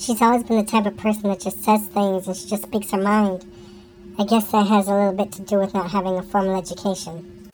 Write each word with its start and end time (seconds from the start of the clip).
She's 0.00 0.22
always 0.22 0.42
been 0.44 0.56
the 0.56 0.64
type 0.64 0.86
of 0.86 0.96
person 0.96 1.24
that 1.24 1.40
just 1.40 1.62
says 1.62 1.86
things 1.88 2.26
and 2.26 2.34
she 2.34 2.48
just 2.48 2.62
speaks 2.62 2.90
her 2.92 2.96
mind. 2.96 3.44
I 4.18 4.24
guess 4.24 4.50
that 4.50 4.66
has 4.66 4.88
a 4.88 4.94
little 4.94 5.12
bit 5.12 5.30
to 5.32 5.42
do 5.42 5.58
with 5.58 5.74
not 5.74 5.90
having 5.90 6.16
a 6.16 6.22
formal 6.22 6.56
education. 6.56 7.50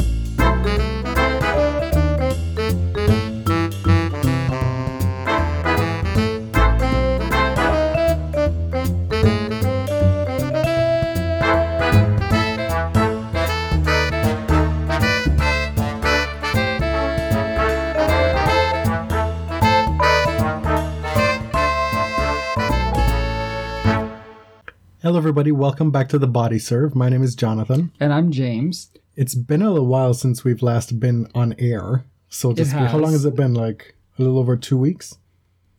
Hello, 25.06 25.19
everybody. 25.19 25.52
Welcome 25.52 25.92
back 25.92 26.09
to 26.09 26.19
the 26.19 26.27
Body 26.27 26.59
Serve. 26.59 26.96
My 26.96 27.09
name 27.09 27.23
is 27.23 27.37
Jonathan. 27.37 27.92
And 28.01 28.12
I'm 28.12 28.33
James. 28.33 28.91
It's 29.14 29.37
been 29.37 29.62
a 29.62 29.70
little 29.70 29.87
while 29.87 30.14
since 30.14 30.42
we've 30.42 30.62
last 30.64 30.98
been 30.98 31.28
on 31.33 31.55
air. 31.60 32.05
So, 32.28 32.52
just 32.52 32.73
has. 32.73 32.91
how 32.91 32.98
long 32.98 33.12
has 33.12 33.24
it 33.24 33.37
been? 33.37 33.55
Like 33.55 33.95
a 34.19 34.23
little 34.23 34.37
over 34.37 34.56
two 34.56 34.77
weeks? 34.77 35.16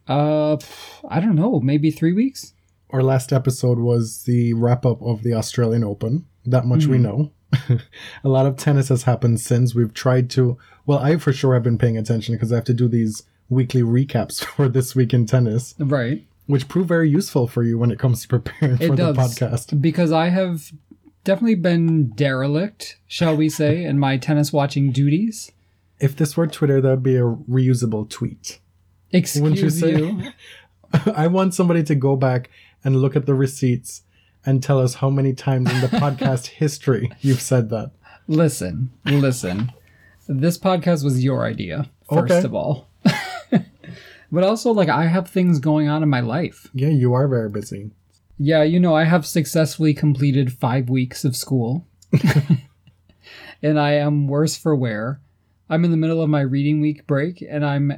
Uh, 0.07 0.55
I 1.09 1.19
don't 1.19 1.35
know, 1.35 1.59
maybe 1.59 1.91
three 1.91 2.13
weeks. 2.13 2.53
Our 2.89 3.03
last 3.03 3.33
episode 3.33 3.79
was 3.79 4.23
the 4.23 4.53
wrap 4.53 4.85
up 4.85 5.01
of 5.01 5.23
the 5.23 5.33
Australian 5.33 5.83
Open. 5.83 6.25
That 6.45 6.65
much 6.65 6.85
we 6.85 6.97
know. 6.97 7.33
a 8.23 8.29
lot 8.29 8.45
of 8.45 8.55
tennis 8.55 8.87
has 8.87 9.03
happened 9.03 9.41
since. 9.41 9.75
We've 9.75 9.93
tried 9.93 10.29
to, 10.31 10.57
well, 10.85 10.99
I 10.99 11.17
for 11.17 11.33
sure 11.33 11.53
have 11.53 11.63
been 11.63 11.77
paying 11.77 11.97
attention 11.97 12.33
because 12.35 12.53
I 12.53 12.55
have 12.55 12.63
to 12.63 12.73
do 12.73 12.87
these 12.87 13.23
weekly 13.49 13.81
recaps 13.81 14.41
for 14.55 14.69
this 14.69 14.95
week 14.95 15.13
in 15.13 15.25
tennis, 15.25 15.75
Right. 15.77 16.26
Which 16.47 16.67
prove 16.67 16.87
very 16.87 17.09
useful 17.09 17.47
for 17.47 17.63
you 17.63 17.77
when 17.77 17.91
it 17.91 17.99
comes 17.99 18.21
to 18.23 18.27
preparing 18.27 18.81
It 18.81 18.87
for 18.87 18.95
does. 18.95 19.15
the 19.15 19.21
podcast. 19.21 19.79
Because 19.81 20.11
I 20.11 20.29
have 20.29 20.71
definitely 21.23 21.55
been 21.55 22.09
derelict, 22.09 22.97
shall 23.07 23.35
we 23.35 23.49
say, 23.49 23.83
in 23.83 23.99
my 23.99 24.17
tennis 24.17 24.51
watching 24.51 24.91
duties. 24.91 25.51
If 25.99 26.15
this 26.15 26.35
were 26.37 26.47
Twitter, 26.47 26.79
that 26.81 26.89
would 26.89 27.03
be 27.03 27.15
a 27.17 27.21
reusable 27.23 28.09
tweet. 28.09 28.59
Excuse 29.11 29.41
Wouldn't 29.41 29.61
you 29.61 29.69
say? 29.69 29.97
you. 29.97 30.21
I 31.13 31.27
want 31.27 31.53
somebody 31.53 31.83
to 31.83 31.95
go 31.95 32.15
back 32.15 32.49
and 32.83 33.01
look 33.01 33.15
at 33.15 33.25
the 33.25 33.33
receipts 33.33 34.03
and 34.45 34.63
tell 34.63 34.79
us 34.79 34.95
how 34.95 35.09
many 35.09 35.33
times 35.33 35.71
in 35.71 35.81
the 35.81 35.87
podcast 35.99 36.47
history 36.47 37.11
you've 37.21 37.41
said 37.41 37.69
that. 37.71 37.91
Listen, 38.27 38.91
listen. 39.05 39.71
This 40.27 40.57
podcast 40.57 41.03
was 41.03 41.23
your 41.23 41.45
idea, 41.45 41.89
first 42.09 42.31
Okay. 42.33 42.45
of 42.45 42.53
all. 42.53 42.87
But 44.31 44.43
also, 44.43 44.71
like, 44.71 44.89
I 44.89 45.05
have 45.07 45.27
things 45.29 45.59
going 45.59 45.87
on 45.87 46.03
in 46.03 46.09
my 46.09 46.19
life. 46.21 46.67
Yeah, 46.73 46.89
you 46.89 47.13
are 47.13 47.27
very 47.27 47.49
busy. 47.49 47.91
Yeah, 48.37 48.63
you 48.63 48.79
know, 48.79 48.95
I 48.95 49.05
have 49.05 49.25
successfully 49.25 49.93
completed 49.93 50.53
five 50.53 50.89
weeks 50.89 51.25
of 51.25 51.35
school. 51.35 51.87
and 53.61 53.79
I 53.79 53.93
am 53.93 54.27
worse 54.27 54.55
for 54.55 54.75
wear. 54.75 55.21
I'm 55.69 55.83
in 55.83 55.91
the 55.91 55.97
middle 55.97 56.21
of 56.21 56.29
my 56.29 56.41
reading 56.41 56.79
week 56.79 57.07
break 57.07 57.41
and 57.41 57.65
I'm 57.65 57.93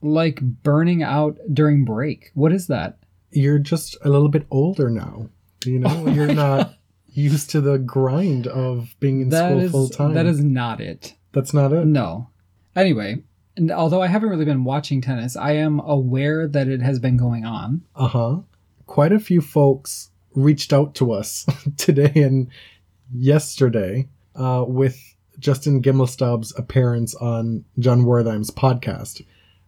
like 0.00 0.40
burning 0.40 1.02
out 1.02 1.38
during 1.52 1.84
break. 1.84 2.30
What 2.34 2.52
is 2.52 2.68
that? 2.68 2.98
You're 3.30 3.58
just 3.58 3.96
a 4.02 4.08
little 4.08 4.28
bit 4.28 4.46
older 4.50 4.90
now. 4.90 5.28
You 5.64 5.80
know, 5.80 6.06
you're 6.08 6.32
not 6.32 6.74
used 7.12 7.50
to 7.50 7.60
the 7.60 7.78
grind 7.78 8.46
of 8.46 8.94
being 9.00 9.20
in 9.22 9.28
That 9.30 9.50
school 9.50 9.68
full 9.68 9.88
time. 9.88 10.14
that 10.14 10.26
is 10.26 10.42
not 10.42 10.80
it. 10.80 11.14
That's 11.32 11.52
not 11.52 11.72
it. 11.72 11.86
No. 11.86 12.30
Anyway, 12.74 13.22
and 13.60 13.70
although 13.70 14.00
I 14.00 14.06
haven't 14.06 14.30
really 14.30 14.46
been 14.46 14.64
watching 14.64 15.02
tennis, 15.02 15.36
I 15.36 15.52
am 15.52 15.80
aware 15.80 16.48
that 16.48 16.66
it 16.66 16.80
has 16.80 16.98
been 16.98 17.18
going 17.18 17.44
on. 17.44 17.82
Uh 17.94 18.08
huh. 18.08 18.38
Quite 18.86 19.12
a 19.12 19.20
few 19.20 19.42
folks 19.42 20.10
reached 20.34 20.72
out 20.72 20.94
to 20.96 21.12
us 21.12 21.46
today 21.76 22.12
and 22.16 22.48
yesterday 23.12 24.08
uh, 24.34 24.64
with 24.66 24.98
Justin 25.38 25.82
Gimelstob's 25.82 26.58
appearance 26.58 27.14
on 27.14 27.66
Jon 27.78 28.04
Wertheim's 28.04 28.50
podcast. 28.50 29.24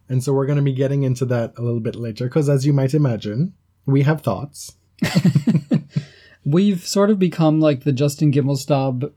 And 0.09 0.23
so 0.23 0.33
we're 0.33 0.47
going 0.47 0.57
to 0.57 0.63
be 0.63 0.73
getting 0.73 1.03
into 1.03 1.25
that 1.25 1.53
a 1.57 1.61
little 1.61 1.79
bit 1.79 1.95
later 1.95 2.25
because, 2.25 2.49
as 2.49 2.65
you 2.65 2.73
might 2.73 2.93
imagine, 2.93 3.53
we 3.85 4.01
have 4.01 4.21
thoughts. 4.21 4.75
We've 6.45 6.85
sort 6.85 7.09
of 7.11 7.19
become 7.19 7.59
like 7.59 7.83
the 7.83 7.93
Justin 7.93 8.31
Gimelstob 8.31 9.11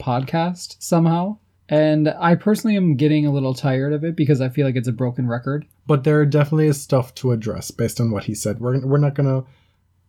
podcast 0.00 0.76
somehow. 0.80 1.38
And 1.68 2.08
I 2.18 2.34
personally 2.34 2.76
am 2.76 2.96
getting 2.96 3.26
a 3.26 3.32
little 3.32 3.52
tired 3.54 3.92
of 3.92 4.02
it 4.02 4.16
because 4.16 4.40
I 4.40 4.48
feel 4.48 4.66
like 4.66 4.76
it's 4.76 4.88
a 4.88 4.92
broken 4.92 5.28
record. 5.28 5.66
But 5.86 6.04
there 6.04 6.24
definitely 6.24 6.66
is 6.66 6.80
stuff 6.80 7.14
to 7.16 7.32
address 7.32 7.70
based 7.70 8.00
on 8.00 8.10
what 8.10 8.24
he 8.24 8.34
said. 8.34 8.58
We're, 8.60 8.84
we're 8.86 8.98
not 8.98 9.14
going 9.14 9.28
to 9.28 9.46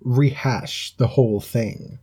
rehash 0.02 0.96
the 0.96 1.08
whole 1.08 1.42
thing, 1.42 2.00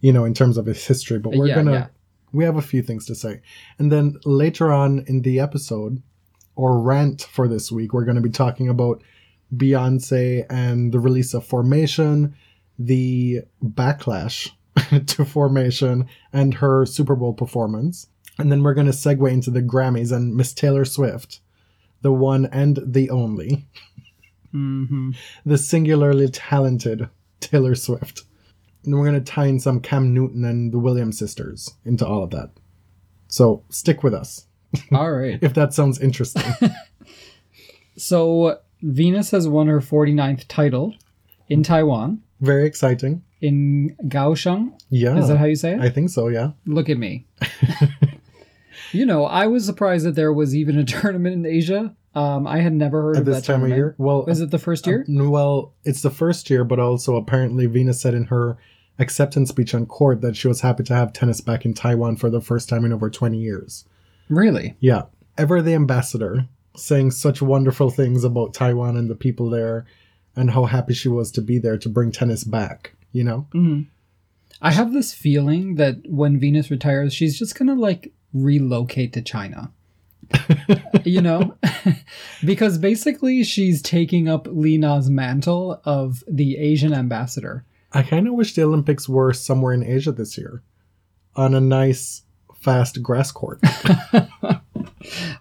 you 0.00 0.12
know, 0.12 0.24
in 0.24 0.34
terms 0.34 0.58
of 0.58 0.66
his 0.66 0.86
history, 0.86 1.18
but 1.18 1.32
we're 1.34 1.48
Yeah, 1.48 1.54
going 1.54 1.66
to, 1.66 1.72
yeah. 1.72 1.86
we 2.32 2.44
have 2.44 2.56
a 2.56 2.62
few 2.62 2.82
things 2.82 3.06
to 3.06 3.14
say. 3.14 3.40
And 3.78 3.90
then 3.90 4.16
later 4.26 4.70
on 4.70 5.04
in 5.06 5.22
the 5.22 5.40
episode, 5.40 6.02
or 6.56 6.78
rant 6.78 7.22
for 7.22 7.48
this 7.48 7.72
week, 7.72 7.94
we're 7.94 8.04
going 8.04 8.16
to 8.16 8.20
be 8.20 8.28
talking 8.28 8.68
about 8.68 9.02
Beyonce 9.56 10.44
and 10.50 10.92
the 10.92 11.00
release 11.00 11.32
of 11.32 11.46
Formation, 11.46 12.34
the 12.78 13.40
backlash 13.64 14.50
to 15.06 15.24
Formation, 15.24 16.06
and 16.34 16.54
her 16.54 16.84
Super 16.84 17.16
Bowl 17.16 17.32
performance. 17.32 18.06
And 18.38 18.50
then 18.50 18.62
we're 18.62 18.74
going 18.74 18.86
to 18.86 18.92
segue 18.92 19.30
into 19.30 19.50
the 19.50 19.62
Grammys 19.62 20.12
and 20.12 20.34
Miss 20.34 20.52
Taylor 20.54 20.84
Swift, 20.84 21.40
the 22.02 22.12
one 22.12 22.46
and 22.46 22.78
the 22.84 23.10
only, 23.10 23.66
Mm-hmm. 24.54 25.10
the 25.46 25.56
singularly 25.58 26.28
talented 26.28 27.08
Taylor 27.40 27.74
Swift. 27.76 28.24
And 28.84 28.94
we're 28.98 29.04
going 29.08 29.22
to 29.22 29.32
tie 29.32 29.46
in 29.46 29.60
some 29.60 29.80
Cam 29.80 30.12
Newton 30.14 30.44
and 30.44 30.72
the 30.72 30.78
Williams 30.78 31.18
sisters 31.18 31.74
into 31.84 32.06
all 32.06 32.24
of 32.24 32.30
that. 32.30 32.50
So 33.28 33.62
stick 33.68 34.02
with 34.02 34.12
us 34.14 34.46
All 34.92 35.12
right. 35.12 35.38
if 35.42 35.54
that 35.54 35.72
sounds 35.74 36.00
interesting. 36.00 36.42
So 37.96 38.58
Venus 38.82 39.30
has 39.32 39.46
won 39.46 39.66
her 39.66 39.80
49th 39.80 40.46
title 40.48 40.94
in 41.48 41.62
Taiwan, 41.62 42.22
Very 42.40 42.66
exciting. 42.66 43.22
in 43.40 43.94
Kaohsiung. 44.06 44.72
Yeah. 44.88 45.18
Is 45.18 45.28
that 45.28 45.36
how 45.36 45.44
you 45.44 45.56
say 45.56 45.72
it? 45.74 45.80
I 45.80 45.90
think 45.90 46.08
so, 46.10 46.28
yeah. 46.28 46.52
Look 46.66 46.88
at 46.88 46.96
me. 46.98 47.26
you 48.92 49.06
know, 49.06 49.24
I 49.24 49.46
was 49.46 49.64
surprised 49.64 50.04
that 50.06 50.14
there 50.14 50.32
was 50.32 50.54
even 50.54 50.78
a 50.78 50.84
tournament 51.00 51.34
in 51.34 51.46
Asia. 51.46 51.94
Um, 52.14 52.46
I 52.46 52.58
had 52.58 52.72
never 52.72 53.02
heard 53.02 53.16
At 53.16 53.20
of 53.20 53.26
this 53.26 53.36
that 53.36 53.44
time 53.52 53.62
of 53.62 53.68
year. 53.70 53.94
Well, 53.98 54.26
Is 54.26 54.40
it 54.40 54.50
the 54.50 54.58
first 54.58 54.86
year? 54.86 55.04
uh, 55.08 55.30
well, 55.30 55.74
it's 55.84 56.02
the 56.02 56.10
first 56.10 56.50
year, 56.50 56.64
but 56.64 56.80
also 56.80 57.16
apparently 57.16 57.66
Venus 57.66 58.00
said 58.00 58.14
in 58.14 58.24
her 58.24 58.58
acceptance 58.98 59.48
speech 59.48 59.74
on 59.74 59.86
court 59.86 60.20
that 60.20 60.36
she 60.36 60.48
was 60.48 60.60
happy 60.60 60.82
to 60.84 60.94
have 60.94 61.12
tennis 61.12 61.40
back 61.40 61.64
in 61.64 61.72
Taiwan 61.72 62.16
for 62.16 62.28
the 62.28 62.40
first 62.40 62.68
time 62.68 62.84
in 62.84 62.92
over 62.92 63.08
20 63.08 63.38
years. 63.38 63.84
really? 64.28 64.76
Yeah. 64.80 65.02
Ever 65.38 65.62
the 65.62 65.74
ambassador, 65.74 66.48
saying 66.76 67.12
such 67.12 67.40
wonderful 67.40 67.90
things 67.90 68.24
about 68.24 68.52
Taiwan 68.52 68.96
and 68.96 69.08
the 69.08 69.14
people 69.14 69.48
there 69.48 69.86
and 70.36 70.50
how 70.50 70.64
happy 70.66 70.92
she 70.94 71.08
was 71.08 71.30
to 71.32 71.40
be 71.40 71.58
there 71.58 71.78
to 71.78 71.88
bring 71.88 72.12
tennis 72.12 72.44
back, 72.44 72.94
you 73.12 73.24
know? 73.24 73.46
hmm 73.52 73.82
I 74.62 74.72
have 74.72 74.92
this 74.92 75.14
feeling 75.14 75.76
that 75.76 75.96
when 76.06 76.38
Venus 76.38 76.70
retires, 76.70 77.14
she's 77.14 77.38
just 77.38 77.58
gonna 77.58 77.74
like 77.74 78.12
relocate 78.32 79.12
to 79.14 79.22
China. 79.22 79.72
you 81.04 81.20
know, 81.20 81.56
because 82.44 82.78
basically 82.78 83.42
she's 83.42 83.82
taking 83.82 84.28
up 84.28 84.46
Li 84.50 84.78
Na's 84.78 85.10
mantle 85.10 85.80
of 85.84 86.22
the 86.28 86.56
Asian 86.56 86.92
ambassador. 86.92 87.64
I 87.92 88.02
kind 88.02 88.28
of 88.28 88.34
wish 88.34 88.54
the 88.54 88.62
Olympics 88.62 89.08
were 89.08 89.32
somewhere 89.32 89.72
in 89.72 89.82
Asia 89.82 90.12
this 90.12 90.38
year 90.38 90.62
on 91.34 91.54
a 91.54 91.60
nice, 91.60 92.22
fast 92.54 93.02
grass 93.02 93.32
court. 93.32 93.60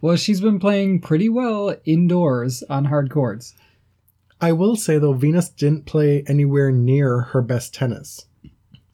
Well, 0.02 0.16
she's 0.16 0.42
been 0.42 0.60
playing 0.60 1.02
pretty 1.02 1.30
well 1.30 1.76
indoors 1.86 2.64
on 2.70 2.86
hard 2.86 3.12
courts. 3.12 3.54
I 4.42 4.54
will 4.54 4.76
say, 4.76 4.98
though, 4.98 5.14
Venus 5.14 5.50
didn't 5.50 5.86
play 5.86 6.24
anywhere 6.28 6.72
near 6.72 7.22
her 7.22 7.42
best 7.42 7.74
tennis. 7.74 8.26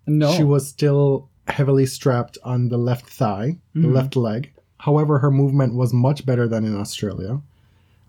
No, 0.07 0.33
She 0.33 0.43
was 0.43 0.67
still 0.67 1.29
heavily 1.47 1.85
strapped 1.85 2.37
on 2.43 2.69
the 2.69 2.77
left 2.77 3.07
thigh, 3.07 3.57
the 3.73 3.81
Mhm. 3.87 3.93
left 3.93 4.15
leg. 4.15 4.51
However, 4.79 5.19
her 5.19 5.31
movement 5.31 5.73
was 5.75 5.93
much 5.93 6.25
better 6.25 6.47
than 6.47 6.65
in 6.65 6.75
Australia. 6.75 7.41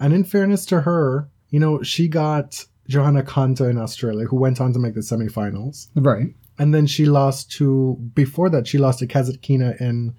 And 0.00 0.12
in 0.12 0.24
fairness 0.24 0.66
to 0.66 0.82
her, 0.82 1.28
you 1.50 1.60
know, 1.60 1.82
she 1.82 2.08
got 2.08 2.64
Johanna 2.88 3.22
Konta 3.22 3.68
in 3.70 3.78
Australia, 3.78 4.26
who 4.26 4.36
went 4.36 4.60
on 4.60 4.72
to 4.72 4.78
make 4.78 4.94
the 4.94 5.00
semifinals. 5.00 5.88
right. 5.94 6.34
And 6.58 6.72
then 6.74 6.86
she 6.86 7.04
lost 7.04 7.50
to, 7.52 7.98
before 8.14 8.48
that, 8.48 8.66
she 8.66 8.78
lost 8.78 9.00
to 9.00 9.06
Kasatkina 9.06 9.78
in 9.78 10.14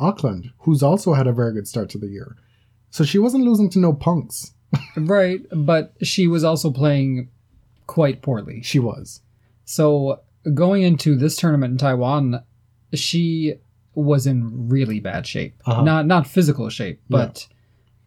Auckland, 0.00 0.50
who's 0.60 0.82
also 0.82 1.12
had 1.14 1.28
a 1.28 1.32
very 1.32 1.52
good 1.52 1.68
start 1.68 1.88
to 1.90 1.98
the 1.98 2.08
year. 2.08 2.36
So 2.90 3.04
she 3.04 3.18
wasn't 3.20 3.44
losing 3.44 3.70
to 3.70 3.78
no 3.78 3.92
punks. 3.92 4.52
Right, 4.96 5.40
but 5.54 5.94
she 6.02 6.26
was 6.26 6.42
also 6.42 6.70
playing 6.72 7.28
quite 7.86 8.20
poorly. 8.20 8.62
She 8.62 8.78
was. 8.80 9.20
So 9.64 10.20
going 10.54 10.82
into 10.82 11.14
this 11.16 11.36
tournament 11.36 11.72
in 11.72 11.78
Taiwan, 11.78 12.40
she 12.94 13.54
was 13.94 14.26
in 14.26 14.68
really 14.68 15.00
bad 15.00 15.26
shape. 15.26 15.54
Uh-huh. 15.64 15.82
Not 15.82 16.06
not 16.06 16.26
physical 16.26 16.68
shape, 16.68 17.00
but 17.08 17.46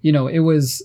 you 0.01 0.11
know, 0.11 0.27
it 0.27 0.39
was 0.39 0.83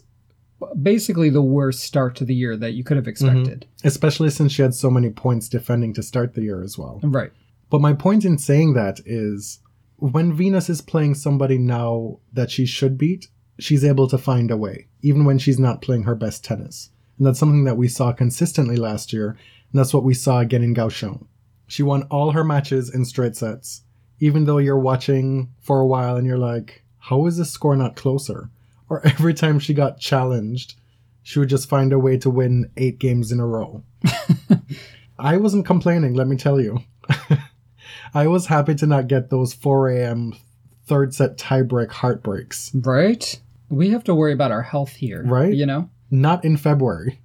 basically 0.81 1.31
the 1.31 1.43
worst 1.43 1.81
start 1.81 2.17
to 2.17 2.25
the 2.25 2.35
year 2.35 2.57
that 2.57 2.73
you 2.73 2.85
could 2.85 2.97
have 2.97 3.09
expected. 3.09 3.67
Especially 3.85 4.31
since 4.31 4.53
she 4.53 4.63
had 4.63 4.75
so 4.75 4.91
many 4.91 5.11
points 5.11 5.49
defending 5.49 5.93
to 5.95 6.03
start 6.03 6.35
the 6.35 6.43
year 6.43 6.63
as 6.63 6.79
well. 6.79 7.01
Right. 7.03 7.33
But 7.71 7.81
my 7.81 7.93
point 7.93 8.25
in 8.25 8.39
saying 8.39 8.75
that 8.75 9.01
is 9.05 9.61
when 9.97 10.33
Venus 10.33 10.69
is 10.69 10.81
playing 10.81 11.15
somebody 11.15 11.59
now 11.59 12.19
that 12.33 12.51
she 12.51 12.67
should 12.67 12.99
beat, 12.99 13.29
she's 13.59 13.85
able 13.85 14.09
to 14.09 14.19
find 14.19 14.51
a 14.51 14.57
way, 14.57 14.89
even 15.03 15.25
when 15.25 15.39
she's 15.39 15.59
not 15.59 15.83
playing 15.83 16.05
her 16.05 16.15
best 16.15 16.45
tennis. 16.45 16.91
And 17.19 17.27
that's 17.27 17.39
something 17.39 17.65
that 17.65 17.77
we 17.77 17.89
saw 17.89 18.13
consistently 18.13 18.77
last 18.77 19.13
year, 19.13 19.31
and 19.31 19.79
that's 19.79 19.95
what 19.95 20.05
we 20.05 20.15
saw 20.15 20.41
again 20.41 20.63
in 20.63 20.75
Kaohsiung. 20.75 21.27
She 21.75 21.83
won 21.83 22.05
all 22.05 22.31
her 22.31 22.45
matches 22.45 22.89
in 22.89 23.05
straight 23.05 23.35
sets, 23.35 23.83
even 24.21 24.45
though 24.45 24.59
you're 24.59 24.79
watching 24.79 25.49
for 25.59 25.81
a 25.81 25.87
while 25.87 26.15
and 26.15 26.25
you're 26.25 26.39
like, 26.39 26.85
how 27.01 27.27
is 27.27 27.37
this 27.37 27.51
score 27.51 27.75
not 27.75 27.97
closer? 27.97 28.49
Or 28.89 29.05
every 29.05 29.35
time 29.35 29.59
she 29.59 29.75
got 29.75 29.99
challenged, 29.99 30.75
she 31.25 31.41
would 31.41 31.49
just 31.49 31.69
find 31.69 31.93
a 31.93 31.99
way 31.99 32.17
to 32.19 32.31
win 32.31 32.71
eight 32.77 33.01
games 33.01 33.33
in 33.33 33.41
a 33.41 33.47
row. 33.49 33.83
I 35.19 35.37
wasn't 35.37 35.67
complaining, 35.67 36.15
let 36.15 36.29
me 36.29 36.37
tell 36.37 36.61
you. 36.61 36.79
I 38.15 38.29
was 38.29 38.47
happy 38.47 38.77
to 38.77 38.87
not 38.87 39.09
get 39.09 39.31
those 39.31 39.53
4 39.53 39.89
a.m. 39.89 40.37
third 40.87 41.13
set 41.13 41.39
tiebreak 41.39 41.91
heartbreaks. 41.91 42.71
Right? 42.73 43.41
We 43.69 43.91
have 43.91 44.05
to 44.05 44.15
worry 44.15 44.33
about 44.33 44.53
our 44.53 44.63
health 44.63 44.93
here. 44.93 45.25
Right? 45.25 45.53
You 45.53 45.67
know? 45.67 45.91
Not 46.09 46.45
in 46.45 46.57
February. 46.57 47.19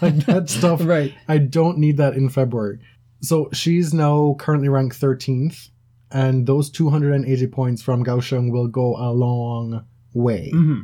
like 0.00 0.24
that 0.24 0.48
stuff. 0.48 0.80
Right. 0.82 1.12
I 1.28 1.36
don't 1.36 1.76
need 1.76 1.98
that 1.98 2.14
in 2.14 2.30
February. 2.30 2.78
So 3.22 3.48
she's 3.52 3.94
now 3.94 4.34
currently 4.38 4.68
ranked 4.68 5.00
13th, 5.00 5.70
and 6.10 6.46
those 6.46 6.70
280 6.70 7.46
points 7.46 7.80
from 7.80 8.04
Kaohsiung 8.04 8.50
will 8.50 8.66
go 8.68 8.96
a 8.96 9.10
long 9.12 9.84
way. 10.12 10.50
hmm 10.50 10.82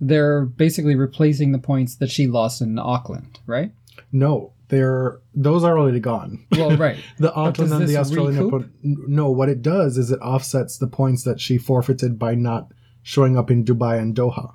They're 0.00 0.44
basically 0.44 0.96
replacing 0.96 1.52
the 1.52 1.58
points 1.58 1.96
that 1.96 2.10
she 2.10 2.26
lost 2.26 2.60
in 2.60 2.78
Auckland, 2.78 3.38
right? 3.46 3.72
No, 4.12 4.52
they're 4.68 5.20
those 5.34 5.64
are 5.64 5.78
already 5.78 6.00
gone. 6.00 6.44
Well, 6.52 6.76
right. 6.76 6.98
The 7.18 7.32
Auckland 7.32 7.72
and 7.72 7.88
the 7.88 7.96
Australian? 7.96 8.42
Open. 8.42 8.72
No, 8.82 9.30
what 9.30 9.48
it 9.48 9.62
does 9.62 9.98
is 9.98 10.10
it 10.10 10.20
offsets 10.20 10.78
the 10.78 10.86
points 10.86 11.22
that 11.24 11.40
she 11.40 11.58
forfeited 11.58 12.18
by 12.18 12.34
not 12.34 12.72
showing 13.02 13.38
up 13.38 13.50
in 13.50 13.64
Dubai 13.64 13.98
and 13.98 14.14
Doha. 14.14 14.54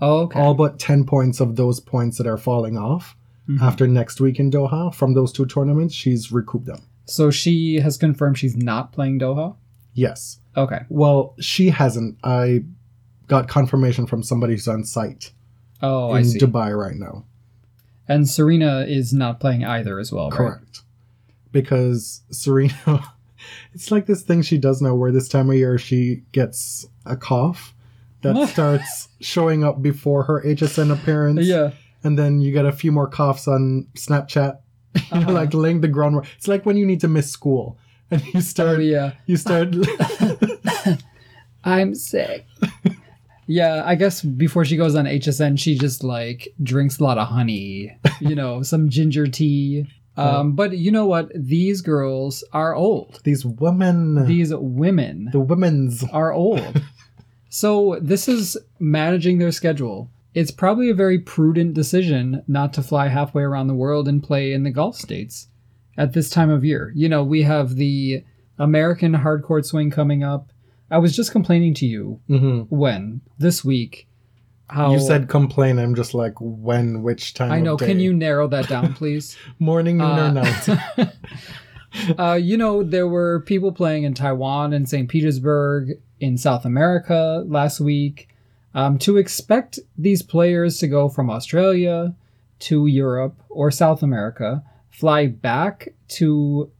Oh, 0.00 0.20
okay. 0.20 0.40
All 0.40 0.54
but 0.54 0.78
10 0.78 1.04
points 1.04 1.40
of 1.40 1.56
those 1.56 1.78
points 1.80 2.16
that 2.18 2.26
are 2.26 2.38
falling 2.38 2.78
off 2.78 3.16
Mhm. 3.58 3.60
after 3.62 3.86
next 3.86 4.20
week 4.20 4.38
in 4.38 4.50
Doha 4.50 4.94
from 4.94 5.14
those 5.14 5.32
two 5.32 5.46
tournaments, 5.46 5.94
she's 5.94 6.30
recouped 6.32 6.66
them. 6.66 6.82
So 7.06 7.30
she 7.30 7.76
has 7.80 7.96
confirmed 7.96 8.38
she's 8.38 8.56
not 8.56 8.92
playing 8.92 9.18
Doha? 9.20 9.56
Yes. 9.94 10.38
Okay. 10.56 10.80
Well, 10.88 11.34
she 11.40 11.70
hasn't. 11.70 12.16
I 12.22 12.64
got 13.26 13.48
confirmation 13.48 14.06
from 14.06 14.22
somebody 14.22 14.54
who's 14.54 14.68
on 14.68 14.84
site 14.84 15.32
Oh, 15.82 16.10
I 16.10 16.20
in. 16.20 16.26
Dubai 16.26 16.76
right 16.76 16.96
now. 16.96 17.24
and 18.08 18.28
Serena 18.28 18.84
is 18.88 19.12
not 19.12 19.40
playing 19.40 19.64
either 19.64 19.98
as 19.98 20.12
well, 20.12 20.30
right? 20.30 20.36
Correct. 20.36 20.80
Because 21.52 22.22
Serena, 22.30 22.74
it's 23.72 23.90
like 23.90 24.06
this 24.06 24.22
thing 24.22 24.42
she 24.42 24.58
does 24.58 24.80
now 24.82 24.94
where 24.94 25.10
this 25.12 25.28
time 25.28 25.48
of 25.50 25.56
year 25.56 25.78
she 25.78 26.22
gets 26.32 26.86
a 27.06 27.16
cough 27.16 27.74
that 28.22 28.48
starts 28.50 29.08
showing 29.20 29.64
up 29.64 29.80
before 29.82 30.24
her 30.24 30.42
HSN 30.44 30.92
appearance. 30.92 31.46
Yeah. 31.46 31.70
And 32.02 32.18
then 32.18 32.40
you 32.40 32.52
get 32.52 32.64
a 32.66 32.72
few 32.72 32.92
more 32.92 33.06
coughs 33.08 33.46
on 33.48 33.86
Snapchat. 33.94 34.58
You're 35.12 35.20
Uh-huh. 35.20 35.32
like 35.32 35.54
laying 35.54 35.80
the 35.82 35.88
groundwork. 35.88 36.26
It's 36.36 36.48
like 36.48 36.64
when 36.66 36.76
you 36.76 36.86
need 36.86 37.00
to 37.02 37.08
miss 37.08 37.30
school 37.30 37.78
and 38.10 38.22
you 38.26 38.32
Oh, 38.36 38.40
start, 38.40 38.80
yeah. 38.82 39.12
you 39.26 39.36
start, 39.36 39.74
I'm 41.64 41.94
sick. 41.94 42.46
yeah, 43.46 43.82
I 43.84 43.94
guess 43.94 44.22
before 44.22 44.64
she 44.64 44.76
goes 44.76 44.94
on 44.94 45.04
HSN, 45.04 45.58
she 45.58 45.76
just 45.76 46.02
like 46.02 46.48
drinks 46.62 46.98
a 46.98 47.04
lot 47.04 47.18
of 47.18 47.28
honey, 47.28 47.96
you 48.20 48.34
know, 48.34 48.62
some 48.62 48.88
ginger 48.88 49.26
tea. 49.26 49.86
Um, 50.16 50.52
but 50.52 50.76
you 50.76 50.90
know 50.90 51.06
what? 51.06 51.30
These 51.34 51.80
girls 51.82 52.44
are 52.52 52.74
old. 52.74 53.20
these 53.24 53.44
women, 53.46 54.26
These 54.26 54.52
women 54.54 55.28
the 55.32 55.40
women's. 55.40 56.04
are 56.04 56.32
old. 56.32 56.82
so 57.48 57.98
this 58.02 58.28
is 58.28 58.58
managing 58.78 59.38
their 59.38 59.52
schedule. 59.52 60.10
It's 60.34 60.50
probably 60.50 60.90
a 60.90 60.94
very 60.94 61.18
prudent 61.18 61.74
decision 61.74 62.42
not 62.46 62.72
to 62.74 62.82
fly 62.82 63.08
halfway 63.08 63.42
around 63.42 63.66
the 63.66 63.74
world 63.74 64.06
and 64.08 64.22
play 64.22 64.52
in 64.52 64.62
the 64.62 64.70
Gulf 64.70 64.96
states 64.96 65.48
at 65.96 66.12
this 66.12 66.30
time 66.30 66.50
of 66.50 66.64
year. 66.64 66.92
You 66.94 67.08
know, 67.08 67.24
we 67.24 67.42
have 67.42 67.74
the 67.74 68.24
American 68.58 69.14
hardcourt 69.14 69.64
swing 69.64 69.90
coming 69.90 70.22
up. 70.22 70.52
I 70.90 70.98
was 70.98 71.14
just 71.14 71.32
complaining 71.32 71.74
to 71.74 71.86
you 71.86 72.20
hmm 72.26 72.60
when 72.68 73.20
this 73.38 73.64
week 73.64 74.08
how 74.68 74.92
You 74.92 75.00
said 75.00 75.28
complain. 75.28 75.78
I'm 75.78 75.94
just 75.94 76.14
like, 76.14 76.34
when, 76.40 77.02
which 77.02 77.34
time? 77.34 77.50
I 77.50 77.60
know. 77.60 77.76
Can 77.76 77.98
you 77.98 78.12
narrow 78.12 78.46
that 78.48 78.68
down, 78.68 78.94
please? 79.00 79.36
Morning, 79.58 79.98
noon, 79.98 80.06
Uh, 80.06 80.28
or 80.28 80.32
night? 80.32 81.08
uh, 82.18 82.34
you 82.34 82.56
know, 82.56 82.82
there 82.82 83.08
were 83.08 83.40
people 83.40 83.72
playing 83.72 84.04
in 84.04 84.14
Taiwan 84.14 84.72
and 84.72 84.88
St. 84.88 85.08
Petersburg 85.08 85.90
in 86.20 86.38
South 86.38 86.64
America 86.64 87.42
last 87.46 87.80
week. 87.80 88.28
Um, 88.74 88.98
to 88.98 89.16
expect 89.16 89.80
these 89.98 90.22
players 90.22 90.78
to 90.78 90.86
go 90.88 91.08
from 91.08 91.28
Australia 91.30 92.14
to 92.60 92.86
Europe 92.86 93.34
or 93.48 93.70
South 93.70 94.02
America, 94.02 94.62
fly 94.90 95.26
back 95.26 95.88
to 96.08 96.70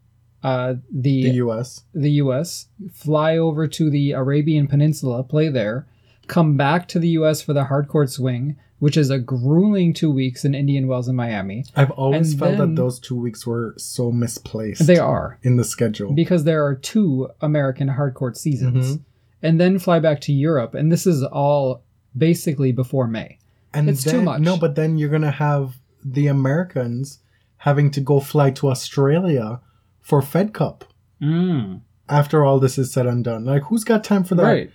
uh, 0.42 0.74
the 0.90 1.24
the 1.24 1.30
U.S. 1.44 1.82
the 1.94 2.12
US, 2.12 2.66
fly 2.92 3.36
over 3.36 3.66
to 3.66 3.90
the 3.90 4.12
Arabian 4.12 4.66
Peninsula, 4.68 5.22
play 5.24 5.48
there, 5.48 5.86
come 6.28 6.56
back 6.56 6.86
to 6.88 6.98
the 6.98 7.08
US 7.20 7.42
for 7.42 7.52
the 7.52 7.64
hardcourt 7.64 8.08
swing, 8.10 8.56
which 8.78 8.96
is 8.96 9.10
a 9.10 9.18
grueling 9.18 9.92
two 9.92 10.10
weeks 10.10 10.44
in 10.44 10.54
Indian 10.54 10.86
Wells 10.86 11.08
and 11.08 11.16
Miami. 11.16 11.64
I've 11.76 11.90
always 11.90 12.30
And 12.32 12.38
felt 12.40 12.58
then- 12.58 12.74
that 12.74 12.80
those 12.80 12.98
two 13.00 13.16
weeks 13.16 13.46
were 13.46 13.74
so 13.76 14.10
misplaced. 14.12 14.86
They 14.86 14.98
are. 14.98 15.38
in 15.42 15.56
the 15.56 15.64
schedule. 15.64 16.12
because 16.12 16.44
there 16.44 16.64
are 16.64 16.74
two 16.74 17.28
American 17.40 17.88
hardcourt 17.88 18.36
seasons, 18.36 18.96
Mhm. 18.96 19.00
And 19.42 19.60
then 19.60 19.78
fly 19.78 19.98
back 20.00 20.20
to 20.22 20.32
Europe, 20.32 20.74
and 20.74 20.90
this 20.90 21.06
is 21.06 21.22
all 21.22 21.82
basically 22.16 22.72
before 22.72 23.06
May. 23.06 23.38
and 23.72 23.88
it's 23.88 24.02
too 24.02 24.20
much. 24.20 24.40
No, 24.40 24.56
but 24.56 24.74
then 24.74 24.98
you're 24.98 25.08
gonna 25.08 25.30
have 25.30 25.76
the 26.04 26.26
Americans 26.26 27.20
having 27.58 27.88
to 27.92 28.00
go 28.00 28.18
fly 28.18 28.50
to 28.50 28.68
Australia 28.68 29.60
for 30.00 30.20
Fed 30.22 30.52
Cup 30.52 30.84
Mm. 31.22 31.82
after 32.08 32.44
all 32.44 32.58
this 32.58 32.78
is 32.78 32.92
said 32.92 33.06
and 33.06 33.22
done. 33.22 33.44
Like, 33.44 33.62
who's 33.64 33.84
got 33.84 34.02
time 34.02 34.24
for 34.24 34.34
that? 34.34 34.42
Right. 34.42 34.70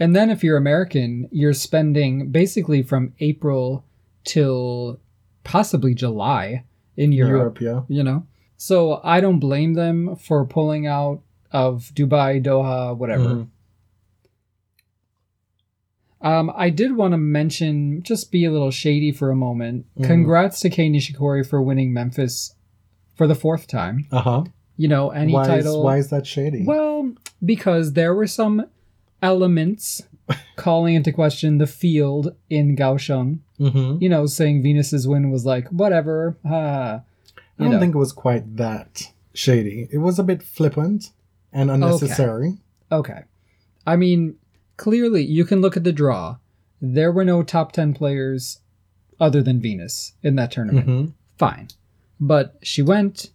And 0.00 0.16
then 0.16 0.28
if 0.30 0.42
you're 0.42 0.56
American, 0.56 1.28
you're 1.30 1.52
spending 1.52 2.30
basically 2.32 2.82
from 2.82 3.12
April 3.20 3.84
till 4.24 4.98
possibly 5.44 5.94
July 5.94 6.64
in 6.96 7.12
Europe, 7.12 7.60
Europe, 7.60 7.86
yeah. 7.88 7.96
you 7.96 8.02
know? 8.02 8.26
So 8.56 9.00
I 9.04 9.20
don't 9.20 9.38
blame 9.38 9.74
them 9.74 10.16
for 10.16 10.44
pulling 10.46 10.86
out 10.86 11.20
of 11.52 11.92
Dubai, 11.94 12.42
Doha, 12.44 12.96
whatever. 12.96 13.24
Mhm. 13.24 13.46
Um, 16.22 16.50
I 16.56 16.70
did 16.70 16.96
want 16.96 17.12
to 17.12 17.18
mention, 17.18 18.02
just 18.02 18.32
be 18.32 18.44
a 18.44 18.50
little 18.50 18.70
shady 18.70 19.12
for 19.12 19.30
a 19.30 19.36
moment. 19.36 19.86
Mhm. 19.98 20.06
Congrats 20.06 20.60
to 20.60 20.70
Kei 20.70 20.88
Nishikori 20.90 21.46
for 21.46 21.60
winning 21.62 21.92
Memphis 21.92 22.54
for 23.14 23.26
the 23.26 23.34
fourth 23.34 23.66
time. 23.66 24.06
Uh 24.10 24.20
huh. 24.22 24.44
You 24.78 24.88
know, 24.88 25.10
any 25.10 25.32
Why 25.32 25.56
is, 25.58 25.66
why 25.68 25.96
is 25.98 26.10
that 26.10 26.26
shady? 26.26 26.64
Well, 26.64 27.12
because 27.44 27.92
there 27.94 28.14
were 28.14 28.26
some 28.26 28.66
elements 29.22 30.02
calling 30.56 30.94
into 30.94 31.12
question 31.12 31.58
the 31.58 31.66
field 31.66 32.34
in 32.50 32.76
Kaohsiung. 32.76 33.38
hmm 33.58 33.96
You 34.00 34.08
know, 34.08 34.26
saying 34.26 34.62
Venus's 34.62 35.06
win 35.06 35.30
was 35.30 35.44
like 35.46 35.68
whatever. 35.68 36.36
Ah, 36.44 37.02
I 37.58 37.62
don't 37.62 37.72
know. 37.72 37.80
think 37.80 37.94
it 37.94 37.98
was 37.98 38.12
quite 38.12 38.56
that 38.56 39.12
shady. 39.32 39.88
It 39.90 39.98
was 39.98 40.18
a 40.18 40.24
bit 40.24 40.42
flippant 40.42 41.10
and 41.52 41.70
unnecessary. 41.70 42.58
Okay. 42.92 43.12
Okay. 43.12 43.22
I 43.86 43.96
mean, 43.96 44.36
clearly 44.76 45.22
you 45.24 45.44
can 45.44 45.60
look 45.60 45.76
at 45.76 45.84
the 45.84 45.92
draw. 45.92 46.36
There 46.80 47.10
were 47.12 47.24
no 47.24 47.42
top 47.42 47.72
10 47.72 47.94
players 47.94 48.60
other 49.18 49.42
than 49.42 49.60
Venus 49.60 50.12
in 50.22 50.36
that 50.36 50.50
tournament. 50.50 50.86
Mhm. 50.86 51.12
Fine. 51.38 51.68
But 52.20 52.56
she 52.62 52.82
went, 52.82 53.30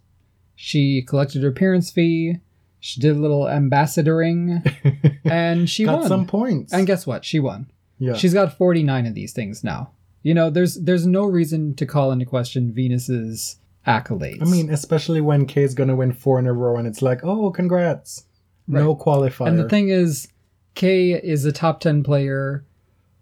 she 0.54 1.02
collected 1.02 1.42
her 1.42 1.48
appearance 1.48 1.90
fee, 1.90 2.38
she 2.80 3.00
did 3.00 3.16
a 3.16 3.20
little 3.20 3.44
ambassadoring, 3.44 5.20
and 5.24 5.68
she 5.70 5.84
got 5.84 6.00
won. 6.00 6.08
some 6.08 6.26
points. 6.26 6.72
and 6.72 6.86
guess 6.86 7.06
what? 7.06 7.24
She 7.24 7.38
won. 7.40 7.70
yeah. 7.98 8.14
She's 8.14 8.34
got 8.34 8.56
49 8.56 9.06
of 9.06 9.14
these 9.14 9.32
things 9.32 9.62
now. 9.64 9.90
You 10.24 10.34
know, 10.34 10.50
there's 10.50 10.76
there's 10.76 11.06
no 11.06 11.24
reason 11.24 11.74
to 11.74 11.86
call 11.86 12.12
into 12.12 12.24
question 12.24 12.72
Venus's 12.72 13.56
accolades. 13.86 14.40
I 14.42 14.44
mean, 14.44 14.70
especially 14.70 15.20
when 15.20 15.46
Kay's 15.46 15.74
gonna 15.74 15.96
win 15.96 16.12
four 16.12 16.38
in 16.38 16.46
a 16.46 16.52
row, 16.52 16.76
and 16.76 16.86
it's 16.86 17.02
like, 17.02 17.24
oh, 17.24 17.50
congrats. 17.50 18.24
No 18.68 18.94
qualifier. 18.94 19.48
And 19.48 19.58
the 19.58 19.68
thing 19.68 19.88
is, 19.88 20.28
Kay 20.74 21.12
is 21.12 21.44
a 21.44 21.52
top 21.52 21.80
10 21.80 22.02
player, 22.02 22.64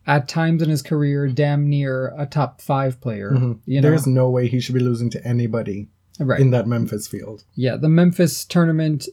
at 0.06 0.28
times 0.28 0.62
in 0.62 0.68
his 0.70 0.82
career, 0.82 1.28
damn 1.28 1.68
near 1.68 2.12
a 2.16 2.26
top 2.26 2.60
five 2.60 3.00
player. 3.00 3.32
Mhm. 3.32 3.58
You 3.66 3.80
know? 3.80 3.88
There's 3.90 4.06
no 4.06 4.30
way 4.30 4.48
he 4.48 4.60
should 4.60 4.74
be 4.74 4.80
losing 4.80 5.10
to 5.10 5.26
anybody 5.26 5.88
right. 6.18 6.40
in 6.40 6.50
that 6.50 6.66
Memphis 6.66 7.06
field. 7.06 7.44
yeah, 7.54 7.76
the 7.76 7.88
Memphis 7.88 8.44
tournament 8.44 9.08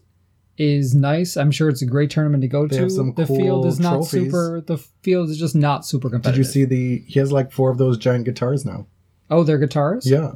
is 0.58 0.96
nice. 0.96 1.38
I'm 1.38 1.51
sure 1.51 1.70
it's 1.70 1.84
a 1.84 1.86
great 1.86 2.10
tournament 2.10 2.41
to 2.41 2.48
go 2.48 2.65
They 2.67 2.77
to. 2.77 2.82
have 2.84 2.91
some 2.91 3.13
the 3.15 3.27
field 3.27 3.65
is 3.67 3.79
not 3.79 3.94
trophies. 3.98 4.10
super. 4.12 4.62
The 4.65 4.77
field 5.03 5.29
is 5.29 5.38
just 5.38 5.56
not 5.56 5.86
super 5.86 6.10
competitive. 6.10 6.34
Did 6.34 6.38
you 6.48 6.51
see 6.51 6.65
the? 6.65 7.03
He 7.06 7.20
has 7.20 7.32
like 7.32 7.51
four 7.51 7.70
of 7.70 7.77
those 7.77 7.98
giant 7.98 8.25
guitars 8.25 8.65
now. 8.65 8.88
Oh, 9.29 9.44
they're 9.44 9.60
guitars. 9.60 10.10
Yeah. 10.10 10.32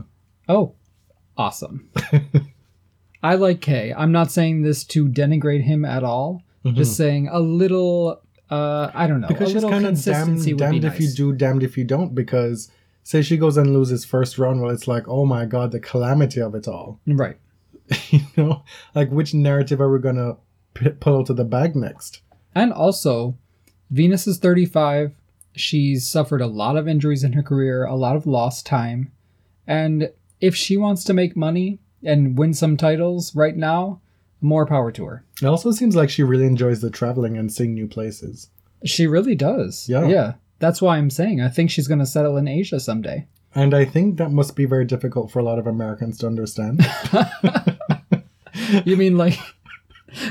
Oh, 0.47 0.75
awesome. 1.37 1.89
I 3.23 3.35
like 3.35 3.61
Kay. 3.61 3.93
I'm 3.95 4.11
not 4.11 4.31
saying 4.31 4.61
this 4.63 4.83
to 4.85 5.07
denigrate 5.07 5.61
him 5.63 5.85
at 5.85 6.03
all. 6.03 6.43
Just 6.65 6.95
saying 6.95 7.27
a 7.27 7.39
little. 7.39 8.21
Uh, 8.49 8.91
I 8.93 9.07
don't 9.07 9.21
know. 9.21 9.27
Mm-hmm. 9.27 9.33
because 9.33 9.49
a 9.49 9.53
she's 9.53 9.63
kind 9.63 9.85
of 9.85 10.03
damned, 10.03 10.57
damned 10.57 10.85
if 10.85 10.99
you 10.99 11.09
do, 11.09 11.33
damned 11.33 11.63
if 11.63 11.77
you 11.77 11.83
don't. 11.83 12.13
Because 12.13 12.69
say 13.03 13.21
she 13.21 13.37
goes 13.37 13.57
and 13.57 13.73
loses 13.73 14.05
first 14.05 14.37
round, 14.37 14.61
well, 14.61 14.71
it's 14.71 14.87
like, 14.87 15.07
oh 15.07 15.25
my 15.25 15.45
god, 15.45 15.71
the 15.71 15.79
calamity 15.79 16.41
of 16.41 16.55
it 16.55 16.67
all. 16.67 16.99
Right. 17.07 17.37
you 18.09 18.21
know, 18.37 18.63
like 18.95 19.09
which 19.09 19.33
narrative 19.33 19.81
are 19.81 19.91
we 19.91 19.99
gonna 19.99 20.37
p- 20.73 20.89
pull 20.89 21.19
out 21.19 21.29
of 21.29 21.37
the 21.37 21.43
bag 21.43 21.75
next? 21.75 22.21
And 22.53 22.71
also, 22.71 23.37
Venus 23.89 24.27
is 24.27 24.37
35. 24.37 25.13
She's 25.55 26.07
suffered 26.07 26.41
a 26.41 26.47
lot 26.47 26.77
of 26.77 26.87
injuries 26.87 27.23
in 27.23 27.33
her 27.33 27.43
career, 27.43 27.85
a 27.85 27.95
lot 27.95 28.15
of 28.15 28.25
lost 28.25 28.65
time. 28.65 29.11
And 29.67 30.11
if 30.39 30.55
she 30.55 30.77
wants 30.77 31.03
to 31.05 31.13
make 31.13 31.35
money 31.35 31.79
and 32.03 32.37
win 32.37 32.53
some 32.53 32.77
titles 32.77 33.35
right 33.35 33.55
now, 33.55 33.99
more 34.39 34.65
power 34.65 34.91
to 34.93 35.05
her. 35.05 35.25
It 35.41 35.47
also 35.47 35.71
seems 35.71 35.95
like 35.95 36.09
she 36.09 36.23
really 36.23 36.45
enjoys 36.45 36.81
the 36.81 36.89
traveling 36.89 37.37
and 37.37 37.51
seeing 37.51 37.73
new 37.73 37.87
places. 37.87 38.49
She 38.85 39.07
really 39.07 39.35
does. 39.35 39.89
Yeah. 39.89 40.07
Yeah. 40.07 40.33
That's 40.59 40.81
why 40.81 40.97
I'm 40.97 41.09
saying 41.09 41.41
I 41.41 41.49
think 41.49 41.71
she's 41.71 41.87
going 41.87 41.99
to 41.99 42.05
settle 42.05 42.37
in 42.37 42.47
Asia 42.47 42.79
someday. 42.79 43.27
And 43.55 43.73
I 43.73 43.83
think 43.85 44.17
that 44.17 44.31
must 44.31 44.55
be 44.55 44.65
very 44.65 44.85
difficult 44.85 45.31
for 45.31 45.39
a 45.39 45.43
lot 45.43 45.59
of 45.59 45.67
Americans 45.67 46.17
to 46.19 46.27
understand. 46.27 46.85
You 48.85 48.95
mean 48.95 49.17
like 49.17 49.37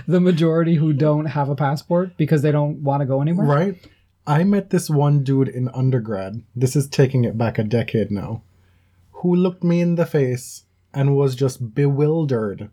the 0.06 0.20
majority 0.20 0.74
who 0.76 0.92
don't 0.92 1.26
have 1.26 1.48
a 1.48 1.54
passport 1.54 2.16
because 2.16 2.42
they 2.42 2.52
don't 2.52 2.82
want 2.82 3.00
to 3.00 3.06
go 3.06 3.20
anywhere? 3.20 3.46
right? 3.46 3.88
I 4.26 4.44
met 4.44 4.70
this 4.70 4.88
one 4.88 5.24
dude 5.24 5.48
in 5.48 5.68
undergrad. 5.70 6.42
This 6.54 6.76
is 6.76 6.88
taking 6.88 7.24
it 7.24 7.36
back 7.36 7.58
a 7.58 7.64
decade 7.64 8.10
now. 8.10 8.42
Who 9.12 9.34
looked 9.34 9.64
me 9.64 9.80
in 9.80 9.96
the 9.96 10.06
face 10.06 10.64
and 10.94 11.16
was 11.16 11.34
just 11.34 11.74
bewildered 11.74 12.70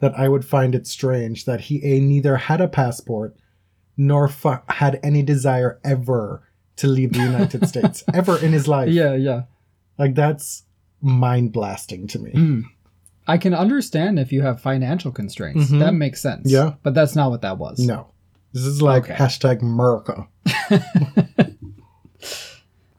that 0.00 0.18
I 0.18 0.28
would 0.28 0.44
find 0.44 0.74
it 0.74 0.86
strange 0.86 1.44
that 1.46 1.62
he 1.62 1.82
a 1.84 2.00
neither 2.00 2.36
had 2.36 2.60
a 2.60 2.68
passport 2.68 3.36
nor 3.96 4.28
fu- 4.28 4.58
had 4.68 5.00
any 5.02 5.22
desire 5.22 5.80
ever 5.84 6.42
to 6.76 6.86
leave 6.86 7.12
the 7.14 7.20
United 7.20 7.66
States 7.72 8.04
ever 8.12 8.36
in 8.38 8.52
his 8.52 8.68
life. 8.68 8.90
Yeah, 8.90 9.14
yeah. 9.14 9.42
Like 9.98 10.14
that's 10.14 10.64
mind 11.00 11.52
blasting 11.52 12.06
to 12.08 12.18
me. 12.18 12.64
I 13.26 13.38
can 13.38 13.54
understand 13.54 14.18
if 14.18 14.30
you 14.32 14.42
have 14.42 14.60
financial 14.60 15.10
constraints. 15.10 15.70
Mhm. 15.70 15.78
That 15.80 15.94
makes 15.94 16.20
sense. 16.20 16.50
Yeah. 16.50 16.74
But 16.82 16.94
that's 16.94 17.16
not 17.16 17.30
what 17.30 17.40
that 17.42 17.56
was. 17.58 17.78
No. 17.78 18.08
This 18.52 18.64
is 18.64 18.82
like 18.82 19.04
Okay. 19.04 19.14
hashtag 19.14 19.62
America. 19.62 20.28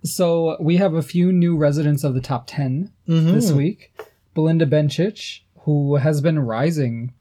So 0.03 0.55
we 0.61 0.77
have 0.77 0.93
a 0.93 1.01
few 1.01 1.33
new 1.33 1.57
residents 1.57 2.03
of 2.03 2.13
the 2.13 2.21
top 2.21 2.45
10 2.47 2.91
Mm-hmm. 3.09 3.31
this 3.33 3.51
week. 3.51 3.91
Belinda 4.33 4.65
Bencic, 4.65 5.41
who 5.67 5.97
has 5.97 6.21
been 6.21 6.39
rising 6.39 7.11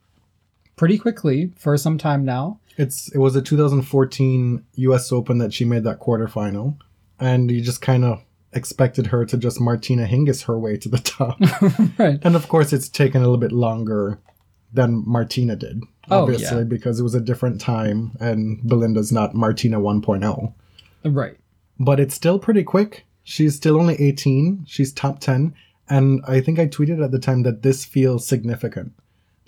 pretty 0.76 0.96
quickly 0.96 1.52
for 1.56 1.76
some 1.76 1.98
time 1.98 2.24
now. 2.24 2.60
It's 2.76 3.12
it 3.12 3.18
was 3.18 3.34
a 3.34 3.42
2014 3.42 4.64
U.S. 4.76 5.10
Open 5.10 5.38
that 5.38 5.52
she 5.52 5.64
made 5.64 5.82
that 5.82 5.98
quarterfinal, 5.98 6.76
and 7.18 7.50
you 7.50 7.60
just 7.60 7.82
kind 7.82 8.04
of 8.04 8.22
expected 8.52 9.08
her 9.08 9.24
to 9.26 9.36
just 9.36 9.60
Martina 9.60 10.06
Hingis 10.06 10.44
her 10.44 10.56
way 10.56 10.76
to 10.76 10.88
the 10.88 10.98
top. 11.16 11.38
right. 11.98 12.20
and 12.22 12.36
of 12.36 12.46
course, 12.48 12.72
it's 12.72 12.88
taken 12.88 13.20
a 13.20 13.24
little 13.24 13.36
bit 13.36 13.50
longer 13.50 14.20
than 14.72 15.02
Martina 15.04 15.56
did, 15.56 15.82
Oh, 16.08 16.22
obviously, 16.22 16.58
yeah. 16.58 16.64
because 16.64 17.00
it 17.00 17.02
was 17.02 17.14
a 17.16 17.20
different 17.20 17.60
time, 17.60 18.12
and 18.20 18.60
Belinda's 18.62 19.10
not 19.10 19.34
Martina 19.34 19.80
1.0. 19.80 20.52
Right. 21.04 21.36
But 21.80 21.98
it's 21.98 22.14
still 22.14 22.38
pretty 22.38 22.62
quick. 22.62 23.06
She's 23.24 23.56
still 23.56 23.76
only 23.80 23.94
18. 24.00 24.66
She's 24.68 24.92
top 24.92 25.18
10, 25.18 25.52
and 25.88 26.22
I 26.26 26.40
think 26.40 26.58
I 26.58 26.66
tweeted 26.66 27.02
at 27.04 27.10
the 27.10 27.18
time 27.18 27.42
that 27.42 27.62
this 27.62 27.84
feels 27.84 28.26
significant. 28.26 28.92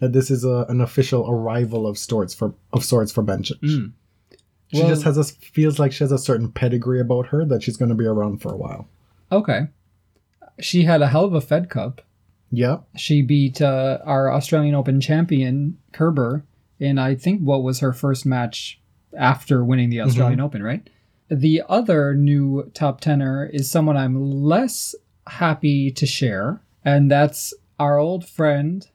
That 0.01 0.13
this 0.13 0.31
is 0.31 0.45
a, 0.45 0.65
an 0.69 0.81
official 0.81 1.29
arrival 1.29 1.87
of 1.87 1.99
sorts 1.99 2.33
for 2.35 2.55
of 2.73 2.85
sorts 2.85 3.11
for 3.11 3.23
Bencic. 3.25 3.61
Mm. 3.61 3.93
She 4.73 4.81
Well- 4.81 4.89
just 4.89 5.03
has 5.03 5.17
a 5.19 5.25
feels 5.25 5.79
like 5.79 5.93
she 5.93 6.05
has 6.05 6.13
a 6.13 6.19
certain 6.19 6.51
pedigree 6.53 7.01
about 7.01 7.29
her 7.29 7.45
that 7.47 7.63
she's 7.63 7.77
going 7.77 7.89
to 7.89 7.95
be 7.95 8.07
around 8.07 8.41
for 8.43 8.53
a 8.53 8.57
while. 8.57 8.89
Okay. 9.33 9.63
She 10.61 10.83
had 10.85 11.03
a 11.03 11.09
hell 11.09 11.25
of 11.25 11.35
a 11.35 11.41
Fed 11.41 11.71
Cup. 11.71 12.03
Yeah, 12.51 12.79
She 12.97 13.21
beat 13.21 13.61
uh, 13.61 13.99
our 14.05 14.33
Australian 14.33 14.75
Open 14.75 15.03
champion, 15.03 15.77
Kerber, 15.93 16.45
in 16.81 16.99
I 16.99 17.15
think 17.15 17.43
what 17.43 17.63
was 17.63 17.81
her 17.81 17.93
first 17.93 18.25
match 18.25 18.81
after 19.17 19.63
winning 19.63 19.91
the 19.91 20.01
Australian 20.01 20.41
Open, 20.41 20.63
right? 20.63 20.89
The 21.31 21.63
other 21.69 22.15
new 22.15 22.71
top 22.73 23.03
tenor 23.03 23.45
is 23.53 23.71
someone 23.71 23.99
I'm 23.99 24.19
less 24.43 24.95
happy 25.29 25.91
to 25.93 26.07
share, 26.07 26.61
and 26.85 27.11
that's 27.11 27.55
our 27.79 27.99
old 27.99 28.27
friend. 28.29 28.87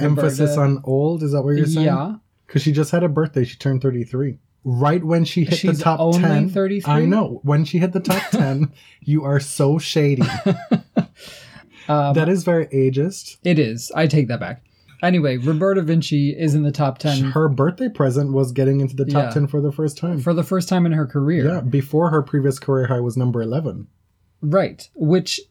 emphasis 0.00 0.56
Roberta- 0.56 0.60
on 0.62 0.80
old. 0.84 1.22
Is 1.22 1.32
that 1.32 1.42
what 1.42 1.56
you're 1.56 1.66
saying? 1.66 1.86
Yeah. 1.86 2.16
because 2.46 2.62
she 2.62 2.72
just 2.72 2.90
had 2.90 3.02
a 3.04 3.08
birthday. 3.08 3.44
She 3.44 3.56
turned 3.56 3.80
33. 3.82 4.38
Right 4.66 5.04
when 5.04 5.24
she 5.24 5.44
hit 5.44 5.58
She's 5.58 5.78
the 5.78 5.84
top 5.84 6.00
only 6.00 6.20
10. 6.20 6.48
33? 6.48 6.92
I 6.92 7.04
know. 7.04 7.40
When 7.44 7.64
she 7.66 7.78
hit 7.78 7.92
the 7.92 8.00
top 8.00 8.22
10, 8.30 8.72
you 9.02 9.22
are 9.24 9.38
so 9.40 9.78
shady. 9.78 10.22
Um, 11.86 12.14
that 12.14 12.30
is 12.30 12.44
very 12.44 12.64
ageist. 12.68 13.36
it 13.44 13.58
is. 13.58 13.92
I 13.94 14.06
take 14.06 14.28
that 14.28 14.40
back. 14.40 14.64
Anyway, 15.02 15.36
Roberta 15.36 15.82
Vinci 15.82 16.30
is 16.30 16.54
in 16.54 16.62
the 16.62 16.72
top 16.72 16.96
10 16.96 17.32
Her 17.32 17.46
birthday 17.50 17.90
present 17.90 18.32
was 18.32 18.52
getting 18.52 18.80
into 18.80 18.96
the 18.96 19.04
top 19.04 19.24
Yeah. 19.24 19.30
10 19.32 19.48
for 19.48 19.60
the 19.60 19.70
first 19.70 19.98
time. 19.98 20.20
for 20.20 20.32
the 20.32 20.42
first 20.42 20.66
time 20.66 20.86
in 20.86 20.92
her 20.92 21.06
career. 21.06 21.44
yeah, 21.46 21.60
before 21.60 22.08
her 22.08 22.22
previous 22.22 22.58
career 22.58 22.86
high 22.86 23.00
was 23.00 23.18
number 23.18 23.42
11. 23.42 23.86
Right. 24.40 24.88
Which, 24.94 25.42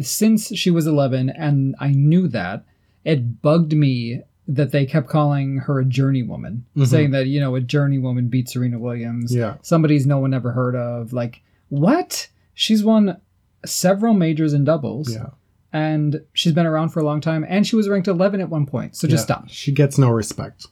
since 0.00 0.48
she 0.56 0.70
was 0.70 0.86
11, 0.86 1.30
and 1.30 1.74
I 1.80 1.88
knew 1.92 2.28
that, 2.28 2.64
it 3.04 3.40
bugged 3.42 3.72
me 3.74 4.22
that 4.48 4.70
they 4.70 4.86
kept 4.86 5.08
calling 5.08 5.58
her 5.58 5.80
a 5.80 5.84
journeywoman, 5.84 6.60
Mhm. 6.76 6.86
saying 6.86 7.10
that, 7.12 7.26
you 7.26 7.40
know, 7.40 7.56
a 7.56 7.60
journeywoman 7.60 8.30
beat 8.30 8.48
Serena 8.48 8.78
Williams. 8.78 9.34
Yeah. 9.34 9.56
Somebody's 9.62 10.06
no 10.06 10.18
one 10.18 10.32
ever 10.34 10.52
heard 10.52 10.76
of. 10.76 11.12
Like, 11.12 11.42
what? 11.68 12.28
She's 12.54 12.84
won 12.84 13.16
several 13.64 14.14
majors 14.14 14.52
in 14.52 14.62
doubles, 14.64 15.12
Yeah. 15.12 15.30
and 15.72 16.20
she's 16.32 16.52
been 16.52 16.66
around 16.66 16.90
for 16.90 17.00
a 17.00 17.04
long 17.04 17.20
time, 17.20 17.44
and 17.48 17.66
she 17.66 17.74
was 17.74 17.88
ranked 17.88 18.06
11 18.06 18.40
at 18.40 18.48
one 18.48 18.66
point. 18.66 18.94
So 18.94 19.08
just 19.08 19.22
Yeah, 19.28 19.36
stop. 19.36 19.48
She 19.48 19.72
gets 19.72 19.98
no 19.98 20.10
respect. 20.10 20.68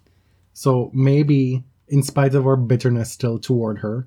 So 0.52 0.90
maybe, 0.94 1.64
in 1.88 2.02
spite 2.04 2.34
of 2.36 2.46
our 2.46 2.56
bitterness 2.56 3.10
still 3.10 3.38
toward 3.40 3.78
her, 3.78 4.06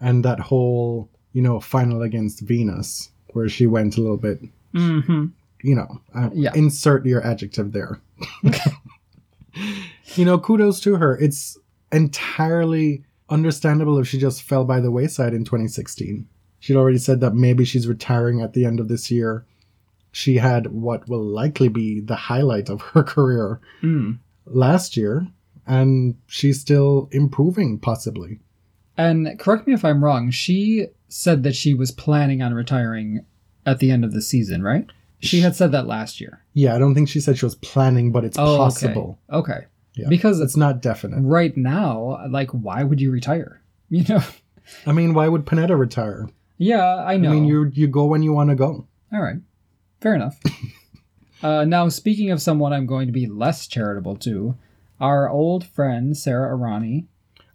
and 0.00 0.24
that 0.24 0.40
whole, 0.40 1.10
you 1.32 1.42
know, 1.42 1.60
final 1.60 2.00
against 2.00 2.40
Venus, 2.40 3.10
where 3.34 3.48
she 3.48 3.66
went 3.66 3.96
a 3.96 4.00
little 4.00 4.16
bit, 4.16 4.40
Mm-hmm. 4.74 5.26
you 5.62 5.74
know, 5.76 6.00
uh, 6.14 6.30
Yeah. 6.34 6.52
insert 6.54 7.06
your 7.06 7.24
adjective 7.24 7.72
there. 7.72 8.00
you 10.14 10.24
know, 10.24 10.38
kudos 10.38 10.80
to 10.80 10.96
her. 10.96 11.16
It's 11.18 11.56
entirely 11.92 13.04
understandable 13.28 13.98
if 13.98 14.08
she 14.08 14.18
just 14.18 14.42
fell 14.42 14.64
by 14.64 14.80
the 14.80 14.90
wayside 14.90 15.34
in 15.34 15.44
2016. 15.44 16.26
She'd 16.60 16.76
already 16.76 16.98
said 16.98 17.20
that 17.20 17.34
maybe 17.34 17.64
she's 17.64 17.86
retiring 17.86 18.40
at 18.40 18.52
the 18.54 18.64
end 18.64 18.80
of 18.80 18.88
this 18.88 19.10
year. 19.10 19.44
She 20.12 20.36
had 20.36 20.68
what 20.72 21.08
will 21.08 21.22
likely 21.24 21.68
be 21.68 22.00
the 22.00 22.16
highlight 22.16 22.68
of 22.68 22.80
her 22.80 23.02
career 23.14 23.60
Mm. 23.82 24.18
last 24.46 24.96
year, 24.96 25.26
and 25.66 26.16
she's 26.26 26.60
still 26.60 27.08
improving, 27.12 27.78
possibly. 27.78 28.40
And 28.96 29.38
correct 29.38 29.66
me 29.66 29.74
if 29.74 29.84
I'm 29.84 30.04
wrong, 30.04 30.30
she 30.30 30.86
said 31.08 31.42
that 31.42 31.56
she 31.56 31.74
was 31.74 31.90
planning 31.90 32.42
on 32.42 32.54
retiring 32.54 33.24
at 33.66 33.78
the 33.78 33.90
end 33.90 34.04
of 34.04 34.12
the 34.12 34.22
season, 34.22 34.62
right? 34.62 34.86
She 35.20 35.40
had 35.40 35.56
said 35.56 35.72
that 35.72 35.86
last 35.86 36.20
year. 36.20 36.44
Yeah, 36.52 36.74
I 36.74 36.78
don't 36.78 36.94
think 36.94 37.08
she 37.08 37.20
said 37.20 37.38
she 37.38 37.46
was 37.46 37.54
planning, 37.56 38.12
but 38.12 38.24
it's 38.24 38.38
Oh, 38.38 38.56
possible. 38.58 39.18
Okay. 39.32 39.52
okay. 39.52 39.66
Yeah. 39.94 40.08
Because 40.08 40.40
It's 40.40 40.56
not 40.56 40.82
definite. 40.82 41.20
right 41.22 41.56
now, 41.56 42.18
like, 42.28 42.50
why 42.50 42.82
would 42.84 43.00
you 43.00 43.10
retire? 43.10 43.60
You 43.90 44.02
know? 44.08 44.22
I 44.86 44.92
mean, 44.92 45.14
why 45.14 45.28
would 45.28 45.44
Pennetta 45.44 45.78
retire? 45.78 46.28
yeah, 46.58 46.96
I 46.96 47.16
know. 47.16 47.30
I 47.30 47.32
mean, 47.34 47.44
you 47.44 47.70
you 47.74 47.86
go 47.86 48.06
when 48.06 48.22
you 48.22 48.32
want 48.32 48.50
to 48.50 48.56
go. 48.56 48.86
All 49.12 49.20
right. 49.20 49.36
Fair 50.00 50.14
enough. 50.14 50.40
uh, 51.42 51.64
now, 51.64 51.88
speaking 51.88 52.30
of 52.30 52.40
someone 52.42 52.72
I'm 52.72 52.86
going 52.86 53.06
to 53.06 53.12
be 53.12 53.26
less 53.26 53.66
charitable 53.66 54.16
to, 54.16 54.56
our 55.00 55.28
old 55.28 55.64
friend, 55.66 56.16
Sara 56.16 56.56
Errani. 56.56 57.06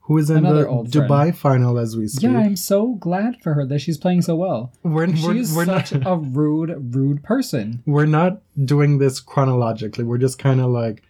Who 0.09 0.17
is 0.17 0.31
in 0.31 0.37
Another 0.37 0.63
the 0.63 0.89
Dubai 0.89 1.35
final 1.35 1.77
as 1.77 1.95
we 1.95 2.07
speak? 2.07 2.23
Yeah, 2.31 2.39
I'm 2.39 2.55
so 2.55 2.95
glad 2.95 3.39
for 3.43 3.53
her 3.53 3.63
that 3.67 3.77
she's 3.77 3.99
playing 3.99 4.23
so 4.23 4.35
well. 4.35 4.73
we're 4.81 5.05
we're, 5.05 5.35
She's 5.35 5.55
we're 5.55 5.65
such 5.65 5.93
not 5.93 6.07
a 6.07 6.15
rude, 6.17 6.95
rude 6.95 7.21
person. 7.21 7.83
we're 7.85 8.07
not 8.07 8.41
doing 8.65 8.97
this 8.97 9.19
chronologically. 9.19 10.03
We're 10.03 10.17
just 10.17 10.39
kind 10.39 10.61
of 10.61 10.71
like 10.71 11.03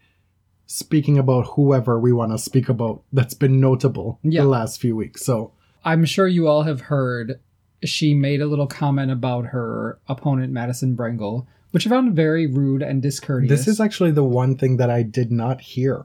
speaking 0.65 1.17
about 1.17 1.47
whoever 1.55 1.97
we 1.97 2.11
want 2.11 2.33
to 2.33 2.37
speak 2.37 2.67
about 2.67 3.01
that's 3.13 3.33
been 3.33 3.61
notable 3.61 4.19
Yeah. 4.21 4.41
the 4.41 4.49
last 4.49 4.81
few 4.81 4.97
weeks. 4.97 5.25
So 5.25 5.53
I'm 5.85 6.03
sure 6.03 6.27
you 6.27 6.49
all 6.49 6.63
have 6.63 6.81
heard 6.81 7.39
she 7.85 8.13
made 8.13 8.41
a 8.41 8.47
little 8.47 8.67
comment 8.67 9.11
about 9.11 9.45
her 9.45 9.97
opponent, 10.09 10.51
Madison 10.51 10.97
Brengle, 10.97 11.47
which 11.71 11.87
I 11.87 11.89
found 11.89 12.17
very 12.17 12.47
rude 12.47 12.81
and 12.81 13.01
discourteous. 13.01 13.49
this 13.49 13.65
is 13.65 13.79
actually 13.79 14.11
the 14.11 14.25
one 14.25 14.57
thing 14.57 14.75
that 14.75 14.89
I 14.89 15.03
did 15.03 15.31
not 15.31 15.61
hear. 15.61 16.03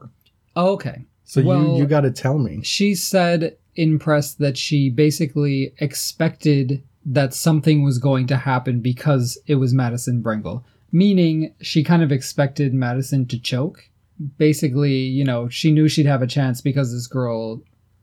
Oh, 0.55 0.71
okay. 0.75 1.03
So 1.25 1.41
Well- 1.43 1.73
you 1.73 1.77
you 1.79 1.85
got 1.87 2.01
to 2.01 2.11
tell 2.11 2.37
me. 2.39 2.61
She 2.63 2.95
said 2.95 3.57
in 3.75 3.99
press 3.99 4.33
that 4.35 4.57
she 4.57 4.89
basically 4.89 5.73
expected 5.79 6.81
that 7.05 7.33
something 7.33 7.83
was 7.83 7.97
going 7.99 8.25
to 8.27 8.37
happen 8.37 8.79
because 8.79 9.37
it 9.47 9.55
was 9.55 9.73
Madison 9.73 10.23
Brengle, 10.23 10.63
meaning 10.91 11.53
she 11.61 11.83
kind 11.83 12.01
of 12.01 12.11
expected 12.11 12.73
Madison 12.73 13.25
to 13.27 13.37
choke. 13.39 13.89
Basically, 14.37 14.93
you 14.93 15.23
know, 15.25 15.49
she 15.49 15.71
knew 15.71 15.87
she'd 15.87 16.05
have 16.05 16.21
a 16.21 16.27
chance 16.27 16.61
because 16.61 16.91
this 16.93 17.05
girl 17.07 17.61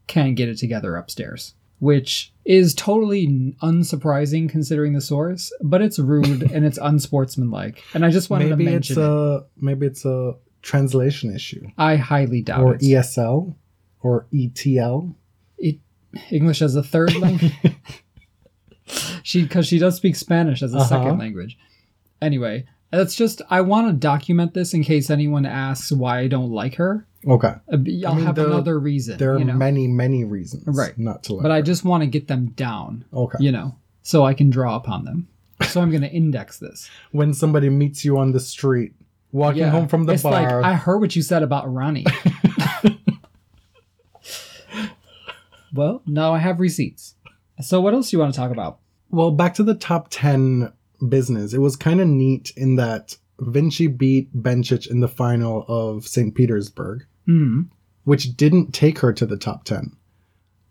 can 0.08 0.34
get 0.34 0.48
it 0.48 0.58
together 0.58 0.96
upstairs, 0.96 1.54
which 1.78 2.32
is 2.44 2.74
totally 2.74 3.54
unsurprising 3.62 4.48
considering 4.48 4.92
the 4.92 5.00
source, 5.00 5.52
but 5.62 5.80
it's 5.80 5.98
rude 5.98 6.42
and 6.52 6.64
it's 6.66 6.78
unsportsmanlike. 6.82 7.82
And 7.94 8.04
I 8.04 8.10
just 8.10 8.28
wanted 8.30 8.50
Maybe 8.50 8.66
to 8.66 8.76
it's 8.76 8.90
mention 8.90 9.02
it. 9.02 9.06
a 9.06 9.44
maybe 9.60 9.86
it's 9.86 10.04
a 10.04 10.34
translation 10.62 11.34
issue 11.34 11.66
I 11.76 11.96
highly 11.96 12.40
doubt 12.42 12.62
or 12.62 12.74
it. 12.76 12.80
ESL 12.82 13.54
or 14.00 14.26
ETL. 14.32 15.16
English 16.30 16.60
as 16.62 16.76
a 16.76 16.82
third 16.82 17.14
language. 17.16 17.54
she 19.22 19.42
because 19.42 19.66
she 19.66 19.78
does 19.78 19.96
speak 19.96 20.16
Spanish 20.16 20.62
as 20.62 20.74
a 20.74 20.78
Uh-huh. 20.78 20.88
second 20.88 21.18
language. 21.18 21.58
Anyway, 22.20 22.66
that's 22.90 23.14
just 23.14 23.40
I 23.50 23.62
want 23.62 23.88
to 23.88 23.92
document 23.94 24.54
this 24.54 24.74
in 24.74 24.82
case 24.84 25.08
anyone 25.10 25.46
asks 25.46 25.90
why 25.90 26.18
I 26.20 26.28
don't 26.28 26.50
like 26.50 26.74
her. 26.76 27.06
Okay, 27.26 27.54
Uh, 27.72 27.76
b- 27.76 28.04
I'll 28.04 28.14
mean, 28.16 28.26
have 28.26 28.34
there- 28.34 28.46
another 28.46 28.78
reason. 28.78 29.16
there 29.18 29.34
are 29.34 29.38
you 29.38 29.44
know? 29.44 29.54
many 29.54 29.86
many 29.86 30.24
reasons, 30.24 30.64
Right. 30.66 30.96
Not 30.98 31.22
to 31.24 31.34
like. 31.34 31.42
but 31.42 31.50
I 31.52 31.62
just 31.62 31.84
want 31.84 32.02
to 32.02 32.06
get 32.08 32.28
them 32.28 32.46
down. 32.56 33.04
okay. 33.12 33.38
You 33.40 33.52
know, 33.52 33.76
so 34.02 34.24
I 34.24 34.34
can 34.34 34.50
draw 34.50 34.76
upon 34.76 35.04
them. 35.04 35.28
So 35.68 35.80
I'm 35.80 35.90
going 35.90 36.02
to 36.02 36.10
index 36.10 36.58
this. 36.58 36.90
When 37.12 37.32
somebody 37.32 37.70
meets 37.70 38.04
you 38.04 38.18
on 38.18 38.32
the 38.32 38.40
street, 38.40 38.92
walking 39.32 39.60
Yeah. 39.62 39.70
home 39.70 39.88
from 39.88 40.04
the 40.04 40.12
it's 40.14 40.22
bar, 40.22 40.32
like 40.32 40.64
I 40.64 40.74
heard 40.74 40.98
what 40.98 41.16
you 41.16 41.22
said 41.22 41.42
about 41.42 41.72
Ronnie. 41.72 42.04
well, 45.74 46.02
now 46.06 46.32
I 46.34 46.38
have 46.38 46.60
receipts. 46.60 47.14
So 47.60 47.80
what 47.80 47.94
else 47.94 48.10
do 48.10 48.16
you 48.16 48.20
want 48.20 48.32
to 48.34 48.38
talk 48.40 48.50
about? 48.50 48.78
Well, 49.10 49.30
back 49.30 49.54
to 49.54 49.62
the 49.62 49.74
top 49.74 50.08
10 50.10 50.72
business. 51.08 51.52
It 51.52 51.58
was 51.60 51.76
kind 51.76 52.00
of 52.00 52.08
neat 52.08 52.52
in 52.56 52.76
that 52.76 53.16
Vinci 53.40 53.86
beat 53.86 54.34
Bencic 54.36 54.90
in 54.90 55.00
the 55.00 55.08
final 55.08 55.64
of 55.68 56.06
St. 56.06 56.34
Petersburg, 56.34 57.04
Hmm. 57.26 57.62
which 58.04 58.36
didn't 58.36 58.72
take 58.72 58.98
her 59.00 59.12
to 59.12 59.26
the 59.26 59.36
top 59.36 59.64
10. 59.64 59.96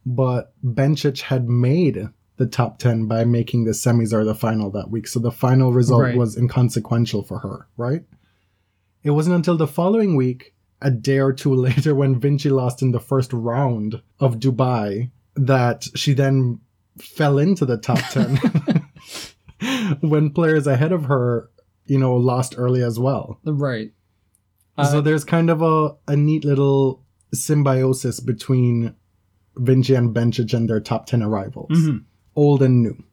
But 0.05 0.53
Bencic 0.63 1.21
had 1.21 1.47
made 1.49 2.09
the 2.37 2.45
top 2.47 2.79
10 2.79 3.05
by 3.05 3.23
making 3.23 3.65
the 3.65 3.71
semis 3.71 4.13
or 4.13 4.23
the 4.23 4.33
final 4.35 4.71
that 4.71 4.89
week. 4.89 5.07
So 5.07 5.19
the 5.19 5.31
final 5.31 5.71
result 5.73 6.01
Right. 6.01 6.17
was 6.17 6.35
inconsequential 6.35 7.23
for 7.23 7.39
her, 7.39 7.67
right? 7.77 8.03
It 9.03 9.11
wasn't 9.11 9.35
until 9.35 9.57
the 9.57 9.67
following 9.67 10.15
week, 10.15 10.53
a 10.81 10.91
day 10.91 11.19
or 11.19 11.33
two 11.33 11.53
later, 11.67 11.95
when 11.95 12.19
Vinci 12.19 12.49
lost 12.49 12.81
in 12.81 12.91
the 12.91 12.99
first 12.99 13.33
round 13.33 14.01
of 14.19 14.39
Dubai, 14.39 15.11
that 15.35 15.87
she 15.95 16.13
then 16.13 16.59
fell 16.97 17.37
into 17.37 17.65
the 17.65 17.77
top 17.77 17.99
10 18.09 18.39
when 20.01 20.31
players 20.31 20.67
ahead 20.67 20.91
of 20.91 21.05
her, 21.05 21.49
you 21.85 21.97
know, 21.97 22.15
lost 22.15 22.55
early 22.57 22.83
as 22.83 22.99
well. 22.99 23.39
Right. 23.43 23.91
so 24.77 24.97
Uh, 24.97 25.01
there's 25.01 25.23
kind 25.23 25.49
of 25.49 25.61
a, 25.61 25.95
a 26.07 26.15
neat 26.15 26.45
little 26.45 27.03
symbiosis 27.33 28.19
between 28.19 28.95
Vinci 29.55 29.95
and 29.95 30.15
Bencic 30.15 30.53
and 30.53 30.69
their 30.69 30.79
top 30.79 31.05
10 31.05 31.23
arrivals, 31.23 31.71
mhm. 31.71 32.03
old 32.35 32.61
and 32.61 32.81
new. 32.81 33.03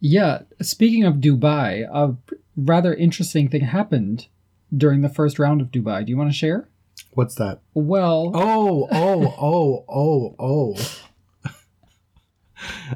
Yeah, 0.00 0.42
speaking 0.62 1.04
of 1.04 1.16
Dubai, 1.16 1.86
a 1.92 2.16
rather 2.56 2.94
interesting 2.94 3.48
thing 3.48 3.62
happened 3.62 4.28
during 4.76 5.02
the 5.02 5.08
first 5.08 5.38
round 5.38 5.60
of 5.60 5.68
Dubai. 5.70 6.04
Do 6.04 6.10
you 6.10 6.16
want 6.16 6.30
to 6.30 6.36
share? 6.36 6.68
What's 7.12 7.34
that? 7.36 7.60
Well, 7.74 8.32
Oh, 8.34 8.88
oh, 8.90 9.34
oh, 9.40 9.84
oh, 9.88 10.34
oh. 10.38 10.76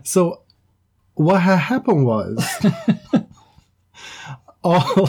so 0.03 0.43
what 1.15 1.41
ha- 1.41 1.57
happened 1.57 2.05
was 2.07 2.45
all 4.65 5.09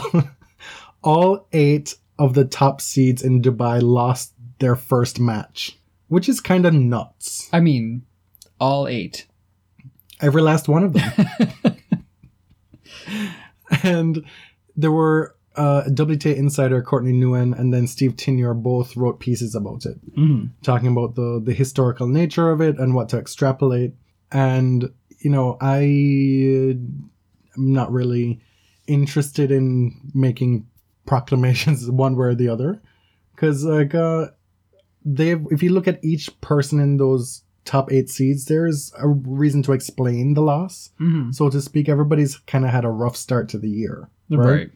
all 1.02 1.48
eight 1.52 1.96
of 2.18 2.34
the 2.34 2.44
top 2.44 2.80
seeds 2.80 3.22
in 3.22 3.42
Dubai 3.42 3.82
lost 3.82 4.32
their 4.58 4.76
first 4.76 5.20
match, 5.20 5.78
which 6.08 6.28
is 6.28 6.40
kind 6.40 6.64
of 6.66 6.74
nuts. 6.74 7.48
I 7.52 7.60
mean, 7.60 8.04
all 8.58 8.88
eight. 8.88 9.26
Every 10.20 10.40
last 10.40 10.66
one 10.68 10.82
of 10.84 10.92
them. 10.94 11.76
and 13.82 14.24
there 14.76 14.92
were 14.92 15.35
uh, 15.56 15.84
WTA 15.88 16.36
insider 16.36 16.82
Courtney 16.82 17.12
Nguyen 17.12 17.58
and 17.58 17.72
then 17.72 17.86
Steve 17.86 18.12
Tignor 18.16 18.54
both 18.54 18.96
wrote 18.96 19.20
pieces 19.20 19.54
about 19.54 19.86
it. 19.86 19.98
Mhm. 20.16 20.50
talking 20.62 20.88
about 20.88 21.14
the 21.14 21.40
the 21.44 21.52
historical 21.54 22.06
nature 22.08 22.50
of 22.50 22.60
it 22.60 22.78
and 22.78 22.94
what 22.94 23.08
to 23.10 23.18
extrapolate 23.18 23.94
and 24.32 24.90
you 25.20 25.30
know 25.30 25.56
i 25.60 25.78
am 25.80 27.02
not 27.56 27.90
really 27.92 28.40
interested 28.86 29.50
in 29.50 29.92
making 30.14 30.66
proclamations 31.06 31.90
one 32.04 32.16
way 32.16 32.26
or 32.26 32.34
the 32.34 32.48
other 32.48 32.80
because 33.34 33.64
like 33.64 33.94
uh 33.94 34.26
they 35.04 35.32
if 35.50 35.62
you 35.62 35.70
look 35.70 35.86
at 35.88 36.04
each 36.04 36.38
person 36.40 36.80
in 36.80 36.96
those 36.96 37.42
top 37.64 37.90
eight 37.92 38.08
seeds 38.08 38.44
there's 38.46 38.92
a 38.98 39.08
reason 39.08 39.62
to 39.62 39.72
explain 39.72 40.34
the 40.34 40.42
loss 40.42 40.90
Mhm. 41.00 41.34
so 41.34 41.48
to 41.50 41.60
speak 41.60 41.88
everybody's 41.88 42.36
kind 42.46 42.64
of 42.64 42.70
had 42.70 42.84
a 42.84 42.90
rough 42.90 43.16
start 43.16 43.48
to 43.50 43.58
the 43.58 43.70
year 43.70 44.08
Right. 44.28 44.70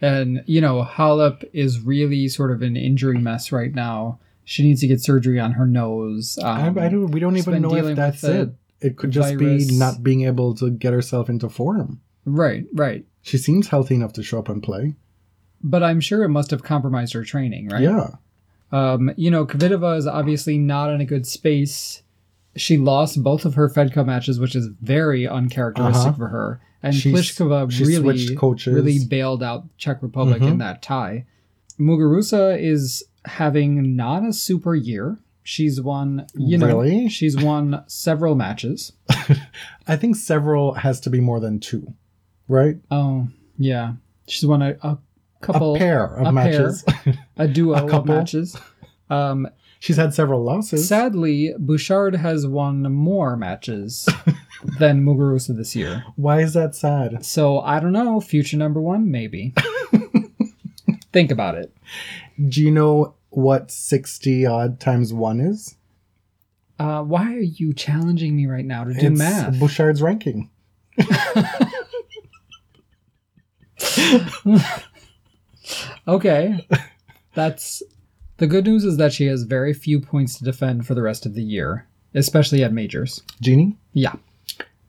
And, 0.00 0.42
you 0.46 0.60
know, 0.60 0.84
Halep 0.84 1.48
is 1.52 1.80
really 1.80 2.28
sort 2.28 2.50
of 2.50 2.62
an 2.62 2.76
injury 2.76 3.18
mess 3.18 3.50
right 3.50 3.74
now. 3.74 4.18
She 4.44 4.62
needs 4.62 4.80
to 4.82 4.86
get 4.86 5.00
surgery 5.00 5.40
on 5.40 5.52
her 5.52 5.66
nose. 5.66 6.38
I, 6.38 6.68
Um, 6.68 6.78
I 6.78 6.88
don't 6.88 7.10
we 7.10 7.20
don't 7.20 7.36
even 7.36 7.62
know 7.62 7.74
if 7.74 7.96
that's 7.96 8.22
it 8.22 8.50
it 8.80 8.96
could 8.96 9.10
just 9.10 9.34
virus. 9.34 9.66
be 9.66 9.78
not 9.78 10.02
being 10.02 10.22
able 10.22 10.54
to 10.54 10.70
get 10.70 10.92
herself 10.92 11.28
into 11.28 11.48
form 11.48 12.00
Right, 12.26 12.66
right. 12.74 13.04
She 13.22 13.38
seems 13.38 13.68
healthy 13.68 13.94
enough 13.94 14.12
to 14.14 14.22
show 14.22 14.40
up 14.40 14.48
and 14.48 14.62
play. 14.62 14.94
But 15.62 15.82
I'm 15.82 16.00
sure 16.00 16.24
it 16.24 16.28
must 16.28 16.50
have 16.50 16.62
compromised 16.64 17.12
her 17.14 17.24
training, 17.24 17.68
right? 17.68 17.82
Yeah. 17.82 18.10
Um, 18.72 19.12
you 19.16 19.30
know, 19.30 19.46
Kvitova 19.46 19.96
is 19.96 20.06
obviously 20.08 20.58
not 20.58 20.92
in 20.92 21.00
a 21.00 21.04
good 21.04 21.24
space. 21.26 22.02
She 22.56 22.76
lost 22.78 23.22
both 23.22 23.44
of 23.44 23.54
her 23.54 23.68
Fed 23.68 23.92
Cup 23.92 24.06
matches, 24.06 24.40
which 24.40 24.56
is 24.56 24.68
very 24.80 25.26
uncharacteristic 25.28 26.08
Uh-huh. 26.08 26.12
for 26.16 26.28
her. 26.28 26.60
And 26.82 26.94
She's- 26.94 27.40
really, 27.40 28.36
really 28.66 28.98
bailed 29.04 29.42
out 29.42 29.64
Czech 29.76 30.02
Republic 30.02 30.40
in 30.42 30.54
Mhm. 30.54 30.58
that 30.58 30.82
tie. 30.82 31.24
Muguruza 31.78 32.58
is 32.60 33.04
having 33.24 33.96
not 33.96 34.24
a 34.24 34.32
super 34.32 34.74
year. 34.74 35.18
She's 35.42 35.80
won, 35.80 36.26
you 36.34 36.58
know, 36.58 36.66
Really? 36.66 37.08
she's 37.08 37.36
won 37.40 37.82
several 37.86 38.34
matches. 38.34 38.92
I 39.88 39.96
think 39.96 40.16
several 40.16 40.74
has 40.74 41.00
to 41.00 41.10
be 41.10 41.20
more 41.20 41.38
than 41.40 41.60
two, 41.60 41.94
right? 42.48 42.76
Oh, 42.90 43.28
yeah. 43.58 43.94
She's 44.28 44.46
won 44.46 44.62
a, 44.62 44.76
a 44.82 44.98
couple, 45.40 45.76
a 45.76 45.78
pair 45.78 46.04
of 46.16 46.26
a 46.26 46.32
matches. 46.32 46.84
a 47.36 47.46
duo 47.46 47.74
a 47.78 47.84
of 47.84 47.90
couple. 47.90 48.14
matches. 48.16 48.56
Um, 49.08 49.46
She's 49.86 49.98
had 49.98 50.12
several 50.12 50.42
losses. 50.42 50.88
Sadly, 50.88 51.54
Bouchard 51.60 52.16
has 52.16 52.44
won 52.44 52.92
more 52.92 53.36
matches 53.36 54.08
than 54.80 55.04
Muguruza 55.04 55.56
this 55.56 55.76
year. 55.76 56.02
Why 56.16 56.40
is 56.40 56.54
that 56.54 56.74
sad? 56.74 57.24
So 57.24 57.60
I 57.60 57.78
don't 57.78 57.92
know. 57.92 58.20
Future 58.20 58.56
number 58.56 58.80
one, 58.80 59.12
maybe. 59.12 59.54
Think 61.12 61.30
about 61.30 61.54
it. 61.54 61.72
Do 62.48 62.64
you 62.64 62.72
know 62.72 63.14
what 63.28 63.70
60 63.70 64.44
odd 64.44 64.80
times 64.80 65.12
1 65.12 65.38
is? 65.38 65.76
Uh, 66.80 67.02
why 67.04 67.34
are 67.34 67.38
you 67.38 67.72
challenging 67.72 68.34
me 68.34 68.46
right 68.46 68.64
now 68.64 68.82
to 68.82 68.92
do 68.92 69.06
it's 69.06 69.16
math? 69.16 69.60
Bouchard's 69.60 70.02
ranking. 70.02 70.50
okay, 76.08 76.66
that's 77.34 77.84
the 78.38 78.46
good 78.46 78.64
news 78.66 78.84
is 78.84 78.96
that 78.98 79.12
she 79.12 79.26
has 79.26 79.42
very 79.44 79.72
few 79.72 80.00
points 80.00 80.38
to 80.38 80.44
defend 80.44 80.86
for 80.86 80.94
the 80.94 81.02
rest 81.02 81.26
of 81.26 81.34
the 81.34 81.42
year, 81.42 81.86
especially 82.14 82.62
at 82.62 82.72
majors. 82.72 83.22
Jeannie? 83.40 83.76
Yeah, 83.92 84.14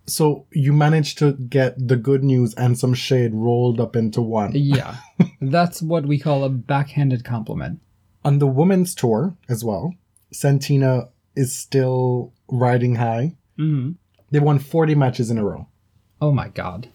So 0.05 0.45
you 0.51 0.73
managed 0.73 1.17
to 1.19 1.33
get 1.33 1.75
the 1.87 1.95
good 1.97 2.23
news 2.23 2.53
and 2.55 2.77
some 2.77 2.93
shade 2.93 3.33
rolled 3.33 3.79
up 3.79 3.95
into 3.95 4.21
one. 4.21 4.51
yeah, 4.53 4.97
that's 5.41 5.81
what 5.81 6.05
we 6.05 6.17
call 6.19 6.43
a 6.43 6.49
backhanded 6.49 7.23
compliment. 7.23 7.79
On 8.25 8.39
the 8.39 8.47
women's 8.47 8.93
tour 8.95 9.35
as 9.47 9.63
well, 9.63 9.93
Santina 10.31 11.09
is 11.35 11.53
still 11.55 12.33
riding 12.49 12.95
high. 12.95 13.35
hmm 13.57 13.91
They 14.31 14.39
won 14.39 14.59
40 14.59 14.95
matches 14.95 15.29
in 15.31 15.37
a 15.37 15.45
row. 15.45 15.67
Oh 16.21 16.31
my 16.31 16.49
god. 16.49 16.89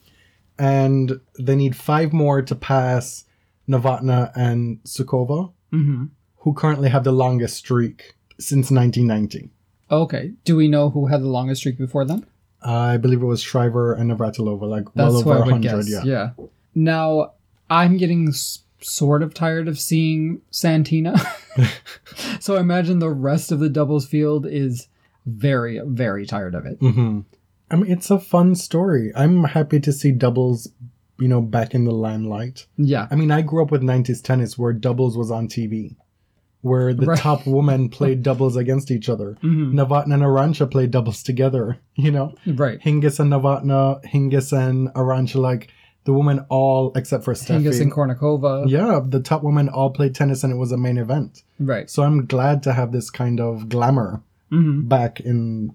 and 0.59 1.21
they 1.38 1.57
need 1.57 1.75
five 1.77 2.12
more 2.12 2.43
to 2.43 2.55
pass 2.55 3.25
Novotna 3.69 4.31
and 4.37 4.79
Sukova, 4.85 5.53
hmm 5.71 6.05
who 6.43 6.53
currently 6.55 6.89
have 6.91 7.05
the 7.05 7.13
longest 7.13 7.57
streak 7.57 8.15
since 8.39 8.71
1990. 8.71 9.51
Okay. 9.91 10.33
Do 10.45 10.57
we 10.57 10.69
know 10.69 10.91
who 10.91 11.07
had 11.07 11.23
the 11.23 11.29
longest 11.29 11.61
streak 11.61 11.79
before 11.79 12.05
them? 12.05 12.27
I 12.63 12.97
believe 12.97 13.21
it 13.23 13.27
was 13.27 13.43
Shriver 13.43 13.93
and 13.95 14.11
Navratilova, 14.11 14.63
like 14.63 14.85
That's 14.95 15.13
well 15.13 15.17
over 15.19 15.35
I 15.35 15.39
100. 15.51 15.87
Yeah. 15.89 16.03
Yeah. 16.05 16.31
Now 16.75 17.33
I'm 17.69 17.97
getting 17.97 18.29
s- 18.29 18.61
sort 18.81 19.23
of 19.23 19.35
tired 19.35 19.69
of 19.69 19.79
seeing 19.79 20.41
Santina. 20.51 21.15
so 22.41 22.57
I 22.57 22.61
imagine 22.61 22.99
the 22.99 23.11
rest 23.11 23.53
of 23.53 23.59
the 23.61 23.69
doubles 23.69 24.07
field 24.07 24.47
is 24.47 24.89
very, 25.27 25.81
very 25.85 26.27
tired 26.27 26.55
of 26.55 26.67
it. 26.67 26.79
hmm 26.79 27.21
I 27.71 27.77
mean, 27.77 27.91
it's 27.91 28.11
a 28.11 28.19
fun 28.19 28.55
story. 28.55 29.13
I'm 29.17 29.45
happy 29.45 29.81
to 29.81 29.93
see 29.93 30.13
doubles, 30.13 30.69
you 31.19 31.27
know, 31.29 31.41
back 31.41 31.73
in 31.75 31.85
the 31.85 31.91
limelight. 31.93 32.67
Yeah. 32.77 33.09
I 33.11 33.15
mean, 33.15 33.31
I 33.31 33.41
grew 33.41 33.63
up 33.63 33.71
with 33.71 33.81
90s 33.83 34.23
tennis 34.23 34.59
where 34.59 34.75
doubles 34.75 35.17
was 35.17 35.31
on 35.31 35.49
TV, 35.49 35.97
where 36.62 36.94
the 36.94 37.07
Right. 37.07 37.18
top 37.18 37.46
women 37.46 37.88
played 37.88 38.22
doubles 38.29 38.57
against 38.57 38.90
each 38.90 39.09
other. 39.09 39.37
Mhm. 39.42 39.75
Novotna 39.75 40.14
and 40.14 40.22
Arantxa 40.22 40.70
played 40.70 40.90
doubles 40.90 41.22
together, 41.22 41.79
you 41.96 42.11
know? 42.11 42.35
Right. 42.46 42.81
Hingis 42.81 43.20
and 43.20 43.31
Novotna, 43.33 44.03
Hingis 44.05 44.53
and 44.57 44.88
Arantxa, 44.94 45.37
like 45.37 45.68
the 46.05 46.12
women 46.12 46.44
all, 46.48 46.92
except 46.96 47.25
for 47.25 47.35
Steffi. 47.35 47.62
Hingis 47.64 47.81
and 47.81 47.92
Kournikova. 47.92 48.68
yeah, 48.68 49.01
the 49.05 49.20
top 49.20 49.42
women 49.42 49.68
all 49.68 49.90
played 49.90 50.14
tennis 50.14 50.42
and 50.44 50.53
it 50.53 50.57
was 50.57 50.72
a 50.72 50.77
main 50.77 50.98
event. 50.98 51.42
Right. 51.61 51.88
So 51.90 52.03
I'm 52.05 52.27
glad 52.27 52.62
to 52.64 52.72
have 52.72 52.90
this 52.92 53.11
kind 53.11 53.40
of 53.40 53.68
glamour 53.68 54.22
hmm 54.51 54.83
back 54.83 55.20
in 55.20 55.72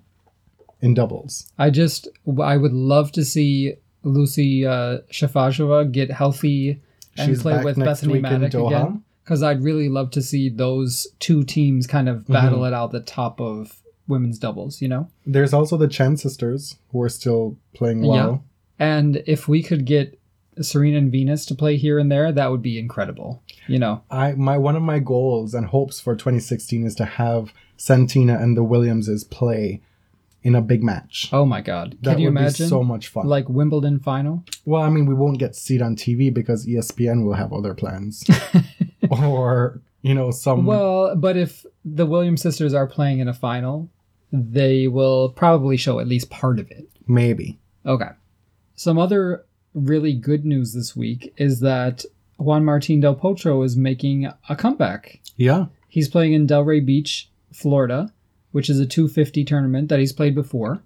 in 0.82 0.93
doubles. 0.93 1.52
I 1.58 1.69
just, 1.71 2.08
I 2.41 2.56
would 2.56 2.71
love 2.73 3.12
to 3.13 3.26
see 3.26 3.73
Lucie 4.04 4.65
uh, 4.65 5.00
Safarova 5.12 5.91
get 5.91 6.12
healthy 6.12 6.82
and 7.17 7.30
She's 7.32 7.41
play 7.41 7.63
with 7.63 7.78
Bethanie 7.78 8.21
Mattek 8.21 8.54
again. 8.67 9.04
Because 9.28 9.44
I'd 9.44 9.62
really 9.62 9.90
love 9.90 10.10
to 10.12 10.22
see 10.22 10.48
those 10.48 11.06
two 11.20 11.44
teams 11.44 11.86
kind 11.86 12.08
of 12.08 12.20
mm-hmm. 12.20 12.34
battle 12.34 12.63
it 12.63 12.74
out 12.74 12.94
the 12.94 13.02
top 13.02 13.42
of 13.42 13.82
women's 14.08 14.40
doubles, 14.40 14.82
you 14.82 14.88
know? 14.88 15.10
There's 15.26 15.52
also 15.52 15.76
the 15.76 15.90
Chan 15.90 16.16
sisters 16.16 16.78
who 16.94 17.02
are 17.02 17.10
still 17.10 17.58
playing 17.74 18.08
well. 18.08 18.46
Yeah. 18.80 18.88
And 18.88 19.24
if 19.28 19.50
we 19.50 19.62
could 19.62 19.86
get 19.86 20.18
Serena 20.62 21.00
and 21.00 21.12
Venus 21.12 21.46
to 21.48 21.56
play 21.56 21.76
here 21.76 22.00
and 22.00 22.10
there, 22.10 22.32
that 22.32 22.52
would 22.52 22.62
be 22.62 22.80
incredible. 22.80 23.44
You 23.68 23.80
know, 23.80 24.02
I 24.10 24.32
my 24.32 24.58
one 24.58 24.78
of 24.78 24.82
my 24.82 25.00
goals 25.00 25.54
and 25.54 25.68
hopes 25.68 26.00
for 26.00 26.16
2016 26.16 26.86
is 26.86 26.96
to 26.96 27.06
have 27.06 27.54
Santina 27.76 28.40
and 28.40 28.56
the 28.56 28.63
Williamses 28.63 29.26
play 29.26 29.82
in 30.48 30.56
a 30.56 30.62
big 30.62 30.82
match. 30.84 31.30
oh 31.34 31.46
my 31.46 31.62
God, 31.62 31.98
that 32.02 32.12
can 32.12 32.20
you 32.20 32.28
would 32.30 32.40
imagine? 32.40 32.66
be 32.66 32.70
so 32.70 32.84
much 32.84 33.10
fun. 33.10 33.28
like 33.28 33.48
Wimbledon 33.50 34.00
final? 34.00 34.44
well, 34.66 34.82
I 34.82 34.90
mean, 34.90 35.06
we 35.06 35.14
won't 35.14 35.40
get 35.40 35.54
to 35.54 35.60
see 35.60 35.76
it 35.76 35.82
on 35.82 35.96
TV 35.96 36.34
because 36.34 36.66
ESPN 36.66 37.26
will 37.26 37.34
have 37.34 37.52
other 37.54 37.74
plans, 37.74 38.24
or 39.10 39.82
you 40.02 40.14
know, 40.14 40.32
some. 40.32 40.66
Well, 40.66 41.16
but 41.16 41.36
if 41.38 41.66
the 41.84 42.06
Williams 42.06 42.42
sisters 42.42 42.74
are 42.74 42.88
playing 42.88 43.20
in 43.20 43.28
a 43.28 43.34
final, 43.34 43.90
they 44.32 44.88
will 44.88 45.30
probably 45.30 45.78
show 45.78 46.00
at 46.00 46.08
least 46.08 46.30
part 46.30 46.60
of 46.60 46.72
it. 46.72 46.88
maybe. 47.08 47.60
Okay. 47.86 48.10
Some 48.76 48.98
other 49.00 49.46
really 49.74 50.14
good 50.14 50.46
news 50.46 50.74
this 50.74 50.96
week 50.96 51.34
is 51.38 51.62
that 51.62 52.06
Juan 52.38 52.64
Martin 52.66 53.00
Del 53.00 53.16
Potro 53.16 53.66
is 53.66 53.76
making 53.76 54.30
a 54.50 54.56
comeback. 54.56 55.20
Yeah, 55.36 55.66
He's 55.90 56.10
playing 56.10 56.34
in 56.34 56.48
Delray 56.48 56.86
Beach, 56.86 57.30
Florida, 57.54 58.12
which 58.58 58.70
is 58.72 58.80
a 58.80 58.86
250 58.88 59.43
tournament 59.46 59.88
that 59.89 60.00
he's 60.00 60.12
played 60.12 60.34
before. 60.34 60.82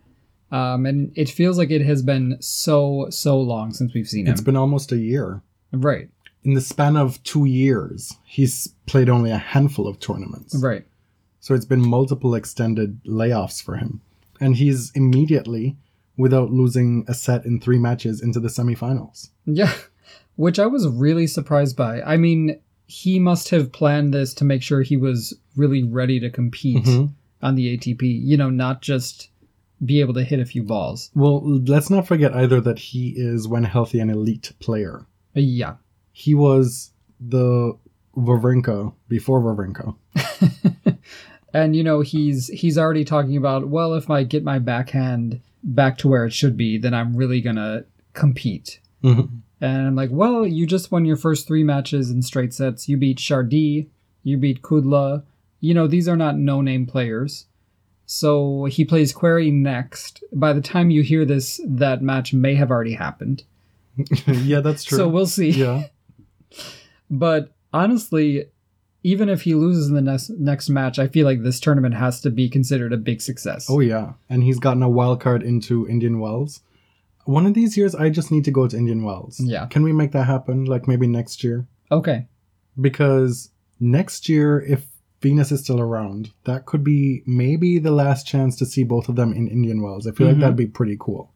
Um, 0.51 0.85
and 0.85 1.13
it 1.15 1.29
feels 1.29 1.57
like 1.57 1.71
it 1.71 1.81
has 1.85 2.01
been 2.01 2.35
so, 2.41 3.07
so 3.09 3.39
long 3.39 3.71
since 3.71 3.93
we've 3.93 4.07
seen 4.09 4.25
him. 4.27 4.33
it's 4.33 4.41
been 4.41 4.57
almost 4.57 4.91
a 4.91 4.97
year. 4.97 5.41
right, 5.71 6.09
In 6.43 6.53
the 6.53 6.59
span 6.59 6.97
of 6.97 7.23
two 7.23 7.45
years, 7.45 8.17
he's 8.25 8.67
played 8.87 9.07
only 9.07 9.31
a 9.31 9.37
handful 9.37 9.87
of 9.87 9.99
tournaments. 10.01 10.53
right. 10.61 10.85
So 11.39 11.55
it's 11.55 11.65
been 11.73 11.79
multiple 11.97 12.35
extended 12.35 12.99
layoffs 13.05 13.63
for 13.63 13.77
him. 13.77 14.01
And 14.41 14.57
he's 14.57 14.91
immediately, 14.93 15.77
without 16.17 16.51
losing 16.51 17.05
a 17.07 17.13
set 17.13 17.45
in 17.45 17.61
three 17.61 17.79
matches, 17.79 18.21
into 18.21 18.39
the 18.41 18.49
semifinals. 18.49 19.29
Yeah, 19.45 19.73
which 20.35 20.59
I 20.59 20.67
was 20.67 20.85
really 20.87 21.27
surprised 21.27 21.77
by. 21.77 22.01
I 22.01 22.17
mean, 22.17 22.59
he 22.87 23.19
must 23.19 23.49
have 23.49 23.71
planned 23.71 24.13
this 24.13 24.33
to 24.35 24.43
make 24.43 24.61
sure 24.61 24.81
he 24.81 24.97
was 24.97 25.33
really 25.55 25.81
ready 25.83 26.19
to 26.19 26.29
compete 26.29 26.83
Mhm. 26.85 27.13
On 27.41 27.55
the 27.55 27.77
ATP, 27.77 28.01
you 28.01 28.37
know, 28.37 28.49
not 28.49 28.81
just 28.81 29.29
be 29.83 29.99
able 29.99 30.13
to 30.13 30.23
hit 30.23 30.39
a 30.39 30.45
few 30.45 30.63
balls. 30.63 31.09
Well, 31.15 31.41
let's 31.43 31.89
not 31.89 32.07
forget 32.07 32.35
either 32.35 32.61
that 32.61 32.77
he 32.79 33.13
is, 33.15 33.47
when 33.47 33.63
healthy, 33.63 33.99
an 33.99 34.09
elite 34.09 34.53
player. 34.59 35.05
Yeah. 35.33 35.75
He 36.11 36.35
was 36.35 36.91
the 37.19 37.77
Wawrinka 38.15 38.93
before 39.07 39.41
Wawrinka. 39.41 39.95
And 41.53 41.75
you 41.75 41.83
know, 41.83 42.01
he's 42.01 42.47
he's 42.47 42.77
already 42.77 43.03
talking 43.03 43.37
about, 43.37 43.67
well, 43.67 43.93
if 43.93 44.09
I 44.09 44.23
get 44.23 44.43
my 44.43 44.59
backhand 44.59 45.41
back 45.63 45.97
to 45.99 46.07
where 46.07 46.25
it 46.25 46.33
should 46.33 46.55
be, 46.57 46.77
then 46.77 46.93
I'm 46.93 47.15
really 47.15 47.41
to 47.57 47.85
compete. 48.13 48.79
Mhm. 49.03 49.41
And 49.59 49.87
I'm 49.87 49.95
like, 49.95 50.09
well, 50.11 50.45
you 50.47 50.65
just 50.65 50.91
won 50.91 51.05
your 51.05 51.17
first 51.17 51.47
3 51.47 51.63
matches 51.63 52.09
in 52.09 52.21
straight 52.21 52.53
sets. 52.53 52.89
You 52.89 52.97
beat 52.97 53.17
Chardy, 53.19 53.87
you 54.23 54.37
beat 54.37 54.61
Kudla. 54.61 55.23
You 55.61 55.73
know, 55.73 55.87
these 55.87 56.07
are 56.09 56.17
not 56.17 56.37
no-name 56.37 56.85
players. 56.85 57.45
So 58.05 58.65
he 58.65 58.83
plays 58.83 59.13
Querrey 59.13 59.53
next. 59.53 60.21
By 60.33 60.51
the 60.51 60.59
time 60.61 60.89
you 60.89 61.01
hear 61.01 61.23
this, 61.23 61.61
that 61.65 62.01
match 62.01 62.33
may 62.33 62.55
have 62.55 62.69
already 62.69 62.93
happened. 62.95 63.43
yeah, 64.27 64.59
that's 64.59 64.83
true. 64.83 64.97
So 64.97 65.07
we'll 65.07 65.25
see. 65.27 65.51
yeah. 65.51 65.83
But 67.09 67.53
honestly, 67.73 68.45
even 69.03 69.29
if 69.29 69.41
he 69.41 69.53
loses 69.53 69.87
in 69.89 69.95
the 69.95 70.01
next 70.01 70.29
next 70.31 70.69
match, 70.69 70.97
I 70.99 71.07
feel 71.07 71.25
like 71.25 71.43
this 71.43 71.59
tournament 71.59 71.95
has 71.95 72.21
to 72.21 72.29
be 72.29 72.49
considered 72.49 72.93
a 72.93 72.97
big 72.97 73.21
success. 73.21 73.67
Oh, 73.69 73.79
yeah. 73.79 74.13
And 74.29 74.43
he's 74.43 74.59
gotten 74.59 74.83
a 74.83 74.89
wild 74.89 75.19
card 75.19 75.43
into 75.43 75.87
Indian 75.87 76.19
Wells. 76.19 76.61
One 77.25 77.45
of 77.45 77.53
these 77.53 77.77
years, 77.77 77.93
I 77.95 78.09
just 78.09 78.31
need 78.31 78.45
to 78.45 78.51
go 78.51 78.67
to 78.67 78.77
Indian 78.77 79.03
Wells. 79.03 79.39
Yeah. 79.39 79.65
Can 79.67 79.83
we 79.83 79.91
make 79.93 80.11
that 80.13 80.23
happen? 80.25 80.65
Like 80.65 80.87
maybe 80.87 81.05
next 81.07 81.43
year? 81.43 81.67
Okay. 81.91 82.27
because 82.79 83.49
next 83.81 84.29
year, 84.29 84.61
if 84.61 84.87
Venus 85.21 85.51
is 85.51 85.61
still 85.61 85.79
around, 85.79 86.31
that 86.45 86.65
could 86.65 86.83
be 86.83 87.21
maybe 87.25 87.77
the 87.79 87.91
last 87.91 88.25
chance 88.25 88.55
to 88.57 88.65
see 88.65 88.83
both 88.83 89.07
of 89.07 89.15
them 89.15 89.33
in 89.33 89.47
Indian 89.47 89.81
Wells. 89.81 90.07
I 90.07 90.11
feel 90.11 90.27
like 90.27 90.37
Mhm. 90.37 90.39
that'd 90.41 90.55
be 90.55 90.65
pretty 90.67 90.97
cool. 90.99 91.31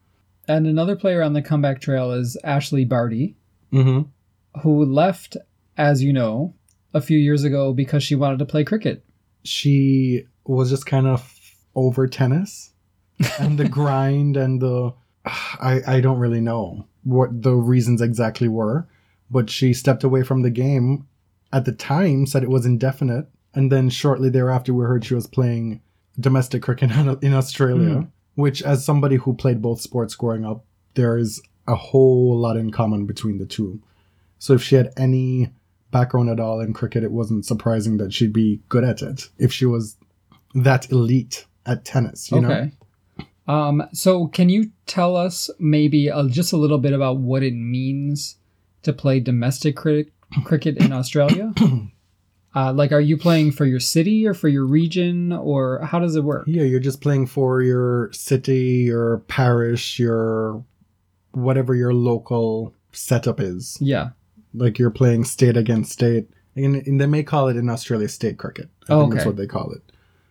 And 0.47 0.65
another 0.67 0.95
player 0.95 1.21
on 1.21 1.33
the 1.33 1.41
comeback 1.41 1.81
trail 1.81 2.11
is 2.11 2.37
Ashleigh 2.43 2.87
Barty, 2.89 3.35
Mm-hmm. 3.71 4.59
who 4.61 4.85
left, 4.85 5.37
as 5.77 6.01
you 6.03 6.13
know, 6.13 6.53
a 6.93 7.01
few 7.01 7.17
years 7.17 7.43
ago 7.43 7.73
because 7.73 8.03
she 8.03 8.15
wanted 8.15 8.39
to 8.39 8.45
play 8.45 8.63
cricket. 8.63 9.03
She 9.43 10.25
was 10.45 10.69
just 10.69 10.85
kind 10.85 11.07
of 11.07 11.39
over 11.75 12.07
tennis 12.07 12.71
and 13.39 13.57
the 13.57 13.67
grind 13.69 14.37
and 14.37 14.61
the. 14.61 14.93
I, 15.25 15.81
I 15.87 16.01
don't 16.01 16.19
really 16.19 16.41
know 16.41 16.87
what 17.03 17.41
the 17.41 17.53
reasons 17.53 17.99
exactly 18.01 18.47
were, 18.47 18.87
but 19.31 19.49
she 19.49 19.73
stepped 19.73 20.03
away 20.03 20.21
from 20.23 20.43
the 20.43 20.51
game 20.51 21.07
at 21.51 21.65
the 21.65 21.71
time, 21.71 22.25
said 22.27 22.43
it 22.43 22.49
was 22.49 22.65
indefinite, 22.65 23.27
and 23.55 23.71
then 23.71 23.89
shortly 23.89 24.29
thereafter 24.29 24.73
we 24.73 24.85
heard 24.85 25.03
she 25.05 25.15
was 25.15 25.27
playing 25.27 25.81
domestic 26.19 26.61
cricket 26.61 26.91
in 27.21 27.33
Australia, 27.33 27.95
Mm. 27.95 28.07
which, 28.35 28.61
as 28.61 28.85
somebody 28.85 29.15
who 29.15 29.33
played 29.33 29.61
both 29.61 29.81
sports 29.81 30.15
growing 30.15 30.45
up, 30.45 30.63
there 30.93 31.17
is 31.17 31.41
a 31.67 31.75
whole 31.75 32.37
lot 32.37 32.57
in 32.57 32.71
common 32.71 33.05
between 33.05 33.37
the 33.37 33.45
two. 33.45 33.81
So 34.39 34.53
if 34.53 34.61
she 34.61 34.75
had 34.75 34.91
any 34.97 35.51
background 35.91 36.29
at 36.29 36.39
all 36.39 36.59
in 36.59 36.73
cricket, 36.73 37.03
it 37.03 37.11
wasn't 37.11 37.45
surprising 37.45 37.97
that 37.97 38.13
she'd 38.13 38.33
be 38.33 38.61
good 38.69 38.83
at 38.83 39.01
it 39.01 39.29
if 39.37 39.51
she 39.51 39.65
was 39.65 39.97
that 40.53 40.91
elite 40.91 41.45
at 41.65 41.83
tennis, 41.85 42.31
you 42.31 42.41
know? 42.41 42.51
okay. 42.51 42.71
Um, 43.47 43.83
so 43.93 44.27
can 44.27 44.49
you 44.49 44.71
tell 44.87 45.15
us 45.15 45.49
maybe 45.59 46.09
uh, 46.09 46.27
just 46.27 46.51
a 46.53 46.57
little 46.57 46.77
bit 46.79 46.93
about 46.93 47.17
what 47.17 47.43
it 47.43 47.53
means 47.53 48.37
to 48.83 48.91
play 48.93 49.19
domestic 49.19 49.75
cri- 49.75 50.11
cricket 50.43 50.77
in 50.77 50.91
Australia? 50.91 51.53
uh, 52.55 52.71
like, 52.73 52.91
are 52.91 53.01
you 53.01 53.17
playing 53.17 53.51
for 53.51 53.65
your 53.65 53.79
city 53.81 54.25
or 54.25 54.33
for 54.33 54.47
your 54.47 54.65
region, 54.65 55.31
or 55.33 55.79
how 55.81 55.99
does 55.99 56.15
it 56.15 56.23
work? 56.23 56.45
Yeah, 56.47 56.63
you're 56.63 56.79
just 56.79 57.01
playing 57.01 57.27
for 57.27 57.61
your 57.61 58.11
city, 58.13 58.85
your 58.87 59.19
parish, 59.27 59.99
your 59.99 60.63
whatever 61.31 61.75
your 61.75 61.93
local 61.93 62.73
setup 62.93 63.39
is. 63.39 63.77
Yeah. 63.81 64.09
Like 64.53 64.79
you're 64.79 64.89
playing 64.91 65.25
state 65.25 65.57
against 65.57 65.91
state. 65.91 66.29
And, 66.55 66.75
and 66.87 67.01
they 67.01 67.05
may 67.07 67.23
call 67.23 67.49
it 67.49 67.57
in 67.57 67.69
Australia 67.69 68.07
state 68.07 68.37
cricket. 68.37 68.69
I 68.87 68.93
Oh, 68.93 69.01
think 69.01 69.15
that's 69.15 69.25
what 69.25 69.35
they 69.35 69.47
call 69.47 69.71
it. 69.73 69.81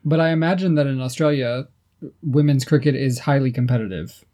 But 0.06 0.20
I 0.20 0.30
imagine 0.30 0.74
that 0.76 0.87
in 0.87 0.98
Australia, 1.02 1.68
women's 2.22 2.64
cricket 2.64 2.94
is 2.94 3.18
highly 3.18 3.52
competitive. 3.52 4.24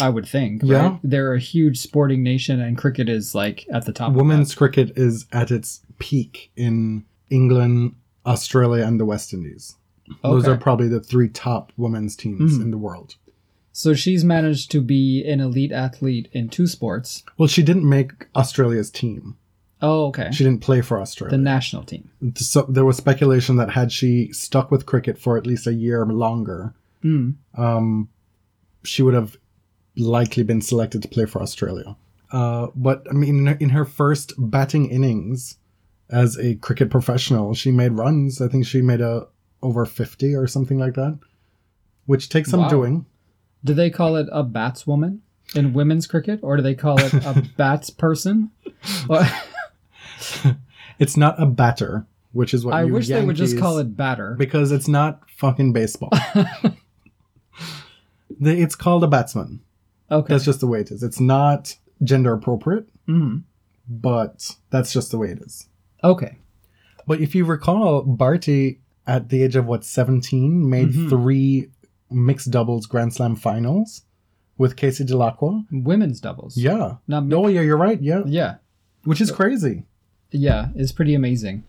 I 0.00 0.08
would 0.08 0.26
think. 0.26 0.62
right? 0.62 0.68
Yeah. 0.70 0.96
They're 1.04 1.34
a 1.34 1.38
huge 1.38 1.78
sporting 1.78 2.24
nation, 2.24 2.58
and 2.60 2.76
cricket 2.76 3.08
is 3.08 3.34
like 3.34 3.66
at 3.72 3.84
the 3.86 3.92
top. 3.92 4.10
of 4.10 4.16
Women's 4.16 4.54
cricket 4.54 4.92
is 4.96 5.26
at 5.30 5.50
its 5.52 5.82
peak 6.00 6.50
in 6.56 7.04
England, 7.30 7.94
Australia, 8.26 8.84
and 8.84 8.98
the 9.00 9.04
West 9.06 9.32
Indies. 9.32 9.76
that. 10.08 10.16
Those 10.22 10.48
are 10.48 10.56
probably 10.56 10.88
the 10.88 11.00
three 11.00 11.28
top 11.28 11.72
women's 11.76 12.16
teams 12.16 12.58
Mhm. 12.58 12.62
in 12.62 12.70
the 12.72 12.78
world. 12.78 13.14
So 13.72 13.94
she's 13.94 14.24
managed 14.24 14.70
to 14.72 14.80
be 14.80 15.24
an 15.24 15.38
elite 15.40 15.70
athlete 15.70 16.28
in 16.32 16.48
two 16.48 16.66
sports. 16.66 17.22
Well, 17.38 17.46
she 17.46 17.62
didn't 17.62 17.88
make 17.88 18.26
Australia's 18.34 18.90
team. 18.90 19.36
Oh, 19.80 20.06
okay. 20.08 20.28
She 20.32 20.42
didn't 20.44 20.60
play 20.62 20.80
for 20.80 21.00
Australia. 21.00 21.36
The 21.38 21.42
national 21.42 21.84
team. 21.84 22.10
so 22.34 22.66
there 22.68 22.84
was 22.84 22.96
speculation 22.96 23.54
that 23.56 23.70
had 23.70 23.92
she 23.92 24.32
stuck 24.32 24.70
with 24.72 24.84
cricket 24.84 25.16
for 25.16 25.38
at 25.38 25.46
least 25.46 25.66
a 25.68 25.72
year 25.72 26.04
longer, 26.04 26.74
Hmm. 27.02 27.30
um, 27.54 28.08
she 28.82 29.02
would 29.02 29.14
have 29.14 29.36
likely 29.96 30.42
been 30.42 30.60
selected 30.60 31.02
to 31.02 31.08
play 31.08 31.24
for 31.24 31.40
Australia. 31.40 31.96
Uh, 32.32 32.66
but 32.74 33.06
I 33.08 33.12
mean, 33.14 33.46
in 33.60 33.70
her 33.70 33.84
first 33.84 34.34
batting 34.36 34.90
innings 34.90 35.56
as 36.12 36.36
a 36.38 36.54
cricket 36.56 36.90
professional, 36.90 37.54
she 37.54 37.70
made 37.70 37.92
runs. 37.92 38.40
I 38.40 38.48
think 38.48 38.66
she 38.66 38.82
made 38.82 39.00
a 39.00 39.26
over 39.62 39.84
fifty 39.86 40.34
or 40.34 40.46
something 40.46 40.78
like 40.78 40.94
that, 40.94 41.18
which 42.06 42.28
takes 42.28 42.50
some 42.50 42.60
Wow. 42.60 42.68
doing. 42.68 43.06
Do 43.64 43.74
they 43.74 43.90
call 43.90 44.16
it 44.16 44.26
a 44.32 44.42
batswoman 44.42 45.18
in 45.54 45.72
women's 45.74 46.06
cricket, 46.06 46.40
or 46.42 46.56
do 46.56 46.62
they 46.62 46.74
call 46.74 46.98
it 47.00 47.12
a 47.12 47.44
bats 47.56 47.90
person? 47.90 48.50
It's 50.98 51.16
not 51.16 51.40
a 51.42 51.46
batter, 51.46 52.06
which 52.32 52.52
is 52.52 52.62
what 52.64 52.74
I 52.74 52.82
you 52.84 52.92
wish 52.92 53.08
they 53.08 53.24
would 53.24 53.34
just 53.36 53.58
call 53.58 53.78
it 53.78 53.96
batter. 53.96 54.34
because 54.38 54.70
it's 54.70 54.86
not 54.88 55.22
fucking 55.36 55.72
baseball. 55.72 56.10
It's 58.42 58.74
called 58.74 59.04
a 59.04 59.06
batsman. 59.08 59.60
Okay. 60.10 60.32
That's 60.32 60.44
just 60.44 60.60
the 60.60 60.66
way 60.66 60.80
it 60.80 60.90
is. 60.90 61.02
It's 61.02 61.20
not 61.20 61.76
gender 62.02 62.32
appropriate, 62.32 62.88
Mhm. 63.08 63.42
but 63.88 64.56
that's 64.70 64.92
just 64.92 65.10
the 65.10 65.18
way 65.18 65.28
it 65.30 65.40
is. 65.42 65.66
Okay. 66.04 66.38
But 67.06 67.20
if 67.20 67.34
you 67.34 67.44
recall, 67.44 68.02
Barty 68.02 68.80
at 69.06 69.28
the 69.28 69.42
age 69.42 69.56
of 69.56 69.66
what 69.66 69.84
seventeen 69.84 70.68
made 70.68 70.90
Mhm. 70.90 71.08
three 71.08 71.68
mixed 72.10 72.50
doubles 72.50 72.86
Grand 72.86 73.12
Slam 73.14 73.34
finals 73.36 74.02
with 74.58 74.76
Casey 74.76 75.04
Dellacqua. 75.04 75.64
Women's 75.72 76.20
doubles. 76.20 76.56
Yeah. 76.56 76.96
Not 77.08 77.26
No, 77.26 77.46
yeah, 77.48 77.60
you're 77.62 77.76
right. 77.76 78.00
Yeah, 78.00 78.22
Yeah. 78.26 78.56
which 79.04 79.20
is 79.20 79.30
crazy. 79.30 79.84
Yeah. 80.30 80.68
It's 80.74 80.92
pretty 80.92 81.14
amazing. 81.14 81.64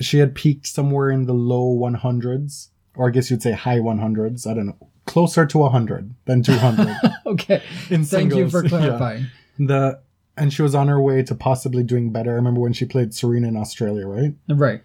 She 0.00 0.18
had 0.18 0.34
peaked 0.34 0.66
somewhere 0.66 1.10
in 1.10 1.26
the 1.26 1.32
low 1.34 1.64
100s, 1.66 2.70
or 2.94 3.08
I 3.08 3.10
guess 3.10 3.30
you'd 3.30 3.42
say 3.42 3.52
high 3.52 3.80
100s. 3.80 4.46
I 4.46 4.54
don't 4.54 4.66
know, 4.66 4.76
closer 5.04 5.46
to 5.46 5.58
100 5.58 6.14
than 6.24 6.42
200 6.42 6.96
Okay. 7.26 7.62
in 7.90 8.04
Thank 8.04 8.34
you 8.34 8.48
for 8.50 8.62
Yeah. 8.64 8.68
clarifying. 8.68 9.26
The 9.58 10.00
and 10.36 10.52
she 10.52 10.62
was 10.62 10.74
on 10.74 10.88
her 10.88 11.00
way 11.00 11.22
to 11.22 11.34
possibly 11.34 11.82
doing 11.82 12.12
better. 12.12 12.30
I 12.32 12.34
remember 12.34 12.60
when 12.60 12.72
she 12.72 12.84
played 12.84 13.14
Serena 13.14 13.48
in 13.48 13.56
Australia, 13.56 14.06
right? 14.06 14.34
Right. 14.48 14.82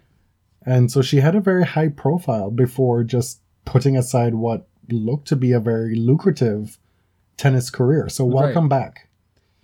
And 0.64 0.90
so 0.90 1.02
she 1.02 1.18
had 1.18 1.34
a 1.34 1.40
very 1.40 1.64
high 1.64 1.88
profile 1.88 2.50
before 2.50 3.02
just 3.04 3.40
putting 3.64 3.96
aside 3.96 4.34
what 4.34 4.68
looked 4.90 5.28
to 5.28 5.36
be 5.36 5.52
a 5.52 5.60
very 5.60 5.94
lucrative 5.96 6.78
tennis 7.36 7.70
career. 7.70 8.08
So 8.08 8.24
welcome 8.24 8.68
back. 8.68 9.08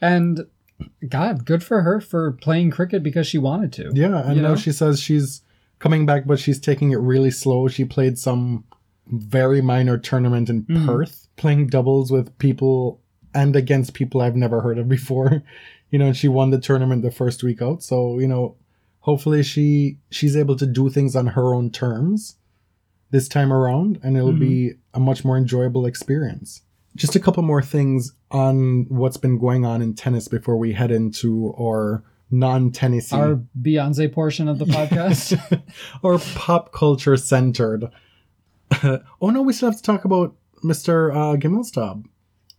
And 0.01 0.47
God, 1.09 1.45
good 1.45 1.63
for 1.63 1.83
her 1.83 2.01
for 2.01 2.33
playing 2.33 2.71
cricket 2.71 3.03
because 3.03 3.27
she 3.27 3.39
wanted 3.39 3.73
to. 3.75 3.91
Yeah, 3.95 4.19
and 4.27 4.37
You 4.37 4.43
now 4.43 4.49
know? 4.51 4.57
she 4.57 4.73
says 4.73 5.01
she's 5.01 5.43
coming 5.79 6.07
back, 6.07 6.27
but 6.27 6.39
she's 6.39 6.59
taking 6.61 6.91
it 6.93 6.97
really 6.99 7.31
slow. 7.31 7.69
She 7.69 7.85
played 7.85 8.19
some 8.19 8.65
very 9.07 9.61
minor 9.61 9.97
tournament 9.99 10.51
in 10.51 10.65
Mhm. 10.65 10.87
Perth, 10.87 11.29
playing 11.37 11.69
doubles 11.69 12.11
with 12.11 12.37
people 12.39 13.01
and 13.35 13.55
against 13.57 13.95
people 13.95 14.21
I've 14.21 14.37
never 14.37 14.61
heard 14.61 14.79
of 14.79 14.89
before. 14.89 15.43
You 15.91 15.99
know, 15.99 16.07
and 16.07 16.17
she 16.17 16.29
won 16.29 16.51
the 16.51 16.59
tournament 16.59 17.03
the 17.03 17.11
first 17.11 17.43
week 17.43 17.63
out. 17.63 17.83
So, 17.83 18.19
you 18.19 18.29
know, 18.29 18.57
hopefully 19.01 19.43
she 19.43 19.99
she's 20.11 20.37
able 20.37 20.57
to 20.57 20.67
do 20.67 20.91
things 20.91 21.17
on 21.17 21.29
her 21.29 21.55
own 21.55 21.71
terms 21.71 22.37
this 23.11 23.27
time 23.27 23.53
around 23.53 23.99
and 24.03 24.17
it'll 24.17 24.33
be 24.33 24.75
a 24.93 25.01
much 25.01 25.25
more 25.25 25.39
enjoyable 25.39 25.87
experience. 25.87 26.63
Just 26.95 27.17
a 27.17 27.21
couple 27.21 27.43
more 27.43 27.63
things 27.63 28.13
on 28.31 28.85
what's 28.89 29.17
been 29.17 29.39
going 29.39 29.65
on 29.65 29.81
in 29.81 29.95
tennis 29.95 30.29
before 30.29 30.59
we 30.59 30.73
head 30.75 30.91
into 30.91 31.55
our 31.59 32.03
non-tennessee 32.31 33.17
Our 33.17 33.41
Beyonce 33.61 34.13
portion 34.13 34.49
of 34.49 34.59
the 34.59 34.65
podcast. 34.77 35.63
or 36.03 36.19
pop 36.35 36.73
culture 36.73 37.17
centered. 37.17 37.91
oh 38.83 39.31
no, 39.31 39.41
we 39.41 39.55
still 39.55 39.71
have 39.71 39.79
to 39.79 39.83
talk 39.83 40.05
about 40.05 40.35
Mr. 40.63 41.11
Uh, 41.11 41.37
Gimelstob. 41.37 42.05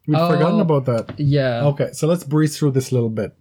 We've 0.10 0.17
Oh. 0.17 0.32
forgotten 0.32 0.60
about 0.60 0.86
that. 0.86 1.19
yeah. 1.19 1.63
Okay, 1.65 1.89
so 1.93 2.08
let's 2.08 2.24
breeze 2.24 2.58
through 2.58 2.72
this 2.72 2.91
little 2.91 3.10
bit. 3.10 3.36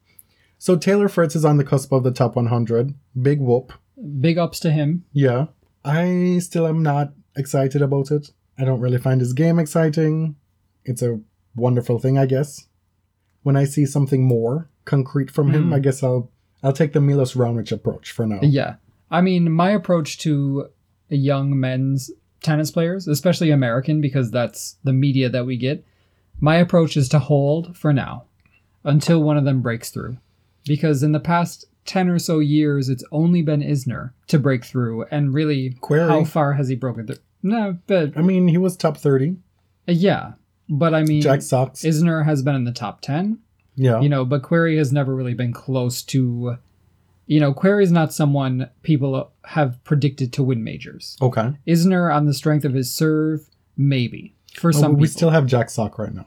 So 0.59 0.76
Taylor 0.76 1.09
Fritz 1.09 1.35
is 1.37 1.44
on 1.44 1.57
the 1.57 1.64
cusp 1.64 1.92
of 1.92 2.02
the 2.04 2.11
top 2.11 2.37
100. 2.37 2.94
Big 3.20 3.40
whoop. 3.40 3.72
Big 4.20 4.38
ups 4.38 4.61
to 4.61 4.70
him. 4.70 5.04
Yeah. 5.12 5.46
I 5.85 6.38
still 6.40 6.66
am 6.66 6.83
not 6.83 7.12
excited 7.37 7.81
about 7.81 8.11
it. 8.11 8.31
I 8.59 8.64
don't 8.64 8.81
really 8.81 8.98
find 8.98 9.20
his 9.20 9.33
game 9.33 9.59
exciting. 9.59 10.37
It's 10.85 11.00
a 11.02 11.20
wonderful 11.57 11.98
thing, 11.98 12.18
I 12.18 12.26
guess. 12.26 12.66
When 13.44 13.57
I 13.57 13.64
see 13.64 13.87
something 13.87 14.24
more 14.24 14.68
concrete 14.85 15.31
from 15.31 15.50
him, 15.52 15.68
Hmm. 15.68 15.72
I 15.74 15.78
guess 15.78 16.02
I'll 16.02 16.31
I'll 16.62 16.72
take 16.72 16.92
the 16.92 17.00
Milos 17.00 17.35
Raonic 17.35 17.70
approach 17.70 18.11
for 18.11 18.26
now. 18.26 18.40
Yeah. 18.42 18.74
I 19.12 19.20
mean, 19.20 19.50
my 19.52 19.70
approach 19.70 20.18
to 20.18 20.66
young 21.09 21.59
men's 21.59 22.11
tennis 22.42 22.72
players, 22.72 23.07
especially 23.07 23.50
American, 23.52 24.00
because 24.00 24.33
that's 24.33 24.76
the 24.83 24.92
media 24.92 25.28
that 25.31 25.46
we 25.46 25.57
get, 25.57 25.85
my 26.40 26.57
approach 26.57 26.96
is 26.96 27.09
to 27.11 27.18
hold 27.18 27.77
for 27.77 27.92
now 27.92 28.24
until 28.85 29.22
one 29.22 29.37
of 29.37 29.44
them 29.44 29.61
breaks 29.62 29.90
through. 29.90 30.18
Because 30.64 31.03
in 31.03 31.12
the 31.12 31.20
past 31.20 31.64
10 31.87 32.09
or 32.09 32.18
so 32.18 32.38
years, 32.38 32.88
it's 32.88 33.05
only 33.11 33.42
been 33.42 33.61
Isner 33.62 34.12
to 34.27 34.38
break 34.38 34.64
through. 34.64 35.05
And 35.11 35.33
really, 35.33 35.77
Querrey. 35.81 36.09
how 36.09 36.24
far 36.24 36.53
has 36.55 36.68
he 36.68 36.74
broken 36.74 37.07
through? 37.07 37.16
No, 37.42 37.79
but 37.87 38.16
I 38.16 38.20
mean, 38.22 38.48
he 38.48 38.59
was 38.59 38.77
top 38.77 38.96
30. 38.98 39.37
Uh, 39.88 39.92
yeah. 39.92 40.33
But 40.68 40.92
I 40.94 41.03
mean, 41.03 41.22
Jack 41.22 41.40
Sock. 41.42 41.74
Isner 41.74 42.24
has 42.24 42.42
been 42.42 42.55
in 42.55 42.64
the 42.64 42.72
top 42.72 43.01
10. 43.01 43.38
yeah. 43.79 44.01
you 44.01 44.09
know 44.09 44.24
but 44.24 44.42
querrey 44.42 44.77
has 44.77 44.92
never 44.92 45.14
really 45.14 45.35
been 45.35 45.53
close 45.53 46.03
to 46.03 46.57
you 47.27 47.40
know 47.40 47.55
querrey 47.55 47.83
is 47.83 47.92
not 47.92 48.12
someone 48.12 48.68
people 48.83 49.31
have 49.44 49.83
predicted 49.85 50.33
to 50.33 50.42
win 50.42 50.62
majors 50.64 51.16
okay. 51.22 51.53
isner 51.66 52.14
on 52.14 52.27
the 52.27 52.35
strength 52.35 52.64
of 52.64 52.74
his 52.74 52.92
serve 52.92 53.48
maybe 53.77 54.35
for 54.59 54.68
Oh, 54.68 54.73
some 54.73 54.92
we 54.94 55.03
people 55.03 55.12
still 55.12 55.31
have 55.31 55.47
Jack 55.47 55.71
Sock 55.71 55.99
right 55.99 56.12
now. 56.14 56.27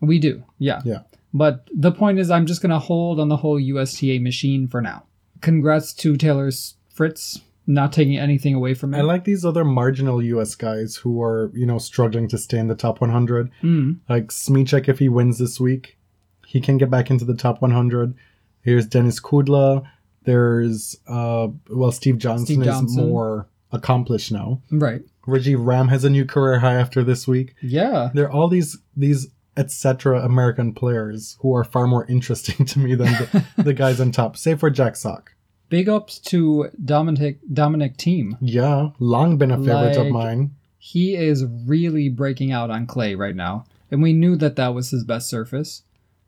we 0.00 0.18
do 0.18 0.44
yeah 0.58 0.80
Yeah. 0.84 1.00
but 1.34 1.68
the 1.74 1.90
point 1.92 2.18
is 2.18 2.30
i'm 2.30 2.46
just 2.46 2.62
going 2.62 2.70
to 2.70 2.78
hold 2.78 3.18
on 3.20 3.28
the 3.28 3.36
whole 3.38 3.58
usta 3.60 4.20
machine 4.22 4.68
for 4.68 4.80
now 4.80 5.04
congrats 5.40 5.92
to 5.94 6.16
taylor 6.16 6.50
fritz 6.92 7.40
not 7.66 7.92
taking 7.92 8.16
anything 8.16 8.54
away 8.54 8.72
from 8.72 8.92
me. 8.92 8.98
I 8.98 9.02
like 9.02 9.24
these 9.24 9.44
other 9.44 9.62
marginal 9.62 10.22
US 10.22 10.54
guys 10.54 10.96
who 10.96 11.20
are, 11.22 11.50
you 11.54 11.66
know, 11.66 11.76
struggling 11.76 12.26
to 12.28 12.38
stay 12.38 12.58
in 12.58 12.68
the 12.68 12.74
top 12.74 12.98
100. 13.02 13.50
Mm, 13.62 13.98
Like 14.08 14.28
Smyczek, 14.28 14.88
if 14.88 15.00
he 15.00 15.10
wins 15.10 15.36
this 15.38 15.60
week, 15.60 15.98
he 16.46 16.62
can 16.62 16.78
get 16.78 16.88
back 16.88 17.10
into 17.10 17.26
the 17.26 17.34
top 17.34 17.60
100. 17.60 18.14
Here's 18.62 18.86
Denis 18.86 19.20
Kudla. 19.20 19.84
There's, 20.24 20.96
uh, 21.06 21.48
well, 21.68 21.92
Steve 21.92 22.16
Johnson, 22.16 22.46
Steve 22.46 22.64
Johnson. 22.64 22.86
is 22.86 22.96
more 22.96 23.48
accomplished 23.72 24.32
now. 24.32 24.60
right 24.70 25.02
Rajeev 25.26 25.58
Ram 25.64 25.88
has 25.88 26.04
a 26.04 26.10
new 26.10 26.24
career 26.24 26.60
high 26.60 26.74
after 26.74 27.04
this 27.04 27.26
week. 27.28 27.54
yeah 27.62 28.10
There 28.14 28.24
are 28.26 28.30
all 28.30 28.48
these 28.48 28.78
these 28.96 29.28
etc. 29.56 30.20
American 30.24 30.72
players 30.72 31.36
who 31.40 31.54
are 31.54 31.64
far 31.64 31.86
more 31.88 32.06
interesting 32.08 32.64
to 32.64 32.78
me 32.78 32.94
than 32.94 33.12
the, 33.12 33.44
the 33.62 33.74
guys 33.74 34.00
on 34.00 34.12
top. 34.12 34.36
Save 34.36 34.60
for 34.60 34.70
Jack 34.70 34.94
Sock. 34.96 35.34
big 35.68 35.88
ups 35.88 36.18
to 36.20 36.70
dominic 36.84 37.40
dominic 37.52 37.96
Thiem 37.98 38.36
Yeah, 38.40 38.90
long 39.00 39.36
been 39.36 39.50
a 39.50 39.58
favorite 39.58 39.96
of 39.96 40.08
mine. 40.12 40.54
he 40.78 41.14
is 41.16 41.44
really 41.66 42.08
breaking 42.08 42.52
out 42.52 42.70
on 42.70 42.86
clay 42.86 43.14
right 43.16 43.34
now. 43.36 43.64
And 43.90 44.02
we 44.02 44.12
knew 44.12 44.36
that 44.36 44.56
that 44.56 44.74
was 44.74 44.90
his 44.90 45.02
best 45.04 45.28
surface. 45.28 45.82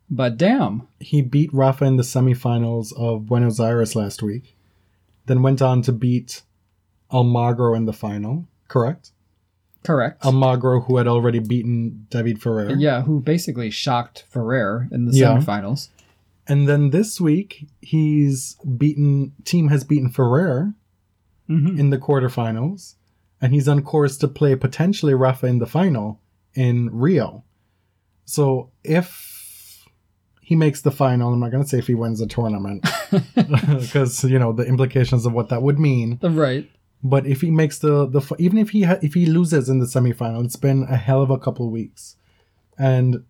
But 0.09 0.35
damn. 0.37 0.87
He 0.99 1.21
beat 1.21 1.53
Rafa 1.53 1.85
in 1.85 1.95
the 1.95 2.03
semifinals 2.03 2.91
of 2.97 3.27
Buenos 3.27 3.59
Aires 3.59 3.95
last 3.95 4.21
week, 4.21 4.57
then 5.27 5.41
went 5.41 5.61
on 5.61 5.81
to 5.83 5.91
beat 5.93 6.41
Almagro 7.11 7.75
in 7.75 7.85
the 7.85 7.93
final. 7.93 8.47
Correct. 8.67 9.11
Correct. 9.83 10.21
Almagro, 10.23 10.85
who 10.85 10.97
had 10.97 11.07
already 11.07 11.39
beaten 11.39 12.05
David 12.09 12.41
Ferrer. 12.41 12.75
yeah, 12.75 13.01
who 13.01 13.19
basically 13.19 13.69
shocked 13.71 14.25
Ferrer 14.29 14.87
in 14.91 15.05
the 15.05 15.11
Yeah. 15.13 15.37
semifinals. 15.37 15.89
And 16.47 16.67
then 16.67 16.89
this 16.91 17.19
week, 17.21 17.67
he's 17.81 18.55
beaten. 18.77 19.33
Thiem 19.43 19.69
has 19.69 19.83
beaten 19.83 20.09
Ferrer 20.09 20.73
hmm 21.47 21.77
in 21.79 21.89
the 21.89 21.97
quarterfinals, 21.97 22.95
and 23.41 23.53
he's 23.53 23.67
on 23.67 23.81
course 23.81 24.17
to 24.17 24.27
play 24.27 24.55
potentially 24.55 25.13
Rafa 25.13 25.47
in 25.47 25.59
the 25.59 25.65
final 25.65 26.19
in 26.53 26.89
Rio. 26.91 27.43
So 28.25 28.69
if 28.83 29.87
he 30.41 30.55
makes 30.55 30.81
the 30.81 30.91
final, 30.91 31.33
I'm 31.33 31.39
not 31.39 31.51
going 31.51 31.63
to 31.63 31.69
say 31.69 31.79
if 31.79 31.87
he 31.87 31.95
wins 31.95 32.19
the 32.19 32.27
tournament 32.27 32.85
because 33.35 34.23
you 34.23 34.37
know 34.39 34.51
the 34.53 34.63
implications 34.65 35.25
of 35.25 35.33
what 35.33 35.49
that 35.49 35.61
would 35.63 35.79
mean. 35.79 36.19
Right. 36.21 36.69
But 37.03 37.25
if 37.25 37.41
he 37.41 37.49
makes 37.51 37.79
the 37.79 38.05
the 38.07 38.21
even 38.37 38.57
if 38.59 38.69
he 38.71 38.83
ha- 38.83 38.99
if 39.01 39.13
he 39.15 39.25
loses 39.25 39.69
in 39.69 39.79
the 39.79 39.85
semifinal, 39.87 40.43
it's 40.45 40.55
been 40.55 40.83
a 40.83 40.97
hell 40.97 41.21
of 41.23 41.29
a 41.31 41.39
couple 41.39 41.65
of 41.65 41.71
weeks, 41.71 42.15
and 42.77 43.23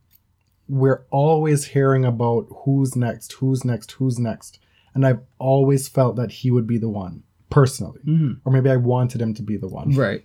we're 0.67 1.03
always 1.10 1.65
hearing 1.65 2.05
about 2.05 2.47
who's 2.63 2.95
next, 2.95 3.34
who's 3.34 3.63
next, 3.65 3.91
who's 3.93 4.17
next, 4.19 4.60
and 4.93 5.05
I've 5.05 5.21
always 5.39 5.88
felt 5.88 6.15
that 6.17 6.31
he 6.31 6.51
would 6.51 6.67
be 6.67 6.77
the 6.77 6.89
one 6.89 7.23
personally, 7.49 7.99
hmm 8.01 8.34
or 8.45 8.51
maybe 8.51 8.69
I 8.69 8.77
wanted 8.77 9.21
him 9.21 9.34
to 9.36 9.41
be 9.43 9.57
the 9.57 9.67
one. 9.67 9.95
Right. 9.95 10.23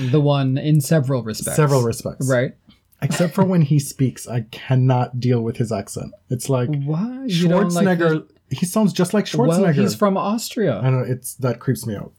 the 0.00 0.20
one 0.20 0.58
in 0.58 0.80
several 0.80 1.22
respects. 1.22 1.56
Several 1.56 1.82
respects, 1.82 2.28
Right. 2.28 2.54
Except 3.02 3.34
for 3.34 3.44
when 3.44 3.62
he 3.62 3.78
speaks, 3.78 4.26
I 4.26 4.40
cannot 4.50 5.20
deal 5.20 5.40
with 5.42 5.58
his 5.58 5.70
accent. 5.70 6.12
It's 6.30 6.48
like 6.48 6.68
Why? 6.84 7.24
You 7.26 7.46
don't 7.48 7.68
like 7.72 7.86
Schwarzenegger. 7.98 8.26
the- 8.48 8.56
he 8.56 8.64
sounds 8.66 8.92
just 8.92 9.12
like 9.14 9.26
Schwarzenegger. 9.26 9.60
well, 9.62 9.72
he's 9.72 9.94
from 9.94 10.16
Austria. 10.16 10.78
I 10.80 10.90
know. 10.90 11.00
It's 11.06 11.34
that 11.34 11.60
creeps 11.60 11.86
me 11.86 11.94
out. 11.96 12.12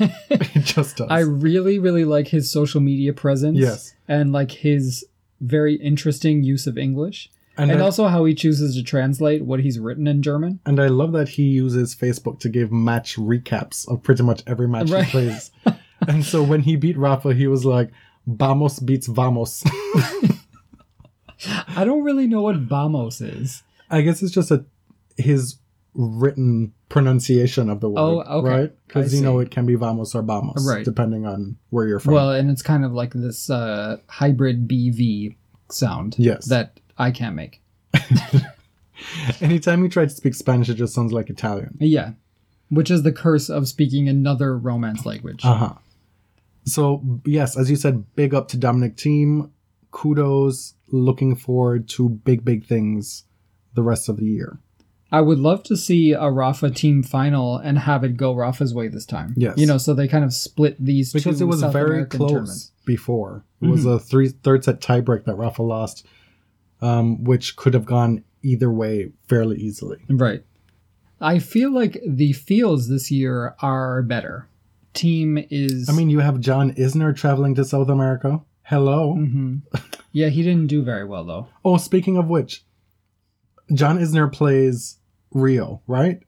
It 0.00 0.64
just 0.64 0.96
does. 0.98 1.08
I 1.10 1.20
really, 1.20 1.78
really 1.78 2.04
like 2.04 2.28
his 2.28 2.50
social 2.50 2.80
media 2.80 3.12
presence. 3.12 3.58
Yes. 3.58 3.94
And 4.08 4.32
like 4.32 4.50
his 4.50 5.04
very 5.40 5.74
interesting 5.76 6.42
use 6.42 6.66
of 6.66 6.76
English. 6.78 7.30
And, 7.56 7.70
and 7.70 7.80
I, 7.80 7.84
also 7.84 8.08
how 8.08 8.24
he 8.24 8.34
chooses 8.34 8.74
to 8.74 8.82
translate 8.82 9.44
what 9.44 9.60
he's 9.60 9.78
written 9.78 10.06
in 10.08 10.22
German. 10.22 10.58
and 10.66 10.80
I 10.80 10.88
love 10.88 11.12
that 11.12 11.28
he 11.28 11.44
uses 11.44 11.94
Facebook 11.94 12.40
to 12.40 12.48
give 12.48 12.72
match 12.72 13.14
recaps 13.16 13.86
of 13.88 14.02
pretty 14.02 14.24
much 14.24 14.42
every 14.46 14.66
match 14.66 14.90
Right. 14.90 15.04
he 15.04 15.10
plays. 15.10 15.50
and 16.08 16.24
so 16.24 16.42
when 16.42 16.62
he 16.62 16.74
beat 16.74 16.96
Rafa, 16.98 17.32
he 17.32 17.46
was 17.46 17.64
like, 17.64 17.90
Vamos 18.26 18.80
beats 18.80 19.06
Vamos. 19.06 19.62
I 21.76 21.84
don't 21.84 22.02
really 22.02 22.26
know 22.26 22.42
what 22.42 22.56
Vamos 22.56 23.20
is. 23.20 23.62
I 23.90 24.00
guess 24.00 24.22
it's 24.22 24.32
just 24.32 24.50
a 24.50 24.64
his 25.16 25.56
written 25.94 26.72
pronunciation 26.88 27.70
of 27.70 27.80
the 27.80 27.88
word, 27.88 28.00
Oh, 28.00 28.20
okay. 28.20 28.48
right? 28.48 28.72
Because 28.86 29.14
you 29.14 29.20
know 29.22 29.38
it 29.38 29.50
can 29.50 29.64
be 29.66 29.74
vamos 29.74 30.14
or 30.14 30.22
vamos, 30.22 30.66
Right. 30.68 30.84
depending 30.84 31.24
on 31.26 31.56
where 31.70 31.86
you're 31.86 32.00
from. 32.00 32.14
Well, 32.14 32.32
and 32.32 32.50
it's 32.50 32.62
kind 32.62 32.84
of 32.84 32.92
like 32.92 33.12
this 33.12 33.48
uh, 33.50 33.98
hybrid 34.08 34.66
BV 34.68 35.36
sound 35.70 36.16
Yes. 36.18 36.46
that 36.46 36.80
I 36.98 37.10
can't 37.10 37.36
make. 37.36 37.60
Anytime 39.40 39.82
you 39.82 39.88
try 39.88 40.04
to 40.04 40.10
speak 40.10 40.34
Spanish, 40.34 40.68
it 40.68 40.74
just 40.74 40.94
sounds 40.94 41.12
like 41.12 41.30
Italian. 41.30 41.76
Yeah. 41.80 42.12
Which 42.70 42.90
is 42.90 43.02
the 43.02 43.12
curse 43.12 43.48
of 43.48 43.68
speaking 43.68 44.08
another 44.08 44.56
Romance 44.56 45.04
language. 45.04 45.44
Uh 45.44 45.54
huh. 45.56 45.72
So 46.64 47.20
yes, 47.26 47.56
as 47.56 47.68
you 47.70 47.76
said, 47.76 48.04
big 48.16 48.34
up 48.34 48.48
to 48.48 48.56
Dominic 48.56 48.96
Thiem. 48.96 49.50
Kudos. 49.90 50.74
Looking 50.88 51.34
forward 51.36 51.88
to 51.90 52.08
big, 52.08 52.44
big 52.44 52.64
things 52.66 53.24
the 53.74 53.82
rest 53.82 54.08
of 54.08 54.16
the 54.16 54.24
year. 54.26 54.58
I 55.16 55.20
would 55.20 55.38
love 55.38 55.62
to 55.64 55.76
see 55.76 56.12
a 56.12 56.28
Rafa 56.30 56.70
team 56.70 57.02
final 57.02 57.56
and 57.58 57.78
have 57.78 58.02
it 58.02 58.16
go 58.16 58.34
Rafa's 58.34 58.74
way 58.74 58.88
this 58.88 59.06
time. 59.06 59.32
Yes. 59.36 59.56
You 59.58 59.66
know, 59.66 59.78
so 59.78 59.94
they 59.94 60.08
kind 60.08 60.24
of 60.24 60.32
split 60.34 60.76
these 60.84 61.12
Because 61.12 61.38
two 61.38 61.44
it 61.44 61.46
was 61.48 61.60
South 61.60 61.72
very 61.72 61.90
American 61.90 62.18
close 62.18 62.30
tournaments. 62.32 62.72
before. 62.84 63.44
It 63.62 63.68
was 63.68 63.84
a 63.86 63.98
three 63.98 64.28
third 64.28 64.64
set 64.64 64.80
tiebreak 64.80 65.24
that 65.24 65.36
Rafa 65.36 65.62
lost, 65.62 66.04
um, 66.82 67.22
which 67.24 67.54
could 67.56 67.74
have 67.74 67.84
gone 67.86 68.24
either 68.42 68.70
way 68.70 69.12
fairly 69.28 69.56
easily. 69.56 69.98
Right. 70.08 70.44
I 71.20 71.38
feel 71.38 71.72
like 71.72 71.98
the 72.06 72.32
fields 72.32 72.88
this 72.88 73.10
year 73.10 73.54
are 73.60 74.02
better. 74.02 74.48
Team 74.94 75.38
is 75.50 75.88
I 75.88 75.92
mean, 75.92 76.10
you 76.10 76.18
have 76.20 76.40
John 76.40 76.72
Isner 76.74 77.16
traveling 77.16 77.54
to 77.54 77.64
South 77.64 77.88
America. 77.88 78.42
Hello. 78.62 79.14
Mhm. 79.16 79.62
Yeah, 80.16 80.28
he 80.28 80.44
didn't 80.44 80.68
do 80.68 80.80
very 80.84 81.04
well 81.04 81.24
though. 81.24 81.48
Oh, 81.64 81.76
speaking 81.76 82.16
of 82.16 82.28
which, 82.28 82.64
John 83.72 83.98
Isner 83.98 84.30
plays 84.32 84.98
Rio, 85.34 85.82
right? 85.86 86.20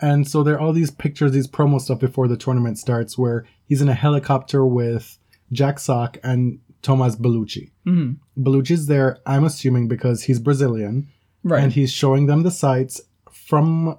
And 0.00 0.26
so 0.28 0.42
there 0.42 0.54
are 0.54 0.60
all 0.60 0.72
these 0.72 0.90
pictures, 0.90 1.32
these 1.32 1.48
promo 1.48 1.80
stuff 1.80 1.98
before 2.00 2.28
the 2.28 2.36
tournament 2.36 2.78
starts 2.78 3.16
where 3.18 3.44
he's 3.66 3.80
in 3.82 3.88
a 3.88 3.94
helicopter 3.94 4.64
with 4.66 5.18
Jack 5.52 5.78
Sock 5.78 6.18
and 6.22 6.58
Thomaz 6.82 7.16
Bellucci. 7.16 7.70
Mhm. 7.86 8.16
Bellucci's 8.38 8.86
there, 8.86 9.18
I'm 9.26 9.44
assuming, 9.44 9.86
because 9.88 10.24
he's 10.24 10.40
Brazilian. 10.40 11.08
Right. 11.44 11.62
And 11.62 11.72
he's 11.72 11.92
showing 11.92 12.26
them 12.26 12.42
the 12.42 12.50
sights 12.50 13.00
from 13.32 13.96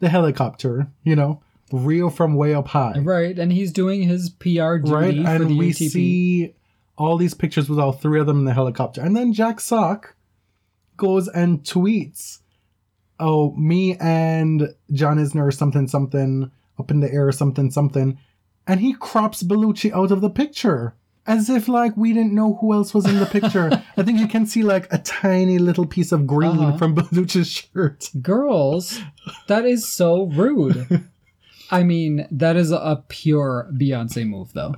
the 0.00 0.08
helicopter, 0.08 0.88
you 1.02 1.14
know, 1.16 1.40
Rio 1.72 2.08
from 2.10 2.34
way 2.34 2.54
up 2.54 2.68
high. 2.68 2.98
right, 3.00 3.38
and 3.38 3.52
he's 3.52 3.72
doing 3.72 4.02
his 4.02 4.30
PR 4.30 4.76
duty 4.78 4.92
right? 4.92 5.14
for 5.24 5.28
And 5.30 5.50
the 5.50 5.56
we 5.56 5.70
ATP. 5.70 5.88
see 5.90 6.54
all 6.96 7.16
these 7.16 7.34
pictures 7.34 7.68
with 7.68 7.78
all 7.78 7.92
three 7.92 8.20
of 8.20 8.26
them 8.26 8.38
in 8.40 8.44
the 8.44 8.52
helicopter. 8.54 9.00
And 9.02 9.16
then 9.16 9.32
Jack 9.32 9.60
Sock 9.60 10.14
goes 10.96 11.26
and 11.28 11.62
tweets, 11.64 12.38
Oh, 13.20 13.52
me 13.56 13.96
and 13.98 14.74
John 14.92 15.18
Isner 15.18 15.46
or 15.46 15.50
something, 15.52 15.86
something 15.88 16.50
up 16.78 16.90
in 16.90 17.00
the 17.00 17.12
air, 17.12 17.30
something, 17.32 17.70
something. 17.70 18.18
And 18.66 18.80
he 18.80 18.94
crops 18.94 19.42
Bellucci 19.42 19.92
out 19.92 20.10
of 20.10 20.20
the 20.20 20.30
picture. 20.30 20.94
As 21.26 21.48
if 21.48 21.68
like 21.68 21.96
we 21.96 22.12
didn't 22.12 22.34
know 22.34 22.54
who 22.60 22.74
else 22.74 22.92
was 22.92 23.06
in 23.06 23.18
the 23.18 23.24
picture. 23.26 23.70
I 23.96 24.02
think 24.02 24.18
you 24.18 24.26
can 24.28 24.44
see 24.46 24.62
like 24.62 24.92
a 24.92 24.98
tiny 24.98 25.58
little 25.58 25.86
piece 25.86 26.12
of 26.12 26.26
green 26.26 26.58
Uh-huh. 26.58 26.76
from 26.76 26.94
Bellucci's 26.94 27.48
shirt. 27.50 28.10
Girls, 28.20 29.00
that 29.46 29.64
is 29.64 29.88
so 29.88 30.24
rude. 30.24 31.08
I 31.70 31.82
mean, 31.82 32.26
that 32.30 32.56
is 32.56 32.72
a 32.72 33.02
pure 33.08 33.70
Beyonce 33.72 34.28
move 34.28 34.52
though. 34.52 34.74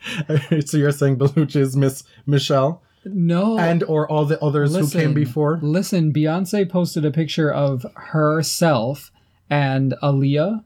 so 0.64 0.76
you're 0.78 0.92
saying 0.92 1.18
Bellucci 1.18 1.56
is 1.56 1.76
Miss 1.76 2.04
Michelle 2.26 2.82
No. 3.06 3.58
and 3.58 3.82
or 3.84 4.10
all 4.10 4.24
the 4.24 4.42
others 4.42 4.74
who 4.76 4.88
came 4.88 5.14
before? 5.14 5.58
Listen, 5.62 6.12
Beyonce 6.12 6.68
posted 6.68 7.04
a 7.04 7.10
picture 7.10 7.52
of 7.52 7.86
herself 7.94 9.10
and 9.48 9.94
Aaliyah 10.02 10.64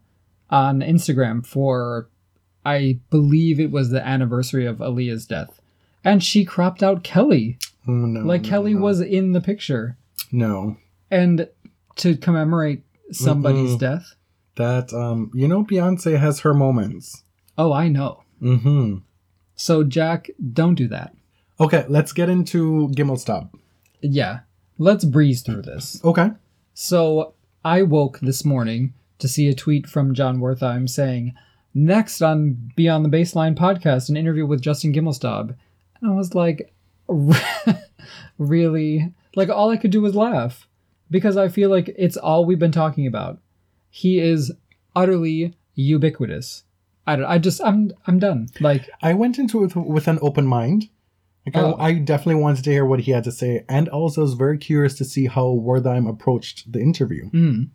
on 0.50 0.80
Instagram 0.80 1.44
for, 1.46 2.08
I 2.64 2.98
believe 3.10 3.60
it 3.60 3.70
was 3.70 3.90
the 3.90 4.04
anniversary 4.06 4.66
of 4.66 4.78
Aaliyah's 4.78 5.26
death. 5.26 5.60
And 6.04 6.22
she 6.24 6.44
cropped 6.44 6.82
out 6.82 7.04
Kelly. 7.04 7.58
Oh, 7.86 7.92
no, 7.92 8.20
Like 8.20 8.42
no, 8.42 8.48
Kelly 8.48 8.74
no. 8.74 8.80
was 8.80 9.00
in 9.00 9.32
the 9.32 9.40
picture. 9.40 9.96
No. 10.32 10.76
And 11.10 11.48
to 11.96 12.16
commemorate 12.16 12.82
somebody's 13.12 13.72
Mm-mm. 13.76 13.78
death. 13.80 14.14
That 14.56 14.92
um 14.92 15.30
you 15.34 15.46
know 15.48 15.64
Beyonce 15.64 16.18
has 16.18 16.40
her 16.40 16.52
moments. 16.54 17.22
Oh, 17.56 17.72
I 17.72 17.88
know. 17.88 18.22
Mm-hmm. 18.42 18.96
So, 19.54 19.84
Jack, 19.84 20.30
don't 20.52 20.74
do 20.74 20.88
that. 20.88 21.14
Okay, 21.60 21.84
let's 21.88 22.12
get 22.12 22.30
into 22.30 22.88
Gimelstob. 22.88 23.50
Yeah. 24.00 24.40
Let's 24.78 25.04
breeze 25.04 25.42
through 25.42 25.62
this. 25.62 26.00
Okay. 26.02 26.30
So 26.72 27.34
I 27.64 27.82
woke 27.82 28.18
this 28.20 28.46
morning 28.46 28.94
to 29.18 29.28
see 29.28 29.46
a 29.48 29.54
tweet 29.54 29.86
from 29.86 30.14
Jon 30.14 30.38
Wertheim 30.38 30.88
saying, 30.88 31.34
Next 31.74 32.22
on 32.22 32.72
Beyond 32.76 33.04
the 33.04 33.16
Baseline 33.16 33.54
podcast, 33.54 34.08
an 34.08 34.16
interview 34.16 34.46
with 34.46 34.62
Justin 34.62 34.94
Gimelstob. 34.94 35.54
And 36.00 36.10
I 36.10 36.14
was 36.14 36.34
like, 36.34 36.72
Really? 38.38 39.12
Like, 39.36 39.50
all 39.50 39.70
I 39.70 39.76
could 39.76 39.90
do 39.90 40.00
was 40.00 40.14
laugh 40.14 40.66
because 41.10 41.36
I 41.36 41.48
feel 41.48 41.68
like 41.68 41.94
it's 41.98 42.16
all 42.16 42.46
we've 42.46 42.58
been 42.58 42.72
talking 42.72 43.06
about. 43.06 43.38
He 43.90 44.18
is 44.18 44.50
utterly 44.96 45.54
ubiquitous. 45.74 46.64
I, 47.06 47.16
don't, 47.16 47.26
I 47.26 47.38
just, 47.38 47.60
I'm, 47.62 47.92
I'm 48.06 48.18
done. 48.18 48.48
Like, 48.60 48.88
I 49.02 49.12
went 49.12 49.38
into 49.38 49.62
it 49.64 49.76
with 49.76 50.08
an 50.08 50.18
open 50.22 50.46
mind. 50.46 50.88
Like 51.46 51.56
Oh. 51.56 51.72
I, 51.74 51.86
I 51.88 51.94
definitely 51.94 52.40
wanted 52.42 52.64
to 52.64 52.70
hear 52.70 52.84
what 52.84 53.00
he 53.00 53.12
had 53.12 53.24
to 53.24 53.32
say, 53.32 53.64
and 53.68 53.88
also 53.88 54.22
was 54.22 54.34
very 54.34 54.58
curious 54.58 54.94
to 54.98 55.04
see 55.04 55.26
how 55.26 55.46
Wertheim 55.46 56.08
approached 56.08 56.70
the 56.72 56.80
interview. 56.80 57.30
mm, 57.30 57.68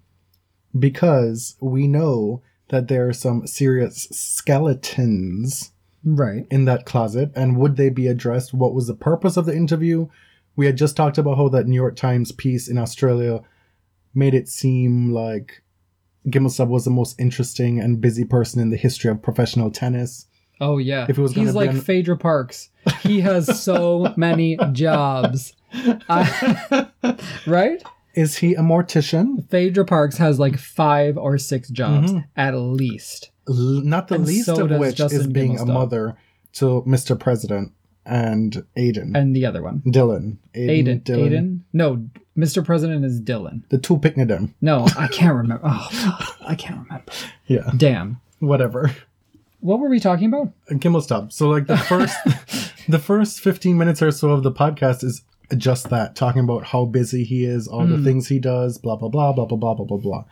Because 0.77 1.55
we 1.59 1.87
know 1.87 2.41
that 2.69 2.87
there 2.87 3.07
are 3.07 3.13
some 3.13 3.45
serious 3.47 4.07
skeletons 4.11 5.71
right. 6.03 6.45
in 6.49 6.65
that 6.65 6.85
closet, 6.85 7.31
and 7.35 7.57
would 7.57 7.77
they 7.77 7.89
be 7.89 8.07
addressed? 8.07 8.53
What 8.53 8.73
was 8.73 8.87
the 8.87 8.95
purpose 8.95 9.37
of 9.37 9.45
the 9.45 9.55
interview? 9.55 10.07
We 10.55 10.65
had 10.65 10.77
just 10.77 10.95
talked 10.95 11.17
about 11.17 11.37
how 11.37 11.49
that 11.49 11.67
New 11.67 11.75
York 11.75 11.95
Times 11.95 12.31
piece 12.31 12.67
in 12.67 12.77
Australia 12.77 13.41
made 14.13 14.33
it 14.33 14.47
seem 14.47 15.11
like 15.11 15.61
Gimelstob 16.27 16.69
was 16.69 16.85
the 16.85 16.91
most 16.91 17.19
interesting 17.19 17.79
and 17.79 17.99
busy 18.01 18.23
person 18.23 18.61
in 18.61 18.69
the 18.69 18.77
history 18.77 19.11
of 19.11 19.21
professional 19.21 19.69
tennis. 19.69 20.25
Oh 20.61 20.77
yeah, 20.77 21.05
If 21.09 21.17
it 21.17 21.21
was 21.21 21.33
he's 21.33 21.53
like 21.53 21.71
an- 21.71 21.81
Phaedra 21.81 22.17
Parks. 22.17 22.69
He 23.01 23.21
has 23.21 23.61
so 23.61 24.13
many 24.17 24.57
jobs, 24.71 25.53
I, 26.09 26.87
right? 27.47 27.83
Is 28.13 28.37
he 28.37 28.53
a 28.55 28.61
mortician? 28.61 29.49
Phaedra 29.49 29.85
Parks 29.85 30.17
has 30.17 30.39
like 30.39 30.57
five 30.57 31.17
or 31.17 31.37
six 31.37 31.69
jobs 31.69 32.11
Mhm. 32.13 32.25
at 32.37 32.55
least. 32.55 33.31
L- 33.49 33.55
not 33.83 34.07
the 34.07 34.15
And 34.15 34.25
least 34.25 34.45
so 34.45 34.63
of 34.65 34.71
which 34.79 34.91
is 34.91 34.95
Justin 34.95 35.33
being 35.33 35.59
a 35.59 35.65
mother 35.65 36.15
to 36.53 36.83
Mr. 36.87 37.19
President 37.19 37.73
and 38.05 38.63
Aiden. 38.77 39.17
And 39.17 39.35
the 39.35 39.45
other 39.45 39.61
one, 39.61 39.81
Dylan. 39.85 40.37
Aiden. 40.53 41.03
Aiden. 41.03 41.59
No, 41.73 42.07
Mr. 42.37 42.63
President 42.63 43.03
is 43.03 43.19
Dylan. 43.19 43.63
The 43.69 43.77
two 43.79 43.97
Picknedem. 43.97 44.53
No, 44.61 44.85
I 44.97 45.07
can't 45.07 45.35
remember. 45.35 45.63
Oh, 45.65 46.35
I 46.47 46.55
can't 46.55 46.79
remember. 46.83 47.11
Yeah, 47.47 47.69
Damn. 47.75 48.21
whatever. 48.39 48.91
What 49.65 49.79
were 49.79 49.89
we 49.89 49.99
talking 49.99 50.27
about? 50.27 50.51
Gimelstob. 50.69 51.31
So 51.33 51.49
like 51.49 51.65
the 51.65 51.75
first 51.77 52.15
the 52.87 52.99
first 52.99 53.39
15 53.39 53.75
minutes 53.75 53.99
or 54.01 54.11
so 54.11 54.29
of 54.29 54.43
the 54.43 54.51
podcast 54.51 55.03
is 55.03 55.23
just 55.57 55.89
that, 55.89 56.15
talking 56.15 56.43
about 56.43 56.65
how 56.65 56.85
busy 56.85 57.23
he 57.23 57.45
is, 57.45 57.67
all 57.67 57.87
the 57.87 57.97
Mm. 57.97 58.03
things 58.03 58.27
he 58.27 58.37
does, 58.37 58.77
blah 58.77 58.95
blah 58.95 59.09
blah 59.09 59.33
blah 59.33 59.45
blah 59.45 59.57
blah 59.57 59.73
blah 59.73 59.85
blah 59.85 59.97
blah. 59.97 60.23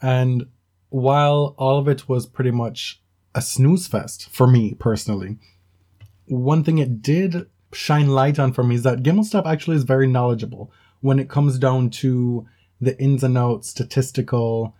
And 0.00 0.46
while 0.90 1.56
all 1.58 1.78
of 1.78 1.88
it 1.88 2.08
was 2.08 2.26
pretty 2.26 2.52
much 2.52 3.02
a 3.34 3.42
snooze 3.42 3.88
fest 3.88 4.28
for 4.30 4.46
me 4.46 4.74
personally, 4.74 5.38
one 6.26 6.62
thing 6.62 6.78
it 6.78 7.02
did 7.02 7.46
shine 7.72 8.08
light 8.08 8.38
on 8.38 8.52
for 8.52 8.62
me 8.62 8.76
is 8.76 8.84
that 8.84 9.02
Gimelstob 9.02 9.46
actually 9.46 9.76
is 9.76 9.82
very 9.84 10.06
knowledgeable 10.06 10.70
when 11.00 11.18
it 11.18 11.28
comes 11.28 11.58
down 11.58 11.90
to 11.90 12.46
the 12.80 12.96
ins 13.02 13.24
and 13.24 13.36
outs, 13.36 13.68
statistical, 13.68 14.74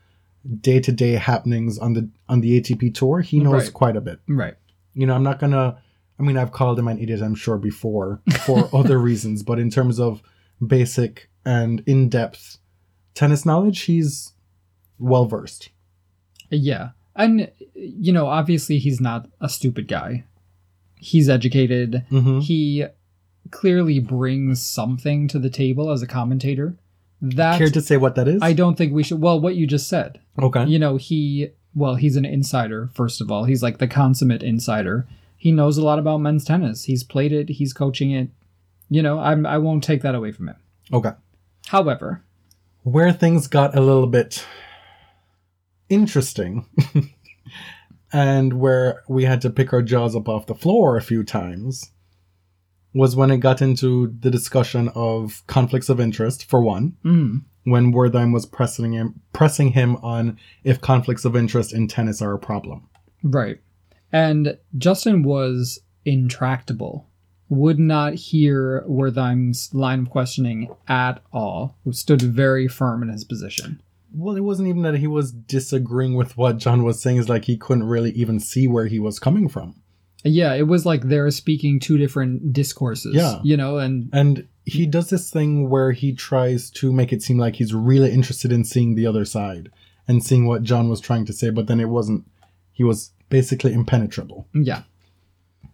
day 0.61 0.81
to 0.81 0.93
day 0.93 1.13
happenings 1.13 1.79
on 1.79 1.93
the 1.95 2.09
on 2.29 2.41
the 2.41 2.61
ATP 2.61 2.95
tour. 2.95 3.21
He 3.21 3.41
knows 3.41 3.65
Right. 3.65 3.73
quite 3.73 3.97
a 3.97 4.01
bit 4.01 4.21
Right. 4.29 4.55
you 4.95 5.07
know, 5.07 5.15
I'm 5.15 5.23
not 5.23 5.39
gonna. 5.39 5.79
I 6.19 6.23
mean, 6.23 6.37
I've 6.37 6.53
called 6.53 6.79
him 6.79 6.89
an 6.89 6.99
idiot, 6.99 7.23
I'm 7.23 7.35
sure, 7.35 7.57
before 7.59 8.21
for 8.45 8.69
other 8.77 8.99
reasons, 8.99 9.43
but 9.43 9.59
in 9.59 9.71
terms 9.71 9.99
of 9.99 10.23
basic 10.67 11.31
and 11.47 11.83
in 11.87 12.09
depth 12.11 12.59
tennis 13.15 13.47
knowledge, 13.47 13.81
he's 13.83 14.35
well 14.99 15.25
versed. 15.25 15.71
Yeah. 16.51 16.91
And, 17.17 17.51
you 17.75 18.13
know, 18.13 18.27
obviously 18.27 18.79
he's 18.79 19.01
not 19.01 19.29
a 19.41 19.49
stupid 19.49 19.89
guy. 19.89 20.25
He's 20.97 21.29
educated. 21.29 22.05
Mm-hmm. 22.11 22.41
he 22.41 22.85
clearly 23.51 23.99
brings 23.99 24.63
something 24.63 25.27
to 25.29 25.39
the 25.39 25.51
table 25.51 25.91
as 25.91 26.03
a 26.03 26.07
commentator. 26.07 26.77
That 27.23 27.59
Care 27.59 27.71
to 27.71 27.81
say 27.81 27.97
what 27.97 28.15
that 28.15 28.29
is? 28.29 28.41
I 28.43 28.53
don't 28.53 28.77
think 28.77 28.95
we 28.95 29.03
should. 29.03 29.21
Well, 29.21 29.41
what 29.41 29.55
you 29.55 29.67
just 29.67 29.89
said. 29.89 30.21
okay. 30.41 30.65
You 30.65 30.79
know, 30.79 30.97
he 30.97 31.51
well, 31.75 31.95
he's 31.97 32.17
an 32.17 32.25
insider. 32.25 32.91
First 32.95 33.21
of 33.21 33.31
all, 33.31 33.45
he's 33.45 33.63
like 33.63 33.79
the 33.79 33.87
consummate 33.87 34.43
insider. 34.43 35.07
He 35.37 35.53
knows 35.53 35.79
a 35.79 35.85
lot 35.85 35.99
about 35.99 36.19
men's 36.19 36.45
tennis. 36.45 36.85
He's 36.85 37.05
played 37.05 37.33
it. 37.33 37.49
He's 37.49 37.73
coaching 37.73 38.11
it. 38.11 38.31
You 38.89 39.03
know, 39.03 39.19
I'm, 39.21 39.47
I 39.47 39.59
won't 39.59 39.85
take 39.85 40.03
that 40.03 40.15
away 40.15 40.33
from 40.33 40.49
him. 40.49 40.57
Okay. 40.93 41.13
However, 41.69 42.25
Where 42.83 43.13
things 43.13 43.47
got 43.47 43.77
a 43.77 43.81
little 43.81 44.07
bit 44.09 44.45
interesting 45.89 46.67
and 48.13 48.55
where 48.55 49.03
we 49.09 49.25
had 49.25 49.41
to 49.43 49.51
pick 49.51 49.73
our 49.73 49.83
jaws 49.83 50.17
up 50.17 50.29
off 50.29 50.47
the 50.47 50.55
floor 50.55 50.97
a 50.97 51.03
few 51.03 51.23
times 51.23 51.91
was 52.93 53.15
when 53.15 53.31
it 53.31 53.39
got 53.39 53.63
into 53.63 54.15
the 54.21 54.31
discussion 54.31 54.91
of 54.95 55.43
conflicts 55.47 55.89
of 55.89 56.01
interest, 56.01 56.45
for 56.45 56.61
one, 56.61 56.97
mm, 57.05 57.43
when 57.65 57.93
Wertheim 57.93 58.33
was 58.33 58.47
pressing 58.47 58.93
him, 58.93 59.21
pressing 59.33 59.73
him 59.73 59.97
on 59.97 60.39
if 60.65 60.81
conflicts 60.81 61.25
of 61.25 61.37
interest 61.37 61.73
in 61.73 61.89
tennis 61.89 62.21
are 62.21 62.35
a 62.35 62.39
problem. 62.39 62.89
right, 63.23 63.61
and 64.13 64.59
Justin 64.77 65.23
was 65.23 65.81
intractable. 66.05 67.07
Would 67.49 67.81
not 67.81 68.15
hear 68.15 68.85
Wertheim's 68.89 69.75
line 69.75 70.01
of 70.01 70.11
questioning 70.11 70.69
at 70.87 71.21
all. 71.33 71.77
Who 71.85 71.93
stood 71.93 72.23
very 72.23 72.69
firm 72.69 73.03
in 73.03 73.09
his 73.09 73.25
position. 73.25 73.83
Well, 74.13 74.37
it 74.37 74.41
wasn't 74.41 74.69
even 74.69 74.83
that 74.83 74.99
he 74.99 75.07
was 75.07 75.33
disagreeing 75.33 76.15
with 76.15 76.37
what 76.37 76.59
John 76.59 76.85
was 76.85 77.01
saying, 77.01 77.19
it's 77.19 77.29
like 77.29 77.45
he 77.45 77.57
couldn't 77.57 77.85
really 77.85 78.11
even 78.13 78.41
see 78.41 78.67
where 78.67 78.87
he 78.87 78.99
was 78.99 79.19
coming 79.19 79.49
from. 79.49 79.80
Yeah, 80.25 80.55
it 80.55 80.67
was 80.67 80.85
like 80.85 81.03
they're 81.03 81.31
speaking 81.31 81.81
two 81.81 81.97
different 81.97 82.53
discourses. 82.53 83.15
Yeah. 83.15 83.41
you 83.43 83.57
know, 83.57 83.79
and 83.79 84.11
And 84.13 84.49
he 84.65 84.87
does 84.87 85.11
this 85.11 85.31
thing 85.31 85.71
where 85.71 85.93
he 85.93 86.13
tries 86.13 86.71
to 86.71 86.93
make 86.93 87.13
it 87.13 87.23
seem 87.23 87.39
like 87.39 87.57
he's 87.57 87.75
really 87.75 88.13
interested 88.13 88.53
in 88.53 88.65
seeing 88.65 88.95
the 88.95 89.07
other 89.07 89.25
side 89.25 89.71
and 90.07 90.23
seeing 90.23 90.47
what 90.47 90.63
John 90.63 90.89
was 90.89 91.01
trying 91.01 91.25
to 91.27 91.33
say, 91.33 91.51
but 91.51 91.67
then 91.67 91.81
it 91.81 91.89
wasn't, 91.89 92.25
he 92.73 92.85
was 92.85 93.13
basically 93.29 93.73
impenetrable. 93.73 94.47
Yeah. 94.53 94.83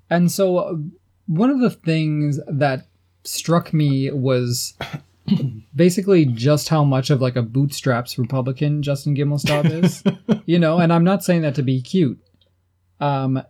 And 0.08 0.30
so 0.30 0.58
uh, 0.58 0.74
one 1.26 1.50
of 1.50 1.60
the 1.60 1.70
things 1.70 2.38
that 2.46 2.86
struck 3.24 3.72
me 3.72 4.10
was 4.12 4.74
basically 5.74 6.24
just 6.24 6.68
how 6.68 6.84
much 6.84 7.10
of 7.10 7.20
like 7.20 7.36
a 7.36 7.42
bootstraps 7.42 8.18
Republican 8.18 8.82
Justin 8.82 9.16
Gimelstob 9.16 9.84
is. 9.84 10.04
you 10.46 10.58
know, 10.58 10.78
and 10.78 10.92
I'm 10.92 11.04
not 11.04 11.24
saying 11.24 11.42
that 11.42 11.56
to 11.56 11.62
be 11.62 11.82
cute. 11.82 12.20
Um 13.00 13.42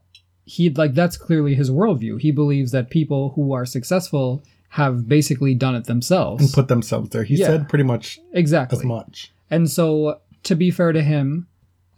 he 0.47 0.71
like 0.71 0.95
that's 0.95 1.17
clearly 1.19 1.55
his 1.55 1.71
worldview. 1.71 2.21
He 2.21 2.31
believes 2.31 2.71
that 2.71 2.89
people 2.89 3.31
who 3.35 3.53
are 3.53 3.67
successful 3.67 4.43
have 4.71 5.09
basically 5.09 5.55
done 5.55 5.75
it 5.75 5.85
themselves. 5.85 6.43
And 6.45 6.53
put 6.53 6.69
themselves 6.69 7.11
there. 7.11 7.25
He 7.25 7.37
Yeah. 7.37 7.47
said 7.49 7.69
pretty 7.69 7.85
much 7.85 8.19
exactly. 8.33 8.79
as 8.79 8.85
much. 8.85 9.33
And 9.51 9.69
so, 9.71 10.21
to 10.45 10.55
be 10.55 10.71
fair 10.71 10.93
to 10.93 11.03
him, 11.03 11.47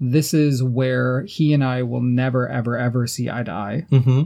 this 0.00 0.32
is 0.32 0.62
where 0.62 1.22
he 1.22 1.52
and 1.52 1.62
I 1.62 1.82
will 1.82 2.00
never, 2.02 2.48
ever, 2.48 2.76
ever 2.78 3.06
see 3.06 3.28
eye 3.30 3.42
to 3.42 3.50
eye. 3.50 3.86
hmm 3.90 4.22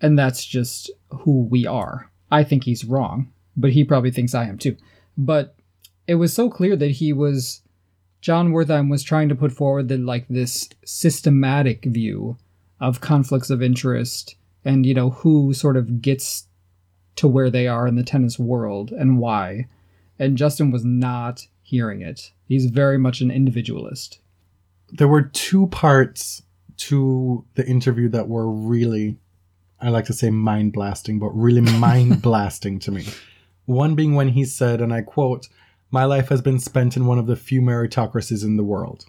And 0.00 0.18
that's 0.18 0.44
just 0.44 0.90
who 1.08 1.42
we 1.44 1.66
are. 1.66 2.10
I 2.30 2.44
think 2.44 2.64
he's 2.64 2.84
wrong, 2.84 3.28
but 3.56 3.70
he 3.72 3.84
probably 3.84 4.10
thinks 4.10 4.34
I 4.34 4.44
am 4.46 4.56
too. 4.58 4.76
But 5.18 5.54
it 6.06 6.14
was 6.16 6.32
so 6.32 6.48
clear 6.50 6.76
that 6.76 6.92
he 6.92 7.12
was, 7.12 7.62
Jon 8.20 8.52
Wertheim 8.52 8.90
was 8.90 9.02
trying 9.02 9.28
to 9.30 9.34
put 9.34 9.52
forward 9.52 9.88
that, 9.88 10.00
like, 10.00 10.26
this 10.28 10.68
systematic 10.84 11.84
view 11.84 12.36
of 12.80 13.00
conflicts 13.00 13.50
of 13.50 13.62
interest 13.62 14.36
and, 14.64 14.86
you 14.86 14.94
know, 14.94 15.10
who 15.10 15.52
sort 15.52 15.76
of 15.76 16.00
gets 16.00 16.46
to 17.16 17.28
where 17.28 17.50
they 17.50 17.68
are 17.68 17.86
in 17.86 17.96
the 17.96 18.02
tennis 18.02 18.38
world 18.38 18.90
and 18.90 19.18
why. 19.18 19.68
And 20.18 20.38
Justin 20.38 20.70
was 20.70 20.84
not 20.84 21.46
hearing 21.62 22.02
it. 22.02 22.32
He's 22.46 22.66
very 22.66 22.98
much 22.98 23.20
an 23.20 23.30
individualist. 23.30 24.20
There 24.92 25.08
were 25.08 25.22
two 25.22 25.66
parts 25.68 26.42
to 26.76 27.44
the 27.54 27.66
interview 27.66 28.08
that 28.10 28.28
were 28.28 28.50
really, 28.50 29.16
I 29.80 29.88
like 29.90 30.06
to 30.06 30.12
say 30.12 30.30
mind 30.30 30.72
blasting, 30.72 31.18
but 31.18 31.30
really 31.30 31.60
mind 31.78 32.22
blasting 32.22 32.78
to 32.80 32.90
me. 32.90 33.06
One 33.66 33.94
being 33.94 34.14
when 34.14 34.28
he 34.28 34.44
said, 34.44 34.80
and 34.80 34.92
I 34.92 35.02
quote, 35.02 35.48
My 35.90 36.04
life 36.04 36.28
has 36.28 36.42
been 36.42 36.58
spent 36.58 36.96
in 36.96 37.06
one 37.06 37.18
of 37.18 37.26
the 37.26 37.36
few 37.36 37.60
meritocracies 37.62 38.44
in 38.44 38.56
the 38.56 38.64
world. 38.64 39.06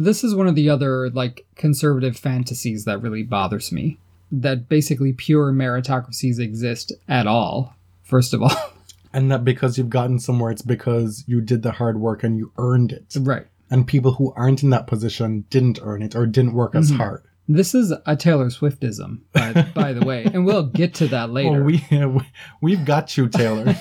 This 0.00 0.24
is 0.24 0.34
one 0.34 0.46
of 0.46 0.54
the 0.54 0.68
other 0.70 1.10
like 1.10 1.46
conservative 1.56 2.16
fantasies 2.16 2.84
that 2.86 3.02
really 3.02 3.22
bothers 3.22 3.70
me. 3.72 3.98
That 4.32 4.68
basically 4.68 5.12
pure 5.12 5.52
meritocracies 5.52 6.38
exist 6.38 6.92
at 7.08 7.26
all. 7.26 7.74
First 8.02 8.32
of 8.34 8.42
all, 8.42 8.50
And 9.12 9.30
that 9.32 9.44
because 9.44 9.76
you've 9.76 9.90
gotten 9.90 10.20
somewhere, 10.20 10.52
it's 10.52 10.62
because 10.62 11.24
you 11.26 11.40
did 11.40 11.62
the 11.62 11.72
hard 11.72 11.98
work 12.00 12.22
and 12.22 12.36
you 12.38 12.52
earned 12.58 12.92
it. 12.92 13.16
right. 13.20 13.46
And 13.68 13.86
people 13.86 14.12
who 14.12 14.32
aren't 14.36 14.62
in 14.62 14.70
that 14.70 14.86
position 14.86 15.44
didn't 15.50 15.80
earn 15.82 16.02
it 16.02 16.14
or 16.16 16.26
didn't 16.26 16.54
work 16.54 16.74
as 16.76 16.90
Mhm. 16.92 16.96
hard. 16.96 17.22
This 17.48 17.74
is 17.74 17.92
a 18.06 18.14
Taylor 18.16 18.46
Swiftism, 18.46 19.18
by, 19.32 19.52
by 19.74 19.92
the 19.92 20.04
way, 20.06 20.24
and 20.24 20.46
we'll 20.46 20.66
get 20.66 20.94
to 20.94 21.08
that 21.08 21.30
later. 21.30 21.64
Well, 21.64 21.80
we, 22.10 22.22
we've 22.60 22.84
got 22.84 23.16
you, 23.16 23.28
Taylor, 23.28 23.74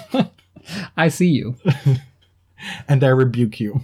I 0.97 1.09
see 1.09 1.28
you. 1.30 1.55
and 2.88 3.03
I 3.03 3.09
rebuke 3.09 3.59
you. 3.59 3.82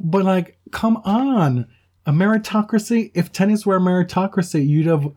But, 0.00 0.24
like, 0.24 0.58
come 0.72 0.96
on. 0.98 1.66
A 2.06 2.12
meritocracy? 2.12 3.10
If 3.14 3.32
tennis 3.32 3.66
were 3.66 3.76
a 3.76 3.80
meritocracy, 3.80 4.66
you'd 4.66 4.86
have 4.86 5.08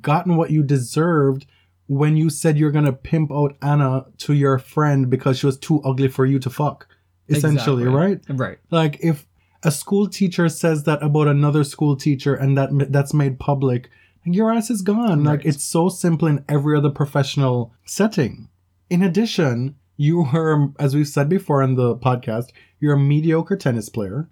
gotten 0.00 0.36
what 0.36 0.50
you 0.50 0.62
deserved 0.62 1.46
when 1.86 2.16
you 2.16 2.30
said 2.30 2.58
you're 2.58 2.70
going 2.70 2.84
to 2.86 2.92
pimp 2.92 3.30
out 3.32 3.56
Anna 3.62 4.06
to 4.18 4.32
your 4.32 4.58
friend 4.58 5.08
because 5.10 5.38
she 5.38 5.46
was 5.46 5.58
too 5.58 5.82
ugly 5.82 6.08
for 6.08 6.24
you 6.26 6.38
to 6.40 6.50
fuck. 6.50 6.86
Essentially, 7.28 7.84
Exactly. 7.84 7.86
right? 7.86 8.20
Right. 8.28 8.58
like 8.70 8.98
if 9.00 9.26
a 9.62 9.70
school 9.70 10.06
teacher 10.08 10.46
says 10.50 10.84
that 10.84 11.02
about 11.02 11.26
another 11.26 11.64
school 11.64 11.96
teacher 11.96 12.34
and 12.34 12.56
that 12.58 12.68
that's 12.92 13.14
made 13.14 13.38
public 13.38 13.88
your 14.26 14.52
ass 14.52 14.68
is 14.70 14.82
gone 14.82 15.24
like 15.24 15.42
it's 15.46 15.64
so 15.64 15.88
simple 15.88 16.28
in 16.28 16.44
every 16.50 16.76
other 16.76 16.90
professional 16.90 17.72
setting 17.86 18.50
in 18.90 19.02
addition 19.02 19.74
you 19.96 20.22
were 20.34 20.68
as 20.78 20.94
we've 20.94 21.08
said 21.08 21.30
before 21.30 21.62
in 21.62 21.76
the 21.76 21.96
podcast 21.96 22.48
you're 22.84 22.94
a 22.94 22.98
mediocre 23.14 23.56
tennis 23.56 23.88
player 23.88 24.28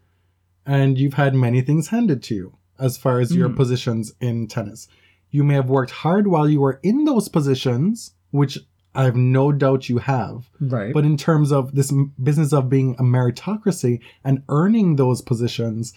and 0.67 0.99
you've 0.99 1.15
had 1.15 1.35
many 1.35 1.63
things 1.63 1.89
handed 1.89 2.23
to 2.23 2.35
you 2.35 2.57
as 2.79 2.99
far 2.99 3.19
as 3.19 3.35
your 3.35 3.49
Mhm. 3.49 3.57
positions 3.57 4.13
in 4.21 4.47
tennis 4.47 4.89
you 5.31 5.43
may 5.43 5.55
have 5.55 5.71
worked 5.71 5.91
hard 6.05 6.27
while 6.27 6.49
you 6.51 6.61
were 6.61 6.79
in 6.83 7.05
those 7.07 7.29
positions 7.31 8.13
which 8.31 8.59
i 8.95 9.05
have 9.05 9.17
no 9.17 9.51
doubt 9.53 9.89
you 9.89 9.99
have 9.99 10.51
Right. 10.61 10.93
but 10.93 11.07
in 11.07 11.17
terms 11.17 11.51
of 11.51 11.75
this 11.75 11.91
business 12.23 12.53
of 12.53 12.69
being 12.69 12.95
a 12.99 13.03
meritocracy 13.03 14.01
and 14.23 14.43
earning 14.51 14.97
those 14.97 15.23
positions, 15.23 15.95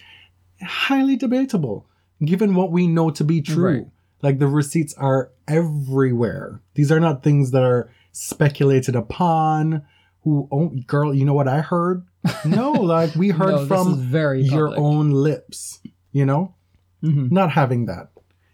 highly 0.62 1.18
debatable, 1.18 1.86
given 2.24 2.56
what 2.56 2.72
we 2.72 2.88
know 2.88 3.10
to 3.10 3.24
be 3.26 3.42
true. 3.42 3.66
Right. 3.74 3.88
Like 4.22 4.40
the 4.40 4.48
receipts 4.48 4.94
are 4.94 5.32
everywhere. 5.50 6.62
These 6.76 6.92
are 6.94 7.02
not 7.02 7.22
things 7.24 7.52
that 7.52 7.64
are 7.64 7.90
speculated 8.14 8.96
upon. 8.96 9.82
Who, 10.26 10.48
oh, 10.52 10.70
girl, 10.88 11.14
you 11.14 11.24
know 11.24 11.34
what 11.34 11.48
I 11.48 11.62
heard? 11.62 12.04
No, 12.44 12.72
like 12.74 13.16
we 13.16 13.30
heard 13.30 13.52
No, 13.52 13.66
from 13.68 14.02
very 14.02 14.42
your 14.42 14.68
public. 14.70 14.80
own 14.84 15.12
lips, 15.12 15.80
you 16.12 16.26
know? 16.26 16.56
Mhm. 17.04 17.32
Not 17.32 17.52
having 17.52 17.86
that. 17.86 18.10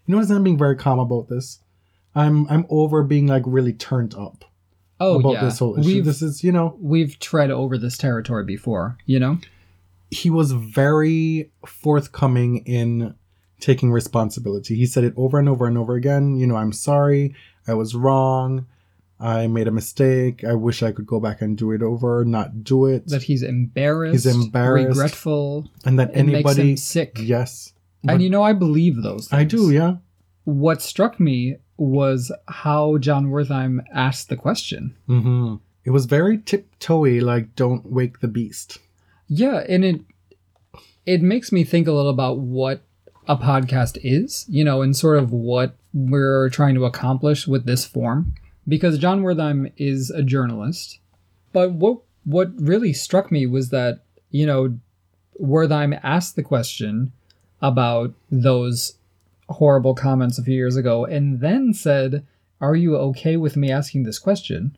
You 0.06 0.14
notice 0.14 0.30
I'm 0.30 0.44
being 0.44 0.58
very 0.58 0.76
calm 0.76 0.98
about 1.00 1.28
this. 1.28 1.58
I'm 2.14 2.46
I'm 2.48 2.66
over 2.68 3.02
being 3.02 3.26
like 3.26 3.42
really 3.46 3.72
turned 3.72 4.14
up 4.14 4.44
Oh 5.00 5.18
about 5.18 5.32
yeah, 5.32 5.44
this 5.44 5.58
whole 5.60 5.78
issue. 5.78 5.86
we've 5.88 6.04
This 6.04 6.20
is, 6.22 6.44
you 6.44 6.52
know, 6.52 6.76
we've 6.78 7.18
tread 7.18 7.50
over 7.50 7.78
this 7.78 7.96
territory 7.96 8.44
before. 8.44 8.98
You 9.06 9.18
know. 9.18 9.38
he 10.10 10.28
was 10.28 10.52
very 10.52 11.50
forthcoming 11.64 12.58
in 12.66 13.14
taking 13.60 13.90
responsibility. 13.92 14.74
He 14.76 14.84
said 14.86 15.04
it 15.04 15.14
over 15.16 15.38
and 15.38 15.48
over 15.48 15.66
and 15.66 15.78
over 15.78 15.94
again. 15.94 16.36
You 16.36 16.46
know, 16.46 16.56
I'm 16.56 16.72
sorry. 16.72 17.34
I 17.66 17.72
was 17.74 17.94
wrong. 17.94 18.66
I 19.22 19.46
made 19.46 19.68
a 19.68 19.70
mistake. 19.70 20.42
I 20.44 20.54
wish 20.54 20.82
I 20.82 20.90
could 20.92 21.06
go 21.06 21.20
back 21.20 21.40
and 21.42 21.56
do 21.56 21.70
it 21.70 21.82
over, 21.82 22.24
not 22.24 22.64
do 22.64 22.86
it. 22.86 23.06
That 23.06 23.22
he's 23.22 23.42
embarrassed, 23.42 24.24
He's 24.24 24.34
embarrassed. 24.34 24.88
regretful. 24.88 25.70
and 25.84 25.98
that 25.98 26.10
anybody 26.14 26.76
sick. 26.76 27.16
Yes. 27.20 27.72
And 28.08 28.20
you 28.20 28.28
know, 28.28 28.42
I 28.42 28.52
believe 28.52 29.02
those. 29.02 29.28
Things. 29.28 29.40
I 29.40 29.44
do, 29.44 29.70
yeah. 29.70 29.96
What 30.44 30.82
struck 30.82 31.20
me 31.20 31.56
was 31.76 32.32
how 32.48 32.98
Jon 32.98 33.26
Wertheim 33.26 33.84
asked 33.94 34.28
the 34.28 34.36
question. 34.36 34.96
hmm 35.06 35.56
It 35.84 35.90
was 35.90 36.06
very 36.06 36.38
tiptoey, 36.38 37.22
like 37.22 37.54
don't 37.54 37.86
wake 37.86 38.18
the 38.20 38.28
beast. 38.28 38.78
Yeah, 39.28 39.62
and 39.68 39.84
it 39.84 40.00
it 41.06 41.22
makes 41.22 41.52
me 41.52 41.62
think 41.64 41.86
a 41.86 41.92
little 41.92 42.10
about 42.10 42.38
what 42.40 42.82
a 43.28 43.36
podcast 43.36 43.98
is, 44.02 44.44
you 44.48 44.64
know, 44.64 44.82
and 44.82 44.96
sort 44.96 45.18
of 45.18 45.32
what 45.32 45.76
we're 45.94 46.48
trying 46.50 46.74
to 46.74 46.84
accomplish 46.84 47.46
with 47.46 47.66
this 47.66 47.84
form. 47.84 48.34
Because 48.66 48.98
Jon 48.98 49.22
Wertheim 49.22 49.72
is 49.76 50.10
a 50.10 50.22
journalist, 50.22 50.98
but 51.52 51.72
what 51.72 51.98
what 52.24 52.52
really 52.56 52.92
struck 52.92 53.32
me 53.32 53.46
was 53.46 53.70
that 53.70 54.04
you 54.30 54.46
know 54.46 54.78
Wertheim 55.40 55.98
asked 56.02 56.36
the 56.36 56.42
question 56.42 57.12
about 57.60 58.14
those 58.30 58.94
horrible 59.48 59.94
comments 59.94 60.38
a 60.38 60.42
few 60.42 60.54
years 60.54 60.76
ago 60.76 61.04
and 61.04 61.40
then 61.40 61.72
said, 61.72 62.26
Are 62.60 62.76
you 62.76 62.96
okay 62.96 63.36
with 63.36 63.56
me 63.56 63.70
asking 63.70 64.02
this 64.02 64.18
question? 64.18 64.76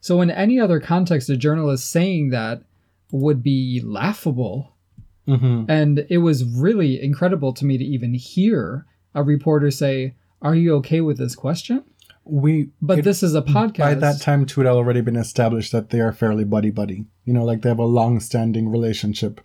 So, 0.00 0.20
in 0.20 0.30
any 0.30 0.60
other 0.60 0.80
context, 0.80 1.30
a 1.30 1.36
journalist 1.36 1.90
saying 1.90 2.30
that 2.30 2.62
would 3.10 3.42
be 3.42 3.80
laughable. 3.84 4.74
hmm 5.26 5.64
And 5.68 6.06
it 6.10 6.18
was 6.18 6.44
really 6.44 7.02
incredible 7.02 7.52
to 7.54 7.64
me 7.64 7.78
to 7.78 7.84
even 7.84 8.14
hear 8.14 8.86
a 9.14 9.22
reporter 9.22 9.70
say, 9.70 10.14
Are 10.42 10.54
you 10.54 10.74
okay 10.76 11.00
with 11.00 11.18
this 11.18 11.34
question? 11.34 11.84
We 12.24 12.70
But 12.80 13.00
it- 13.00 13.04
this 13.04 13.22
is 13.22 13.34
a 13.34 13.42
podcast. 13.42 13.78
by 13.78 13.94
that 13.94 14.20
time 14.20 14.46
too, 14.46 14.60
it 14.62 14.64
had 14.64 14.72
already 14.74 15.00
been 15.02 15.16
established 15.16 15.72
that 15.72 15.90
they 15.90 16.00
are 16.00 16.12
fairly 16.12 16.44
buddy 16.44 16.70
buddy. 16.70 17.06
You 17.24 17.32
know, 17.34 17.44
like 17.44 17.62
they 17.62 17.68
have 17.68 17.78
a 17.78 17.84
long 17.84 18.20
standing 18.20 18.68
relationship 18.68 19.40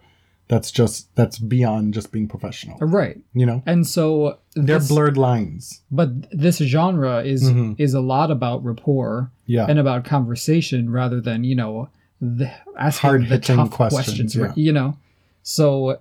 that's 0.48 0.72
just 0.72 1.14
that's 1.16 1.38
beyond 1.38 1.94
just 1.94 2.12
being 2.12 2.28
professional. 2.28 2.78
Right. 2.80 3.18
You 3.34 3.46
know, 3.46 3.62
And 3.66 3.86
so 3.86 4.40
they're 4.56 4.80
this- 4.80 4.88
blurred 4.88 5.18
lines. 5.18 5.82
But 5.92 6.30
this 6.32 6.58
genre 6.58 7.22
is 7.24 7.44
Mhm. 7.52 7.76
is 7.78 7.94
a 7.94 8.02
lot 8.02 8.32
about 8.32 8.64
rapport 8.64 9.32
Yeah, 9.46 9.66
and 9.70 9.78
about 9.78 10.06
conversation 10.06 10.90
rather 10.90 11.20
than 11.22 11.44
you 11.44 11.56
know 11.56 11.90
the 12.22 12.50
asking 12.78 13.08
the 13.12 13.18
Hard-hitting 13.18 13.56
tough 13.58 13.72
questions, 13.72 14.06
questions. 14.06 14.36
yeah. 14.36 14.44
right, 14.46 14.58
You 14.58 14.74
know, 14.74 14.98
so 15.44 16.00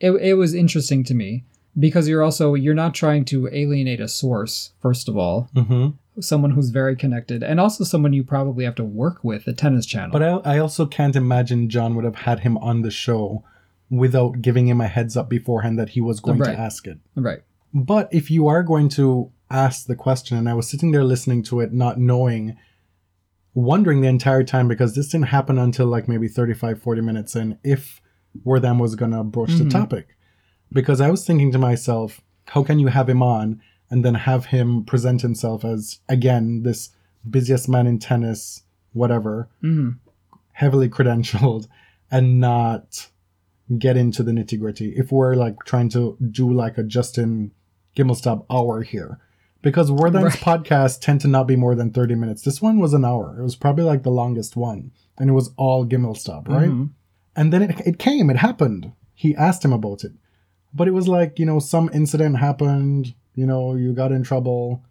it 0.00 0.10
it 0.12 0.34
was 0.34 0.54
interesting 0.54 1.04
to 1.04 1.14
me 1.14 1.44
because 1.78 2.08
you're 2.08 2.22
also 2.22 2.54
you're 2.54 2.74
not 2.74 2.94
trying 2.94 3.24
to 3.26 3.48
alienate 3.52 4.00
a 4.00 4.08
source 4.08 4.72
first 4.80 5.08
of 5.08 5.16
all, 5.16 5.48
hmm 5.54 5.88
someone 6.18 6.52
who's 6.52 6.70
very 6.70 6.96
connected, 6.96 7.42
and 7.42 7.60
also 7.60 7.84
someone 7.84 8.14
you 8.14 8.24
probably 8.24 8.64
have 8.64 8.74
to 8.74 8.82
work 8.84 9.22
with 9.22 9.46
at 9.46 9.58
Tennis 9.58 9.84
Channel. 9.84 10.12
but 10.12 10.22
I, 10.22 10.54
I 10.54 10.58
also 10.58 10.86
can't 10.86 11.14
imagine 11.14 11.68
John 11.68 11.94
would 11.94 12.06
have 12.06 12.14
had 12.14 12.40
him 12.40 12.56
on 12.56 12.80
the 12.80 12.90
show 12.90 13.44
without 13.90 14.40
giving 14.40 14.66
him 14.66 14.80
a 14.80 14.88
heads 14.88 15.14
up 15.14 15.28
beforehand 15.28 15.78
that 15.78 15.90
he 15.90 16.00
was 16.00 16.20
going 16.20 16.38
Right. 16.38 16.54
to 16.54 16.58
ask 16.58 16.86
it. 16.86 16.98
right. 17.16 17.40
But 17.74 18.08
if 18.12 18.30
you 18.30 18.48
are 18.48 18.62
going 18.62 18.88
to 18.90 19.30
ask 19.50 19.86
the 19.86 19.94
question, 19.94 20.38
and 20.38 20.48
I 20.48 20.54
was 20.54 20.70
sitting 20.70 20.90
there 20.90 21.04
listening 21.04 21.42
to 21.44 21.60
it, 21.60 21.74
not 21.74 22.00
knowing, 22.00 22.56
wondering 23.54 24.00
the 24.00 24.08
entire 24.08 24.42
time 24.42 24.68
because 24.68 24.94
this 24.94 25.08
didn't 25.08 25.26
happen 25.28 25.58
until 25.58 25.86
like 25.86 26.08
maybe 26.08 26.28
35, 26.28 26.80
40 26.80 27.00
minutes 27.02 27.36
in, 27.36 27.58
if 27.62 28.00
Wertheim 28.44 28.80
was 28.80 28.94
going 28.94 29.10
to 29.12 29.22
broach 29.22 29.50
Mhm. 29.50 29.58
the 29.64 29.68
topic. 29.70 30.15
Because 30.72 31.00
I 31.00 31.10
was 31.10 31.24
thinking 31.26 31.52
to 31.52 31.58
myself, 31.58 32.20
how 32.46 32.62
can 32.62 32.78
you 32.78 32.88
have 32.88 33.08
him 33.08 33.22
on 33.22 33.60
and 33.90 34.04
then 34.04 34.14
have 34.14 34.46
him 34.46 34.84
present 34.84 35.22
himself 35.22 35.64
as, 35.64 36.00
again, 36.08 36.62
this 36.62 36.90
busiest 37.28 37.68
man 37.68 37.86
in 37.86 37.98
tennis, 37.98 38.62
whatever, 38.92 39.48
hmm 39.60 39.90
heavily 40.52 40.88
credentialed, 40.96 41.68
and 42.10 42.40
not 42.40 43.08
get 43.78 43.94
into 43.96 44.22
the 44.22 44.32
nitty 44.32 44.58
gritty 44.58 44.94
if 44.96 45.12
we're 45.12 45.34
like 45.34 45.54
trying 45.66 45.88
to 45.90 46.16
do 46.30 46.50
like 46.50 46.78
a 46.78 46.82
Justin 46.82 47.50
Gimelstob 47.94 48.46
hour 48.48 48.82
here. 48.82 49.18
Because 49.60 49.90
Wertheim's 49.90 50.24
Right. 50.46 50.62
podcasts 50.64 50.98
tend 50.98 51.20
to 51.22 51.28
not 51.28 51.46
be 51.46 51.56
more 51.56 51.74
than 51.74 51.90
30 51.90 52.14
minutes. 52.14 52.40
This 52.42 52.62
one 52.62 52.78
was 52.78 52.94
an 52.94 53.04
hour. 53.04 53.36
It 53.38 53.42
was 53.42 53.56
probably 53.56 53.84
like 53.84 54.02
the 54.02 54.10
longest 54.10 54.56
one. 54.56 54.92
And 55.18 55.28
it 55.28 55.32
was 55.34 55.50
all 55.58 55.84
Gimelstob, 55.84 56.48
right? 56.48 56.70
Mhm. 56.70 56.90
And 57.34 57.52
then 57.52 57.62
it, 57.62 57.80
it 57.86 57.98
came, 57.98 58.30
it 58.30 58.36
happened. 58.36 58.92
He 59.14 59.34
asked 59.36 59.62
him 59.64 59.72
about 59.74 60.04
it. 60.04 60.12
But 60.76 60.88
it 60.88 60.92
was 60.92 61.08
like, 61.08 61.38
you 61.38 61.46
know, 61.46 61.58
some 61.58 61.88
incident 61.92 62.38
happened, 62.38 63.14
you 63.34 63.46
know, 63.46 63.74
you 63.74 63.92
got 63.92 64.12
in 64.12 64.22
trouble. 64.22 64.84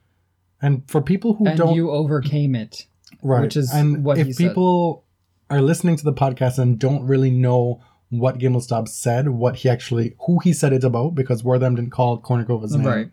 And 0.61 0.83
for 0.89 1.01
people 1.01 1.35
who 1.35 1.45
And 1.47 1.57
don't 1.57 1.75
you 1.75 1.91
overcame 1.91 2.55
it. 2.55 2.87
right 3.21 3.41
which 3.41 3.55
is 3.55 3.71
and 3.71 4.03
what 4.03 4.17
if 4.17 4.27
he 4.27 4.33
said. 4.33 4.47
people 4.47 5.03
are 5.49 5.61
listening 5.61 5.95
to 5.97 6.03
the 6.03 6.13
podcast 6.13 6.57
and 6.57 6.79
don't 6.79 7.05
really 7.05 7.29
know 7.31 7.81
what 8.09 8.39
Gimelstob 8.39 8.87
said, 8.87 9.29
what 9.29 9.57
he 9.57 9.69
actually 9.69 10.15
who 10.25 10.39
he 10.39 10.53
said 10.53 10.73
it 10.73 10.83
about, 10.83 11.13
because 11.15 11.43
Wertheim 11.43 11.75
didn't 11.75 11.91
call 11.91 12.19
Kournikova's 12.19 12.75
name, 12.75 12.87
Right. 12.87 13.09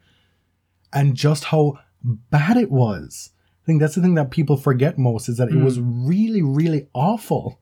and 0.93 1.15
just 1.15 1.45
how 1.45 1.79
bad 2.05 2.57
it 2.57 2.71
was. 2.71 3.31
I 3.63 3.67
think 3.67 3.81
that's 3.81 3.95
the 3.97 4.03
thing 4.03 4.15
that 4.15 4.31
people 4.31 4.57
forget 4.57 4.99
most 4.99 5.29
is 5.29 5.37
that 5.37 5.49
it 5.49 5.55
Mm. 5.55 5.65
was 5.65 5.79
really, 5.81 6.43
really 6.43 6.89
awful. 6.95 7.59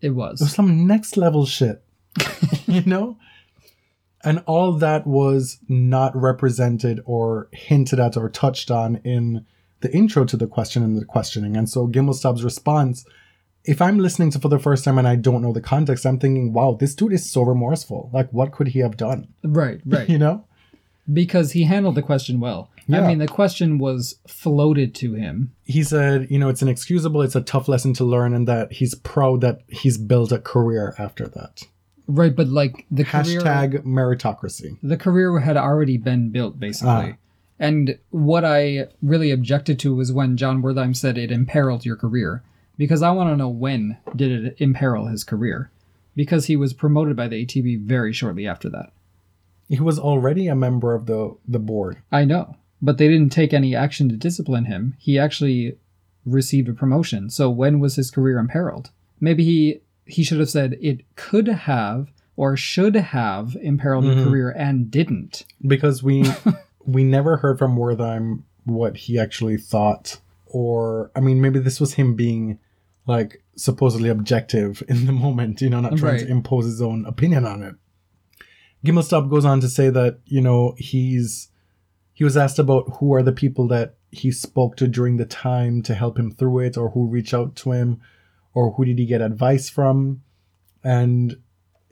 It 0.00 0.10
was. 0.10 0.40
It 0.40 0.44
was. 0.44 0.52
some 0.54 0.86
next 0.86 1.16
level 1.16 1.44
shit. 1.46 1.82
you 2.66 2.82
know? 2.86 3.16
And 4.24 4.42
all 4.46 4.72
that 4.72 5.06
was 5.06 5.58
not 5.68 6.16
represented 6.16 7.00
or 7.04 7.48
hinted 7.52 8.00
at 8.00 8.16
or 8.16 8.28
touched 8.28 8.70
on 8.70 8.96
in 9.04 9.44
the 9.80 9.94
intro 9.94 10.24
to 10.24 10.36
the 10.36 10.46
question 10.46 10.82
and 10.82 10.96
the 10.96 11.04
questioning. 11.04 11.56
And 11.56 11.68
so 11.68 11.86
Gimelstob's 11.86 12.42
response, 12.42 13.04
if 13.64 13.82
I'm 13.82 13.98
listening 13.98 14.30
to 14.30 14.38
for 14.38 14.48
the 14.48 14.58
first 14.58 14.84
time 14.84 14.98
and 14.98 15.06
I 15.06 15.16
don't 15.16 15.42
know 15.42 15.52
the 15.52 15.60
context, 15.60 16.06
I'm 16.06 16.18
thinking, 16.18 16.52
wow, 16.52 16.76
this 16.78 16.94
dude 16.94 17.12
is 17.12 17.30
so 17.30 17.42
remorseful. 17.42 18.10
Like, 18.12 18.30
what 18.32 18.52
could 18.52 18.68
he 18.68 18.78
have 18.80 18.96
done? 18.96 19.28
Right. 19.42 19.80
Right. 19.86 20.08
You 20.08 20.18
know? 20.18 20.44
because 21.12 21.52
he 21.52 21.64
handled 21.64 21.94
the 21.94 22.02
question 22.02 22.40
well. 22.40 22.70
Yeah. 22.86 23.02
I 23.02 23.08
mean, 23.08 23.18
the 23.18 23.28
question 23.28 23.78
was 23.78 24.18
floated 24.26 24.94
to 24.96 25.14
him. 25.14 25.52
He 25.64 25.82
said, 25.82 26.28
you 26.30 26.38
know, 26.38 26.48
it's 26.48 26.62
inexcusable, 26.62 27.22
it's 27.22 27.36
a 27.36 27.40
tough 27.40 27.68
lesson 27.68 27.94
to 27.94 28.04
learn, 28.04 28.34
and 28.34 28.46
that 28.48 28.72
he's 28.72 28.94
proud 28.94 29.40
that 29.40 29.62
he's 29.68 29.96
built 29.98 30.32
a 30.32 30.38
career 30.38 30.94
after 30.98 31.26
that. 31.28 31.62
Right, 32.06 32.34
but 32.34 32.48
like 32.48 32.86
the 32.90 33.04
career, 33.04 33.40
Hashtag 33.40 33.84
meritocracy. 33.84 34.76
the 34.82 34.96
career 34.96 35.38
had 35.38 35.56
already 35.56 35.96
been 35.96 36.30
built 36.30 36.58
basically. 36.60 37.12
Ah. 37.12 37.16
And 37.58 37.98
what 38.10 38.44
I 38.44 38.88
really 39.00 39.30
objected 39.30 39.78
to 39.80 39.94
was 39.94 40.12
when 40.12 40.36
Jon 40.36 40.60
Wertheim 40.62 40.94
said 40.94 41.16
it 41.16 41.30
imperiled 41.30 41.84
your 41.86 41.96
career, 41.96 42.42
because 42.76 43.00
I 43.00 43.10
want 43.10 43.30
to 43.30 43.36
know 43.36 43.48
when 43.48 43.96
did 44.14 44.32
it 44.46 44.56
imperil 44.58 45.06
his 45.06 45.24
career, 45.24 45.70
because 46.16 46.46
he 46.46 46.56
was 46.56 46.72
promoted 46.72 47.16
by 47.16 47.28
the 47.28 47.46
ATP 47.46 47.80
very 47.80 48.12
shortly 48.12 48.46
after 48.46 48.68
that. 48.70 48.92
He 49.68 49.80
was 49.80 49.98
already 49.98 50.48
a 50.48 50.54
member 50.54 50.94
of 50.94 51.06
the, 51.06 51.36
the 51.46 51.60
board. 51.60 51.98
I 52.12 52.24
know, 52.24 52.56
but 52.82 52.98
they 52.98 53.08
didn't 53.08 53.32
take 53.32 53.54
any 53.54 53.74
action 53.74 54.08
to 54.08 54.16
discipline 54.16 54.66
him. 54.66 54.96
He 54.98 55.18
actually 55.18 55.78
received 56.26 56.68
a 56.68 56.74
promotion. 56.74 57.30
So 57.30 57.48
when 57.50 57.80
was 57.80 57.96
his 57.96 58.10
career 58.10 58.38
imperiled? 58.38 58.90
Maybe 59.20 59.44
he 59.44 59.80
he 60.06 60.22
should 60.24 60.38
have 60.40 60.50
said 60.50 60.76
it 60.80 61.02
could 61.16 61.48
have 61.48 62.12
or 62.36 62.56
should 62.56 62.94
have 62.96 63.56
imperiled 63.62 64.04
Mhm. 64.04 64.16
your 64.16 64.24
career 64.26 64.50
and 64.50 64.90
didn't. 64.90 65.44
because 65.66 66.02
we 66.02 66.24
we 66.84 67.04
never 67.04 67.38
heard 67.38 67.58
from 67.58 67.76
Wertheim 67.76 68.42
what 68.64 68.96
he 68.96 69.18
actually 69.18 69.56
thought 69.56 70.20
or 70.46 71.10
I 71.16 71.20
mean 71.20 71.40
maybe 71.40 71.58
this 71.58 71.80
was 71.80 71.94
him 71.94 72.14
being 72.14 72.58
like 73.06 73.42
supposedly 73.56 74.08
objective 74.08 74.82
in 74.88 75.06
the 75.06 75.12
moment, 75.12 75.60
you 75.60 75.70
know, 75.70 75.80
not 75.80 75.96
trying 75.96 76.18
to 76.20 76.26
impose 76.28 76.64
his 76.64 76.80
own 76.82 77.04
opinion 77.06 77.44
on 77.44 77.62
it. 77.62 77.74
Gimelstob 78.84 79.30
goes 79.30 79.44
on 79.44 79.60
to 79.60 79.68
say 79.68 79.88
that, 79.90 80.18
you 80.26 80.40
know, 80.40 80.74
he's 80.78 81.48
he 82.12 82.24
was 82.24 82.36
asked 82.36 82.58
about 82.58 82.84
who 82.98 83.12
are 83.14 83.22
the 83.22 83.32
people 83.32 83.66
that 83.68 83.94
he 84.12 84.30
spoke 84.30 84.76
to 84.76 84.86
during 84.86 85.16
the 85.16 85.24
time 85.26 85.82
to 85.82 85.94
help 85.94 86.18
him 86.18 86.30
through 86.30 86.60
it 86.60 86.76
or 86.76 86.90
who 86.90 87.06
reached 87.08 87.34
out 87.34 87.56
to 87.56 87.72
him 87.72 88.00
or 88.54 88.72
who 88.72 88.84
did 88.84 88.98
he 88.98 89.06
get 89.06 89.20
advice 89.20 89.68
from 89.68 90.22
and 90.82 91.36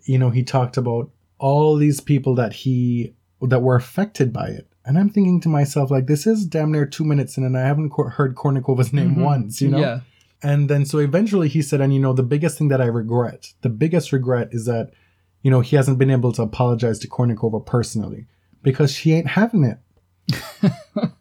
you 0.05 0.19
know 0.19 0.31
he 0.31 0.43
talked 0.43 0.77
about 0.77 1.11
all 1.39 1.77
these 1.77 2.01
people 2.01 2.35
that 2.35 2.53
he 2.53 3.15
that 3.41 3.61
were 3.63 3.75
affected 3.77 4.33
by 4.33 4.47
it 4.49 4.69
and 4.85 4.99
i'm 4.99 5.09
thinking 5.11 5.41
to 5.41 5.49
myself 5.49 5.91
like 5.91 6.07
this 6.07 6.27
is 6.27 6.47
damn 6.47 6.71
near 6.73 6.87
two 6.87 7.05
minutes 7.05 7.37
in 7.37 7.45
and 7.45 7.57
i 7.59 7.63
haven't 7.63 7.91
co- 7.91 8.09
heard 8.09 8.35
kournikova's 8.35 8.93
name 8.93 9.15
Mhm. 9.17 9.23
once 9.25 9.61
you 9.61 9.69
know 9.69 9.79
Yeah. 9.81 10.01
and 10.43 10.69
then 10.71 10.85
so 10.85 10.99
eventually 10.99 11.49
he 11.49 11.63
said 11.63 11.81
and 11.81 11.93
you 11.95 12.01
know 12.01 12.13
the 12.13 12.23
biggest 12.23 12.59
thing 12.59 12.69
that 12.69 12.81
i 12.81 12.87
regret 12.87 13.53
the 13.63 13.69
biggest 13.69 14.13
regret 14.13 14.49
is 14.53 14.65
that 14.67 14.93
you 15.43 15.51
know 15.51 15.61
he 15.61 15.75
hasn't 15.77 15.99
been 15.99 16.11
able 16.11 16.33
to 16.33 16.43
apologize 16.43 16.99
to 17.01 17.09
kornikova 17.09 17.65
personally 17.65 18.27
because 18.63 18.93
she 18.93 19.13
ain't 19.13 19.27
having 19.29 19.65
it 19.65 19.79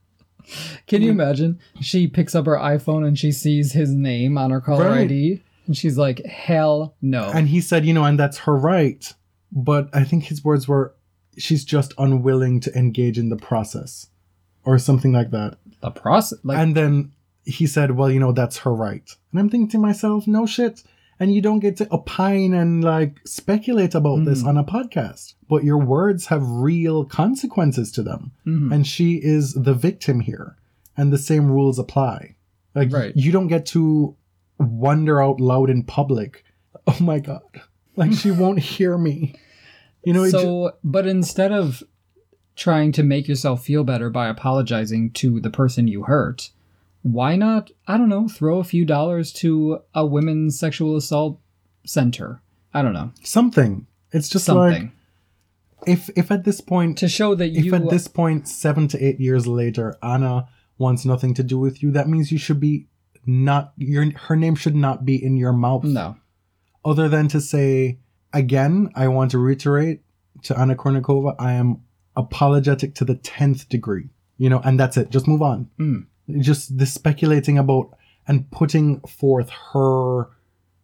Can 0.88 1.02
you 1.02 1.12
mm-hmm. 1.12 1.22
imagine? 1.22 1.60
She 1.80 2.08
picks 2.08 2.36
up 2.36 2.46
her 2.46 2.56
iPhone 2.56 3.08
and 3.08 3.18
she 3.18 3.32
sees 3.32 3.74
his 3.74 3.92
name 3.92 4.38
on 4.38 4.52
her 4.52 4.62
caller 4.62 4.90
Right. 4.90 5.02
ID 5.02 5.44
and 5.68 5.78
she's 5.78 5.98
like, 5.98 6.26
"Hell 6.26 6.96
no." 7.02 7.32
And 7.34 7.48
he 7.48 7.62
said, 7.62 7.86
you 7.86 7.94
know, 7.94 8.04
and 8.04 8.20
that's 8.20 8.40
her 8.40 8.56
right. 8.56 9.14
But 9.52 9.90
I 9.94 10.04
think 10.04 10.26
his 10.26 10.44
words 10.44 10.68
were, 10.68 10.96
she's 11.38 11.66
just 11.66 11.94
unwilling 11.98 12.60
to 12.62 12.78
engage 12.78 13.18
in 13.18 13.30
the 13.30 13.36
process 13.36 14.08
or 14.64 14.78
something 14.78 15.12
like 15.12 15.32
that. 15.32 15.58
the 15.82 15.92
process 15.92 16.40
like 16.44 16.58
and 16.58 16.76
then 16.76 17.12
he 17.44 17.66
said, 17.68 17.92
well, 17.92 18.12
you 18.12 18.20
know, 18.20 18.32
that's 18.32 18.60
her 18.60 18.74
right. 18.74 19.16
And 19.32 19.40
I'm 19.40 19.50
thinking 19.50 19.70
to 19.70 19.78
myself, 19.78 20.28
no 20.28 20.46
shit. 20.46 20.84
And 21.22 21.34
you 21.34 21.40
don't 21.42 21.60
get 21.60 21.78
to 21.78 21.88
opine 21.94 22.54
and 22.54 22.84
like 22.84 23.20
speculate 23.26 23.94
about 23.96 24.26
this 24.26 24.42
Mhm. 24.44 24.48
on 24.48 24.58
a 24.58 24.64
podcast. 24.64 25.36
But 25.48 25.64
your 25.64 25.78
words 25.78 26.26
have 26.28 26.42
real 26.50 27.06
consequences 27.06 27.92
to 27.94 28.02
them. 28.04 28.32
mhm. 28.46 28.74
And 28.74 28.88
she 28.88 29.16
is 29.24 29.54
the 29.54 29.76
victim 29.76 30.20
here. 30.22 30.58
And 30.98 31.14
the 31.14 31.18
same 31.20 31.46
rules 31.52 31.78
apply. 31.80 32.36
Like 32.76 32.92
Right. 32.92 33.16
you 33.16 33.32
don't 33.32 33.48
get 33.48 33.66
to 33.68 34.16
wonder 34.60 35.22
out 35.22 35.40
loud 35.40 35.70
in 35.70 35.84
public, 35.84 36.44
oh 36.88 36.98
my 37.00 37.20
god. 37.20 37.42
Like 37.96 38.14
she 38.14 38.32
won't 38.32 38.60
hear 38.74 38.98
me. 38.98 39.36
You 40.04 40.14
know, 40.14 40.28
so 40.30 40.72
but 40.84 41.06
instead 41.06 41.52
of 41.52 41.84
trying 42.56 42.92
to 42.94 43.04
make 43.04 43.28
yourself 43.28 43.64
feel 43.64 43.84
better 43.84 44.10
by 44.10 44.28
apologizing 44.28 45.12
to 45.12 45.40
the 45.40 45.50
person 45.52 45.88
you 45.88 46.04
hurt 46.04 46.50
why 47.04 47.36
not 47.36 47.72
i 47.88 47.98
don't 47.98 48.10
know 48.10 48.28
throw 48.28 48.60
a 48.60 48.64
few 48.64 48.86
dollars 48.86 49.32
to 49.32 49.80
a 49.94 50.06
women's 50.06 50.60
sexual 50.60 50.96
assault 50.96 51.40
center 51.86 52.42
i 52.74 52.82
don't 52.82 52.94
know 52.94 53.12
something. 53.24 53.88
It's 54.14 54.28
just 54.28 54.48
like 54.50 54.74
something 54.74 54.92
if 55.88 56.10
if 56.16 56.32
at 56.32 56.44
this 56.44 56.62
point 56.62 56.98
to 57.00 57.08
show 57.08 57.36
that 57.36 57.50
you 57.50 57.60
if 57.60 57.66
you 57.66 57.76
at 57.76 57.90
this 57.90 58.08
point 58.08 58.48
seven 58.48 58.88
to 58.90 59.04
eight 59.04 59.20
years 59.20 59.48
later 59.48 59.98
Anna 60.02 60.48
wants 60.78 61.06
nothing 61.06 61.34
to 61.36 61.44
do 61.44 61.60
with 61.60 61.82
you, 61.82 61.92
that 61.92 62.08
means 62.08 62.32
you 62.32 62.38
should 62.38 62.60
be 62.60 62.88
not 63.26 63.74
your 63.78 64.12
her 64.12 64.36
name 64.36 64.56
should 64.56 64.76
not 64.76 65.06
be 65.06 65.24
in 65.24 65.38
your 65.38 65.54
mouth. 65.54 65.84
no 65.84 66.18
Other 66.84 67.08
than 67.10 67.28
to 67.30 67.42
say 67.42 68.00
again, 68.34 68.90
I 68.96 69.08
want 69.08 69.32
to 69.32 69.38
reiterate 69.38 70.02
to 70.44 70.58
Anna 70.58 70.76
Kournikova, 70.76 71.36
I 71.38 71.54
am 71.54 71.84
apologetic 72.16 72.96
to 72.96 73.06
the 73.06 73.16
tenth 73.16 73.70
degree. 73.70 74.10
You 74.38 74.50
know, 74.50 74.60
and 74.64 74.80
that's 74.80 74.98
it. 74.98 75.12
Just 75.12 75.28
move 75.28 75.44
on. 75.44 75.70
Mm. 75.80 76.08
Just 76.40 76.78
the 76.78 76.86
speculating 76.86 77.58
about 77.58 77.98
and 78.28 78.50
putting 78.52 79.00
forth 79.02 79.50
her 79.74 80.30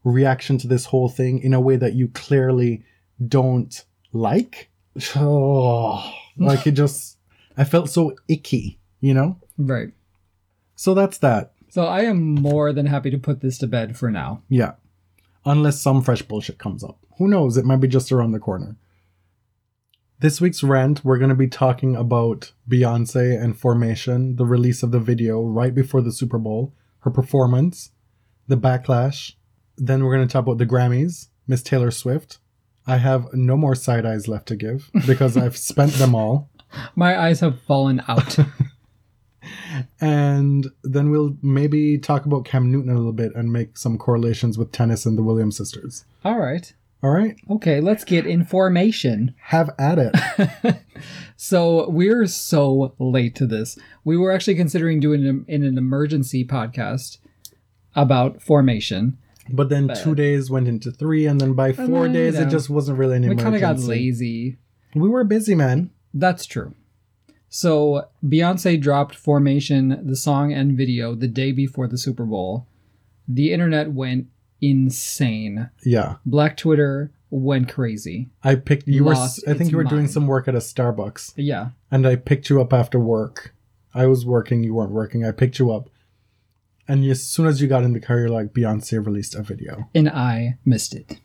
reaction 0.03 0.57
to 0.59 0.67
this 0.67 0.85
whole 0.85 1.09
thing 1.09 1.39
in 1.39 1.53
a 1.53 1.61
way 1.61 1.75
that 1.75 1.93
you 1.93 2.07
clearly 2.09 2.83
don't 3.27 3.83
like. 4.13 4.69
Oh, 5.15 6.11
like 6.37 6.65
it 6.65 6.71
just, 6.71 7.17
I 7.55 7.63
felt 7.63 7.89
so 7.89 8.15
icky, 8.27 8.79
you 8.99 9.13
know? 9.13 9.37
right 9.57 9.91
So 10.75 10.93
that's 10.93 11.17
that. 11.19 11.53
so 11.69 11.85
i 11.85 12.01
am 12.01 12.35
more 12.35 12.71
than 12.73 12.85
happy 12.87 13.09
to 13.11 13.17
put 13.17 13.41
this 13.41 13.57
to 13.59 13.67
bed 13.67 13.97
for 13.97 14.09
now 14.11 14.41
Yeah. 14.49 14.73
Unless 15.45 15.81
some 15.81 16.01
fresh 16.01 16.21
bullshit 16.23 16.57
comes 16.57 16.83
up. 16.83 16.97
Who 17.17 17.27
knows? 17.27 17.57
It 17.57 17.65
might 17.65 17.79
be 17.79 17.87
just 17.87 18.11
around 18.11 18.31
the 18.33 18.39
corner. 18.39 18.75
This 20.19 20.41
week's 20.41 20.63
rant, 20.63 21.05
we're 21.05 21.19
going 21.19 21.29
to 21.29 21.35
be 21.35 21.47
talking 21.47 21.95
about 21.95 22.51
Beyonce 22.67 23.39
and 23.39 23.55
Formation, 23.55 24.35
the 24.37 24.47
release 24.47 24.81
of 24.81 24.89
the 24.89 24.99
video 24.99 25.43
right 25.43 25.75
before 25.75 26.01
the 26.01 26.11
Super 26.11 26.39
Bowl, 26.39 26.73
her 27.01 27.11
performance, 27.11 27.91
the 28.47 28.57
backlash. 28.57 29.33
Then 29.77 30.03
we're 30.03 30.15
going 30.15 30.27
to 30.27 30.31
talk 30.33 30.41
about 30.41 30.57
the 30.57 30.65
Grammys, 30.65 31.27
Miss 31.47 31.61
Taylor 31.61 31.91
Swift. 31.91 32.39
I 32.87 32.97
have 32.97 33.31
no 33.31 33.55
more 33.55 33.75
side 33.75 34.07
eyes 34.07 34.27
left 34.27 34.47
to 34.47 34.55
give 34.55 34.89
because 35.05 35.37
I've 35.43 35.55
spent 35.55 35.93
them 35.93 36.15
all. 36.15 36.49
my 36.95 37.15
eyes 37.15 37.41
have 37.41 37.61
fallen 37.61 38.01
out 38.07 38.37
And 40.01 40.67
then 40.83 41.11
we'll 41.11 41.37
maybe 41.43 41.99
talk 41.99 42.25
about 42.25 42.43
Cam 42.43 42.71
Newton 42.71 42.89
a 42.89 42.95
little 42.95 43.13
bit 43.13 43.35
and 43.35 43.53
make 43.53 43.77
some 43.77 43.99
correlations 43.99 44.57
with 44.57 44.71
tennis 44.71 45.05
and 45.05 45.15
the 45.15 45.21
Williams 45.23 45.57
sisters. 45.57 46.05
all 46.25 46.39
right 46.39 46.73
All 47.03 47.11
right? 47.11 47.35
okay 47.49 47.79
let's 47.79 48.03
get 48.03 48.25
information 48.25 49.35
Have 49.39 49.69
at 49.77 49.99
it. 49.99 50.75
So 51.39 51.87
we're 51.89 52.25
so 52.25 52.95
late 52.97 53.35
to 53.35 53.45
this. 53.45 53.77
We 54.03 54.17
were 54.17 54.31
actually 54.31 54.55
considering 54.55 54.99
doing 54.99 55.23
it 55.23 55.53
in 55.53 55.63
an 55.63 55.77
emergency 55.77 56.43
podcast 56.43 57.19
about 57.95 58.41
formation. 58.41 59.19
But 59.47 59.69
then 59.69 59.91
two 60.03 60.15
days 60.15 60.49
went 60.49 60.67
into 60.67 60.91
three, 60.91 61.27
and 61.27 61.39
then 61.39 61.53
by 61.53 61.73
four 61.73 62.03
then, 62.03 62.13
days, 62.13 62.33
you 62.33 62.41
know, 62.41 62.47
it 62.47 62.49
just 62.49 62.69
wasn't 62.71 62.97
really 62.97 63.17
an 63.17 63.21
We 63.21 63.27
emergency. 63.27 63.43
kind 63.43 63.55
of 63.55 63.61
got 63.61 63.79
lazy. 63.87 64.57
We 64.95 65.07
were 65.07 65.23
busy, 65.23 65.53
man. 65.53 65.91
That's 66.11 66.47
true. 66.47 66.73
So 67.49 68.07
Beyonce 68.25 68.81
dropped 68.81 69.15
Formation, 69.15 70.05
the 70.05 70.15
song 70.15 70.51
and 70.51 70.75
video, 70.75 71.13
the 71.13 71.27
day 71.27 71.51
before 71.51 71.87
the 71.87 71.99
Super 71.99 72.25
Bowl. 72.25 72.65
The 73.27 73.53
internet 73.53 73.91
went 73.93 74.27
insane. 74.61 75.69
Yeah, 75.83 76.15
Black 76.25 76.57
Twitter 76.57 77.11
went 77.29 77.69
crazy. 77.73 78.29
I 78.43 78.55
picked 78.55 78.87
you. 78.87 79.03
Lost 79.03 79.43
were. 79.45 79.53
I 79.53 79.57
think 79.57 79.71
you 79.71 79.77
were 79.77 79.83
doing 79.83 80.07
some 80.07 80.27
work 80.27 80.47
at 80.47 80.55
a 80.55 80.59
Starbucks, 80.59 81.33
Yeah. 81.35 81.69
and 81.91 82.07
I 82.07 82.15
picked 82.15 82.49
you 82.49 82.61
up 82.61 82.73
after 82.73 82.99
work. 82.99 83.53
I 83.93 84.05
was 84.05 84.25
working. 84.25 84.63
You 84.63 84.73
weren't 84.75 84.91
working. 84.91 85.25
I 85.25 85.31
picked 85.31 85.59
you 85.59 85.71
up, 85.71 85.89
and 86.87 87.03
as 87.05 87.23
soon 87.25 87.47
as 87.47 87.61
you 87.61 87.67
got 87.67 87.83
in 87.83 87.93
the 87.93 87.99
car, 87.99 88.19
you're 88.19 88.29
like, 88.29 88.53
Beyonce 88.53 89.03
released 89.05 89.35
a 89.35 89.41
video. 89.43 89.89
And 89.95 90.07
I 90.09 90.57
missed 90.65 90.93
it. 90.93 91.19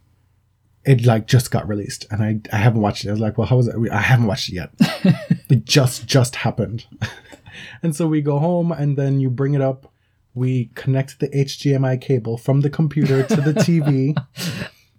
It 0.84 1.04
like 1.06 1.28
just 1.28 1.50
got 1.52 1.68
released, 1.68 2.06
and 2.10 2.22
I 2.22 2.40
I 2.52 2.58
haven't 2.58 2.80
watched 2.80 3.04
it. 3.04 3.08
I 3.08 3.12
was 3.12 3.20
like, 3.20 3.38
well, 3.38 3.46
how 3.46 3.56
was 3.56 3.68
it? 3.68 3.76
I 3.92 4.00
haven't 4.00 4.26
watched 4.26 4.48
it 4.48 4.54
yet. 4.54 4.70
it 5.48 5.64
just 5.64 6.06
just 6.06 6.34
happened, 6.36 6.86
and 7.84 7.94
so 7.94 8.08
we 8.08 8.20
go 8.20 8.40
home, 8.40 8.72
and 8.72 8.96
then 8.98 9.20
you 9.20 9.30
bring 9.30 9.54
it 9.54 9.60
up. 9.60 9.91
We 10.34 10.70
connect 10.74 11.20
the 11.20 11.28
HDMI 11.28 12.00
cable 12.00 12.38
from 12.38 12.60
the 12.62 12.70
computer 12.70 13.22
to 13.22 13.36
the 13.36 13.52
TV, 13.52 14.16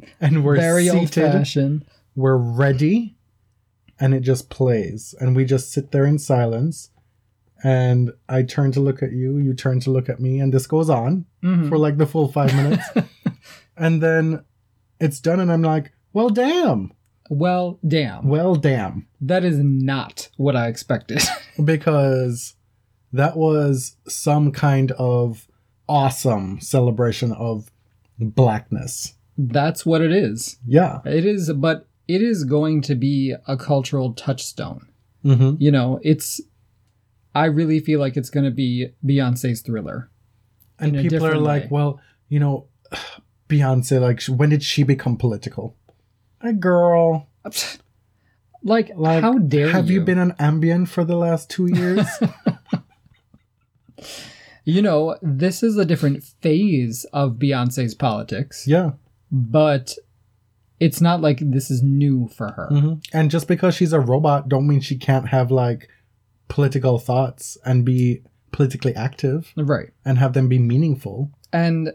and 0.21 0.43
we're 0.43 0.55
Very 0.57 0.87
seated. 0.87 1.85
We're 2.15 2.37
ready, 2.37 3.15
and 3.99 4.13
it 4.13 4.19
just 4.21 4.49
plays, 4.49 5.15
and 5.19 5.35
we 5.35 5.45
just 5.45 5.71
sit 5.71 5.91
there 5.91 6.05
in 6.05 6.19
silence. 6.19 6.91
And 7.63 8.11
I 8.27 8.43
turn 8.43 8.71
to 8.73 8.79
look 8.81 9.01
at 9.01 9.13
you, 9.13 9.37
you 9.37 9.53
turn 9.53 9.79
to 9.81 9.89
look 9.89 10.09
at 10.09 10.19
me, 10.19 10.39
and 10.39 10.53
this 10.53 10.67
goes 10.67 10.89
on 10.89 11.25
Mhm. 11.41 11.69
for 11.69 11.77
like 11.77 11.97
the 11.97 12.05
full 12.05 12.27
five 12.27 12.53
minutes. 12.53 12.83
and 13.77 14.03
then 14.03 14.43
it's 14.99 15.19
done, 15.19 15.39
and 15.39 15.51
I'm 15.51 15.61
like, 15.63 15.93
well, 16.11 16.29
damn. 16.29 16.91
Well, 17.29 17.79
damn. 17.87 18.27
Well, 18.27 18.55
damn. 18.55 19.07
That 19.21 19.43
is 19.45 19.57
not 19.57 20.29
what 20.37 20.55
I 20.55 20.67
expected. 20.67 21.21
Because 21.63 22.55
that 23.13 23.37
was 23.37 23.95
some 24.07 24.51
kind 24.51 24.91
of 24.93 25.47
awesome 25.87 26.59
celebration 26.59 27.31
of 27.31 27.71
blackness. 28.19 29.13
That's 29.37 29.85
what 29.85 30.01
it 30.01 30.11
is. 30.11 30.57
Yeah. 30.67 30.99
It 31.05 31.25
is, 31.25 31.51
but 31.53 31.87
it 32.07 32.21
is 32.21 32.43
going 32.43 32.81
to 32.83 32.95
be 32.95 33.33
a 33.47 33.55
cultural 33.57 34.13
touchstone. 34.13 34.87
hmm 35.23 35.55
You 35.59 35.71
know, 35.71 35.99
it's. 36.03 36.41
I 37.35 37.45
really 37.45 37.79
feel 37.79 37.99
like 37.99 38.15
it's 38.15 38.29
going 38.29 38.43
to 38.45 38.51
be 38.51 38.89
Beyonce's 39.03 39.61
thriller. 39.61 40.11
And 40.77 40.95
people 40.95 41.25
are 41.25 41.37
like, 41.37 41.63
way. 41.63 41.69
well, 41.71 41.99
you 42.29 42.39
know, 42.39 42.67
Beyonce, 43.49 43.99
like, 43.99 44.21
when 44.25 44.49
did 44.49 44.61
she 44.63 44.83
become 44.83 45.17
political? 45.17 45.75
A 46.41 46.53
girl. 46.53 47.27
Like, 48.65 48.91
Like, 48.95 49.21
how 49.21 49.37
dare 49.39 49.67
you 49.67 49.71
have 49.73 49.89
you? 49.89 49.99
you 49.99 50.05
been 50.05 50.17
on 50.19 50.31
Ambien 50.33 50.87
for 50.87 51.03
the 51.03 51.17
last 51.17 51.49
two 51.49 51.65
years? 51.67 52.05
You 54.65 54.81
know, 54.81 55.17
this 55.21 55.61
is 55.61 55.77
a 55.77 55.85
different 55.85 56.23
phase 56.23 57.05
of 57.11 57.33
Beyonce's 57.33 57.93
politics, 57.95 58.65
yeah. 58.67 58.91
but 59.31 59.93
it's 60.79 61.01
not 61.01 61.21
like 61.21 61.39
this 61.41 61.69
is 61.69 61.81
new 61.83 62.27
for 62.29 62.51
her. 62.51 62.67
hmm 62.69 62.93
And 63.11 63.29
just 63.29 63.47
because 63.47 63.75
she's 63.75 63.93
a 63.93 63.99
robot, 63.99 64.47
don't 64.49 64.67
mean 64.67 64.79
she 64.79 64.97
can't 64.97 65.27
have 65.29 65.51
like 65.51 65.89
political 66.47 66.97
thoughts 66.99 67.57
and 67.65 67.83
be 67.85 68.21
politically 68.51 68.95
active 68.95 69.51
Right. 69.57 69.89
and 70.05 70.17
have 70.17 70.33
them 70.33 70.47
be 70.47 70.59
meaningful. 70.59 71.31
And 71.51 71.91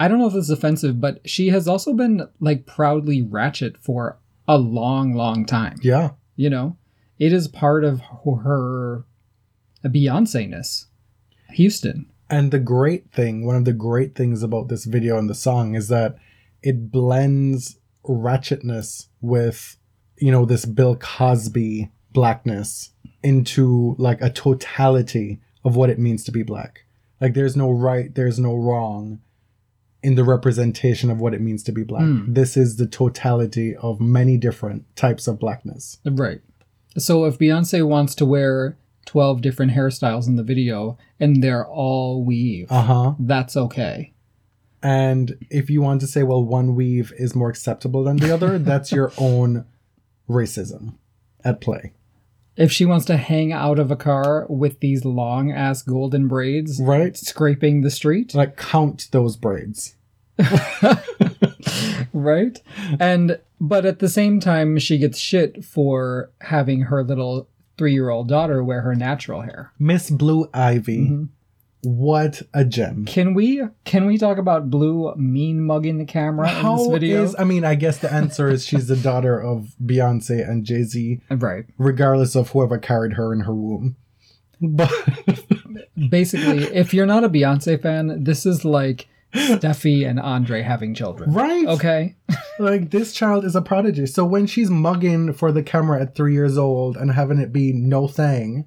I 0.00 0.08
don't 0.08 0.18
know 0.18 0.26
if 0.26 0.32
this 0.34 0.44
is 0.44 0.50
offensive, 0.50 1.00
but 1.00 1.20
she 1.28 1.48
has 1.48 1.68
also 1.68 1.94
been 1.94 2.28
like 2.40 2.66
proudly 2.66 3.22
ratchet 3.22 3.76
for 3.82 4.18
a 4.48 4.58
long, 4.58 5.14
long 5.14 5.46
time. 5.46 5.76
Yeah. 5.82 6.10
You 6.36 6.50
know, 6.50 6.76
it 7.18 7.32
is 7.32 7.46
part 7.48 7.84
of 7.84 8.00
her 8.24 9.04
Beyonce 9.84 10.48
ness. 10.48 10.86
Houston. 11.54 12.06
And 12.30 12.50
the 12.50 12.58
great 12.58 13.12
thing, 13.12 13.44
one 13.44 13.56
of 13.56 13.64
the 13.64 13.72
great 13.72 14.14
things 14.14 14.42
about 14.42 14.68
this 14.68 14.84
video 14.84 15.18
and 15.18 15.28
the 15.28 15.34
song 15.34 15.74
is 15.74 15.88
that 15.88 16.16
it 16.62 16.90
blends 16.90 17.78
ratchetness 18.04 19.08
with, 19.20 19.76
you 20.16 20.30
know, 20.30 20.44
this 20.44 20.64
Bill 20.64 20.96
Cosby 20.96 21.90
blackness 22.12 22.90
into 23.22 23.94
like 23.98 24.20
a 24.20 24.30
totality 24.30 25.40
of 25.64 25.76
what 25.76 25.90
it 25.90 25.98
means 25.98 26.24
to 26.24 26.32
be 26.32 26.42
black. 26.42 26.84
Like 27.20 27.34
there's 27.34 27.56
no 27.56 27.70
right, 27.70 28.14
there's 28.14 28.38
no 28.38 28.56
wrong 28.56 29.20
in 30.02 30.16
the 30.16 30.24
representation 30.24 31.10
of 31.10 31.20
what 31.20 31.34
it 31.34 31.40
means 31.40 31.62
to 31.64 31.72
be 31.72 31.84
black. 31.84 32.02
Hmm. 32.02 32.32
This 32.32 32.56
is 32.56 32.76
the 32.76 32.86
totality 32.86 33.76
of 33.76 34.00
many 34.00 34.36
different 34.36 34.84
types 34.96 35.28
of 35.28 35.38
blackness. 35.38 35.98
Right. 36.04 36.40
So 36.98 37.24
if 37.24 37.38
Beyonce 37.38 37.86
wants 37.86 38.14
to 38.16 38.26
wear 38.26 38.76
12 39.06 39.40
different 39.42 39.72
hairstyles 39.72 40.26
in 40.28 40.36
the 40.36 40.42
video 40.42 40.96
and 41.20 41.42
they're 41.42 41.66
all 41.66 42.24
weave, 42.24 42.70
Uh-huh. 42.70 43.14
that's 43.18 43.56
okay. 43.56 44.12
And 44.82 45.36
if 45.50 45.70
you 45.70 45.80
want 45.82 46.00
to 46.00 46.06
say, 46.06 46.22
well, 46.24 46.44
one 46.44 46.74
weave 46.74 47.12
is 47.16 47.34
more 47.36 47.48
acceptable 47.50 48.02
than 48.04 48.16
the 48.16 48.32
other, 48.34 48.58
that's 48.70 48.90
your 48.92 49.12
own 49.18 49.64
racism 50.28 50.94
at 51.44 51.60
play. 51.60 51.92
If 52.56 52.70
she 52.70 52.84
wants 52.84 53.06
to 53.06 53.16
hang 53.16 53.52
out 53.52 53.78
of 53.78 53.90
a 53.90 53.96
car 53.96 54.46
with 54.48 54.80
these 54.80 55.04
long 55.04 55.50
ass 55.50 55.82
golden 55.82 56.28
braids 56.28 56.80
Right? 56.82 57.16
scraping 57.16 57.80
the 57.80 57.90
street, 57.90 58.34
Like 58.34 58.56
count 58.56 59.08
those 59.10 59.36
braids. 59.36 59.96
right? 62.12 62.60
And 62.98 63.38
but 63.60 63.86
at 63.86 64.00
the 64.00 64.08
same 64.08 64.40
time 64.40 64.78
she 64.78 64.98
gets 64.98 65.18
shit 65.18 65.64
for 65.64 66.30
having 66.40 66.82
her 66.82 67.02
little 67.04 67.48
3-year-old 67.78 68.28
daughter 68.28 68.62
wear 68.62 68.82
her 68.82 68.94
natural 68.94 69.42
hair. 69.42 69.72
Miss 69.78 70.10
Blue 70.10 70.48
Ivy. 70.52 71.08
Mhm. 71.08 71.28
What 71.84 72.42
a 72.54 72.64
gem. 72.64 73.06
Can 73.06 73.34
we 73.34 73.60
can 73.84 74.06
we 74.06 74.16
talk 74.16 74.38
about 74.38 74.70
Blue 74.70 75.12
mean 75.16 75.60
mugging 75.62 75.98
the 75.98 76.04
camera 76.04 76.48
in 76.48 76.76
this 76.76 76.86
video? 76.86 77.24
is 77.24 77.34
I 77.36 77.42
mean, 77.42 77.64
I 77.64 77.74
guess 77.74 77.98
the 77.98 78.12
answer 78.12 78.48
is 78.48 78.64
she's 78.64 78.86
the 78.86 78.96
daughter 78.96 79.40
of 79.40 79.74
Beyonce 79.84 80.48
and 80.48 80.64
Jay-Z, 80.64 81.20
right. 81.28 81.64
regardless 81.78 82.36
of 82.36 82.50
whoever 82.50 82.78
carried 82.78 83.14
her 83.14 83.32
in 83.32 83.40
her 83.40 83.54
womb. 83.54 83.96
But 84.60 84.92
Basically, 86.08 86.64
if 86.64 86.94
you're 86.94 87.06
not 87.06 87.24
a 87.24 87.28
Beyonce 87.28 87.80
fan, 87.82 88.22
this 88.22 88.46
is 88.46 88.64
like 88.64 89.08
Steffi 89.32 90.08
and 90.08 90.20
Andre 90.20 90.62
having 90.62 90.94
children. 90.94 91.32
Right? 91.32 91.66
Okay. 91.66 92.16
Like 92.58 92.90
this 92.90 93.14
child 93.14 93.46
is 93.46 93.56
a 93.56 93.62
prodigy. 93.62 94.04
So 94.06 94.26
when 94.26 94.46
she's 94.46 94.70
mugging 94.70 95.32
for 95.32 95.50
the 95.50 95.62
camera 95.62 96.02
at 96.02 96.14
three 96.14 96.34
years 96.34 96.58
old 96.58 96.98
and 96.98 97.10
having 97.10 97.38
it 97.38 97.52
be 97.52 97.72
no 97.72 98.06
thing, 98.06 98.66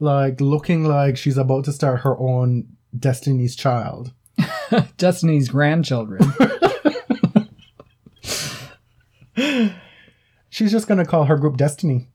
like 0.00 0.40
looking 0.40 0.84
like 0.84 1.16
she's 1.16 1.36
about 1.36 1.66
to 1.66 1.72
start 1.72 2.00
her 2.00 2.18
own 2.18 2.66
Destiny's 2.98 3.54
Child. 3.54 4.12
Destiny's 4.96 5.48
grandchildren. 5.48 6.20
She's 10.48 10.72
just 10.72 10.88
gonna 10.88 11.06
call 11.06 11.24
her 11.24 11.36
group 11.36 11.56
Destiny. 11.56 12.08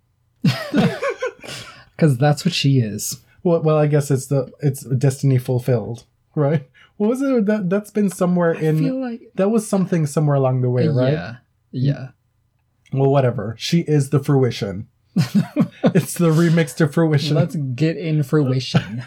Because 1.95 2.18
that's 2.18 2.43
what 2.43 2.54
she 2.54 2.80
is. 2.80 3.22
Well, 3.43 3.62
well, 3.62 3.78
I 3.78 3.88
guess 3.88 4.12
it's 4.12 4.28
the 4.28 4.51
it's 4.60 4.84
destiny 4.84 5.38
fulfilled, 5.38 6.06
right? 6.36 6.70
What 7.04 7.10
was 7.10 7.22
it 7.22 7.45
that 7.47 7.70
that's 7.70 7.91
been 7.91 8.10
somewhere 8.10 8.54
in? 8.54 8.78
feel 8.78 9.01
like. 9.01 9.34
that 9.36 9.49
was 9.49 9.68
something 9.68 10.06
somewhere 10.06 10.38
along 10.38 10.62
the 10.62 10.70
way, 10.70 10.88
right? 10.88 11.12
Yeah. 11.12 11.36
Yeah. 11.74 12.08
Well, 12.93 13.10
whatever. 13.10 13.56
She 13.60 13.82
is 13.82 14.12
the 14.12 14.24
fruition. 14.24 14.88
it's 15.18 16.14
the 16.14 16.30
remix 16.30 16.74
to 16.78 16.88
fruition. 16.88 17.36
Let's 17.36 17.58
get 17.58 17.97
in 17.97 18.24
fruition. 18.24 19.04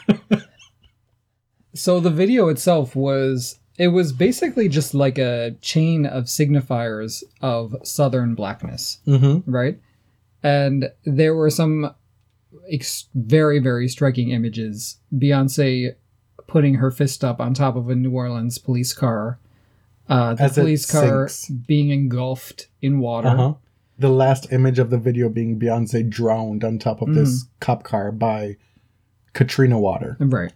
so 1.75 1.99
the 1.99 2.11
video 2.11 2.49
itself 2.49 2.95
was 2.95 3.61
it 3.79 3.89
was 3.89 4.13
basically 4.13 4.69
just 4.69 4.93
like 4.93 5.17
a 5.17 5.57
chain 5.63 6.05
of 6.05 6.25
signifiers 6.25 7.25
of 7.41 7.77
southern 7.83 8.35
blackness, 8.35 8.99
mm-hmm. 9.07 9.51
right? 9.51 9.81
And 10.43 10.91
there 11.07 11.35
were 11.35 11.49
some 11.49 11.95
ex- 12.71 13.09
very 13.15 13.59
very 13.59 13.89
striking 13.89 14.33
images. 14.33 14.99
Beyonce 15.15 15.95
putting 16.57 16.77
her 16.77 16.91
fist 16.91 17.23
up 17.23 17.39
on 17.39 17.53
top 17.53 17.77
of 17.77 17.91
a 17.91 17.95
New 17.95 18.13
Orleans 18.13 18.57
police 18.57 18.95
car. 18.95 19.39
Uh, 20.09 20.33
the 20.33 20.45
As 20.45 20.55
police 20.55 20.91
car 20.91 21.29
sinks. 21.29 21.51
being 21.67 21.91
engulfed 21.91 22.69
in 22.81 22.99
water. 22.99 23.29
Uh-huh. 23.29 23.55
The 23.99 24.09
last 24.09 24.51
image 24.51 24.79
of 24.79 24.89
the 24.89 24.97
video 24.97 25.29
being 25.29 25.61
Beyonce 25.61 26.09
drowned 26.09 26.65
on 26.65 26.79
top 26.79 27.03
of 27.03 27.15
this 27.15 27.43
Mm-hmm. 27.45 27.49
cop 27.61 27.83
car 27.85 28.11
by 28.11 28.57
Katrina 29.35 29.79
water. 29.79 30.17
Right. 30.19 30.55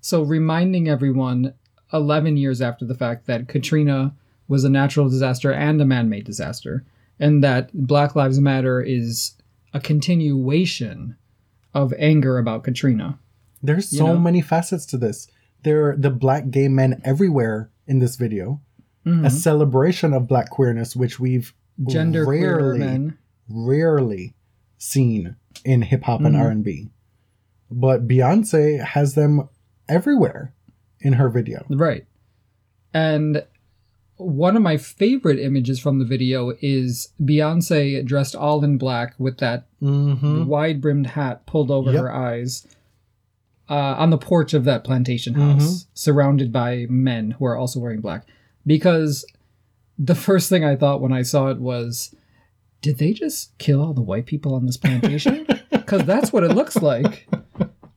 So 0.00 0.22
reminding 0.24 0.88
everyone 0.88 1.54
11 1.92 2.36
years 2.36 2.60
after 2.60 2.84
the 2.84 2.96
fact 2.96 3.26
that 3.26 3.46
Katrina 3.46 4.16
was 4.48 4.64
a 4.64 4.68
natural 4.68 5.08
disaster 5.08 5.52
and 5.52 5.80
a 5.80 5.84
man 5.84 6.08
made 6.08 6.24
disaster, 6.24 6.84
and 7.20 7.40
that 7.44 7.70
Black 7.72 8.16
Lives 8.16 8.40
Matter 8.40 8.80
is 8.82 9.34
a 9.72 9.78
continuation 9.78 11.14
of 11.72 11.92
anger 11.98 12.36
about 12.38 12.64
Katrina. 12.64 13.20
There's 13.64 13.92
You 13.92 13.98
so 13.98 14.06
know? 14.08 14.18
many 14.18 14.40
facets 14.42 14.84
to 14.86 14.98
this. 14.98 15.26
There 15.62 15.90
are 15.90 15.96
the 15.96 16.10
black 16.10 16.50
gay 16.50 16.68
men 16.68 17.00
everywhere 17.04 17.70
in 17.86 17.98
this 17.98 18.16
video. 18.16 18.60
Mhm. 19.06 19.24
A 19.26 19.30
celebration 19.30 20.12
of 20.12 20.28
black 20.28 20.50
queerness, 20.50 20.94
which 20.94 21.18
we've 21.18 21.54
Gender 21.88 22.24
queer 22.24 22.56
rarely, 22.56 22.78
men. 22.78 23.18
rarely 23.48 24.34
seen 24.78 25.36
in 25.64 25.82
hip 25.82 26.02
hop 26.04 26.20
and 26.20 26.34
Mhm. 26.34 26.38
R 26.40 26.50
and 26.50 26.62
B. 26.64 26.90
But 27.70 28.06
Beyonce 28.06 28.82
has 28.84 29.14
them 29.14 29.48
everywhere 29.88 30.52
in 31.00 31.14
her 31.14 31.28
video. 31.28 31.64
Right. 31.70 32.06
And 32.92 33.44
one 34.16 34.56
of 34.56 34.62
my 34.62 34.76
favorite 34.76 35.40
images 35.40 35.80
from 35.80 35.98
the 35.98 36.04
video 36.04 36.52
is 36.60 37.08
Beyonce 37.20 38.04
dressed 38.04 38.36
all 38.36 38.62
in 38.62 38.78
black 38.78 39.14
with 39.18 39.38
that 39.38 39.66
Mm-hmm. 39.82 40.46
wide 40.46 40.80
brimmed 40.80 41.08
hat 41.08 41.44
pulled 41.46 41.70
over 41.70 41.90
Yep. 41.92 42.00
her 42.02 42.12
eyes 42.14 42.66
uh, 43.68 43.74
on 43.98 44.10
the 44.10 44.18
porch 44.18 44.52
of 44.54 44.64
that 44.64 44.84
plantation 44.84 45.34
house, 45.34 45.86
surrounded 45.94 46.52
by 46.52 46.86
men 46.88 47.32
who 47.32 47.44
are 47.46 47.56
also 47.56 47.80
wearing 47.80 48.00
black. 48.00 48.26
Because 48.66 49.24
the 49.98 50.14
first 50.14 50.48
thing 50.48 50.64
I 50.64 50.76
thought 50.76 51.00
when 51.00 51.12
I 51.12 51.22
saw 51.22 51.48
it 51.48 51.58
was, 51.58 52.14
did 52.82 52.98
they 52.98 53.12
just 53.12 53.56
kill 53.58 53.80
all 53.82 53.94
the 53.94 54.02
white 54.02 54.26
people 54.26 54.54
on 54.54 54.66
this 54.66 54.76
plantation? 54.76 55.46
Because 55.70 56.06
that's 56.06 56.32
what 56.32 56.44
it 56.44 56.52
looks 56.54 56.76
like. 56.76 57.28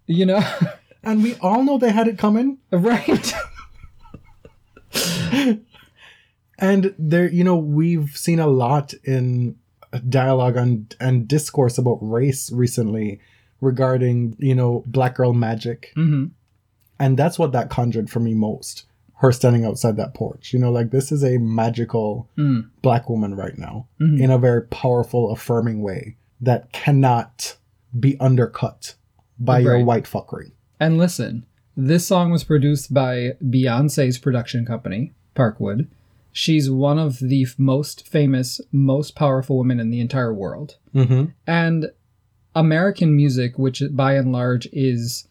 You 0.07 0.25
know? 0.25 0.41
And 1.03 1.23
we 1.23 1.35
all 1.35 1.63
know 1.63 1.77
they 1.77 1.91
had 1.91 2.09
it 2.09 2.17
coming. 2.17 2.57
right? 2.71 3.33
And 6.59 6.95
there, 6.97 7.29
you 7.29 7.43
know, 7.43 7.55
we've 7.55 8.09
seen 8.17 8.39
a 8.39 8.47
lot 8.47 8.93
in 9.03 9.57
dialogue 10.09 10.57
and 10.57 10.95
and 10.99 11.27
discourse 11.27 11.77
about 11.77 11.99
race 12.01 12.51
recently 12.51 13.19
regarding, 13.61 14.35
you 14.39 14.55
know, 14.55 14.83
black 14.87 15.15
girl 15.15 15.33
magic. 15.33 15.91
hmm 15.95 16.25
And 16.99 17.17
that's 17.17 17.37
what 17.37 17.51
that 17.51 17.69
conjured 17.69 18.09
for 18.09 18.19
me 18.19 18.33
most. 18.33 18.85
Her 19.15 19.31
standing 19.31 19.65
outside 19.65 19.97
that 19.97 20.13
porch. 20.13 20.53
You 20.53 20.59
know, 20.59 20.71
like 20.71 20.91
this 20.91 21.11
is 21.11 21.23
a 21.23 21.37
magical 21.37 22.29
Mm. 22.37 22.69
black 22.81 23.09
woman 23.09 23.35
right 23.35 23.57
now 23.57 23.87
Mhm. 23.99 24.19
in 24.21 24.31
a 24.31 24.37
very 24.37 24.63
powerful, 24.63 25.31
affirming 25.31 25.81
way 25.81 26.17
that 26.41 26.71
cannot 26.71 27.57
be 27.99 28.19
undercut 28.19 28.95
by 29.39 29.59
your 29.59 29.83
white 29.83 30.05
fuckery. 30.05 30.51
And 30.79 30.97
listen, 30.97 31.45
this 31.75 32.05
song 32.05 32.31
was 32.31 32.43
produced 32.43 32.93
by 32.93 33.33
Beyonce's 33.43 34.17
production 34.19 34.65
company, 34.65 35.13
Parkwood. 35.35 35.87
She's 36.31 36.69
one 36.69 36.99
of 36.99 37.17
the 37.19 37.47
most 37.57 38.07
famous, 38.07 38.61
most 38.71 39.15
powerful 39.15 39.57
women 39.57 39.79
in 39.79 39.89
the 39.89 39.99
entire 39.99 40.33
world. 40.33 40.77
Mm-hmm. 40.93 41.25
And 41.47 41.91
American 42.59 43.15
music, 43.15 43.57
which 43.59 43.81
by 43.91 44.13
and 44.15 44.31
large 44.31 44.67
is 44.73 45.27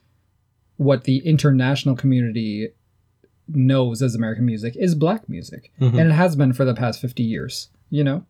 what 0.76 1.04
the 1.04 1.18
international 1.26 1.96
community 1.96 2.68
knows 3.48 4.02
as 4.02 4.14
American 4.14 4.44
music, 4.46 4.76
is 4.76 4.94
black 4.94 5.28
music. 5.28 5.72
Mhm. 5.80 5.98
And 5.98 6.10
it 6.10 6.14
has 6.14 6.36
been 6.36 6.52
for 6.52 6.64
the 6.64 6.74
past 6.74 7.00
50 7.00 7.22
years, 7.22 7.68
you 7.90 8.04
know? 8.04 8.24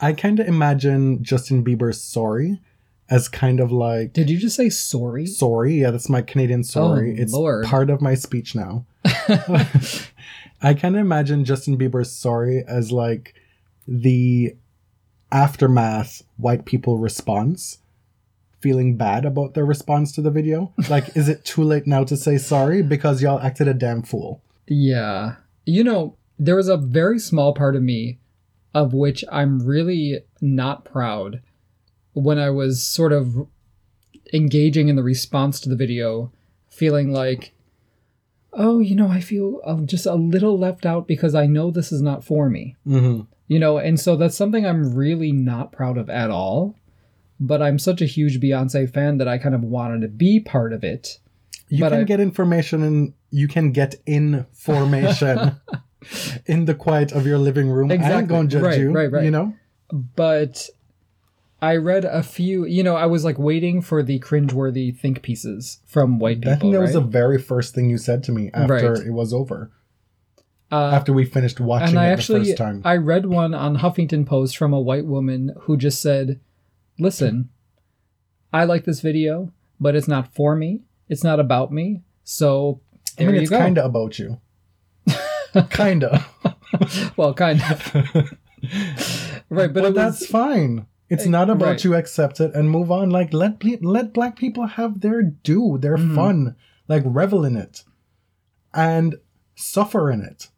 I 0.00 0.12
kind 0.12 0.40
of 0.40 0.46
imagine 0.48 1.22
Justin 1.22 1.64
Bieber's 1.64 2.00
"Sorry" 2.00 2.60
as 3.08 3.28
kind 3.28 3.60
of 3.60 3.70
like 3.70 4.12
Did 4.12 4.30
you 4.30 4.38
just 4.38 4.56
say 4.56 4.68
sorry? 4.70 5.26
sorry. 5.26 5.80
Yeah, 5.80 5.90
that's 5.90 6.08
my 6.08 6.22
Canadian 6.22 6.64
sorry. 6.64 7.14
Oh, 7.18 7.22
it's 7.22 7.32
Lord. 7.32 7.64
part 7.66 7.90
of 7.90 8.00
my 8.00 8.14
speech 8.14 8.54
now. 8.54 8.84
I 10.64 10.74
kind 10.74 10.94
of 10.96 11.00
imagine 11.00 11.44
Justin 11.44 11.76
Bieber's 11.78 12.10
sorry 12.10 12.64
as 12.66 12.90
like 12.92 13.34
the 13.86 14.56
aftermath 15.30 16.22
white 16.36 16.64
people 16.64 16.98
response 16.98 17.78
feeling 18.62 18.96
bad 18.96 19.24
about 19.24 19.54
their 19.54 19.64
response 19.66 20.12
to 20.12 20.22
the 20.22 20.30
video 20.30 20.72
like 20.88 21.16
is 21.16 21.28
it 21.28 21.44
too 21.44 21.62
late 21.62 21.86
now 21.86 22.04
to 22.04 22.16
say 22.16 22.38
sorry 22.38 22.82
because 22.82 23.20
y'all 23.20 23.40
acted 23.40 23.66
a 23.68 23.74
damn 23.74 24.02
fool 24.02 24.42
Yeah. 24.66 25.36
You 25.66 25.84
know, 25.84 26.16
there 26.38 26.56
was 26.56 26.68
a 26.68 26.76
very 26.76 27.18
small 27.18 27.52
part 27.54 27.76
of 27.76 27.82
me 27.82 28.18
of 28.74 28.94
which 28.94 29.24
I'm 29.30 29.64
really 29.66 30.20
not 30.40 30.84
proud 30.84 31.42
when 32.14 32.38
I 32.38 32.50
was 32.50 32.82
sort 32.82 33.12
of 33.12 33.46
engaging 34.32 34.88
in 34.88 34.96
the 34.96 35.02
response 35.02 35.60
to 35.60 35.68
the 35.68 35.76
video, 35.76 36.32
feeling 36.70 37.12
like, 37.12 37.52
oh, 38.52 38.80
you 38.80 38.94
know, 38.94 39.08
I 39.08 39.20
feel 39.20 39.60
uh, 39.64 39.80
just 39.82 40.06
a 40.06 40.14
little 40.14 40.58
left 40.58 40.86
out 40.86 41.06
because 41.06 41.34
I 41.34 41.46
know 41.46 41.70
this 41.70 41.92
is 41.92 42.02
not 42.02 42.24
for 42.24 42.48
me. 42.48 42.76
mm-hmm. 42.86 43.22
You 43.48 43.58
know, 43.58 43.76
and 43.76 44.00
so 44.00 44.16
that's 44.16 44.36
something 44.36 44.64
I'm 44.64 44.94
really 44.94 45.32
not 45.32 45.72
proud 45.72 45.98
of 45.98 46.08
at 46.08 46.30
all. 46.30 46.74
But 47.44 47.60
I'm 47.62 47.78
such 47.78 48.00
a 48.00 48.06
huge 48.06 48.40
Beyonce 48.40 48.88
fan 48.92 49.18
that 49.18 49.26
I 49.26 49.36
kind 49.38 49.54
of 49.54 49.62
wanted 49.64 50.02
to 50.02 50.08
be 50.08 50.38
part 50.38 50.72
of 50.72 50.84
it. 50.84 51.18
you 51.68 51.80
But 51.80 51.90
can 51.90 52.00
I- 52.00 52.04
get 52.04 52.20
information 52.20 52.82
and 52.82 53.14
you 53.30 53.48
can 53.48 53.72
get 53.72 53.94
information 54.06 55.56
in 56.46 56.66
the 56.66 56.74
quiet 56.74 57.10
of 57.12 57.26
your 57.26 57.38
living 57.38 57.68
room 57.70 57.90
i 57.90 57.94
ain't 57.94 58.02
Exactly. 58.02 58.28
gonna 58.28 58.48
judge 58.48 58.62
Right, 58.62 58.78
you 58.80 58.90
right, 58.92 59.10
right. 59.10 59.24
you 59.24 59.30
know 59.30 59.54
but 60.16 60.68
I 61.60 61.76
read 61.76 62.04
a 62.04 62.24
few. 62.24 62.64
You 62.64 62.82
know, 62.82 62.96
I 62.96 63.06
was 63.06 63.24
like 63.24 63.38
waiting 63.38 63.82
for 63.82 64.02
the 64.02 64.18
cringeworthy 64.18 64.96
think 64.98 65.22
pieces 65.22 65.78
from 65.86 66.18
white 66.18 66.40
people. 66.40 66.52
i 66.52 66.56
think 66.56 66.72
that 66.74 66.80
was 66.80 66.94
the 66.94 67.00
very 67.00 67.38
first 67.38 67.72
thing 67.74 67.88
you 67.88 67.98
said 67.98 68.24
to 68.24 68.32
me 68.32 68.50
after 68.52 68.92
Right. 68.94 69.06
it 69.06 69.12
was 69.12 69.32
over 69.32 69.70
uh, 70.72 70.90
after 70.92 71.12
we 71.12 71.24
finished 71.24 71.60
watching 71.60 71.90
and 71.90 71.98
I 72.00 72.08
it 72.08 72.12
actually 72.14 72.40
the 72.40 72.46
first 72.46 72.58
time 72.58 72.82
I 72.84 72.96
read 72.96 73.26
one 73.26 73.54
on 73.54 73.76
Huffington 73.78 74.26
Post 74.26 74.56
from 74.56 74.72
a 74.72 74.80
white 74.80 75.06
woman 75.06 75.54
who 75.62 75.76
just 75.76 76.00
said, 76.02 76.40
"Listen, 77.02 77.50
I 78.52 78.64
like 78.64 78.84
this 78.84 79.00
video, 79.00 79.52
but 79.80 79.94
it's 79.96 80.08
not 80.08 80.34
for 80.34 80.54
me. 80.56 80.82
It's 81.08 81.24
not 81.24 81.40
about 81.40 81.72
me. 81.72 82.02
So 82.24 82.80
I 83.18 83.24
mean, 83.24 83.34
it's 83.36 83.50
kind 83.50 83.78
of 83.78 83.84
about 83.86 84.18
you. 84.18 84.40
kind 85.70 86.04
of. 86.04 86.26
well, 87.16 87.34
kind 87.34 87.60
of. 87.62 87.94
right, 89.50 89.72
but, 89.72 89.74
But 89.74 89.84
it 89.86 89.94
that's 89.94 90.24
fine. 90.26 90.86
It's 91.08 91.26
not 91.26 91.50
about 91.50 91.66
right. 91.66 91.84
you 91.84 91.94
accept 91.94 92.40
it 92.40 92.54
and 92.54 92.70
move 92.70 92.90
on. 92.90 93.10
Like 93.10 93.34
let 93.34 93.60
ple- 93.60 93.76
let 93.82 94.14
black 94.14 94.36
people 94.36 94.66
have 94.66 95.00
their 95.02 95.22
due, 95.22 95.76
their 95.78 95.98
Mhm. 95.98 96.14
fun, 96.14 96.56
like 96.88 97.02
revel 97.04 97.44
in 97.44 97.54
it, 97.56 97.84
and 98.72 99.16
suffer 99.54 100.10
in 100.10 100.22
it. 100.22 100.48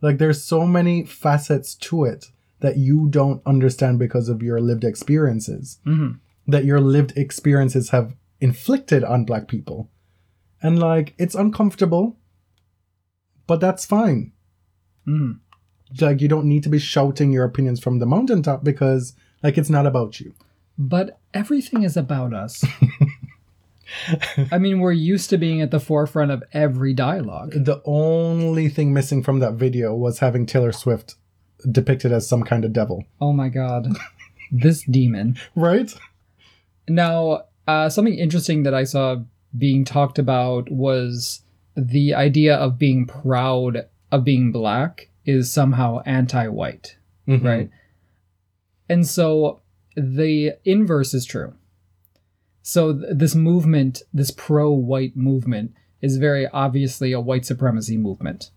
Like 0.00 0.18
there's 0.18 0.42
so 0.42 0.66
many 0.66 1.04
facets 1.04 1.74
to 1.76 2.04
it 2.04 2.26
that 2.60 2.76
you 2.76 3.08
don't 3.08 3.42
understand 3.46 3.98
because 3.98 4.28
of 4.28 4.42
your 4.42 4.60
lived 4.60 4.84
experiences. 4.84 5.78
Mhm. 5.86 6.18
That 6.46 6.64
your 6.64 6.80
lived 6.80 7.12
experiences 7.16 7.90
have 7.90 8.14
inflicted 8.40 9.04
on 9.04 9.24
black 9.24 9.48
people, 9.48 9.88
and 10.62 10.78
like 10.78 11.14
it's 11.18 11.34
uncomfortable. 11.34 12.16
but 13.46 13.60
that's 13.60 13.84
fine. 13.84 14.30
Mm. 15.08 15.40
Like 16.00 16.20
you 16.20 16.28
don't 16.28 16.46
need 16.46 16.62
to 16.62 16.68
be 16.68 16.78
shouting 16.78 17.32
your 17.32 17.44
opinions 17.44 17.80
from 17.80 17.98
the 17.98 18.06
mountaintop 18.06 18.62
because 18.62 19.12
like 19.42 19.58
it's 19.58 19.68
not 19.70 19.86
about 19.86 20.20
you. 20.20 20.34
But 20.78 21.18
everything 21.34 21.82
is 21.82 21.96
about 21.96 22.32
us. 22.32 22.64
I 24.52 24.58
mean, 24.58 24.78
we're 24.78 24.92
used 24.92 25.30
to 25.30 25.38
being 25.38 25.60
at 25.60 25.72
the 25.72 25.80
forefront 25.80 26.30
of 26.30 26.44
every 26.52 26.94
dialogue. 26.94 27.50
The 27.52 27.82
only 27.84 28.68
thing 28.68 28.92
missing 28.92 29.20
from 29.22 29.40
that 29.40 29.54
video 29.54 29.94
was 29.94 30.20
having 30.20 30.46
Taylor 30.46 30.70
Swift 30.72 31.16
depicted 31.70 32.12
as 32.12 32.28
some 32.28 32.42
kind 32.42 32.64
of 32.64 32.72
devil, 32.72 33.04
Oh 33.20 33.32
my 33.32 33.48
god. 33.48 33.88
this 34.52 34.82
demon. 34.84 35.36
right? 35.54 35.92
Now, 36.88 37.44
uh, 37.66 37.88
something 37.88 38.14
interesting 38.18 38.62
that 38.64 38.74
I 38.74 38.84
saw 38.84 39.16
being 39.56 39.84
talked 39.84 40.18
about 40.18 40.70
was 40.70 41.42
the 41.76 42.14
idea 42.14 42.56
of 42.56 42.78
being 42.78 43.06
proud 43.06 43.86
of 44.12 44.24
being 44.24 44.50
black 44.52 45.08
is 45.24 45.52
somehow 45.52 46.00
anti 46.04 46.48
white, 46.48 46.96
Mhm. 47.28 47.44
right? 47.44 47.70
And 48.88 49.06
so 49.06 49.60
the 49.96 50.54
inverse 50.64 51.14
is 51.14 51.24
true. 51.24 51.54
So 52.62 52.92
th- 52.92 53.04
this 53.12 53.34
movement, 53.34 54.02
this 54.12 54.30
pro 54.30 54.72
white 54.72 55.16
movement, 55.16 55.72
is 56.02 56.16
very 56.16 56.46
obviously 56.48 57.12
a 57.12 57.20
white 57.20 57.44
supremacy 57.44 57.96
movement. 57.96 58.50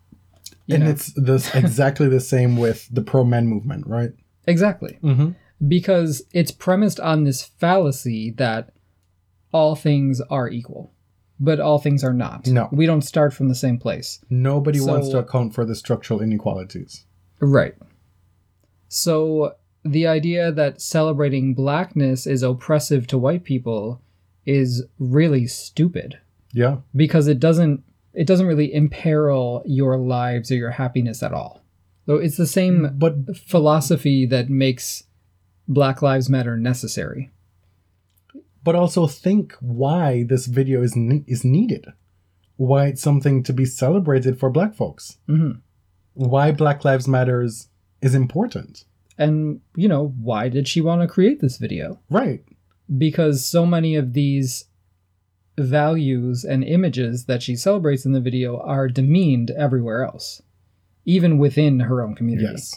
You 0.66 0.76
And 0.76 0.84
know? 0.84 0.90
it's 0.90 1.12
this 1.14 1.54
exactly 1.54 2.08
the 2.08 2.20
same 2.20 2.56
with 2.56 2.88
the 2.92 3.02
pro 3.02 3.24
men 3.24 3.46
movement, 3.46 3.86
right? 3.86 4.12
exactly. 4.46 4.98
Mm-hmm. 5.02 5.30
because 5.66 6.22
it's 6.32 6.50
premised 6.50 7.00
on 7.00 7.24
this 7.24 7.42
fallacy 7.42 8.30
that 8.36 8.72
all 9.52 9.74
things 9.76 10.20
are 10.30 10.48
equal, 10.50 10.92
but 11.40 11.60
all 11.60 11.78
things 11.78 12.02
are 12.04 12.12
not. 12.12 12.46
No. 12.46 12.68
We 12.72 12.84
don't 12.86 13.02
start 13.02 13.32
from 13.32 13.48
the 13.48 13.54
same 13.54 13.78
place. 13.78 14.20
Nobody 14.28 14.80
wants 14.80 15.08
to 15.10 15.18
account 15.18 15.54
for 15.54 15.64
the 15.64 15.74
structural 15.74 16.20
inequalities. 16.20 17.06
Right. 17.40 17.74
So 18.88 19.54
the 19.84 20.06
idea 20.06 20.50
that 20.52 20.80
celebrating 20.80 21.54
blackness 21.54 22.26
is 22.26 22.42
oppressive 22.42 23.06
to 23.08 23.18
white 23.18 23.44
people 23.44 24.00
is 24.46 24.84
really 24.98 25.46
stupid 25.46 26.18
Yeah. 26.52 26.78
because 26.94 27.28
it 27.28 27.40
doesn't 27.40 27.82
it 28.14 28.26
doesn't 28.26 28.46
really 28.46 28.72
imperil 28.72 29.62
your 29.66 29.96
lives 29.98 30.50
or 30.50 30.54
your 30.56 30.70
happiness 30.70 31.22
at 31.22 31.32
all. 31.32 31.62
So 32.06 32.16
it's 32.16 32.36
the 32.36 32.46
same 32.46 32.90
But 32.96 33.36
philosophy 33.36 34.26
that 34.26 34.48
makes 34.50 35.04
Black 35.68 36.02
Lives 36.02 36.28
Matter 36.28 36.56
necessary. 36.56 37.30
but 38.62 38.74
also 38.74 39.06
think 39.06 39.52
why 39.60 40.24
this 40.24 40.46
video 40.46 40.82
is 40.82 40.96
ne- 40.96 41.24
is 41.26 41.44
needed. 41.44 41.84
Why 42.56 42.86
it's 42.86 43.02
something 43.02 43.42
to 43.42 43.52
be 43.52 43.66
celebrated 43.66 44.38
for 44.38 44.48
black 44.50 44.74
folks. 44.74 45.18
Mhm. 45.28 45.60
Why 46.14 46.50
Black 46.52 46.82
Lives 46.84 47.06
Matters 47.06 47.68
is 48.00 48.14
important. 48.14 48.84
And, 49.18 49.60
you 49.76 49.86
know, 49.88 50.14
why 50.18 50.48
did 50.48 50.66
she 50.66 50.80
want 50.80 51.02
to 51.02 51.08
create 51.08 51.40
this 51.40 51.58
video? 51.58 52.00
Right. 52.10 52.42
Because 52.96 53.44
so 53.44 53.66
many 53.66 53.96
of 53.96 54.12
these 54.14 54.64
values 55.56 56.44
and 56.44 56.64
images 56.64 57.24
that 57.26 57.42
she 57.42 57.56
celebrates 57.56 58.04
in 58.04 58.12
the 58.12 58.20
video 58.20 58.58
are 58.60 58.88
demeaned 58.88 59.50
everywhere 59.52 60.04
else, 60.04 60.42
even 61.04 61.38
within 61.38 61.80
her 61.80 62.02
own 62.02 62.14
community. 62.14 62.48
Yes. 62.50 62.74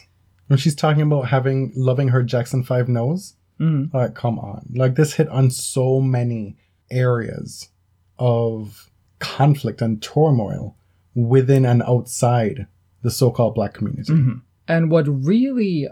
When 0.47 0.59
she's 0.59 0.75
talking 0.75 1.01
about 1.01 1.27
having 1.27 1.71
loving 1.75 2.09
her 2.09 2.23
Jackson 2.23 2.63
5 2.63 2.87
nose, 2.87 3.35
Mhm. 3.59 3.93
like 3.93 4.13
come 4.13 4.37
on. 4.39 4.69
Like 4.75 4.95
this 4.95 5.13
hit 5.13 5.27
on 5.29 5.49
so 5.49 5.99
many 5.99 6.55
areas 6.91 7.69
of 8.19 8.89
conflict 9.19 9.81
and 9.81 10.01
turmoil 10.01 10.75
within 11.15 11.65
and 11.65 11.81
outside 11.83 12.67
the 13.01 13.09
so-called 13.11 13.55
black 13.55 13.73
community. 13.73 14.13
Mhm. 14.13 14.41
And 14.67 14.91
what 14.91 15.07
really, 15.07 15.87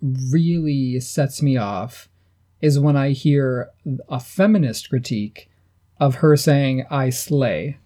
really 0.00 1.00
sets 1.00 1.42
me 1.42 1.56
off 1.56 2.08
is 2.60 2.78
when 2.78 2.96
I 2.96 3.10
hear 3.10 3.68
a 4.08 4.18
feminist 4.20 4.88
critique 4.88 5.50
of 6.00 6.16
her 6.16 6.36
saying, 6.36 6.84
I 6.90 7.10
slay, 7.10 7.78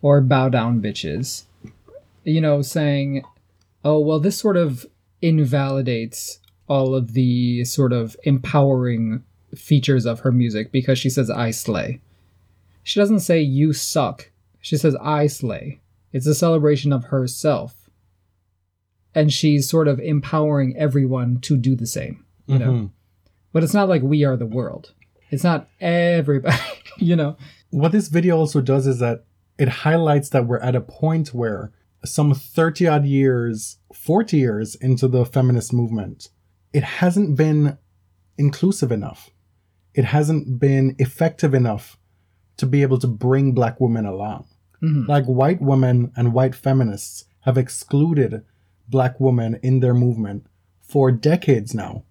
or 0.00 0.20
bow 0.20 0.48
down 0.48 0.80
bitches. 0.82 1.44
You 2.24 2.40
know, 2.40 2.62
saying, 2.62 3.24
oh, 3.84 3.98
well, 4.00 4.20
this 4.20 4.38
sort 4.38 4.56
of 4.56 4.86
invalidates 5.20 6.38
all 6.68 6.94
of 6.94 7.12
the 7.14 7.64
sort 7.64 7.92
of 7.92 8.16
empowering 8.24 9.22
features 9.54 10.06
of 10.06 10.20
her 10.20 10.32
music 10.32 10.72
because 10.72 10.98
she 10.98 11.10
says, 11.10 11.28
I 11.30 11.50
slay. 11.50 12.00
She 12.82 12.98
doesn't 12.98 13.20
say, 13.20 13.40
you 13.40 13.72
suck. 13.72 14.30
She 14.60 14.76
says, 14.76 14.96
I 15.00 15.26
slay. 15.26 15.80
It's 16.12 16.26
a 16.26 16.34
celebration 16.34 16.92
of 16.92 17.04
herself 17.06 17.74
and 19.14 19.30
she's 19.32 19.68
sort 19.68 19.88
of 19.88 20.00
empowering 20.00 20.74
everyone 20.76 21.38
to 21.40 21.56
do 21.56 21.76
the 21.76 21.86
same 21.86 22.24
you 22.46 22.58
know 22.58 22.72
Mhm. 22.72 22.90
but 23.52 23.62
it's 23.62 23.74
not 23.74 23.88
like 23.88 24.00
we 24.02 24.24
are 24.24 24.36
the 24.38 24.46
world 24.46 24.92
it's 25.32 25.42
not 25.42 25.68
everybody 25.80 26.56
you 26.98 27.16
know 27.16 27.36
What 27.70 27.90
this 27.92 28.08
video 28.08 28.38
also 28.38 28.60
does 28.60 28.86
is 28.86 28.98
that 29.00 29.24
it 29.58 29.68
highlights 29.68 30.28
that 30.30 30.46
we're 30.46 30.58
at 30.58 30.76
a 30.76 30.80
point 30.80 31.34
where 31.34 31.72
some 32.04 32.34
30 32.34 32.86
odd 32.86 33.04
years, 33.06 33.78
40 33.94 34.36
years 34.36 34.74
into 34.74 35.08
the 35.08 35.24
feminist 35.24 35.72
movement, 35.72 36.28
it 36.72 36.82
hasn't 36.82 37.36
been 37.36 37.78
inclusive 38.36 38.90
enough. 38.90 39.30
It 39.94 40.04
hasn't 40.06 40.58
been 40.58 40.96
effective 40.98 41.54
enough 41.54 41.98
to 42.56 42.66
be 42.66 42.82
able 42.82 42.98
to 42.98 43.06
bring 43.06 43.52
black 43.52 43.80
women 43.80 44.04
along. 44.04 44.46
Mhm. 44.82 45.06
Like 45.06 45.26
white 45.26 45.60
women 45.60 46.12
and 46.16 46.32
white 46.32 46.54
feminists 46.54 47.24
have 47.40 47.56
excluded 47.56 48.42
black 48.88 49.20
women 49.20 49.58
in 49.62 49.80
their 49.80 49.94
movement 49.94 50.46
for 50.80 51.12
decades 51.12 51.74
now. 51.74 52.04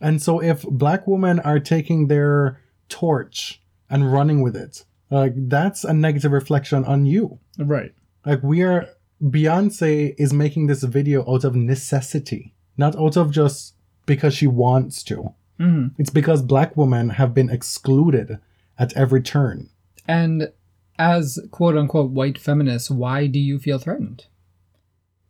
And 0.00 0.22
so 0.22 0.40
if 0.42 0.62
black 0.62 1.06
women 1.06 1.40
are 1.40 1.60
taking 1.60 2.06
their 2.06 2.60
torch 2.88 3.60
and 3.88 4.12
running 4.12 4.40
with 4.42 4.56
it, 4.56 4.84
like 5.10 5.34
that's 5.48 5.84
a 5.84 5.92
negative 5.92 6.32
reflection 6.32 6.84
on 6.84 7.04
you. 7.06 7.38
right 7.58 7.92
Like 8.24 8.42
we 8.42 8.62
are 8.62 8.88
Beyonce 9.22 10.14
is 10.16 10.32
making 10.32 10.66
this 10.66 10.82
video 10.82 11.20
out 11.30 11.44
of 11.44 11.54
necessity, 11.54 12.54
not 12.78 12.96
out 12.96 13.16
of 13.18 13.30
just 13.30 13.74
because 14.06 14.32
she 14.34 14.46
wants 14.46 15.02
to. 15.04 15.34
hmm 15.58 15.88
It's 15.98 16.10
because 16.10 16.40
black 16.42 16.76
women 16.76 17.10
have 17.10 17.34
been 17.34 17.50
excluded 17.50 18.38
at 18.78 18.92
every 18.96 19.22
turn. 19.22 19.68
and 20.08 20.50
as 20.98 21.38
quote 21.50 21.76
unquote 21.76 22.10
white 22.10 22.38
feminists 22.38 22.90
why 22.90 23.26
do 23.26 23.38
you 23.38 23.58
feel 23.58 23.78
threatened 23.78 24.24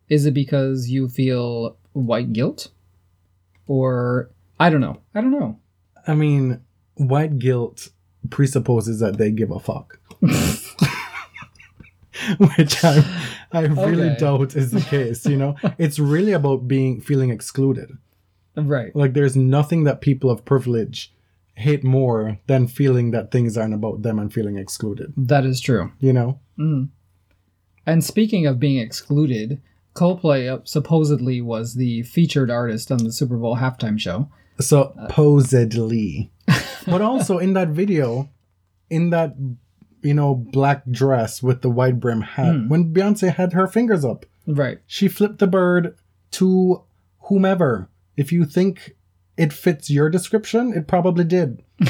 is 0.09 0.27
it 0.27 0.35
because 0.35 0.89
you 0.91 1.09
feel 1.09 1.77
white 1.93 2.33
guilt 2.33 2.69
or 3.67 4.31
i 4.61 4.71
don't 4.71 4.81
know 4.81 4.97
i 5.15 5.21
don't 5.21 5.33
know 5.33 5.59
I 6.07 6.15
mean, 6.15 6.63
white 6.95 7.39
guilt 7.39 7.91
presupposes 8.31 9.01
that 9.01 9.19
they 9.19 9.31
give 9.31 9.51
a 9.51 9.61
fuck. 9.61 9.99
Which 12.39 12.83
I 12.85 13.05
I 13.53 13.61
really 13.67 14.11
Okay. 14.11 14.17
doubt 14.19 14.57
is 14.57 14.71
the 14.73 14.81
case, 14.81 15.25
you 15.27 15.37
know? 15.37 15.57
It's 15.79 15.99
really 15.99 16.33
about 16.33 16.67
being 16.69 17.01
feeling 17.01 17.31
excluded. 17.31 17.91
right 18.57 18.95
Like 18.97 19.13
there's 19.15 19.37
nothing 19.37 19.85
that 19.85 20.01
people 20.01 20.31
of 20.31 20.45
privilege 20.45 21.13
hate 21.55 21.85
more 21.85 22.39
than 22.47 22.67
feeling 22.67 23.11
that 23.13 23.31
things 23.31 23.57
aren't 23.57 23.75
about 23.75 24.03
them 24.03 24.19
and 24.19 24.33
feeling 24.33 24.57
excluded, 24.57 25.13
that 25.17 25.45
is 25.45 25.61
true 25.61 25.93
you 26.01 26.13
know? 26.13 26.41
Mm. 26.59 26.89
And 27.87 28.03
speaking 28.05 28.47
of 28.47 28.59
being 28.59 28.79
excluded, 28.79 29.61
Coldplay 29.95 30.49
uh, 30.53 30.61
supposedly 30.65 31.41
was 31.41 31.75
the 31.75 32.03
featured 32.03 32.51
artist 32.51 32.91
on 32.91 32.99
the 33.05 33.13
Super 33.13 33.37
Bowl 33.37 33.57
halftime 33.57 33.99
show. 33.99 34.29
Supposedly. 34.61 36.31
but 36.87 37.03
also 37.03 37.39
in 37.39 37.53
that 37.55 37.69
video, 37.69 38.29
in 38.89 39.11
that 39.11 39.35
you 40.03 40.15
know, 40.15 40.35
black 40.35 40.83
dress 40.91 41.43
with 41.43 41.61
the 41.61 41.69
wide 41.71 42.01
brim 42.01 42.23
hat, 42.23 42.55
Hmm. 42.55 42.69
when 42.69 42.93
Beyonce 42.95 43.35
had 43.35 43.53
her 43.53 43.67
fingers 43.67 44.03
up, 44.05 44.25
Right. 44.47 44.79
she 44.87 45.09
flipped 45.09 45.39
the 45.41 45.47
bird 45.47 45.95
to 46.33 46.83
whomever. 47.29 47.91
If 48.17 48.33
you 48.33 48.47
think 48.47 48.97
it 49.37 49.53
fits 49.53 49.91
your 49.91 50.09
description, 50.09 50.73
it 50.75 50.87
probably 50.89 51.25
did. 51.25 51.63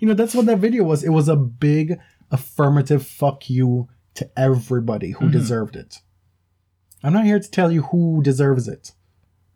you 0.00 0.08
know, 0.08 0.14
that's 0.14 0.34
what 0.34 0.46
that 0.46 0.58
video 0.58 0.84
was. 0.84 1.02
It 1.02 1.10
was 1.10 1.28
a 1.28 1.36
big 1.36 1.98
affirmative 2.30 3.06
fuck 3.06 3.48
you 3.48 3.88
to 4.14 4.30
everybody 4.38 5.12
who 5.12 5.26
Mhm. 5.26 5.32
deserved 5.32 5.76
it. 5.76 6.00
I'm 7.02 7.12
not 7.14 7.24
here 7.24 7.40
to 7.40 7.50
tell 7.50 7.72
you 7.72 7.82
who 7.82 8.22
deserves 8.22 8.68
it 8.68 8.92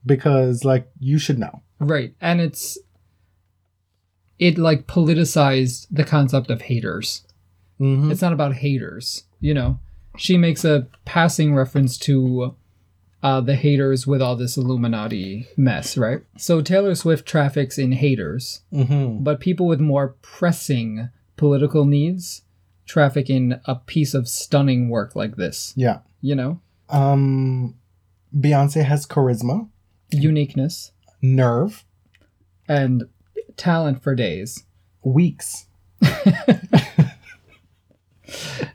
because, 0.08 0.64
like, 0.64 0.90
you 0.98 1.18
should 1.18 1.38
know. 1.38 1.62
Right. 1.78 2.14
And 2.20 2.40
it's 2.40 2.76
it 4.38 4.56
like 4.58 4.86
politicized 4.86 5.86
the 5.90 6.04
concept 6.04 6.50
of 6.50 6.62
haters. 6.62 7.24
Mhm. 7.80 8.10
It's 8.10 8.22
not 8.22 8.32
about 8.32 8.54
haters, 8.54 9.24
you 9.40 9.54
know. 9.54 9.78
She 10.16 10.36
makes 10.36 10.64
a 10.64 10.86
passing 11.04 11.54
reference 11.54 11.96
to 11.98 12.54
uh, 13.20 13.40
the 13.40 13.56
haters 13.56 14.06
with 14.06 14.22
all 14.22 14.36
this 14.36 14.56
Illuminati 14.56 15.48
mess, 15.56 15.98
right? 15.98 16.20
So 16.36 16.60
Taylor 16.60 16.94
Swift 16.94 17.26
traffics 17.26 17.76
in 17.76 17.90
haters, 17.90 18.60
Mhm. 18.72 19.24
but 19.24 19.40
people 19.40 19.66
with 19.66 19.80
more 19.80 20.14
pressing 20.22 21.08
political 21.36 21.84
needs 21.84 22.42
traffic 22.86 23.28
in 23.28 23.60
a 23.64 23.74
piece 23.74 24.14
of 24.14 24.28
stunning 24.28 24.88
work 24.88 25.16
like 25.16 25.34
this. 25.36 25.72
Yeah. 25.76 25.98
You 26.20 26.34
know, 26.36 26.60
Um, 26.90 27.74
Beyonce 28.34 28.84
has 28.84 29.04
charisma, 29.04 29.68
uniqueness 30.10 30.92
nerve, 31.22 31.84
and 32.68 33.04
talent 33.56 34.02
for 34.02 34.14
days. 34.14 34.64
weeks. 35.02 35.66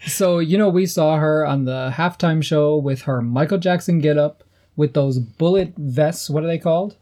So, 0.05 0.39
you 0.39 0.57
know, 0.57 0.69
we 0.69 0.86
saw 0.86 1.17
her 1.17 1.45
on 1.45 1.65
the 1.65 1.91
halftime 1.95 2.43
show 2.43 2.75
with 2.75 3.03
her 3.03 3.21
Michael 3.21 3.57
Jackson 3.57 3.99
get 3.99 4.17
up 4.17 4.43
with 4.75 4.93
those 4.93 5.19
bullet 5.19 5.73
vests. 5.77 6.29
What 6.29 6.43
are 6.43 6.47
they 6.47 6.57
called? 6.57 6.97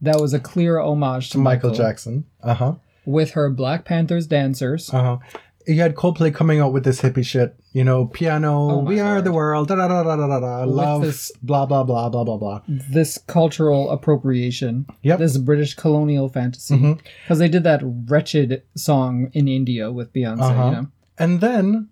That 0.00 0.20
was 0.20 0.32
a 0.32 0.40
clear 0.40 0.78
homage 0.78 1.30
to 1.30 1.38
Michael 1.38 1.70
Michael, 1.70 1.84
Jackson. 1.84 2.24
Uh 2.42 2.54
huh. 2.54 2.74
With 3.04 3.32
her 3.32 3.50
Black 3.50 3.84
Panthers 3.84 4.26
dancers. 4.26 4.92
Uh 4.92 5.02
huh. 5.02 5.18
You 5.66 5.80
had 5.80 5.94
Coldplay 5.96 6.32
coming 6.34 6.60
out 6.60 6.72
with 6.72 6.84
this 6.84 7.00
hippie 7.00 7.24
shit. 7.26 7.56
You 7.72 7.82
know, 7.84 8.06
piano. 8.06 8.70
Oh 8.70 8.78
we 8.78 9.00
are 9.00 9.20
the 9.20 9.32
world. 9.32 9.68
Da 9.68 9.74
da 9.74 9.88
da 9.88 10.02
da 10.02 10.16
da 10.16 10.40
da. 10.40 10.64
Love. 10.64 11.02
this- 11.02 11.32
Blah 11.42 11.66
blah 11.66 11.82
blah 11.84 12.08
blah 12.08 12.24
blah 12.24 12.36
blah. 12.36 12.60
this 12.68 13.18
cultural 13.26 13.90
appropriation. 13.90 14.86
Yep. 15.02 15.18
This 15.18 15.36
British 15.38 15.74
colonial 15.74 16.28
fantasy. 16.28 16.98
Because 17.24 17.38
they 17.38 17.48
did 17.48 17.64
that 17.64 17.80
wretched 17.84 18.62
song 18.76 19.30
in 19.32 19.48
India 19.48 19.90
with 19.90 20.12
Beyonce, 20.12 20.40
Uh-huh. 20.40 20.64
you 20.66 20.70
know? 20.72 20.86
And 21.18 21.40
then 21.40 21.88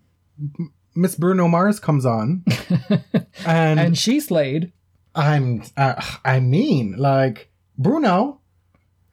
Miss 0.94 1.16
Bruno 1.16 1.48
Mars 1.48 1.80
comes 1.80 2.06
on, 2.06 2.44
and, 3.46 3.80
And 3.80 3.98
she 3.98 4.20
slayed. 4.20 4.72
I'm. 5.16 5.62
Uh, 5.76 5.94
I 6.24 6.38
mean, 6.40 6.94
like 6.96 7.50
Bruno. 7.76 8.40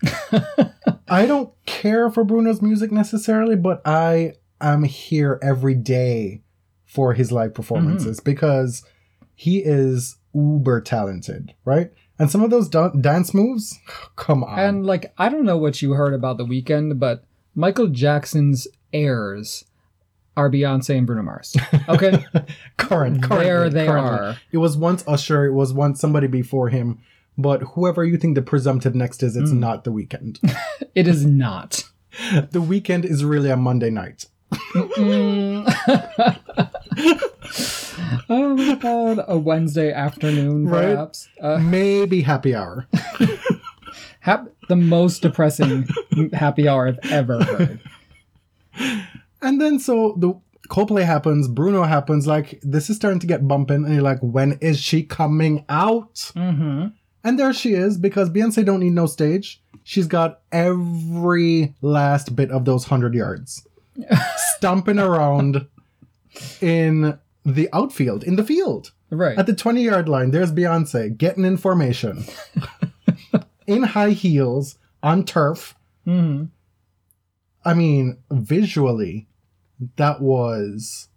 I 1.09 1.25
don't 1.25 1.53
care 1.65 2.09
for 2.09 2.23
Bruno's 2.23 2.61
music 2.61 2.91
necessarily, 2.91 3.55
but 3.55 3.81
I 3.85 4.33
am 4.61 4.83
here 4.83 5.39
every 5.41 5.75
day 5.75 6.41
for 6.85 7.13
his 7.13 7.31
live 7.31 7.53
performances 7.53 8.19
mm-hmm. 8.19 8.29
because 8.29 8.83
he 9.35 9.59
is 9.59 10.17
uber 10.33 10.81
talented, 10.81 11.53
right? 11.65 11.91
And 12.19 12.29
some 12.29 12.43
of 12.43 12.51
those 12.51 12.69
da- 12.69 12.89
dance 12.89 13.33
moves, 13.33 13.79
come 14.15 14.43
on. 14.43 14.59
And 14.59 14.85
like, 14.85 15.13
I 15.17 15.29
don't 15.29 15.45
know 15.45 15.57
what 15.57 15.81
you 15.81 15.93
heard 15.93 16.13
about 16.13 16.37
the 16.37 16.45
Weeknd, 16.45 16.99
but 16.99 17.23
Michael 17.55 17.87
Jackson's 17.87 18.67
heirs 18.93 19.65
are 20.37 20.49
Beyonce 20.49 20.97
and 20.97 21.07
Bruno 21.07 21.23
Mars. 21.23 21.55
Okay? 21.89 22.25
current, 22.77 23.27
there 23.29 23.69
they 23.69 23.85
currently. 23.85 24.27
are. 24.27 24.37
It 24.51 24.57
was 24.57 24.77
once 24.77 25.03
Usher, 25.07 25.45
it 25.45 25.53
was 25.53 25.73
once 25.73 25.99
somebody 25.99 26.27
before 26.27 26.69
him, 26.69 26.99
but 27.37 27.61
whoever 27.61 28.05
you 28.05 28.17
think 28.17 28.35
the 28.35 28.41
presumptive 28.41 28.95
next 28.95 29.23
is, 29.23 29.35
it's 29.35 29.51
mm. 29.51 29.59
not 29.59 29.83
the 29.83 29.91
Weeknd. 29.91 30.39
It 30.93 31.07
is 31.07 31.25
not. 31.25 31.85
the 32.33 32.61
Weeknd 32.61 33.05
is 33.05 33.23
really 33.23 33.49
a 33.49 33.55
Monday 33.55 33.89
night. 33.89 34.25
Oh 38.29 38.55
my 38.55 38.75
god, 38.75 39.23
a 39.27 39.37
Wednesday 39.37 39.91
afternoon, 39.91 40.67
Right? 40.67 40.93
perhaps. 40.93 41.27
Uh, 41.41 41.57
Maybe 41.59 42.21
happy 42.21 42.55
hour. 42.55 42.87
hap- 44.21 44.49
the 44.69 44.75
most 44.75 45.21
depressing 45.21 45.87
happy 46.33 46.67
hour 46.67 46.87
I've 46.87 47.11
ever 47.11 47.43
heard. 47.43 47.79
And 49.41 49.59
then 49.59 49.79
so 49.79 50.15
the 50.17 50.33
Coldplay 50.69 51.03
happens, 51.03 51.47
Bruno 51.49 51.83
happens, 51.83 52.25
like 52.27 52.59
this 52.63 52.89
is 52.89 52.95
starting 52.95 53.19
to 53.19 53.27
get 53.27 53.45
bumping, 53.47 53.83
and 53.83 53.93
you're 53.93 54.03
like, 54.03 54.19
when 54.21 54.53
is 54.61 54.79
she 54.79 55.03
coming 55.03 55.65
out? 55.67 56.13
Mm-hmm. 56.35 56.87
And 57.23 57.39
there 57.39 57.53
she 57.53 57.73
is, 57.73 57.97
because 57.97 58.29
Beyonce 58.29 58.65
don't 58.65 58.79
need 58.79 58.93
no 58.93 59.05
stage. 59.07 59.61
She's 59.83 60.07
got 60.07 60.41
every 60.51 61.75
last 61.81 62.35
bit 62.35 62.51
of 62.51 62.63
those 62.65 62.85
hundred 62.85 63.13
yards. 63.13 63.67
Stomping 64.55 64.99
around 64.99 65.67
in 66.61 67.17
the 67.45 67.69
outfield, 67.73 68.23
in 68.23 68.35
the 68.35 68.43
field. 68.43 68.91
Right. 69.09 69.37
At 69.37 69.45
the 69.45 69.55
20 69.55 69.81
yard 69.83 70.07
line, 70.07 70.31
there's 70.31 70.51
Beyonce 70.51 71.17
getting 71.17 71.43
in 71.45 71.57
formation. 71.57 72.23
in 73.67 73.83
high 73.83 74.11
heels, 74.11 74.77
on 75.03 75.25
turf. 75.25 75.75
hmm 76.05 76.45
I 77.63 77.75
mean, 77.75 78.17
visually, 78.31 79.27
that 79.97 80.19
was 80.19 81.09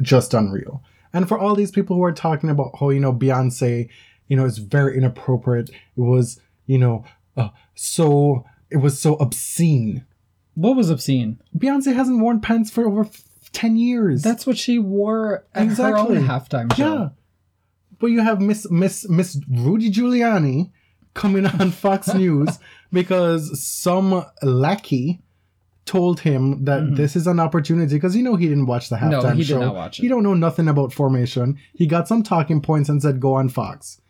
just 0.00 0.32
unreal. 0.32 0.84
And 1.12 1.28
for 1.28 1.38
all 1.38 1.56
these 1.56 1.72
people 1.72 1.96
who 1.96 2.04
are 2.04 2.12
talking 2.12 2.48
about 2.48 2.76
how, 2.78 2.90
you 2.90 3.00
know, 3.00 3.12
Beyonce, 3.12 3.88
you 4.28 4.36
know, 4.36 4.44
is 4.44 4.58
very 4.58 4.96
inappropriate, 4.96 5.70
it 5.70 6.00
was, 6.00 6.40
you 6.66 6.78
know, 6.78 7.04
uh, 7.36 7.48
so, 7.74 8.44
it 8.70 8.76
was 8.76 9.00
so 9.00 9.14
obscene. 9.16 10.04
What 10.54 10.76
was 10.76 10.90
obscene? 10.90 11.40
Beyonce 11.56 11.94
hasn't 11.94 12.20
worn 12.20 12.40
pants 12.40 12.70
for 12.70 12.86
over 12.86 13.02
f- 13.02 13.22
10 13.52 13.76
years. 13.76 14.22
That's 14.22 14.46
what 14.46 14.56
she 14.56 14.78
wore 14.78 15.44
at 15.54 15.64
Exactly. 15.64 16.14
her 16.16 16.20
own 16.20 16.26
halftime 16.28 16.74
show. 16.76 16.94
Yeah. 16.94 17.08
But 17.98 18.08
you 18.08 18.20
have 18.20 18.40
Miss 18.40 18.68
Miss 18.70 19.08
Miss 19.08 19.40
Rudy 19.48 19.90
Giuliani 19.90 20.70
coming 21.14 21.46
on 21.46 21.70
Fox 21.84 22.12
News 22.12 22.58
because 22.92 23.60
some 23.64 24.24
lackey 24.42 25.20
told 25.86 26.20
him 26.20 26.64
that 26.64 26.96
this 26.96 27.14
is 27.14 27.26
an 27.26 27.38
opportunity 27.38 27.94
because 27.94 28.16
you 28.16 28.22
know 28.22 28.36
he 28.36 28.48
didn't 28.48 28.66
watch 28.66 28.88
the 28.88 28.96
halftime 28.96 29.10
Mm-hmm. 29.22 29.26
No, 29.28 29.30
he 29.32 29.38
did 29.38 29.46
show. 29.46 29.60
not 29.60 29.74
watch 29.74 29.98
it. 29.98 30.02
He 30.02 30.08
don't 30.08 30.22
know 30.22 30.34
nothing 30.34 30.66
about 30.68 30.92
formation. 30.92 31.58
He 31.72 31.86
got 31.86 32.08
some 32.08 32.22
talking 32.22 32.60
points 32.60 32.88
and 32.88 33.00
said 33.02 33.20
go 33.20 33.34
on 33.34 33.48
Fox. 33.48 34.00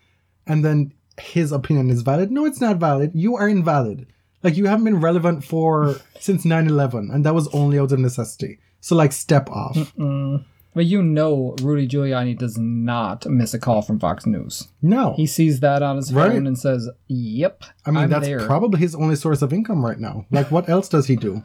And 0.47 0.65
then 0.65 0.93
his 1.21 1.53
opinion 1.53 1.91
is 1.91 2.03
valid. 2.03 2.31
No, 2.31 2.45
it's 2.47 2.61
not 2.61 2.77
valid. 2.79 3.13
You 3.15 3.37
are 3.37 3.49
invalid. 3.49 4.07
Like 4.45 4.57
you 4.57 4.67
haven't 4.67 4.85
been 4.85 5.01
relevant 5.01 5.43
for 5.45 5.97
since 6.21 6.45
9-11 6.45 7.13
and 7.13 7.25
that 7.27 7.35
was 7.35 7.49
only 7.49 7.79
out 7.81 7.91
of 7.91 7.99
necessity. 7.99 8.61
So 8.81 8.95
like 8.95 9.11
step 9.13 9.51
off. 9.51 9.75
Mm. 9.99 10.45
But 10.75 10.87
you 10.87 11.03
know, 11.03 11.55
Rudy 11.63 11.87
Giuliani 11.89 12.37
does 12.37 12.59
not 12.59 13.25
miss 13.27 13.55
a 13.55 13.59
call 13.59 13.81
from 13.81 13.99
Fox 14.01 14.27
News. 14.27 14.69
No. 14.83 15.15
He 15.17 15.27
sees 15.27 15.61
that 15.61 15.83
on 15.83 15.97
his 15.97 16.13
Right. 16.13 16.33
phone 16.33 16.47
and 16.49 16.59
says, 16.59 16.91
"Yep, 17.07 17.63
I 17.87 17.91
mean, 17.93 18.03
I'm 18.05 18.11
that's 18.11 18.27
there." 18.27 18.41
probably 18.41 18.81
his 18.81 18.95
only 18.97 19.15
source 19.15 19.41
of 19.41 19.53
income 19.53 19.85
right 19.87 20.01
now. 20.01 20.27
Like, 20.33 20.51
what 20.51 20.69
else 20.69 20.89
does 20.89 21.07
he 21.07 21.15
do? 21.15 21.45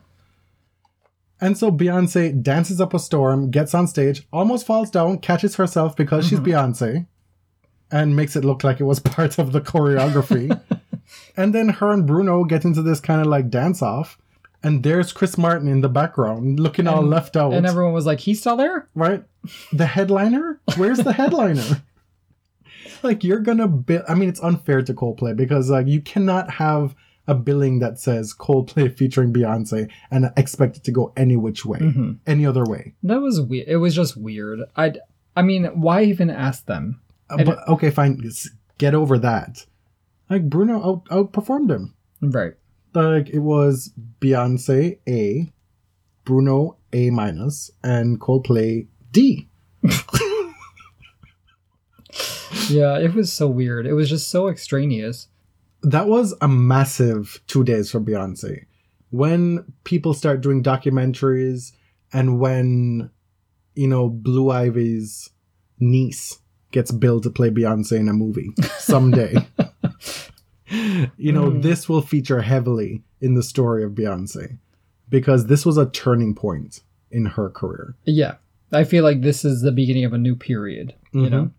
And 1.39 1.57
so 1.57 1.71
Beyonce 1.71 2.41
dances 2.41 2.81
up 2.81 2.93
a 2.93 2.99
storm, 2.99 3.51
gets 3.51 3.73
on 3.73 3.87
stage, 3.87 4.27
almost 4.33 4.65
falls 4.65 4.89
down, 4.89 5.19
catches 5.19 5.55
herself 5.55 5.95
because 5.95 6.27
she's 6.27 6.39
Beyonce, 6.39 7.05
and 7.91 8.15
makes 8.15 8.35
it 8.35 8.43
look 8.43 8.63
like 8.63 8.79
it 8.79 8.83
was 8.85 8.99
part 9.15 9.37
of 9.37 9.51
the 9.51 9.61
choreography. 9.61 10.59
and 11.37 11.53
then 11.53 11.69
her 11.69 11.91
and 11.91 12.05
Bruno 12.05 12.43
get 12.43 12.65
into 12.65 12.81
this 12.81 12.99
kind 12.99 13.21
of 13.21 13.27
like 13.27 13.49
dance 13.49 13.81
off. 13.81 14.17
And 14.61 14.83
there's 14.83 15.13
Chris 15.13 15.37
Martin 15.37 15.69
in 15.69 15.79
the 15.81 15.87
background 15.89 16.59
looking 16.59 16.85
all 16.85 17.01
left 17.01 17.37
out. 17.37 17.53
and 17.53 17.65
everyone 17.65 17.93
was 17.93 18.05
like, 18.05 18.19
"He's 18.19 18.39
still 18.41 18.57
there." 18.57 18.89
right? 18.93 19.23
The 19.71 19.85
headliner? 19.85 20.59
Where's 20.75 20.97
the 20.99 21.13
headliner? 21.13 21.63
like 23.03 23.23
you're 23.23 23.39
gonna 23.39 23.67
bill 23.67 24.03
I 24.07 24.15
mean 24.15 24.29
it's 24.29 24.41
unfair 24.43 24.81
to 24.81 24.93
Coldplay 24.93 25.35
because 25.35 25.69
like 25.69 25.87
you 25.87 26.01
cannot 26.01 26.49
have 26.51 26.95
a 27.27 27.35
billing 27.35 27.79
that 27.79 27.99
says 27.99 28.33
Coldplay 28.33 28.93
featuring 28.97 29.31
Beyonce 29.31 29.89
and 30.11 30.31
expect 30.35 30.77
it 30.77 30.83
to 30.85 30.91
go 30.91 31.13
any 31.15 31.37
which 31.37 31.63
way. 31.65 31.79
Mhm. 31.79 32.17
Any 32.25 32.45
other 32.45 32.63
way. 32.65 32.95
That 33.03 33.21
was 33.21 33.39
weird. 33.39 33.67
It 33.67 33.77
was 33.77 33.93
just 33.95 34.17
weird. 34.17 34.61
I, 34.75 34.93
I 35.35 35.43
mean, 35.43 35.65
why 35.79 36.03
even 36.03 36.31
ask 36.31 36.65
them? 36.65 36.99
Uh, 37.29 37.43
but 37.43 37.67
okay, 37.67 37.91
fine. 37.91 38.19
Get 38.79 38.95
over 38.95 39.19
that. 39.19 39.65
Like 40.29 40.49
Bruno 40.49 40.77
out 40.83 41.05
outperformed 41.05 41.71
him. 41.71 41.95
Right. 42.21 42.53
Like 42.93 43.29
it 43.29 43.39
was 43.39 43.91
Beyonce 44.21 44.99
A, 45.07 45.51
Bruno 46.25 46.77
A 46.93 47.09
minus, 47.09 47.71
and 47.83 48.19
Coldplay 48.19 48.87
D. 49.11 49.47
Yeah, 52.69 52.99
it 52.99 53.13
was 53.15 53.31
so 53.31 53.47
weird. 53.47 53.85
It 53.87 53.93
was 53.93 54.09
just 54.09 54.29
so 54.29 54.47
extraneous. 54.47 55.27
that 55.81 56.07
was 56.07 56.33
a 56.41 56.47
massive 56.47 57.39
two 57.47 57.63
days 57.63 57.89
for 57.89 57.99
Beyonce. 57.99 58.65
When 59.11 59.71
people 59.85 60.13
start 60.13 60.41
doing 60.41 60.61
documentaries 60.61 61.71
and 62.13 62.39
when, 62.39 63.09
you 63.75 63.87
know, 63.87 64.09
Blue 64.09 64.49
Ivy's 64.51 65.29
niece 65.79 66.39
gets 66.71 66.91
billed 66.91 67.23
to 67.23 67.29
play 67.31 67.49
Beyonce 67.49 67.93
in 67.93 68.09
a 68.09 68.13
movie 68.13 68.51
someday, 68.77 69.35
you 71.17 71.31
know, 71.31 71.49
Mm. 71.51 71.61
this 71.61 71.87
will 71.89 72.01
feature 72.01 72.41
heavily 72.41 73.03
in 73.21 73.33
the 73.35 73.43
story 73.43 73.83
of 73.83 73.91
Beyonce 73.91 74.57
because 75.09 75.47
this 75.47 75.65
was 75.65 75.77
a 75.77 75.89
turning 75.89 76.35
point 76.35 76.81
in 77.11 77.25
her 77.25 77.49
career. 77.49 77.95
Yeah, 78.05 78.35
I 78.71 78.83
feel 78.83 79.03
like 79.03 79.21
this 79.21 79.43
is 79.43 79.61
the 79.61 79.71
beginning 79.71 80.05
of 80.05 80.13
a 80.13 80.17
new 80.17 80.35
period. 80.35 80.93
You 81.11 81.21
Mhm. 81.23 81.31
know. 81.31 81.51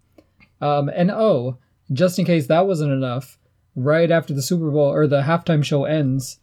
Um, 0.61 0.89
and 0.91 1.11
oh, 1.11 1.57
just 1.93 2.19
in 2.19 2.25
case 2.25 2.47
that 2.47 2.67
wasn't 2.67 2.93
enough, 2.93 3.39
right 3.75 4.11
after 4.11 4.33
the 4.35 4.43
Super 4.43 4.71
Bowl 4.71 4.93
or 4.93 5.07
the 5.07 5.23
halftime 5.23 5.65
show 5.65 5.85
ends, 5.85 6.39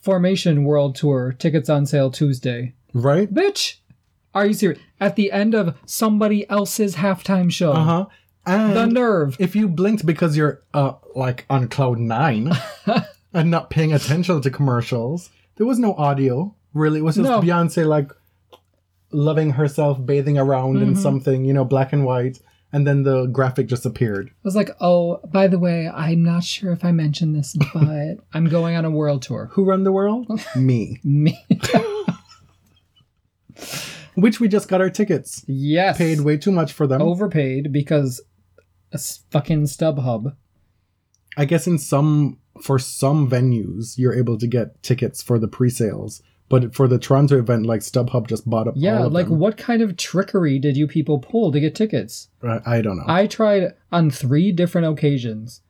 Formation 0.00 0.64
World 0.64 0.94
Tour 0.94 1.32
tickets 1.38 1.68
on 1.68 1.86
sale 1.86 2.10
Tuesday. 2.10 2.74
Right? 2.92 3.32
Bitch, 3.32 3.76
are 4.34 4.46
you 4.46 4.52
serious? 4.54 4.80
At 5.00 5.16
the 5.16 5.32
end 5.32 5.54
of 5.54 5.76
somebody 5.84 6.48
else's 6.50 6.96
halftime 6.96 7.50
show, 7.50 7.72
Uh 7.72 7.84
huh. 7.84 8.06
And 8.46 8.76
the 8.76 8.86
nerve. 8.86 9.36
if 9.40 9.56
you 9.56 9.68
blinked 9.68 10.06
because 10.06 10.36
you're 10.36 10.62
uh 10.72 10.92
like 11.14 11.44
on 11.50 11.68
cloud 11.68 11.98
nine 11.98 12.52
and 13.34 13.50
not 13.50 13.70
paying 13.70 13.92
attention 13.92 14.40
to 14.40 14.50
commercials, 14.50 15.30
there 15.56 15.66
was 15.66 15.78
no 15.78 15.94
audio. 15.94 16.54
Really, 16.74 17.00
it 17.00 17.02
was 17.02 17.16
just 17.16 17.28
No. 17.28 17.40
Beyonce 17.40 17.86
like 17.86 18.12
loving 19.12 19.50
herself, 19.50 20.04
bathing 20.04 20.36
around 20.38 20.82
in 20.82 20.94
Mhm. 20.94 20.98
something, 20.98 21.44
you 21.44 21.52
know, 21.54 21.64
black 21.64 21.92
and 21.92 22.04
white, 22.04 22.38
and 22.72 22.86
then 22.86 23.02
the 23.04 23.26
graphic 23.26 23.66
just 23.66 23.86
appeared. 23.86 24.28
I 24.28 24.32
was 24.44 24.56
like, 24.56 24.70
oh, 24.80 25.20
by 25.32 25.46
the 25.48 25.58
way, 25.58 25.88
I'm 25.88 26.22
not 26.22 26.44
sure 26.44 26.72
if 26.72 26.84
I 26.84 26.92
mentioned 26.92 27.34
this, 27.34 27.56
but 27.74 28.16
I'm 28.34 28.48
going 28.48 28.76
on 28.76 28.84
a 28.84 28.90
world 28.90 29.22
tour. 29.22 29.48
Who 29.52 29.64
run 29.64 29.84
the 29.84 29.92
world? 29.92 30.28
Me. 30.56 31.00
Me. 31.02 31.38
Which 34.14 34.40
we 34.40 34.48
just 34.48 34.68
got 34.68 34.80
our 34.80 34.90
tickets. 34.90 35.44
yes. 35.46 35.98
Paid 35.98 36.20
way 36.20 36.36
too 36.38 36.50
much 36.52 36.72
for 36.72 36.86
them. 36.86 37.02
overpaid 37.02 37.70
because 37.72 38.20
a 38.92 38.98
fucking 38.98 39.64
StubHub. 39.64 40.36
I 41.36 41.44
guess 41.44 41.66
in 41.66 41.78
some 41.78 42.38
for 42.62 42.78
some 42.78 43.28
venues 43.28 43.98
you're 43.98 44.14
able 44.14 44.38
to 44.38 44.46
get 44.46 44.82
tickets 44.82 45.22
for 45.22 45.38
the 45.38 45.48
pre-sales, 45.48 46.22
but 46.48 46.74
for 46.74 46.88
the 46.88 46.98
Toronto 46.98 47.38
event, 47.38 47.66
like 47.66 47.80
StubHub 47.80 48.26
just 48.26 48.48
bought 48.48 48.68
up. 48.68 48.74
Yeah, 48.76 48.98
all 48.98 49.06
of 49.06 49.12
like 49.12 49.28
them. 49.28 49.38
what 49.38 49.56
kind 49.56 49.82
of 49.82 49.96
trickery 49.96 50.58
did 50.58 50.76
you 50.76 50.86
people 50.86 51.18
pull 51.18 51.52
to 51.52 51.60
get 51.60 51.74
tickets? 51.74 52.28
I, 52.42 52.60
I 52.64 52.80
don't 52.80 52.96
know. 52.96 53.04
I 53.06 53.26
tried 53.26 53.74
on 53.92 54.10
three 54.10 54.52
different 54.52 54.86
occasions, 54.86 55.60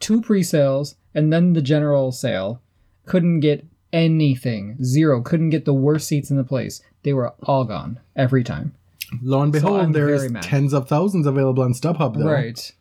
two 0.00 0.20
pre-sales 0.20 0.96
and 1.16 1.32
then 1.32 1.54
the 1.54 1.62
general 1.62 2.12
sale. 2.12 2.60
Couldn't 3.06 3.40
get 3.40 3.64
anything. 3.92 4.76
Zero. 4.84 5.22
Couldn't 5.22 5.50
get 5.50 5.64
the 5.64 5.72
worst 5.72 6.06
seats 6.06 6.30
in 6.30 6.36
the 6.36 6.44
place. 6.44 6.82
They 7.02 7.14
were 7.14 7.30
all 7.44 7.64
gone 7.64 8.00
every 8.14 8.44
time. 8.44 8.74
Lo 9.22 9.40
and 9.42 9.52
behold, 9.52 9.80
I'm 9.80 9.92
there's 9.92 10.30
mad. 10.30 10.42
tens 10.42 10.72
of 10.72 10.88
thousands 10.88 11.26
available 11.26 11.62
on 11.62 11.72
StubHub. 11.72 12.16
Though. 12.18 12.26
Right. 12.30 12.72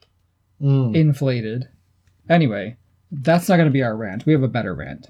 Mm. 0.62 0.96
Inflated. 0.96 1.68
Anyway, 2.30 2.78
that's 3.12 3.48
not 3.50 3.58
going 3.58 3.68
to 3.68 3.72
be 3.74 3.84
our 3.84 3.96
rant. 3.96 4.26
We 4.26 4.34
have 4.34 4.42
a 4.44 4.48
better 4.48 4.74
rant. 4.74 5.08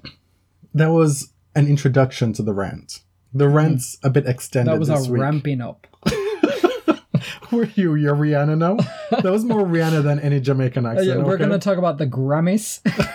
That 0.74 0.88
was 0.90 1.32
an 1.54 1.66
introduction 1.68 2.32
to 2.34 2.42
the 2.42 2.52
rant. 2.52 3.00
The 3.32 3.48
rant's 3.48 3.98
a 4.02 4.10
bit 4.10 4.26
extended. 4.26 4.72
That 4.72 4.78
was 4.78 4.88
this 4.88 5.08
a 5.08 5.12
week. 5.12 5.20
ramping 5.22 5.60
up. 5.60 5.86
Were 7.52 7.64
you? 7.74 7.94
You're 7.94 8.14
Rihanna 8.16 8.58
now. 8.58 8.76
that 9.22 9.30
was 9.32 9.44
more 9.44 9.62
Rihanna 9.64 10.02
than 10.02 10.18
any 10.20 10.40
Jamaican 10.40 10.84
Uh, 10.84 10.90
accent. 10.90 11.06
yeah, 11.08 11.16
we're 11.16 11.34
okay? 11.34 11.46
going 11.46 11.58
to 11.58 11.64
talk 11.64 11.78
about 11.78 11.98
the 11.98 12.06
Grammys. 12.06 12.80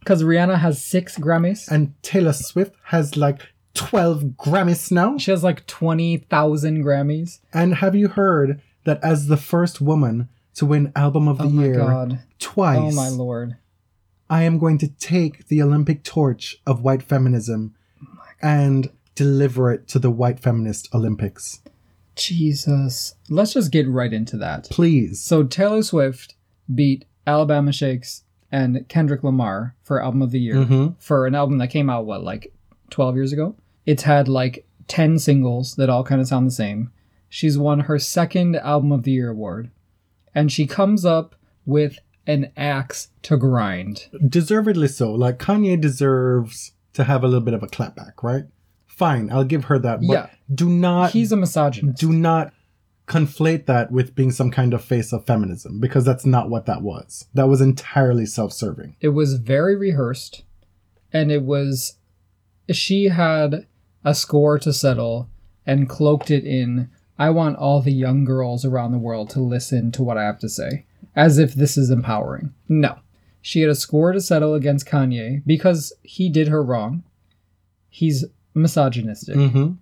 Because 0.00 0.22
Rihanna 0.22 0.58
has 0.58 0.84
six 0.84 1.16
Grammys. 1.16 1.66
And 1.70 1.94
Taylor 2.02 2.34
Swift 2.34 2.74
has 2.86 3.16
like 3.16 3.40
twelve 3.74 4.22
Grammys 4.38 4.90
now. 4.90 5.18
She 5.18 5.30
has 5.30 5.42
like 5.44 5.66
20,000 5.66 6.84
Grammys. 6.84 7.40
And 7.52 7.76
have 7.76 7.94
you 7.94 8.08
heard 8.08 8.60
that 8.84 9.02
as 9.02 9.26
the 9.26 9.36
first 9.36 9.80
woman 9.80 10.28
to 10.54 10.64
win 10.66 10.92
Album 10.94 11.26
of 11.28 11.38
the 11.38 11.44
Oh 11.44 11.48
my 11.50 11.64
Year 11.64 11.74
god. 11.76 12.20
twice, 12.38 12.78
Oh 12.80 12.90
my 12.92 13.08
lord. 13.08 13.56
I 14.30 14.42
am 14.44 14.58
going 14.58 14.78
to 14.78 14.88
take 14.88 15.48
the 15.48 15.60
Olympic 15.62 16.02
torch 16.04 16.56
of 16.66 16.82
white 16.82 17.02
feminism 17.02 17.74
and 18.40 18.90
deliver 19.14 19.70
it 19.72 19.86
to 19.88 19.98
the 19.98 20.10
white 20.10 20.40
feminist 20.40 20.88
Olympics. 20.94 21.60
Jesus. 22.16 23.14
Let's 23.28 23.52
just 23.54 23.70
get 23.72 23.88
right 23.88 24.12
into 24.12 24.36
that. 24.38 24.64
Please. 24.70 25.20
So 25.20 25.42
Taylor 25.42 25.82
Swift 25.82 26.34
beat 26.72 27.04
Alabama 27.26 27.72
Shakes 27.72 28.22
and 28.52 28.88
Kendrick 28.88 29.24
Lamar 29.24 29.74
for 29.82 30.02
Album 30.02 30.22
of 30.22 30.30
the 30.30 30.38
Year 30.40 30.54
Mhm. 30.56 30.94
for 30.98 31.26
an 31.26 31.34
album 31.34 31.58
that 31.58 31.68
came 31.68 31.90
out, 31.90 32.06
what, 32.06 32.22
like 32.22 32.52
12 32.90 33.16
years 33.16 33.32
ago? 33.32 33.56
It's 33.86 34.04
had 34.04 34.28
like 34.28 34.66
10 34.88 35.18
singles 35.18 35.74
that 35.76 35.90
all 35.90 36.04
kind 36.04 36.20
of 36.20 36.26
sound 36.28 36.46
the 36.46 36.50
same. 36.52 36.90
She's 37.28 37.58
won 37.58 37.80
her 37.80 37.98
second 37.98 38.56
Album 38.56 38.92
of 38.92 39.02
the 39.02 39.12
Year 39.12 39.30
award. 39.30 39.70
And 40.34 40.50
she 40.52 40.66
comes 40.66 41.04
up 41.04 41.34
with 41.66 41.98
an 42.26 42.50
axe 42.56 43.08
to 43.22 43.36
grind. 43.36 44.06
Deservedly 44.28 44.88
so. 44.88 45.12
Like 45.12 45.38
Kanye 45.38 45.80
deserves 45.80 46.72
to 46.94 47.04
have 47.04 47.22
a 47.22 47.26
little 47.26 47.40
bit 47.44 47.54
of 47.54 47.62
a 47.62 47.66
clapback, 47.66 48.22
right? 48.22 48.44
Fine, 48.86 49.30
I'll 49.32 49.44
give 49.44 49.64
her 49.64 49.78
that. 49.80 50.00
But 50.00 50.06
Yeah. 50.12 50.26
do 50.54 50.68
not 50.68 51.10
He's 51.10 51.32
a 51.32 51.36
misogynist. 51.36 51.98
do 52.00 52.12
not 52.12 52.52
conflate 53.06 53.66
that 53.66 53.90
with 53.92 54.14
being 54.14 54.30
some 54.30 54.50
kind 54.50 54.72
of 54.72 54.82
face 54.82 55.12
of 55.12 55.26
feminism 55.26 55.78
because 55.80 56.04
that's 56.04 56.24
not 56.24 56.48
what 56.48 56.64
that 56.66 56.80
was. 56.82 57.26
That 57.34 57.48
was 57.48 57.60
entirely 57.60 58.24
self-serving. 58.26 58.96
it 59.00 59.08
was 59.10 59.34
very 59.34 59.76
rehearsed 59.76 60.42
and 61.12 61.30
it 61.30 61.42
was 61.42 61.96
she 62.70 63.06
had 63.08 63.66
a 64.04 64.14
score 64.14 64.58
to 64.58 64.72
settle 64.72 65.28
and 65.66 65.88
cloaked 65.88 66.30
it 66.30 66.44
in 66.44 66.90
i 67.18 67.30
want 67.30 67.56
all 67.56 67.80
the 67.80 67.92
young 67.92 68.24
girls 68.24 68.64
around 68.64 68.92
the 68.92 68.98
world 68.98 69.30
to 69.30 69.40
listen 69.40 69.90
to 69.90 70.02
what 70.02 70.18
i 70.18 70.22
have 70.24 70.38
to 70.38 70.48
say 70.48 70.84
as 71.16 71.38
if 71.38 71.54
this 71.54 71.76
is 71.76 71.90
empowering. 71.90 72.52
No. 72.68 72.98
She 73.40 73.60
had 73.60 73.70
a 73.70 73.74
score 73.74 74.12
to 74.12 74.20
settle 74.20 74.54
against 74.54 74.86
kanye 74.86 75.42
because 75.46 75.92
he 76.02 76.28
did 76.28 76.48
her 76.48 76.62
wrong. 76.62 77.04
He's 77.88 78.24
misogynistic. 78.54 79.36
Mm-hmm. 79.36 79.72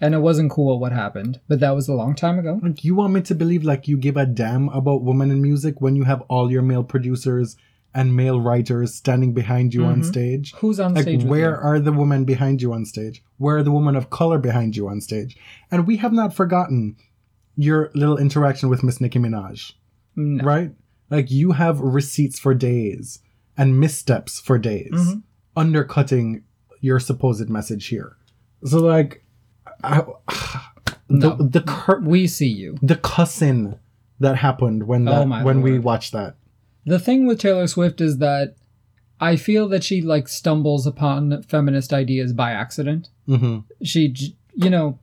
and 0.00 0.14
it 0.14 0.18
wasn't 0.18 0.50
cool 0.50 0.78
what 0.78 0.92
happened 0.92 1.40
but 1.48 1.60
that 1.60 1.74
was 1.74 1.88
a 1.88 1.94
long 1.94 2.14
time 2.14 2.38
ago. 2.38 2.60
Like 2.62 2.84
you 2.84 2.94
want 2.94 3.12
me 3.12 3.22
to 3.22 3.34
believe 3.34 3.64
like 3.64 3.88
you 3.88 3.96
give 3.96 4.16
a 4.16 4.26
damn 4.26 4.68
about 4.70 5.02
women 5.02 5.30
in 5.30 5.40
music 5.40 5.80
when 5.80 5.96
you 5.96 6.04
have 6.04 6.22
all 6.22 6.50
your 6.50 6.62
male 6.62 6.84
producers 6.84 7.56
and 7.96 8.14
male 8.14 8.40
writers 8.40 8.94
standing 8.94 9.32
behind 9.32 9.72
you 9.74 9.84
on 9.84 10.00
Mhm. 10.02 10.04
stage? 10.04 10.54
who's 10.60 10.78
on 10.78 10.94
Like 10.94 11.02
stage 11.02 11.24
where 11.24 11.50
you? 11.52 11.56
are 11.68 11.80
the 11.80 11.92
women 11.92 12.24
behind 12.24 12.60
you 12.62 12.72
on 12.72 12.84
stage? 12.84 13.22
Where 13.38 13.56
are 13.58 13.62
the 13.62 13.72
women 13.72 13.96
of 13.96 14.10
color 14.10 14.38
behind 14.38 14.76
you 14.76 14.86
on 14.88 15.00
stage? 15.00 15.36
And 15.70 15.86
we 15.86 15.96
have 15.96 16.12
not 16.12 16.34
forgotten 16.34 16.96
your 17.56 17.90
little 17.94 18.18
interaction 18.18 18.68
with 18.68 18.82
Miss 18.84 19.00
Nicki 19.00 19.18
Minaj, 19.18 19.72
no. 20.14 20.44
right? 20.44 20.72
Like 21.10 21.30
you 21.30 21.52
have 21.52 21.80
receipts 21.80 22.38
for 22.38 22.52
days 22.54 23.20
and 23.56 23.80
missteps 23.80 24.38
for 24.40 24.58
days, 24.58 24.92
Mhm. 24.92 25.22
undercutting 25.56 26.42
your 26.80 27.00
supposed 27.00 27.48
message 27.48 27.86
here. 27.86 28.16
So 28.64 28.78
like, 28.80 29.24
I, 29.82 30.02
the 31.08 31.28
No. 31.30 31.36
the 31.36 31.62
cur- 31.62 32.00
we 32.00 32.26
see 32.26 32.48
you 32.48 32.76
the 32.82 32.96
cussing 32.96 33.76
that 34.20 34.36
happened 34.36 34.82
when 34.86 35.08
Oh 35.08 35.12
that 35.20 35.28
my 35.28 35.42
when 35.44 35.62
we 35.62 35.72
lord. 35.72 35.84
watched 35.84 36.12
that. 36.12 36.36
The 36.86 37.00
thing 37.00 37.26
with 37.26 37.40
Taylor 37.40 37.66
Swift 37.66 38.00
is 38.00 38.18
that 38.18 38.54
I 39.20 39.36
feel 39.36 39.68
that 39.68 39.82
she 39.84 40.00
like 40.00 40.28
stumbles 40.28 40.86
upon 40.86 41.42
feminist 41.42 41.92
ideas 41.92 42.32
by 42.32 42.52
accident. 42.52 43.08
hmm 43.26 43.58
She, 43.82 44.14
you 44.54 44.70
know, 44.70 44.98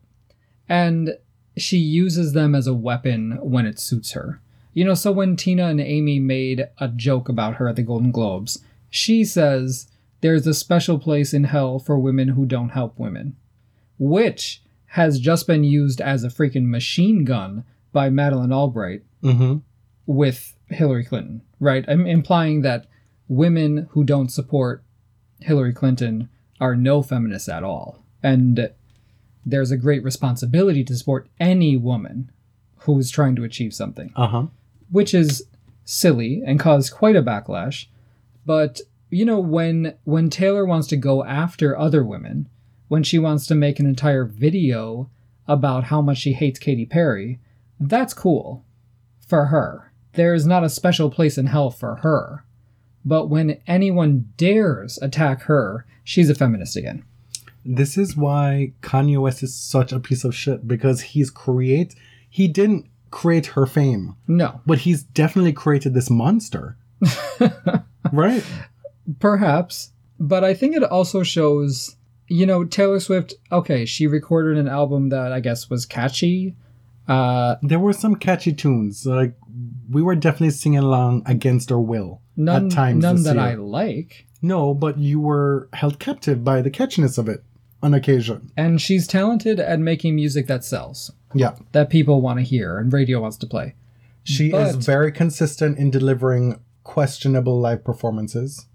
and 0.70 1.18
she 1.58 1.78
uses 1.78 2.34
them 2.34 2.56
as 2.56 2.66
a 2.66 2.74
weapon 2.74 3.38
when 3.42 3.66
it 3.66 3.80
suits 3.80 4.14
her. 4.14 4.42
You 4.74 4.86
know, 4.86 4.96
so 4.96 5.12
when 5.12 5.36
Tina 5.36 5.68
and 5.68 5.80
Amy 5.80 6.20
made 6.20 6.68
a 6.80 6.88
joke 6.88 7.30
about 7.30 7.56
her 7.56 7.68
at 7.68 7.76
the 7.76 7.84
Golden 7.84 8.12
Globes, 8.12 8.64
she 8.90 9.24
says 9.24 9.88
there's 10.22 10.48
a 10.48 10.54
special 10.54 10.98
place 10.98 11.34
in 11.34 11.44
hell 11.44 11.78
for 11.78 12.00
women 12.00 12.30
who 12.30 12.46
don't 12.46 12.70
help 12.70 12.98
women, 12.98 13.36
which 14.00 14.64
has 14.88 15.20
just 15.20 15.48
been 15.48 15.64
used 15.64 16.00
as 16.00 16.24
a 16.24 16.30
freaking 16.30 16.68
machine 16.68 17.26
gun 17.26 17.66
by 17.92 18.10
Madeleine 18.10 18.54
Albright 18.54 19.04
hmm 19.22 19.58
with 20.06 20.54
Hillary 20.74 21.06
Clinton, 21.06 21.42
right? 21.60 21.86
I'm 21.88 22.06
implying 22.08 22.62
that 22.62 22.88
women 23.28 23.88
who 23.92 24.04
don't 24.04 24.30
support 24.32 24.84
Hillary 25.40 25.74
Clinton 25.74 26.30
are 26.60 26.76
no 26.76 27.02
feminists 27.02 27.50
at 27.50 27.64
all. 27.64 28.04
And 28.22 28.72
there's 29.46 29.72
a 29.72 29.78
great 29.78 30.04
responsibility 30.04 30.84
to 30.86 30.96
support 30.96 31.28
any 31.40 31.76
woman 31.78 32.32
who's 32.80 33.10
trying 33.12 33.36
to 33.36 33.44
achieve 33.44 33.74
something, 33.74 34.12
Uh 34.16 34.28
huh. 34.28 34.46
which 34.92 35.14
is 35.14 35.46
silly 35.86 36.42
and 36.46 36.60
caused 36.60 36.94
quite 36.94 37.16
a 37.16 37.22
backlash. 37.24 37.88
But 38.46 38.82
you 39.10 39.26
know 39.26 39.40
when 39.40 39.94
when 40.06 40.30
Taylor 40.30 40.66
wants 40.66 40.88
to 40.88 40.98
go 40.98 41.24
after 41.24 41.78
other 41.78 42.04
women, 42.04 42.50
when 42.88 43.04
she 43.04 43.20
wants 43.20 43.46
to 43.48 43.56
make 43.56 43.80
an 43.80 43.86
entire 43.86 44.26
video 44.26 45.10
about 45.48 45.86
how 45.86 46.02
much 46.02 46.18
she 46.20 46.34
hates 46.34 46.60
Katy 46.60 46.86
Perry, 46.86 47.40
that's 47.80 48.14
cool 48.14 48.64
for 49.28 49.46
her. 49.46 49.92
There 50.14 50.34
is 50.34 50.46
not 50.46 50.64
a 50.64 50.70
special 50.70 51.10
place 51.10 51.38
in 51.38 51.48
hell 51.48 51.70
for 51.70 51.96
her. 51.98 52.44
But 53.06 53.28
when 53.30 53.58
anyone 53.68 54.30
dares 54.38 54.98
attack 55.02 55.44
her, 55.44 55.86
she's 56.04 56.30
a 56.30 56.36
feminist 56.36 56.76
again. 56.78 57.04
This 57.66 57.98
is 57.98 58.16
why 58.18 58.74
Kanye 58.82 59.22
West 59.22 59.44
is 59.44 59.56
such 59.56 59.92
a 59.92 60.00
piece 60.00 60.24
of 60.24 60.36
shit 60.36 60.68
because 60.68 61.02
he's 61.02 61.30
create 61.30 61.96
he 62.30 62.48
didn't 62.48 62.88
create 63.12 63.46
her 63.48 63.66
fame, 63.68 64.16
No, 64.28 64.60
but 64.66 64.80
he's 64.80 65.04
definitely 65.04 65.54
created 65.54 65.94
this 65.94 66.10
monster. 66.10 66.78
right? 68.12 68.44
perhaps. 69.20 69.92
But 70.20 70.44
I 70.44 70.54
think 70.54 70.76
it 70.76 70.84
also 70.84 71.24
shows, 71.24 71.96
you 72.28 72.46
know, 72.46 72.64
Taylor 72.64 73.00
Swift, 73.00 73.34
okay, 73.52 73.86
she 73.86 74.08
recorded 74.08 74.58
an 74.58 74.68
album 74.68 75.10
that 75.10 75.32
I 75.32 75.40
guess 75.42 75.70
was 75.70 75.86
catchy. 75.86 76.56
Uh, 77.08 77.56
There 77.62 77.80
were 77.80 77.94
some 77.94 78.16
catchy 78.16 78.54
tunes. 78.54 79.06
Like 79.06 79.36
we 79.90 80.02
were 80.02 80.16
definitely 80.16 80.52
singing 80.52 80.80
along 80.80 81.24
against 81.26 81.72
our 81.72 81.80
will 81.80 82.22
none 82.36 82.68
at 82.68 82.72
times. 82.72 83.02
none 83.02 83.24
that 83.24 83.36
year. 83.36 83.44
I 83.44 83.54
like. 83.56 84.26
No, 84.42 84.74
but 84.74 84.98
you 84.98 85.20
were 85.20 85.70
held 85.74 86.00
captive 86.00 86.44
by 86.44 86.62
the 86.62 86.72
catchiness 86.72 87.18
of 87.18 87.28
it 87.30 87.44
on 87.82 87.94
occasion. 87.94 88.52
And 88.58 88.82
she's 88.82 89.08
talented 89.08 89.60
at 89.60 89.80
making 89.80 90.16
music 90.16 90.48
that 90.48 90.64
sells, 90.64 91.12
Yeah. 91.34 91.56
that 91.72 91.90
people 91.90 92.22
want 92.22 92.40
to 92.40 92.44
hear 92.46 92.78
and 92.78 92.92
radio 92.92 93.22
wants 93.22 93.38
to 93.38 93.48
play. 93.48 93.76
She 94.24 94.52
But- 94.52 94.76
is 94.78 94.86
very 94.86 95.12
consistent 95.12 95.78
in 95.78 95.90
delivering 95.92 96.60
questionable 96.84 97.60
live 97.60 97.84
performances. 97.84 98.68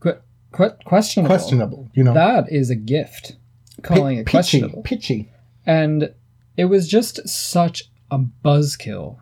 Qu- 0.00 0.16
que- 0.54 0.70
questionable. 0.84 1.34
Questionable, 1.34 1.88
you 1.94 2.04
know. 2.04 2.14
That 2.14 2.50
is 2.52 2.70
a 2.70 2.74
gift. 2.76 3.36
Calling 3.82 4.18
it 4.18 4.26
Pitchy, 4.26 4.32
questionable. 4.60 4.82
Pitchy. 4.82 5.30
And 5.66 6.12
it 6.56 6.66
was 6.66 6.88
just 6.88 7.26
such 7.28 7.90
a 8.10 8.18
buzzkill, 8.18 9.16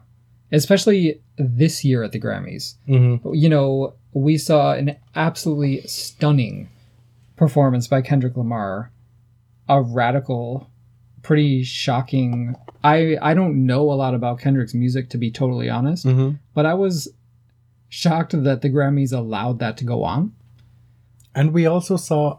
especially 0.52 1.20
this 1.36 1.85
year 1.85 2.02
at 2.02 2.12
the 2.12 2.20
Grammys. 2.20 2.74
Mm-hmm. 2.89 3.35
You 3.35 3.48
know, 3.48 3.94
we 4.12 4.36
saw 4.39 4.72
an 4.72 4.97
absolutely 5.14 5.82
stunning 5.82 6.68
performance 7.36 7.86
by 7.89 8.02
Kendrick 8.02 8.36
Lamar, 8.36 8.90
a 9.68 9.81
radical, 9.81 10.68
pretty 11.22 11.62
shocking. 11.62 12.56
I 12.82 13.16
I 13.22 13.35
don't 13.35 13.66
know 13.66 13.90
a 13.93 13.94
lot 13.94 14.14
about 14.14 14.40
Kendrick's 14.40 14.74
music 14.74 15.10
to 15.10 15.18
be 15.18 15.31
totally 15.31 15.68
honest, 15.70 16.06
Mm-hmm. 16.06 16.36
but 16.55 16.66
I 16.66 16.74
was 16.74 17.09
shocked 17.89 18.43
that 18.44 18.62
the 18.62 18.70
Grammys 18.70 19.12
allowed 19.12 19.59
that 19.59 19.77
to 19.78 19.85
go 19.85 20.05
on. 20.05 20.32
And 21.35 21.52
we 21.52 21.66
also 21.66 21.97
saw 21.97 22.39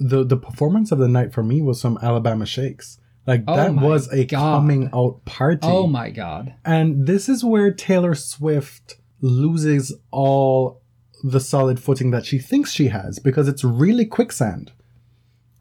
the 0.00 0.24
the 0.24 0.36
performance 0.36 0.92
of 0.92 0.98
the 0.98 1.08
night 1.08 1.32
for 1.32 1.42
me 1.42 1.62
was 1.62 1.80
some 1.80 1.98
Alabama 2.02 2.46
Shakes. 2.46 2.98
Like 3.28 3.44
Oh 3.46 3.54
that 3.56 3.74
was 3.74 4.08
a 4.12 4.24
God. 4.24 4.38
coming 4.60 4.88
out 4.94 5.24
party. 5.26 5.60
Oh 5.62 5.86
my 5.86 6.08
god. 6.10 6.54
And 6.64 7.06
this 7.06 7.28
is 7.28 7.44
where 7.44 7.70
Taylor 7.70 8.14
Swift 8.14 8.96
loses 9.20 9.94
all 10.10 10.80
the 11.22 11.38
solid 11.40 11.78
footing 11.78 12.10
that 12.12 12.24
she 12.24 12.38
thinks 12.38 12.72
she 12.72 12.88
has 12.88 13.18
because 13.18 13.46
it's 13.46 13.62
really 13.62 14.06
quicksand. 14.06 14.72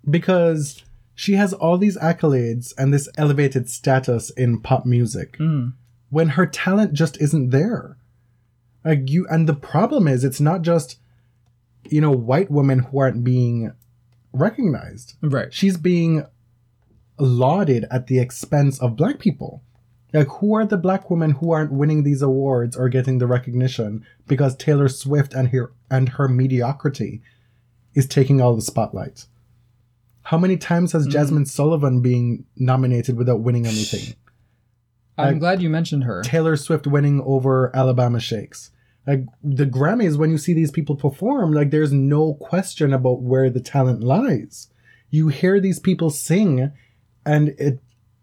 Because 0.09 0.83
she 1.13 1.33
has 1.33 1.51
all 1.53 1.77
these 1.77 1.97
accolades 1.97 2.73
and 2.77 2.93
this 2.93 3.09
elevated 3.17 3.69
status 3.69 4.29
in 4.31 4.61
pop 4.61 4.85
music 4.85 5.37
Mm. 5.37 5.73
when 6.09 6.29
her 6.29 6.45
talent 6.45 6.93
just 6.93 7.19
isn't 7.19 7.49
there. 7.49 7.97
Like 8.85 9.09
you 9.09 9.27
and 9.29 9.47
the 9.49 9.55
problem 9.55 10.07
is 10.07 10.23
it's 10.23 10.39
not 10.39 10.61
just 10.61 10.99
you 11.89 11.99
know 12.01 12.11
white 12.11 12.49
women 12.49 12.79
who 12.79 12.99
aren't 12.99 13.23
being 13.23 13.73
recognized. 14.31 15.15
Right. 15.21 15.53
She's 15.53 15.77
being 15.77 16.25
lauded 17.19 17.85
at 17.91 18.07
the 18.07 18.19
expense 18.19 18.79
of 18.79 18.95
black 18.95 19.19
people. 19.19 19.61
Like, 20.13 20.27
who 20.27 20.53
are 20.55 20.65
the 20.65 20.77
black 20.77 21.09
women 21.09 21.31
who 21.31 21.51
aren't 21.51 21.71
winning 21.73 22.03
these 22.03 22.21
awards 22.21 22.75
or 22.77 22.87
getting 22.89 23.17
the 23.17 23.27
recognition 23.27 24.05
because 24.27 24.55
Taylor 24.55 24.87
Swift 24.87 25.33
and 25.33 25.49
her 25.49 25.73
and 25.91 26.09
her 26.09 26.27
mediocrity 26.27 27.21
is 27.93 28.07
taking 28.07 28.39
all 28.39 28.55
the 28.55 28.61
spotlight? 28.61 29.25
How 30.23 30.37
many 30.37 30.57
times 30.57 30.91
has 30.93 31.07
Mm. 31.07 31.11
Jazmine 31.11 31.47
Sullivan 31.47 32.01
being 32.01 32.45
nominated 32.55 33.17
without 33.17 33.41
winning 33.41 33.65
anything? 33.73 34.15
I'm 35.17 35.33
Like- 35.33 35.39
glad 35.39 35.61
you 35.61 35.69
mentioned 35.69 36.03
her. 36.05 36.21
Taylor 36.23 36.55
Swift 36.55 36.87
winning 36.87 37.21
over 37.25 37.75
Alabama 37.75 38.19
Shakes. 38.19 38.71
Like 39.05 39.25
the 39.43 39.65
Grammys, 39.65 40.17
when 40.17 40.31
you 40.31 40.37
see 40.37 40.53
these 40.53 40.71
people 40.71 40.95
perform, 40.95 41.53
like 41.53 41.71
there's 41.71 41.93
no 41.93 42.33
question 42.35 42.93
about 42.93 43.21
where 43.21 43.49
the 43.49 43.61
talent 43.61 44.03
lies. 44.03 44.67
You 45.09 45.29
hear 45.29 45.59
these 45.61 45.79
people 45.79 46.09
sing, 46.09 46.71
and 47.27 47.49
it 47.59 47.79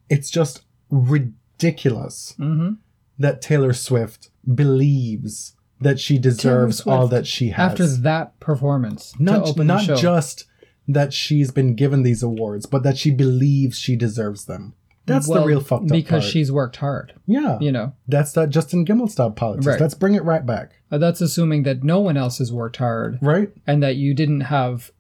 it's 0.08 0.30
just 0.30 0.62
ridiculous 0.90 2.34
hmm 2.36 2.72
that 3.16 3.40
Taylor 3.40 3.72
Swift 3.72 4.30
believes 4.52 5.54
that 5.80 6.00
she 6.00 6.18
deserves 6.18 6.78
Swift, 6.78 6.88
all 6.98 7.06
that 7.06 7.28
she 7.28 7.50
has. 7.50 7.70
After 7.72 7.86
that 7.86 8.40
performance, 8.40 9.14
not 9.20 9.56
not 9.58 9.84
just 9.84 10.46
that 10.88 11.12
she's 11.12 11.52
been 11.52 11.76
given 11.76 12.02
these 12.02 12.24
awards, 12.24 12.66
but 12.66 12.82
that 12.82 12.98
she 12.98 13.12
believes 13.12 13.78
she 13.78 13.94
deserves 13.94 14.46
them. 14.46 14.74
That's 15.06 15.28
the 15.28 15.44
real 15.44 15.60
fucked 15.60 15.84
up 15.84 15.90
because 15.90 16.24
part. 16.24 16.32
she's 16.32 16.50
worked 16.50 16.76
hard. 16.76 17.12
yeah, 17.26 17.58
You 17.60 17.70
know, 17.70 17.92
that's 18.08 18.32
that 18.32 18.48
Justin 18.50 18.84
Gimelstob 18.84 19.36
politics. 19.36 19.66
Right. 19.66 19.80
Let's 19.80 19.94
bring 19.94 20.14
it 20.14 20.24
right 20.24 20.44
back. 20.44 20.72
Uh, 20.90 20.98
that's 20.98 21.20
assuming 21.20 21.62
that 21.64 21.84
no 21.84 22.00
one 22.00 22.16
else 22.16 22.38
has 22.38 22.52
worked 22.52 22.78
hard 22.78 23.18
Right? 23.20 23.50
and 23.66 23.82
that 23.82 23.96
you 23.96 24.14
didn't 24.14 24.42
have 24.42 24.90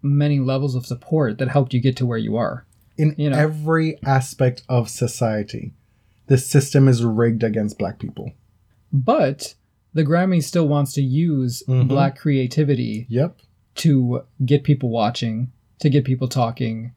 many 0.00 0.40
levels 0.40 0.74
of 0.74 0.86
support 0.86 1.38
that 1.38 1.48
helped 1.48 1.74
you 1.74 1.80
get 1.80 1.96
to 1.98 2.06
where 2.06 2.18
you 2.18 2.36
are. 2.36 2.66
In 2.98 3.14
You 3.16 3.30
know. 3.30 3.38
every 3.38 3.98
aspect 4.04 4.62
of 4.68 4.88
society, 4.88 5.72
the 6.26 6.38
system 6.38 6.88
is 6.88 7.02
rigged 7.04 7.42
against 7.42 7.78
black 7.78 7.98
people. 7.98 8.32
But 8.92 9.54
the 9.94 10.04
Grammy 10.04 10.42
still 10.42 10.68
wants 10.68 10.92
to 10.94 11.02
use 11.02 11.62
Mhm. 11.68 11.88
black 11.88 12.16
creativity 12.18 13.06
Yep. 13.08 13.38
to 13.76 14.22
get 14.44 14.64
people 14.64 14.90
watching, 14.90 15.50
to 15.80 15.88
get 15.90 16.04
people 16.04 16.28
talking. 16.28 16.92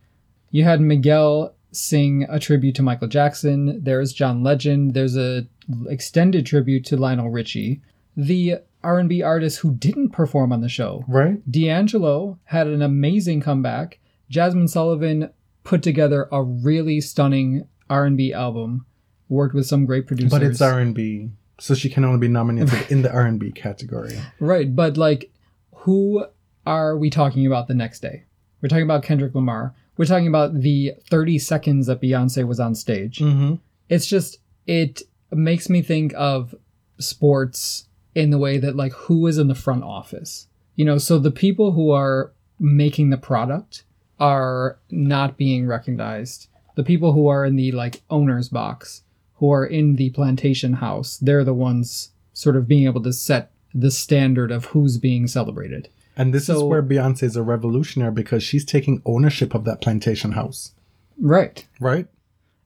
You 0.51 0.63
had 0.63 0.81
Miguel 0.81 1.53
sing 1.72 2.26
a 2.30 2.39
tribute 2.39 2.76
to 2.76 2.84
Michael 2.84 3.07
Jackson. 3.07 3.81
There's 3.84 4.13
John 4.13 4.43
Legend. 4.43 4.93
There's 4.93 5.17
a 5.17 5.47
extended 5.89 6.45
tribute 6.45 6.85
to 6.85 6.97
Lionel 6.97 7.30
Richie. 7.30 7.81
The 8.15 8.59
R&B 8.84 9.22
artists 9.23 9.59
who 9.59 9.73
didn't 9.73 10.09
perform 10.09 10.53
on 10.53 10.61
the 10.61 10.69
show. 10.69 11.03
Right? 11.07 11.41
D'Angelo 11.51 12.38
had 12.45 12.67
an 12.67 12.81
amazing 12.81 13.41
comeback. 13.41 13.99
Jazmine 14.31 14.69
Sullivan 14.69 15.30
put 15.65 15.83
together 15.83 16.29
a 16.31 16.41
really 16.41 17.01
stunning 17.01 17.67
R&B 17.89 18.31
album. 18.31 18.85
Worked 19.27 19.55
with 19.55 19.65
some 19.65 19.85
great 19.85 20.05
producers. 20.07 20.31
But 20.31 20.43
it's 20.43 20.61
R 20.61 20.79
and 20.79 20.93
B, 20.93 21.31
so 21.59 21.73
she 21.73 21.89
can 21.89 22.05
only 22.05 22.19
be 22.19 22.27
nominated 22.27 22.73
in 22.91 23.01
the 23.01 23.11
R 23.11 23.25
and 23.25 23.39
B 23.39 23.51
category. 23.51 24.17
Right, 24.39 24.73
but 24.73 24.97
like, 24.97 25.31
who 25.73 26.25
are 26.65 26.95
we 26.95 27.09
talking 27.09 27.47
about 27.47 27.67
the 27.67 27.73
next 27.73 28.01
day? 28.01 28.25
We're 28.61 28.69
talking 28.69 28.83
about 28.83 29.03
Kendrick 29.03 29.33
Lamar. 29.33 29.73
We're 29.97 30.05
talking 30.05 30.27
about 30.27 30.61
the 30.61 30.93
30 31.09 31.39
seconds 31.39 31.87
that 31.87 32.01
Beyonce 32.01 32.45
was 32.45 32.59
on 32.59 32.75
stage. 32.75 33.17
Mm-hmm. 33.19 33.55
It's 33.89 34.05
just, 34.05 34.37
it 34.67 35.01
makes 35.31 35.69
me 35.69 35.81
think 35.81 36.13
of 36.15 36.53
sports 36.99 37.87
in 38.13 38.29
the 38.29 38.37
way 38.37 38.57
that, 38.59 38.75
like, 38.75 38.93
who 38.93 39.25
is 39.25 39.37
in 39.39 39.47
the 39.47 39.55
front 39.55 39.83
office? 39.83 40.47
You 40.75 40.85
know, 40.85 40.97
so 40.99 41.17
the 41.17 41.31
people 41.31 41.71
who 41.71 41.91
are 41.91 42.31
making 42.59 43.09
the 43.09 43.17
product 43.17 43.85
are 44.19 44.77
not 44.89 45.37
being 45.37 45.67
recognized. 45.67 46.47
The 46.75 46.83
people 46.83 47.13
who 47.13 47.27
are 47.27 47.45
in 47.45 47.55
the, 47.55 47.71
like, 47.71 48.01
owner's 48.09 48.49
box, 48.49 49.03
who 49.35 49.51
are 49.51 49.65
in 49.65 49.95
the 49.95 50.09
plantation 50.11 50.73
house, 50.73 51.17
they're 51.17 51.43
the 51.43 51.53
ones 51.53 52.11
sort 52.33 52.55
of 52.55 52.67
being 52.67 52.85
able 52.85 53.03
to 53.03 53.13
set 53.13 53.51
the 53.73 53.91
standard 53.91 54.51
of 54.51 54.65
who's 54.65 54.97
being 54.97 55.27
celebrated. 55.27 55.89
And 56.17 56.33
this 56.33 56.47
is 56.47 56.63
where 56.63 56.81
Beyonce 56.81 57.23
is 57.23 57.35
a 57.35 57.43
revolutionary 57.43 58.11
because 58.11 58.41
she's 58.41 58.63
taking 58.63 59.01
ownership 59.05 59.53
of 59.53 59.65
that 59.65 59.81
plantation 59.81 60.31
house. 60.31 60.71
Right. 61.19 61.65
Right? 61.79 62.07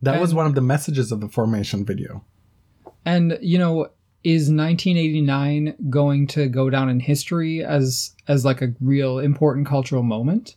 That 0.02 0.22
was 0.22 0.34
one 0.34 0.46
of 0.46 0.56
the 0.56 0.62
messages 0.62 1.12
of 1.12 1.20
the 1.20 1.28
formation 1.28 1.84
video. 1.84 2.24
And 3.06 3.38
you 3.42 3.58
know, 3.58 3.90
is 4.24 4.50
1989 4.50 5.76
going 5.90 6.28
to 6.28 6.48
go 6.48 6.70
down 6.70 6.90
in 6.90 7.00
history 7.00 7.64
as 7.64 8.16
as 8.28 8.46
like 8.46 8.62
a 8.62 8.74
real 8.80 9.20
important 9.20 9.68
cultural 9.68 10.04
moment? 10.04 10.56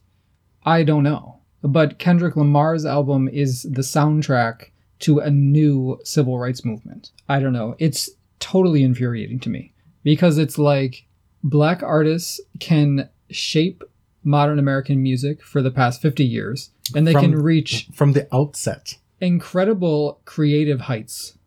I 0.65 0.83
don't 0.83 1.03
know. 1.03 1.39
But 1.63 1.99
Kendrick 1.99 2.37
Lamar's 2.37 2.85
album 2.85 3.29
is 3.29 3.63
the 3.63 3.83
soundtrack 3.83 4.71
to 5.01 5.19
a 5.21 5.31
new 5.31 5.99
civil 6.05 6.39
rights 6.39 6.65
movement. 6.65 7.11
I 7.29 7.41
don't 7.41 7.53
know. 7.53 7.77
It's 7.79 8.11
totally 8.41 8.83
infuriating 8.83 9.39
to 9.41 9.51
me 9.51 9.73
because 10.03 10.39
it's 10.39 10.59
like 10.59 11.07
black 11.45 11.83
artists 11.83 12.41
can 12.61 13.09
shape 13.31 13.83
modern 14.25 14.59
American 14.59 15.03
music 15.03 15.43
for 15.43 15.63
the 15.63 15.71
past 15.71 16.01
50 16.03 16.25
years 16.25 16.71
and 16.95 17.07
they 17.07 17.13
From- 17.13 17.23
can 17.33 17.35
reach 17.43 17.89
From 17.93 18.13
the 18.13 18.29
outset. 18.35 18.99
incredible 19.21 20.21
creative 20.25 20.83
heights 20.83 21.39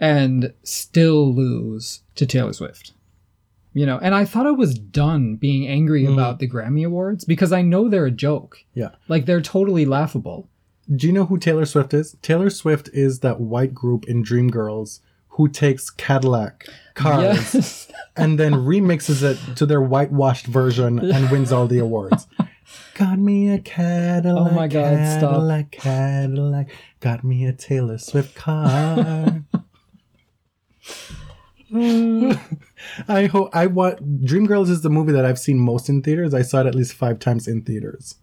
and 0.00 0.52
still 0.62 1.34
lose 1.34 2.02
to 2.16 2.26
Taylor 2.26 2.52
Swift. 2.52 2.92
You 3.74 3.84
know, 3.86 3.98
and 4.00 4.14
I 4.14 4.24
thought 4.24 4.46
I 4.46 4.52
was 4.52 4.78
done 4.78 5.34
being 5.36 5.66
angry 5.66 6.04
Mm. 6.04 6.12
about 6.14 6.38
the 6.38 6.48
Grammy 6.48 6.86
Awards 6.86 7.24
because 7.24 7.52
I 7.52 7.60
know 7.62 7.88
they're 7.88 8.06
a 8.06 8.10
joke. 8.10 8.58
Yeah. 8.72 8.90
Like 9.08 9.26
they're 9.26 9.40
totally 9.42 9.84
laughable. 9.84 10.48
Do 10.94 11.06
you 11.08 11.12
know 11.12 11.24
who 11.26 11.38
Taylor 11.38 11.64
Swift 11.66 11.92
is? 11.92 12.16
Taylor 12.22 12.50
Swift 12.50 12.88
is 12.92 13.18
that 13.20 13.40
white 13.40 13.74
group 13.74 14.04
in 14.06 14.22
Dreamgirls 14.22 15.00
who 15.30 15.48
takes 15.48 15.90
Cadillac 15.90 16.68
cars 16.94 17.54
Yes. 17.54 17.88
and 18.16 18.38
then 18.38 18.52
remixes 18.52 19.22
it 19.24 19.56
to 19.56 19.66
their 19.66 19.82
whitewashed 19.82 20.46
version 20.46 21.00
and 21.00 21.28
wins 21.30 21.50
all 21.50 21.66
the 21.66 21.78
awards. 21.80 22.28
Got 22.94 23.18
me 23.18 23.50
a 23.50 23.58
Cadillac. 23.58 24.52
Oh 24.52 24.54
my 24.54 24.68
God, 24.68 25.18
stop. 25.18 25.32
Cadillac, 25.32 25.70
Cadillac. 25.72 26.70
Got 27.00 27.24
me 27.24 27.44
a 27.46 27.52
Taylor 27.52 27.98
Swift 27.98 28.36
car. 28.36 29.42
I 33.08 33.26
hope 33.26 33.50
I 33.52 33.66
want 33.66 34.24
Dreamgirls 34.24 34.70
is 34.70 34.82
the 34.82 34.90
movie 34.90 35.12
that 35.12 35.24
I've 35.24 35.38
seen 35.38 35.58
most 35.58 35.88
in 35.88 36.02
theaters. 36.02 36.32
I 36.32 36.42
saw 36.42 36.60
it 36.60 36.66
at 36.66 36.74
least 36.74 36.94
five 36.94 37.18
times 37.18 37.48
in 37.48 37.62
theaters. 37.62 38.16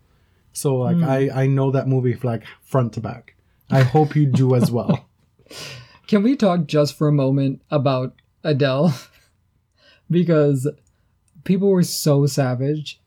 So 0.53 0.75
like 0.75 0.97
Hmm. 0.97 1.03
I 1.03 1.29
I 1.33 1.47
know 1.47 1.71
that 1.71 1.87
movie 1.87 2.17
like 2.23 2.43
front 2.61 2.93
to 2.93 3.01
back. 3.01 3.35
I 3.69 3.83
hope 3.83 4.15
you 4.15 4.25
do 4.25 4.55
as 4.55 4.71
well. 4.71 5.05
Can 6.07 6.23
we 6.23 6.35
talk 6.35 6.65
just 6.67 6.97
for 6.97 7.07
a 7.07 7.13
moment 7.13 7.61
about 7.69 8.15
Adele? 8.43 8.93
because 10.09 10.67
people 11.43 11.69
were 11.69 11.83
so 11.83 12.25
savage 12.25 13.01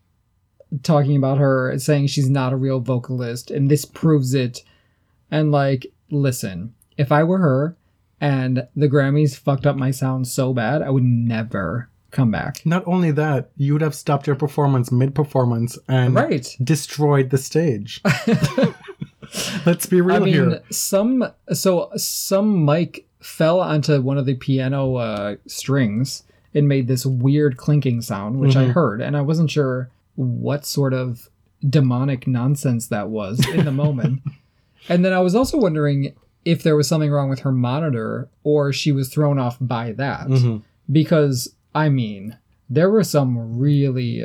talking 0.82 1.16
about 1.16 1.38
her, 1.38 1.78
saying 1.78 2.06
she's 2.06 2.30
not 2.30 2.52
a 2.52 2.56
real 2.56 2.80
vocalist, 2.80 3.50
and 3.50 3.70
this 3.70 3.84
proves 3.84 4.34
it. 4.34 4.62
And 5.30 5.52
like, 5.52 5.86
listen, 6.10 6.74
if 6.96 7.12
I 7.12 7.24
were 7.24 7.38
her 7.38 7.76
and 8.24 8.66
the 8.74 8.88
Grammys 8.88 9.36
fucked 9.36 9.66
up 9.66 9.76
my 9.76 9.90
sound 9.90 10.26
so 10.28 10.52
bad, 10.54 10.80
I 10.82 10.90
would 10.90 11.02
never 11.04 11.88
come 12.10 12.30
back. 12.30 12.64
Not 12.64 12.82
only 12.86 13.10
that, 13.10 13.50
you 13.56 13.72
would 13.72 13.82
have 13.82 13.94
stopped 13.94 14.26
your 14.26 14.36
performance 14.36 14.90
mid 14.92 15.14
performance 15.14 15.78
and 15.88 16.14
Right. 16.14 16.56
destroyed 16.62 17.30
the 17.30 17.38
stage. 17.38 18.00
Let's 19.66 19.86
be 19.86 20.00
real 20.00 20.16
I 20.16 20.18
mean, 20.20 20.34
here. 20.34 20.62
some 20.70 21.24
so 21.52 21.90
some 21.96 22.64
mic 22.64 23.06
fell 23.20 23.60
onto 23.60 24.00
one 24.00 24.18
of 24.18 24.26
the 24.26 24.34
piano 24.34 24.94
uh, 24.96 25.36
strings 25.46 26.22
and 26.54 26.68
made 26.68 26.86
this 26.86 27.04
weird 27.04 27.56
clinking 27.56 28.00
sound, 28.02 28.38
which 28.38 28.54
I 28.56 28.66
Mhm. 28.66 28.72
heard, 28.74 29.00
and 29.00 29.16
I 29.16 29.22
wasn't 29.22 29.50
sure 29.50 29.90
what 30.14 30.64
sort 30.64 30.92
of 30.94 31.28
demonic 31.68 32.26
nonsense 32.28 32.86
that 32.88 33.08
was 33.08 33.44
in 33.48 33.64
the 33.64 33.72
moment. 33.72 34.20
and 34.88 35.04
then 35.04 35.12
I 35.12 35.20
was 35.20 35.34
also 35.34 35.58
wondering 35.58 36.12
if 36.44 36.62
there 36.62 36.76
was 36.76 36.86
something 36.88 37.10
wrong 37.10 37.28
with 37.28 37.40
her 37.40 37.52
monitor 37.52 38.28
or 38.42 38.72
she 38.72 38.92
was 38.92 39.08
thrown 39.08 39.38
off 39.38 39.56
by 39.60 39.92
that, 39.92 40.26
Mhm. 40.28 40.62
because 40.90 41.54
I 41.74 41.88
mean, 41.88 42.36
there 42.70 42.90
were 42.90 43.04
some 43.04 43.58
really 43.58 44.24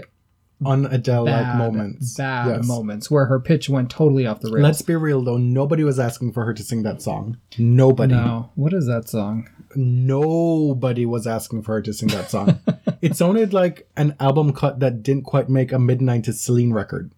On 0.63 0.85
Adele 0.87 1.23
like 1.25 1.55
moments. 1.55 2.15
bad 2.15 2.47
Yes. 2.47 2.67
moments 2.67 3.09
where 3.09 3.25
her 3.27 3.39
pitch 3.39 3.69
went 3.69 3.89
totally 3.89 4.27
off 4.27 4.41
the 4.41 4.51
rails. 4.51 4.63
Let's 4.63 4.81
be 4.81 4.95
real 4.95 5.21
though, 5.23 5.37
nobody 5.37 5.83
was 5.85 5.97
asking 5.99 6.33
for 6.33 6.43
her 6.45 6.53
to 6.53 6.61
sing 6.63 6.83
that 6.83 7.01
song. 7.01 7.37
Nobody. 7.57 8.13
No, 8.13 8.49
what 8.55 8.73
is 8.73 8.85
that 8.87 9.07
song? 9.07 9.47
Nobody 9.75 11.05
was 11.05 11.25
asking 11.27 11.61
for 11.63 11.75
her 11.75 11.81
to 11.81 11.93
sing 11.93 12.09
that 12.09 12.29
song. 12.29 12.59
it 13.01 13.15
sounded 13.15 13.53
like 13.53 13.87
an 13.95 14.15
album 14.19 14.51
cut 14.51 14.79
that 14.81 15.01
didn't 15.03 15.23
quite 15.23 15.49
make 15.49 15.71
a 15.71 15.79
mid 15.79 15.99
90s 16.01 16.39
Celine 16.41 16.73
record. 16.73 17.11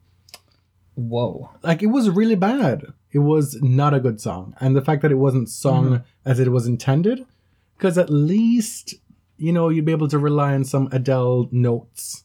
Whoa. 0.95 1.49
Like 1.63 1.81
it 1.81 1.87
was 1.87 2.09
really 2.09 2.35
bad. 2.35 2.85
It 3.11 3.19
was 3.19 3.61
not 3.61 3.93
a 3.93 3.99
good 3.99 4.21
song. 4.21 4.55
And 4.59 4.75
the 4.75 4.81
fact 4.81 5.01
that 5.01 5.11
it 5.11 5.15
wasn't 5.15 5.49
sung 5.49 5.85
Mm-hmm. 5.85 6.03
as 6.29 6.39
it 6.39 6.49
was 6.51 6.67
intended, 6.67 7.25
because 7.77 7.97
at 7.97 8.09
least, 8.09 8.95
you 9.37 9.51
know, 9.51 9.69
you'd 9.69 9.85
be 9.85 9.91
able 9.91 10.07
to 10.09 10.19
rely 10.19 10.53
on 10.53 10.63
some 10.63 10.87
Adele 10.91 11.49
notes. 11.51 12.23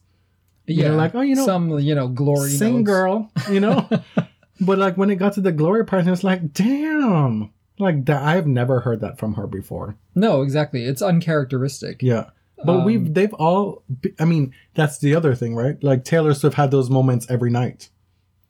Yeah, 0.65 0.87
You're 0.87 0.95
like, 0.95 1.15
oh, 1.15 1.21
you 1.21 1.35
know, 1.35 1.45
some 1.45 1.79
you 1.79 1.95
know 1.95 2.07
glory 2.09 2.49
Sing, 2.51 2.77
notes. 2.77 2.85
girl, 2.87 3.31
you 3.49 3.59
know? 3.61 3.87
but 4.61 4.77
like 4.77 4.97
when 4.97 5.09
it 5.09 5.15
got 5.15 5.33
to 5.33 5.41
the 5.41 5.51
glory 5.53 5.85
part, 5.85 6.05
it's 6.07 6.23
like, 6.23 6.53
damn. 6.53 7.51
Like 7.79 8.05
that, 8.05 8.23
I've 8.23 8.47
never 8.47 8.79
heard 8.81 9.01
that 9.01 9.17
from 9.19 9.35
her 9.35 9.45
before. 9.47 9.97
No, 10.15 10.41
exactly. 10.41 10.83
It's 10.83 11.01
uncharacteristic. 11.01 12.01
Yeah. 12.01 12.25
But 12.65 12.77
Um, 12.79 12.85
we've 12.85 13.13
they've 13.13 13.33
all 13.35 13.83
I 14.19 14.25
mean, 14.25 14.51
that's 14.73 14.97
the 14.97 15.13
other 15.13 15.35
thing, 15.35 15.55
right? 15.55 15.81
Like 15.83 16.03
Taylor 16.03 16.33
Swift 16.33 16.55
had 16.55 16.71
those 16.71 16.89
moments 16.89 17.27
every 17.29 17.51
night 17.51 17.89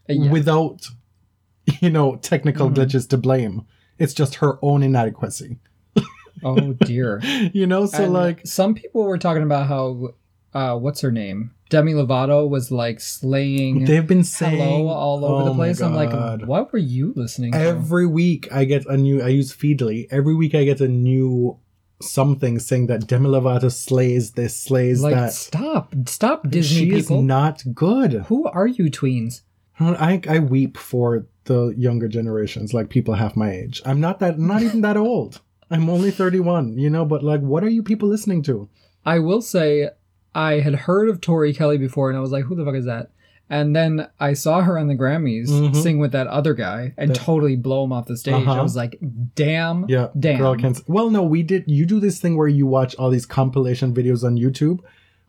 yeah. 0.10 0.32
without 0.32 0.88
you 1.82 1.90
know, 1.90 2.16
technical 2.18 2.70
Mhm. 2.70 2.76
glitches 2.76 3.10
to 3.10 3.18
blame. 3.18 3.64
It's 4.00 4.14
just 4.14 4.36
her 4.36 4.58
own 4.62 4.84
inadequacy. 4.84 5.58
oh 6.44 6.74
dear. 6.74 7.20
You 7.54 7.68
know, 7.68 7.86
so 7.88 8.04
And 8.06 8.14
like 8.14 8.46
some 8.48 8.74
people 8.76 9.04
were 9.04 9.18
talking 9.18 9.44
about 9.44 9.68
how 9.68 10.10
uh 10.54 10.78
what's 10.78 11.02
her 11.02 11.12
name? 11.12 11.52
Demi 11.70 11.92
Lovato 11.94 12.48
was 12.48 12.72
like 12.72 13.02
slaying 13.02 13.84
they've 13.84 14.08
been 14.08 14.24
saying 14.24 14.58
hello 14.58 14.88
all 14.88 15.26
over 15.26 15.42
Oh 15.42 15.46
the 15.50 15.54
place. 15.54 15.82
I'm 15.82 15.94
like, 15.94 16.14
what 16.48 16.72
were 16.72 16.80
you 16.80 17.12
listening 17.18 17.52
to? 17.52 17.58
Every 17.58 18.06
week 18.08 18.48
I 18.54 18.64
get 18.64 18.86
a 18.86 18.96
new 18.96 19.22
I 19.22 19.28
use 19.30 19.54
Feedly. 19.54 20.08
Every 20.10 20.36
week 20.36 20.56
I 20.56 20.64
get 20.64 20.80
a 20.80 20.88
new 20.88 21.58
something 22.02 22.60
saying 22.60 22.88
that 22.88 23.08
Demi 23.08 23.28
Lovato 23.28 23.70
slays 23.72 24.32
this, 24.34 24.56
slays 24.56 25.02
like 25.02 25.16
that. 25.16 25.34
stop. 25.34 25.94
Stop 26.06 26.48
Disney 26.50 26.92
she 26.92 26.96
is 26.96 27.10
not 27.10 27.64
good. 27.74 28.14
Who 28.28 28.46
are 28.46 28.68
you 28.68 28.86
tweens? 28.86 29.42
I 29.80 30.22
I 30.28 30.40
weep 30.40 30.78
for 30.78 31.26
the 31.46 31.74
younger 31.78 32.08
generations, 32.08 32.74
like 32.74 32.90
people 32.90 33.14
half 33.14 33.36
my 33.36 33.52
age. 33.52 33.82
I'm 33.86 34.00
not 34.02 34.20
that 34.20 34.38
not 34.40 34.62
even 34.64 34.82
that 34.82 34.98
old. 34.98 35.42
I'm 35.70 35.90
only 35.90 36.12
31, 36.12 36.78
you 36.78 36.90
know, 36.90 37.06
but 37.06 37.24
like 37.24 37.42
what 37.42 37.64
are 37.64 37.70
you 37.70 37.84
people 37.84 38.08
listening 38.10 38.42
to? 38.44 38.70
I 39.06 39.20
will 39.20 39.42
say 39.42 39.90
I 40.34 40.60
had 40.60 40.76
heard 40.76 41.10
of 41.10 41.22
Tori 41.22 41.54
Kelly 41.54 41.78
before 41.78 42.10
and 42.10 42.18
I 42.18 42.22
was 42.22 42.32
like, 42.32 42.46
who 42.46 42.56
the 42.56 42.66
fuck 42.66 42.76
is 42.76 42.86
that? 42.86 43.12
And 43.50 43.74
then 43.76 44.08
I 44.20 44.34
saw 44.34 44.62
her 44.62 44.78
on 44.78 44.88
the 44.88 44.96
Grammys 44.96 45.48
Mhm. 45.50 45.76
sing 45.76 46.00
with 46.00 46.12
that 46.12 46.28
other 46.28 46.54
guy 46.54 46.94
and 46.98 47.16
totally 47.16 47.56
blow 47.56 47.86
him 47.86 47.94
off 47.94 48.06
the 48.08 48.18
stage. 48.18 48.34
I 48.34 48.38
Uh-huh. 48.52 48.64
was 48.64 48.76
like, 48.76 49.00
damn. 49.36 49.86
Yeah, 49.88 50.08
Damn. 50.20 50.40
girl 50.40 50.56
can. 50.58 50.76
Well, 50.88 51.10
no, 51.10 51.24
we 51.24 51.44
did. 51.44 51.64
You 51.68 51.86
do 51.86 52.00
this 52.02 52.20
thing 52.20 52.36
where 52.36 52.50
you 52.50 52.66
watch 52.68 52.94
all 52.96 53.10
these 53.10 53.26
compilation 53.26 53.94
videos 53.94 54.24
on 54.26 54.36
YouTube, 54.38 54.80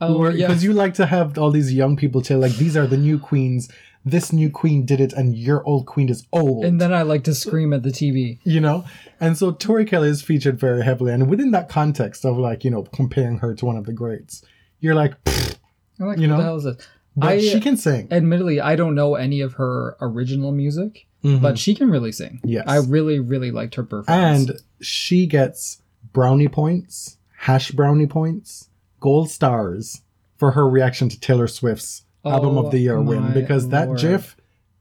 Oh, 0.00 0.28
yeah. 0.28 0.46
because 0.48 0.64
you 0.64 0.72
like 0.72 0.94
to 0.94 1.06
have 1.06 1.38
all 1.38 1.50
these 1.52 1.72
young 1.72 1.96
people 1.96 2.20
tell 2.20 2.40
like 2.40 2.56
these 2.56 2.76
are 2.76 2.86
the 2.88 2.96
new 2.96 3.18
queens. 3.20 3.68
This 4.10 4.32
new 4.32 4.50
queen 4.50 4.84
did 4.86 5.00
it, 5.00 5.12
and 5.12 5.36
your 5.36 5.64
old 5.66 5.86
queen 5.86 6.08
is 6.08 6.26
old. 6.32 6.64
And 6.64 6.80
then 6.80 6.92
I 6.92 7.02
like 7.02 7.24
to 7.24 7.34
scream 7.34 7.72
at 7.72 7.82
the 7.82 7.90
TV. 7.90 8.38
you 8.44 8.60
know, 8.60 8.84
and 9.20 9.36
so 9.36 9.50
Tori 9.52 9.84
Kelly 9.84 10.08
is 10.08 10.22
featured 10.22 10.58
very 10.58 10.82
heavily, 10.84 11.12
and 11.12 11.28
within 11.28 11.50
that 11.52 11.68
context 11.68 12.24
of 12.24 12.36
like 12.38 12.64
you 12.64 12.70
know 12.70 12.82
comparing 12.84 13.38
her 13.38 13.54
to 13.54 13.64
one 13.66 13.76
of 13.76 13.84
the 13.86 13.92
greats, 13.92 14.42
you're 14.80 14.94
like, 14.94 15.14
like, 15.26 15.56
You 15.98 16.06
what 16.06 16.18
know? 16.20 16.36
the 16.38 16.42
hell 16.42 16.56
is 16.56 16.64
this? 16.64 16.88
but 17.16 17.28
I- 17.30 17.40
she 17.40 17.60
can 17.60 17.76
sing. 17.76 18.08
Admittedly, 18.10 18.60
I 18.60 18.76
don't 18.76 18.94
know 18.94 19.14
any 19.16 19.40
of 19.40 19.54
her 19.54 19.96
original 20.00 20.52
music, 20.52 21.06
Mhm. 21.24 21.42
but 21.42 21.58
she 21.58 21.74
can 21.74 21.90
really 21.90 22.12
sing. 22.12 22.40
Yes. 22.44 22.64
I 22.68 22.76
really, 22.78 23.18
really 23.18 23.50
liked 23.50 23.74
her 23.74 23.82
performance. 23.82 24.48
and 24.50 24.60
she 24.80 25.26
gets 25.26 25.82
brownie 26.12 26.46
points, 26.48 27.16
hash 27.38 27.72
brownie 27.72 28.06
points, 28.06 28.68
gold 29.00 29.28
stars 29.30 30.02
for 30.36 30.52
her 30.52 30.68
reaction 30.68 31.08
to 31.08 31.18
Taylor 31.18 31.48
Swift's 31.48 32.04
album 32.30 32.56
Oh 32.58 32.66
of 32.66 32.70
the 32.70 32.78
year 32.78 33.00
win 33.00 33.22
my 33.22 33.30
because 33.30 33.68
that 33.70 33.88
lord. 33.88 34.00
GIF 34.00 34.36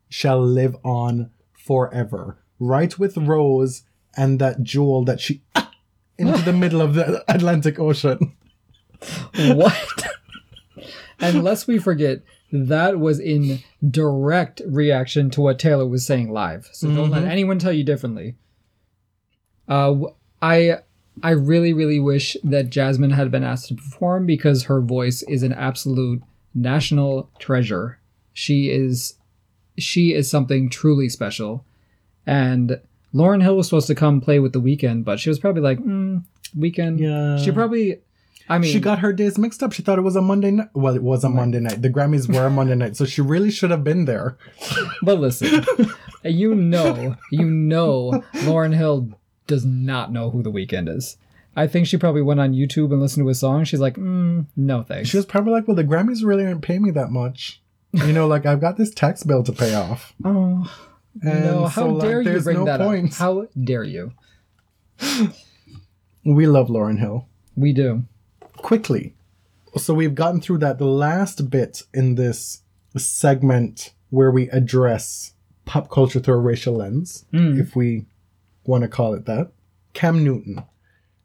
shall 0.10 0.42
live 0.42 0.76
on 0.84 1.32
forever. 1.54 2.38
Right 2.60 2.98
with 2.98 3.18
Rose 3.18 3.84
and 4.16 4.40
that 4.40 4.64
jewel 4.64 5.04
that 5.06 5.20
she 5.20 5.42
into 6.18 6.42
the 6.42 6.54
middle 6.54 6.82
of 6.82 6.96
the 6.96 7.24
Atlantic 7.28 7.80
Ocean. 7.80 8.36
what? 9.36 10.04
and 11.20 11.44
lest 11.44 11.68
we 11.68 11.78
forget, 11.78 12.22
that 12.52 13.00
was 13.00 13.20
in 13.20 13.60
direct 13.88 14.62
reaction 14.66 15.30
to 15.32 15.42
what 15.42 15.60
Taylor 15.60 15.86
was 15.86 16.06
saying 16.06 16.32
live. 16.32 16.70
So 16.74 16.88
don't 16.90 17.12
let 17.12 17.24
Mhm. 17.24 17.30
anyone 17.30 17.60
tell 17.60 17.74
you 17.74 17.84
differently. 17.84 18.36
Uh, 19.68 19.96
I 20.42 20.78
I 21.22 21.32
really 21.32 21.74
really 21.74 22.00
wish 22.00 22.38
that 22.44 22.70
Jazmine 22.70 23.14
had 23.14 23.32
been 23.32 23.44
asked 23.44 23.68
to 23.70 23.76
perform 23.76 24.26
because 24.26 24.64
her 24.64 24.82
voice 24.82 25.24
is 25.24 25.44
an 25.44 25.52
absolute 25.54 26.22
national 26.54 27.30
treasure. 27.40 28.00
She 28.34 28.70
is 28.70 29.16
she 29.78 30.14
is 30.14 30.30
something 30.30 30.70
truly 30.70 31.10
special. 31.10 31.66
And 32.26 32.80
Lauryn 33.14 33.42
Hill 33.42 33.56
was 33.56 33.68
supposed 33.68 33.88
to 33.88 33.96
come 33.96 34.20
play 34.22 34.40
with 34.40 34.54
the 34.54 34.62
Weeknd, 34.62 35.06
but 35.06 35.20
she 35.20 35.30
was 35.30 35.40
probably 35.40 35.62
like, 35.62 35.80
mm, 35.80 36.24
weekend. 36.58 37.00
Yeah. 37.00 37.38
She 37.38 37.52
probably 37.52 38.02
I 38.50 38.58
mean 38.60 38.72
she 38.72 38.80
got 38.80 39.00
her 39.00 39.14
days 39.14 39.38
mixed 39.38 39.62
up. 39.64 39.74
She 39.74 39.82
thought 39.82 39.98
it 39.98 40.04
was 40.04 40.16
a 40.16 40.22
Monday 40.22 40.52
night. 40.52 40.70
Well, 40.74 40.96
it 40.96 41.04
was 41.04 41.24
a 41.24 41.28
Right. 41.28 41.36
Monday 41.36 41.60
night. 41.60 41.82
The 41.82 41.90
Grammys 41.90 42.34
were 42.34 42.46
a 42.46 42.50
Monday 42.50 42.76
night, 42.76 42.96
so 42.96 43.06
she 43.06 43.22
really 43.22 43.52
should 43.52 43.72
have 43.72 43.84
been 43.84 44.06
there. 44.06 44.38
But 45.02 45.20
listen, 45.20 45.64
you 46.24 46.56
know, 46.56 47.16
you 47.32 47.46
know, 47.50 48.24
Lauryn 48.34 48.76
Hill 48.76 49.10
does 49.46 49.64
not 49.66 50.12
know 50.12 50.30
who 50.32 50.42
the 50.44 50.52
Weeknd 50.52 50.90
is. 50.94 51.18
I 51.58 51.68
think 51.68 51.88
she 51.88 51.98
probably 51.98 52.22
went 52.22 52.40
on 52.40 52.54
YouTube 52.54 52.92
and 52.94 53.02
listened 53.02 53.24
to 53.26 53.28
his 53.28 53.40
song. 53.40 53.64
She's 53.66 53.80
like, 53.82 53.96
mm, 53.96 54.46
no 54.56 54.84
thanks. 54.84 55.10
She 55.10 55.18
was 55.18 55.26
probably 55.26 55.52
like, 55.54 55.68
"Well, 55.68 55.76
the 55.76 55.84
Grammys 55.84 56.24
really 56.24 56.46
aren't 56.46 56.62
paying 56.62 56.84
me 56.84 56.92
that 56.92 57.10
much. 57.12 57.62
You 57.94 58.14
know, 58.14 58.28
like 58.28 58.46
I've 58.46 58.62
got 58.62 58.78
this 58.78 58.92
tax 58.94 59.24
bill 59.24 59.44
to 59.44 59.52
pay 59.52 59.74
off." 59.74 60.14
oh, 60.24 60.72
And 61.22 61.44
no! 61.44 61.66
How 61.66 61.82
so, 61.82 61.88
like, 61.94 62.08
dare 62.08 62.22
you 62.22 62.40
bring 62.42 62.58
no 62.58 62.66
that 62.66 62.80
point. 62.80 63.12
up? 63.14 63.18
How 63.18 63.48
dare 63.62 63.84
you? 63.84 64.14
We 66.24 66.46
love 66.46 66.68
Lauryn 66.68 67.00
Hill. 67.00 67.28
We 67.56 67.74
do. 67.74 68.04
Quickly, 68.58 69.16
so 69.78 69.94
we've 69.94 70.16
gotten 70.16 70.42
through 70.42 70.58
that. 70.60 70.78
The 70.78 70.86
last 70.86 71.50
bit 71.50 71.84
in 71.94 72.16
this 72.16 72.62
segment 72.98 73.94
where 74.10 74.32
we 74.32 74.50
address 74.50 75.34
pop 75.66 75.90
culture 75.90 76.20
through 76.20 76.36
a 76.36 76.40
racial 76.40 76.76
lens, 76.76 77.26
Mm. 77.34 77.60
if 77.60 77.76
we 77.76 78.06
want 78.66 78.84
to 78.84 78.88
call 78.88 79.14
it 79.14 79.26
that, 79.26 79.52
Cam 79.94 80.24
Newton, 80.24 80.64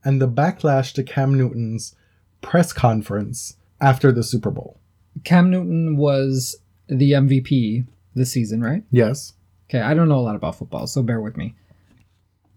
and 0.05 0.20
the 0.20 0.29
backlash 0.29 0.93
to 0.95 1.03
Cam 1.03 1.35
Newton's 1.37 1.95
press 2.41 2.73
conference 2.73 3.57
after 3.81 4.11
the 4.12 4.23
Super 4.23 4.51
Bowl. 4.51 4.79
Cam 5.24 5.51
Newton 5.51 5.97
was 5.97 6.57
the 6.89 7.12
MVP 7.12 7.87
this 8.15 8.33
season, 8.33 8.62
right? 8.62 8.83
Yes. 8.91 9.35
Okay, 9.69 9.81
I 9.81 9.95
don't 9.95 10.09
know 10.09 10.19
a 10.19 10.20
lot 10.20 10.37
about 10.37 10.57
football, 10.57 10.87
so 10.87 11.03
bear 11.03 11.20
with 11.20 11.37
me. 11.37 11.55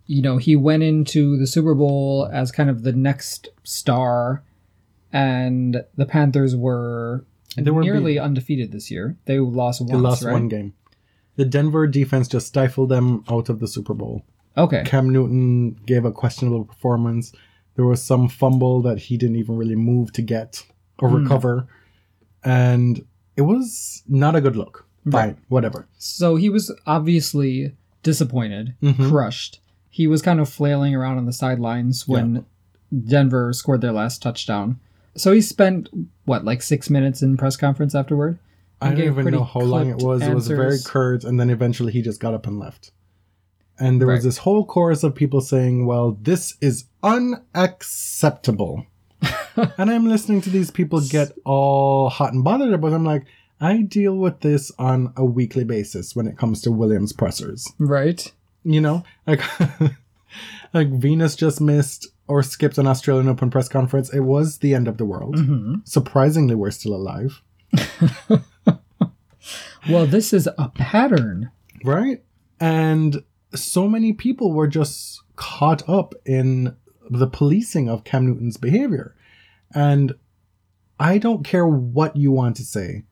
You 0.08 0.22
know, 0.22 0.38
he 0.38 0.56
went 0.56 0.84
into 0.84 1.38
the 1.38 1.48
Super 1.48 1.74
Bowl 1.74 2.30
as 2.32 2.52
kind 2.52 2.70
of 2.70 2.84
the 2.84 2.92
next 2.94 3.50
star, 3.64 4.44
and 5.12 5.84
the 5.96 6.06
Panthers 6.06 6.56
were, 6.56 7.26
They 7.58 7.72
were 7.72 7.82
nearly 7.84 8.14
beat- 8.14 8.20
undefeated 8.20 8.72
this 8.72 8.92
year. 8.92 9.18
They 9.26 9.40
lost 9.40 9.82
once, 9.82 9.92
They 9.92 9.98
lost 9.98 10.24
right? 10.24 10.34
one 10.34 10.48
game. 10.48 10.74
The 11.38 11.46
Denver 11.46 11.88
defense 11.88 12.28
just 12.28 12.48
stifled 12.48 12.90
them 12.90 13.24
out 13.30 13.50
of 13.50 13.60
the 13.60 13.68
Super 13.68 13.94
Bowl. 13.94 14.24
Okay, 14.58 14.84
Cam 14.86 15.10
Newton 15.10 15.74
gave 15.86 16.06
a 16.06 16.12
questionable 16.12 16.64
performance. 16.66 17.34
There 17.76 17.86
was 17.86 18.02
some 18.02 18.30
fumble 18.30 18.82
that 18.84 18.98
he 19.00 19.18
didn't 19.18 19.36
even 19.36 19.58
really 19.58 19.76
move 19.76 20.14
to 20.14 20.22
get 20.22 20.66
or 21.00 21.10
Hmm. 21.10 21.24
recover. 21.24 21.68
And 22.44 23.04
it 23.36 23.42
was 23.42 24.04
not 24.08 24.36
a 24.36 24.42
good 24.42 24.56
look. 24.56 24.86
Fine, 25.10 25.14
Right. 25.14 25.38
whatever. 25.50 25.88
so 25.98 26.36
he 26.36 26.50
was 26.50 26.72
obviously 26.88 27.76
disappointed, 28.02 28.74
Mhm. 28.82 29.10
crushed. 29.10 29.60
He 29.90 30.08
was 30.08 30.22
kind 30.22 30.40
of 30.40 30.50
flailing 30.50 30.96
around 30.96 31.18
on 31.18 31.26
the 31.26 31.34
sidelines 31.34 32.08
when 32.08 32.46
Denver 33.08 33.54
scored 33.54 33.82
their 33.82 33.92
last 33.92 34.22
touchdown. 34.22 34.80
So 35.16 35.32
he 35.32 35.42
spent 35.42 35.90
what, 36.26 36.44
like 36.44 36.62
six 36.62 36.90
minutes 36.90 37.22
in 37.22 37.38
press 37.38 37.56
conference 37.56 37.94
afterward. 37.94 38.40
I 38.82 38.90
don't 38.94 39.00
even 39.02 39.32
know 39.32 39.44
how 39.44 39.62
long 39.62 39.90
it 39.90 39.98
was. 39.98 40.22
It 40.22 40.34
was 40.34 40.48
very 40.48 40.78
curt, 40.84 41.24
and 41.24 41.40
then 41.40 41.50
eventually 41.50 41.92
he 41.94 42.02
just 42.02 42.20
got 42.20 42.34
up 42.34 42.46
and 42.48 42.60
left. 42.60 42.92
And 43.80 44.00
there 44.00 44.08
was 44.08 44.24
this 44.24 44.38
whole 44.38 44.66
chorus 44.66 45.04
of 45.04 45.16
people 45.16 45.42
saying, 45.42 45.86
well, 45.86 46.18
this 46.22 46.56
is 46.62 46.86
unacceptable. 47.04 48.86
and 49.78 49.92
I'm 49.92 50.08
listening 50.08 50.42
to 50.42 50.50
these 50.50 50.72
people 50.72 51.02
get 51.02 51.32
all 51.44 52.10
hot 52.10 52.34
and 52.34 52.44
bothered 52.44 52.74
about 52.74 52.92
it. 52.92 52.96
I'm 52.96 53.06
like, 53.06 53.26
I 53.60 53.82
deal 53.82 54.16
with 54.16 54.42
this 54.42 54.72
on 54.78 55.14
a 55.16 55.26
weekly 55.26 55.64
basis 55.64 56.16
when 56.16 56.28
it 56.28 56.38
comes 56.38 56.62
to 56.62 56.72
Williams 56.72 57.14
pressers. 57.14 57.72
Right. 57.80 58.32
You 58.64 58.82
know? 58.82 59.04
Like 59.28 59.42
like 60.74 60.90
Venus 60.90 61.36
just 61.36 61.60
missed 61.62 62.08
or 62.28 62.44
skipped 62.44 62.78
an 62.78 62.88
Australian 62.88 63.28
Open 63.28 63.50
press 63.50 63.70
conference. 63.70 64.14
It 64.14 64.22
was 64.22 64.60
the 64.60 64.74
end 64.74 64.88
of 64.88 64.98
the 64.98 65.06
world. 65.06 65.38
hmm 65.38 65.76
Surprisingly, 65.84 66.56
we're 66.56 66.72
still 66.72 66.96
alive. 66.96 67.42
Well, 69.90 70.08
this 70.08 70.34
is 70.34 70.50
a 70.58 70.70
pattern. 70.70 71.52
Right? 71.84 72.24
And 72.60 73.24
so 73.56 73.88
many 73.88 74.14
people 74.14 74.54
were 74.54 74.68
just 74.68 75.22
caught 75.36 75.88
up 75.90 76.14
in 76.26 76.76
the 77.10 77.28
policing 77.28 77.90
of 77.90 78.04
Cam 78.04 78.26
Newton's 78.26 78.58
behavior. 78.58 79.16
And 79.74 80.14
I 81.00 81.18
don't 81.18 81.44
care 81.44 81.68
what 81.68 82.16
you 82.16 82.32
want 82.32 82.56
to 82.58 82.64
say, 82.64 83.04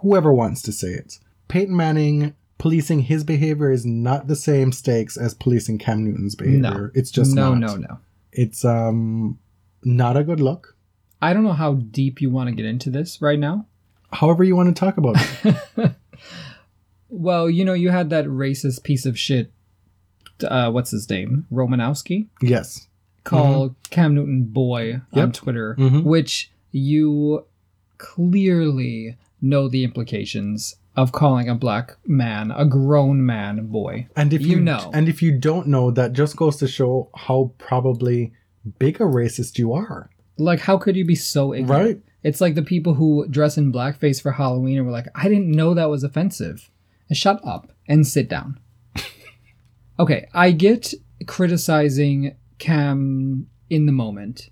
whoever 0.00 0.32
wants 0.32 0.62
to 0.62 0.72
say 0.72 0.88
it. 0.88 1.18
Peyton 1.48 1.76
Manning 1.76 2.34
policing 2.58 3.00
his 3.00 3.24
behavior 3.24 3.70
is 3.70 3.84
not 3.84 4.28
the 4.28 4.36
same 4.36 4.72
stakes 4.72 5.16
as 5.16 5.34
policing 5.34 5.78
Cam 5.78 6.04
Newton's 6.04 6.34
behavior. 6.34 6.60
No. 6.60 6.90
It's 6.94 7.10
just 7.10 7.34
no, 7.34 7.54
not. 7.54 7.80
no, 7.80 7.86
no. 7.88 7.98
It's 8.30 8.64
um 8.64 9.38
not 9.84 10.16
a 10.16 10.24
good 10.24 10.40
look. 10.40 10.76
I 11.20 11.32
don't 11.32 11.44
know 11.44 11.52
how 11.52 11.74
deep 11.74 12.20
you 12.20 12.30
want 12.30 12.48
to 12.48 12.54
get 12.54 12.64
into 12.64 12.90
this 12.90 13.20
right 13.20 13.38
now. 13.38 13.66
However 14.12 14.44
you 14.44 14.56
want 14.56 14.74
to 14.74 14.78
talk 14.78 14.96
about 14.96 15.16
it. 15.44 15.92
Well, 17.12 17.50
you 17.50 17.62
know, 17.66 17.74
you 17.74 17.90
had 17.90 18.08
that 18.08 18.24
racist 18.24 18.84
piece 18.84 19.04
of 19.04 19.18
shit. 19.18 19.52
Uh, 20.42 20.70
what's 20.70 20.90
his 20.90 21.08
name? 21.08 21.46
Romanowski 21.52 22.28
yes. 22.40 22.88
call 23.24 23.76
Cam 23.90 24.14
Newton 24.14 24.44
boy 24.44 24.94
on 25.12 25.18
Yep. 25.18 25.32
Twitter, 25.34 25.76
Mhm. 25.78 26.02
which 26.04 26.50
you 26.72 27.44
clearly 27.98 29.16
know 29.40 29.68
the 29.68 29.84
implications 29.84 30.76
of 30.96 31.12
calling 31.12 31.48
a 31.48 31.54
black 31.54 31.96
man, 32.06 32.50
a 32.50 32.64
grown 32.66 33.24
man, 33.24 33.66
boy. 33.68 34.06
And 34.14 34.32
if 34.32 34.42
You 34.42 34.56
you, 34.56 34.60
know. 34.60 34.90
and 34.92 35.08
if 35.08 35.22
you 35.22 35.36
don't 35.38 35.66
know, 35.68 35.90
that 35.90 36.12
just 36.12 36.36
goes 36.36 36.56
to 36.58 36.68
show 36.68 37.08
how 37.16 37.52
probably 37.58 38.32
big 38.78 39.00
a 39.00 39.04
racist 39.04 39.58
you 39.58 39.72
are. 39.72 40.10
Like, 40.36 40.60
how 40.60 40.76
could 40.76 40.96
you 40.96 41.04
be 41.04 41.14
so 41.14 41.54
ignorant? 41.54 41.84
Right? 41.86 42.00
It's 42.22 42.40
like 42.40 42.54
the 42.54 42.62
people 42.62 42.94
who 42.94 43.26
dress 43.28 43.56
in 43.56 43.72
blackface 43.72 44.20
for 44.20 44.32
Halloween 44.32 44.76
and 44.78 44.86
were 44.86 44.92
like, 44.92 45.08
I 45.14 45.28
didn't 45.28 45.50
know 45.50 45.74
that 45.74 45.90
was 45.90 46.04
offensive. 46.04 46.70
And 47.08 47.16
shut 47.16 47.40
up 47.44 47.72
and 47.88 48.06
sit 48.06 48.28
down. 48.28 48.58
Okay, 49.98 50.28
I 50.32 50.52
get 50.52 50.94
criticizing 51.26 52.36
Cam 52.58 53.46
in 53.70 53.86
the 53.86 53.92
moment 53.92 54.50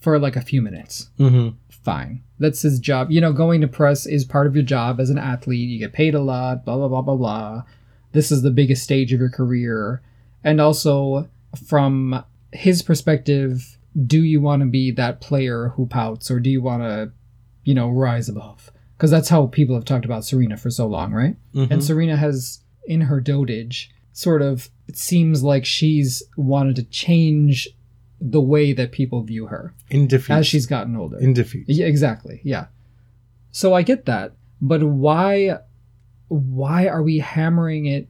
for 0.00 0.18
like 0.18 0.36
a 0.36 0.40
few 0.40 0.62
minutes. 0.62 1.10
Mm-hmm. 1.18 1.56
Fine. 1.70 2.22
That's 2.38 2.62
his 2.62 2.78
job. 2.78 3.10
You 3.10 3.20
know, 3.20 3.32
going 3.32 3.60
to 3.60 3.68
press 3.68 4.06
is 4.06 4.24
part 4.24 4.46
of 4.46 4.54
your 4.54 4.64
job 4.64 5.00
as 5.00 5.10
an 5.10 5.18
athlete. 5.18 5.68
You 5.68 5.78
get 5.78 5.92
paid 5.92 6.14
a 6.14 6.20
lot, 6.20 6.64
blah, 6.64 6.76
blah, 6.76 6.88
blah, 6.88 7.02
blah, 7.02 7.16
blah. 7.16 7.62
This 8.12 8.32
is 8.32 8.42
the 8.42 8.50
biggest 8.50 8.82
stage 8.82 9.12
of 9.12 9.20
your 9.20 9.30
career. 9.30 10.02
And 10.42 10.60
also, 10.60 11.28
from 11.66 12.24
his 12.52 12.82
perspective, 12.82 13.78
do 14.06 14.22
you 14.22 14.40
want 14.40 14.60
to 14.60 14.66
be 14.66 14.90
that 14.92 15.20
player 15.20 15.72
who 15.76 15.86
pouts 15.86 16.30
or 16.30 16.40
do 16.40 16.50
you 16.50 16.62
want 16.62 16.82
to, 16.82 17.12
you 17.64 17.74
know, 17.74 17.88
rise 17.88 18.28
above? 18.28 18.70
Because 18.96 19.10
that's 19.10 19.28
how 19.28 19.46
people 19.46 19.74
have 19.74 19.84
talked 19.84 20.04
about 20.04 20.24
Serena 20.24 20.56
for 20.56 20.70
so 20.70 20.86
long, 20.86 21.12
right? 21.12 21.36
Mm-hmm. 21.54 21.72
And 21.72 21.84
Serena 21.84 22.16
has, 22.16 22.60
in 22.84 23.02
her 23.02 23.20
dotage, 23.20 23.88
sort 24.12 24.42
of, 24.42 24.70
it 24.90 24.96
seems 24.96 25.42
like 25.42 25.64
she's 25.64 26.22
wanted 26.36 26.76
to 26.76 26.84
change 26.84 27.68
the 28.20 28.40
way 28.40 28.72
that 28.72 28.90
people 28.92 29.22
view 29.22 29.46
her 29.46 29.72
In 29.88 30.06
defeat. 30.08 30.34
as 30.34 30.46
she's 30.46 30.66
gotten 30.66 30.94
older. 30.96 31.18
in 31.18 31.32
defeat. 31.32 31.64
Yeah, 31.68 31.86
exactly. 31.86 32.40
Yeah. 32.44 32.66
So 33.52 33.72
I 33.78 33.82
get 33.82 34.04
that, 34.06 34.32
but 34.60 34.82
why 34.82 35.58
why 36.28 36.86
are 36.86 37.02
we 37.02 37.18
hammering 37.18 37.86
it 37.86 38.08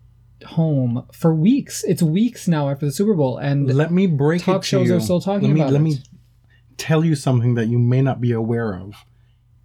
home 0.58 1.04
for 1.12 1.34
weeks? 1.34 1.84
It's 1.84 2.02
weeks 2.02 2.48
now 2.48 2.68
after 2.70 2.86
the 2.86 2.92
Super 2.92 3.14
Bowl 3.14 3.38
and 3.38 3.58
Let 3.82 3.92
me 3.92 4.06
break 4.06 4.42
talk 4.42 4.56
it 4.56 4.62
to 4.62 4.66
shows 4.68 4.88
you. 4.88 4.96
are 4.96 5.00
still 5.00 5.20
talking 5.20 5.48
let 5.48 5.54
me, 5.54 5.60
about 5.60 5.72
Let 5.72 5.80
it. 5.80 5.84
me 5.84 5.94
tell 6.76 7.04
you 7.04 7.14
something 7.14 7.54
that 7.54 7.68
you 7.68 7.78
may 7.78 8.02
not 8.02 8.20
be 8.20 8.32
aware 8.32 8.74
of. 8.74 8.94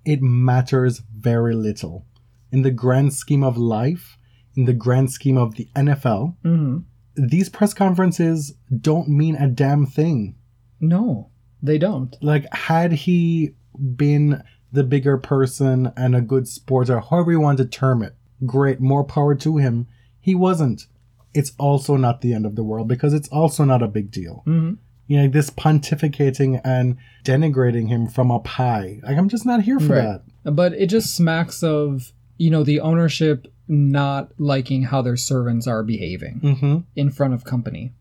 It 0.05 0.21
matters 0.21 1.01
very 1.17 1.55
little. 1.55 2.05
In 2.51 2.61
the 2.61 2.71
grand 2.71 3.13
scheme 3.13 3.43
of 3.43 3.57
life, 3.57 4.17
in 4.55 4.65
the 4.65 4.73
grand 4.73 5.11
scheme 5.11 5.37
of 5.37 5.55
the 5.55 5.67
NFL, 5.75 6.37
Mhm. 6.45 6.83
These 7.15 7.49
press 7.49 7.73
conferences 7.73 8.53
don't 8.81 9.07
mean 9.07 9.35
a 9.35 9.47
damn 9.47 9.85
thing. 9.85 10.35
No, 10.79 11.29
they 11.63 11.77
don't. 11.77 12.15
like 12.21 12.45
had 12.53 12.91
he 12.91 13.55
been 13.95 14.43
the 14.71 14.83
bigger 14.83 15.17
person 15.17 15.91
and 15.97 16.15
a 16.15 16.21
good 16.21 16.47
sport 16.47 16.89
or 16.89 16.99
however 16.99 17.31
you 17.31 17.39
want 17.39 17.57
to 17.57 17.65
term 17.65 18.01
it 18.03 18.15
great 18.45 18.79
more 18.81 19.03
power 19.03 19.33
to 19.35 19.57
him 19.57 19.87
he 20.19 20.35
wasn't 20.35 20.87
it's 21.33 21.53
also 21.57 21.95
not 21.95 22.21
the 22.21 22.33
end 22.33 22.45
of 22.45 22.55
the 22.55 22.63
world 22.63 22.87
because 22.87 23.13
it's 23.13 23.27
also 23.29 23.63
not 23.63 23.81
a 23.81 23.87
big 23.87 24.11
deal 24.11 24.43
Mhm. 24.45 24.77
you 25.07 25.17
know 25.17 25.27
this 25.29 25.49
pontificating 25.49 26.59
and 26.63 26.97
denigrating 27.23 27.87
him 27.87 28.07
from 28.07 28.31
up 28.31 28.47
high 28.47 28.99
like 29.03 29.17
i'm 29.17 29.29
just 29.29 29.45
not 29.45 29.61
here 29.63 29.79
for 29.79 29.93
Right. 29.95 30.19
that 30.43 30.55
But 30.55 30.73
it 30.73 30.87
just 30.87 31.15
smacks 31.15 31.63
of, 31.63 32.11
you 32.37 32.49
know, 32.51 32.63
the 32.63 32.79
ownership 32.81 33.47
not 33.67 34.31
liking 34.37 34.83
how 34.83 35.01
their 35.01 35.17
servants 35.17 35.67
are 35.67 35.83
behaving 35.83 36.39
hmm 36.39 36.77
in 36.95 37.09
front 37.09 37.33
of 37.33 37.43
company. 37.43 37.91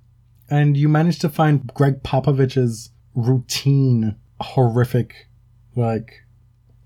and 0.51 0.77
you 0.77 0.89
managed 0.89 1.21
to 1.21 1.29
find 1.29 1.67
Gregg 1.75 2.03
Popovich's 2.03 2.91
routine 3.15 4.17
horrific 4.41 5.29
like 5.77 6.25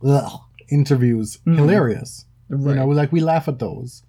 ugh, 0.05 0.41
interviews 0.71 1.39
Mhm. 1.47 1.57
hilarious 1.57 2.25
Right. 2.51 2.71
You 2.71 2.77
know, 2.77 2.87
like 2.89 3.13
we 3.13 3.21
laugh 3.21 3.47
at 3.49 3.59
those. 3.59 4.03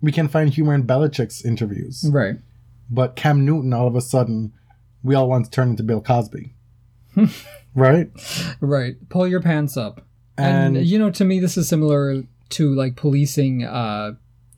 We 0.00 0.12
can 0.12 0.28
find 0.28 0.48
humor 0.50 0.74
in 0.74 0.84
Belichick's 0.86 1.44
interviews. 1.44 2.04
right. 2.12 2.36
But 2.90 3.16
Cam 3.16 3.44
Newton, 3.44 3.72
all 3.72 3.88
of 3.88 3.96
a 3.96 4.00
sudden, 4.00 4.52
we 5.02 5.14
all 5.16 5.28
want 5.28 5.46
to 5.46 5.50
turn 5.50 5.70
into 5.70 5.82
Bill 5.82 6.00
Cosby. 6.02 6.54
right? 7.74 8.10
Right. 8.60 8.94
Pull 9.08 9.26
your 9.28 9.40
pants 9.40 9.76
up. 9.76 10.06
And, 10.36 10.76
and 10.76 10.86
you 10.86 10.98
know 10.98 11.10
to 11.12 11.24
me 11.24 11.38
this 11.40 11.56
is 11.56 11.68
similar 11.68 12.22
to 12.54 12.74
like 12.74 12.96
policing 12.96 13.64
uh 13.64 14.12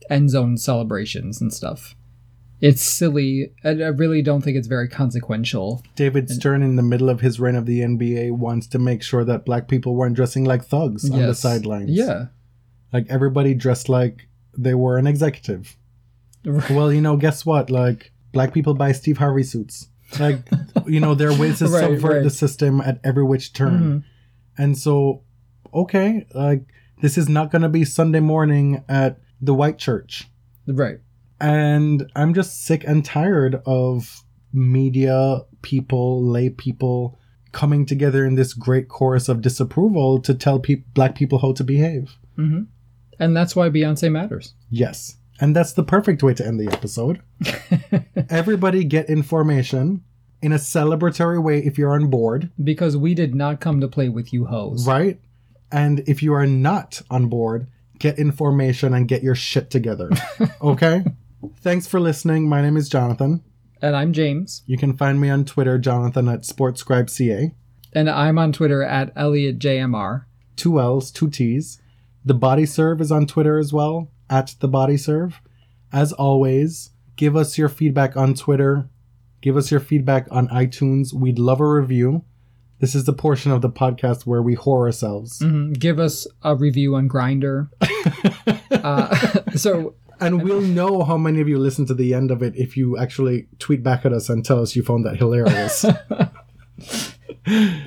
end 0.09 0.29
zone 0.29 0.57
celebrations 0.57 1.41
and 1.41 1.53
stuff 1.53 1.95
it's 2.61 2.81
silly 2.81 3.51
and 3.63 3.83
i 3.83 3.87
really 3.87 4.21
don't 4.21 4.41
think 4.43 4.55
it's 4.57 4.67
very 4.67 4.87
consequential 4.87 5.83
David 5.95 6.29
Stern, 6.29 6.63
in 6.63 6.75
the 6.75 6.81
middle 6.83 7.09
of 7.09 7.19
his 7.21 7.39
reign 7.39 7.55
of 7.55 7.65
the 7.65 7.79
NBA, 7.81 8.31
wants 8.31 8.67
to 8.67 8.79
make 8.79 9.01
sure 9.03 9.23
that 9.25 9.45
black 9.45 9.67
people 9.67 9.95
weren't 9.95 10.15
dressing 10.15 10.43
like 10.45 10.63
thugs 10.65 11.09
on 11.09 11.19
the 11.19 11.35
sidelines. 11.35 11.89
yeah 11.91 12.27
Like 12.93 13.05
everybody 13.09 13.53
dressed 13.53 13.89
like 13.89 14.27
they 14.57 14.73
were 14.73 14.97
an 14.97 15.05
executive. 15.07 15.75
Well, 16.69 16.91
you 16.93 17.01
know, 17.01 17.17
guess 17.17 17.45
what? 17.45 17.69
Like, 17.69 18.11
black 18.31 18.53
people 18.53 18.73
buy 18.73 18.91
Steve 18.93 19.17
Harvey 19.17 19.43
suits. 19.43 19.87
Like, 20.19 20.39
you 20.87 20.99
know, 20.99 21.13
there 21.13 21.29
are 21.29 21.37
ways 21.37 21.59
to 21.59 21.65
Right, 21.67 21.81
subvert 21.81 22.11
right. 22.13 22.23
the 22.23 22.29
system 22.29 22.79
at 22.81 22.99
every 23.03 23.23
which 23.23 23.53
turn. 23.53 23.81
Mhm. 23.81 24.03
And 24.57 24.77
so, 24.77 25.21
okay, 25.73 26.25
like 26.33 26.63
this 27.01 27.17
is 27.17 27.29
not 27.29 27.51
going 27.51 27.61
to 27.61 27.69
be 27.69 27.85
Sunday 27.85 28.19
morning 28.19 28.83
at 28.89 29.19
the 29.41 29.53
white 29.53 29.77
church. 29.77 30.27
right 30.67 30.99
And 31.39 32.11
I'm 32.15 32.33
just 32.33 32.63
sick 32.65 32.83
and 32.85 33.05
tired 33.05 33.61
of 33.65 34.23
media 34.53 35.41
people, 35.61 36.23
lay 36.23 36.49
people 36.49 37.19
coming 37.51 37.85
together 37.85 38.25
in 38.25 38.35
this 38.35 38.53
great 38.53 38.87
chorus 38.87 39.29
of 39.29 39.41
disapproval 39.41 40.19
to 40.21 40.33
tell 40.33 40.59
peop 40.59 40.85
black 40.93 41.15
people 41.15 41.39
how 41.39 41.53
to 41.53 41.63
behave. 41.63 42.15
hmm 42.35 42.63
and 43.19 43.35
that's 43.35 43.55
why 43.55 43.67
beyonce 43.69 44.11
matters 44.11 44.53
Yes. 44.69 45.17
And 45.39 45.55
that's 45.55 45.73
the 45.73 45.83
perfect 45.83 46.21
way 46.23 46.33
to 46.35 46.45
end 46.45 46.59
the 46.59 46.71
episode. 46.71 47.21
Everybody 48.29 48.83
get 48.83 49.09
information 49.09 50.03
in 50.41 50.51
a 50.51 50.55
celebratory 50.57 51.41
way 51.41 51.59
if 51.59 51.77
you're 51.77 51.93
on 51.93 52.09
board. 52.09 52.49
because 52.63 52.95
we 52.97 53.13
did 53.15 53.33
not 53.35 53.59
come 53.59 53.81
to 53.81 53.87
play 53.87 54.09
with 54.09 54.31
you 54.33 54.45
hoes 54.45 54.87
Right? 54.87 55.19
And 55.71 55.99
if 56.07 56.23
you 56.23 56.33
are 56.33 56.47
not 56.47 57.01
on 57.09 57.27
board, 57.27 57.67
get 57.99 58.19
information 58.19 58.93
and 58.93 59.07
get 59.07 59.23
your 59.23 59.35
shit 59.35 59.69
together. 59.69 60.09
Okay? 60.61 61.03
Thanks 61.61 61.87
for 61.87 61.99
listening. 61.99 62.47
My 62.49 62.61
name 62.61 62.77
is 62.77 62.89
Jonathan. 62.89 63.43
and 63.81 63.95
i'm 63.95 64.11
james 64.11 64.63
You 64.65 64.77
can 64.77 64.97
find 64.97 65.21
me 65.21 65.29
on 65.29 65.45
Twitter, 65.45 65.77
Jonathan 65.77 66.27
at 66.27 66.41
SportsScribeCA. 66.41 67.51
and 67.93 68.09
i'm 68.09 68.37
on 68.39 68.51
twitter 68.51 68.81
at 68.83 69.13
ElliotJMR. 69.15 70.23
Two 70.55 70.79
L's, 70.79 71.11
two 71.11 71.29
T's. 71.29 71.79
The 72.25 72.33
Body 72.33 72.65
Serve 72.65 72.99
is 73.01 73.11
on 73.11 73.25
Twitter 73.27 73.57
as 73.59 73.71
well, 73.71 74.09
at 74.29 74.55
The 74.59 74.67
Body 74.67 74.97
Serve. 74.97 75.39
As 75.93 76.11
always, 76.13 76.89
give 77.15 77.35
us 77.35 77.57
your 77.57 77.69
feedback 77.69 78.17
on 78.17 78.33
Twitter. 78.33 78.89
Give 79.41 79.55
us 79.55 79.69
your 79.71 79.79
feedback 79.79 80.27
on 80.31 80.47
iTunes. 80.49 81.13
We'd 81.13 81.39
love 81.39 81.59
a 81.61 81.69
review. 81.69 82.23
This 82.79 82.93
is 82.95 83.05
the 83.05 83.13
portion 83.13 83.51
of 83.51 83.61
the 83.61 83.69
podcast 83.69 84.25
where 84.25 84.41
we 84.41 84.55
whore 84.55 84.85
ourselves. 84.85 85.39
Mhm. 85.39 85.77
give 85.79 85.99
us 85.99 86.27
a 86.43 86.55
review 86.55 86.95
on 86.95 87.09
Grindr 87.09 87.69
uh, 88.71 89.15
so 89.55 89.95
And 90.19 90.43
we'll 90.43 90.61
know 90.61 91.03
how 91.03 91.17
many 91.17 91.41
of 91.41 91.47
you 91.47 91.59
listen 91.59 91.85
to 91.87 91.93
the 91.93 92.13
end 92.13 92.31
of 92.31 92.41
it 92.41 92.55
if 92.55 92.75
you 92.77 92.97
actually 92.97 93.47
tweet 93.59 93.83
back 93.83 94.05
at 94.05 94.13
us 94.13 94.29
and 94.29 94.43
tell 94.43 94.61
us 94.61 94.75
you 94.75 94.83
found 94.83 95.05
that 95.05 95.17
hilarious. 95.17 95.85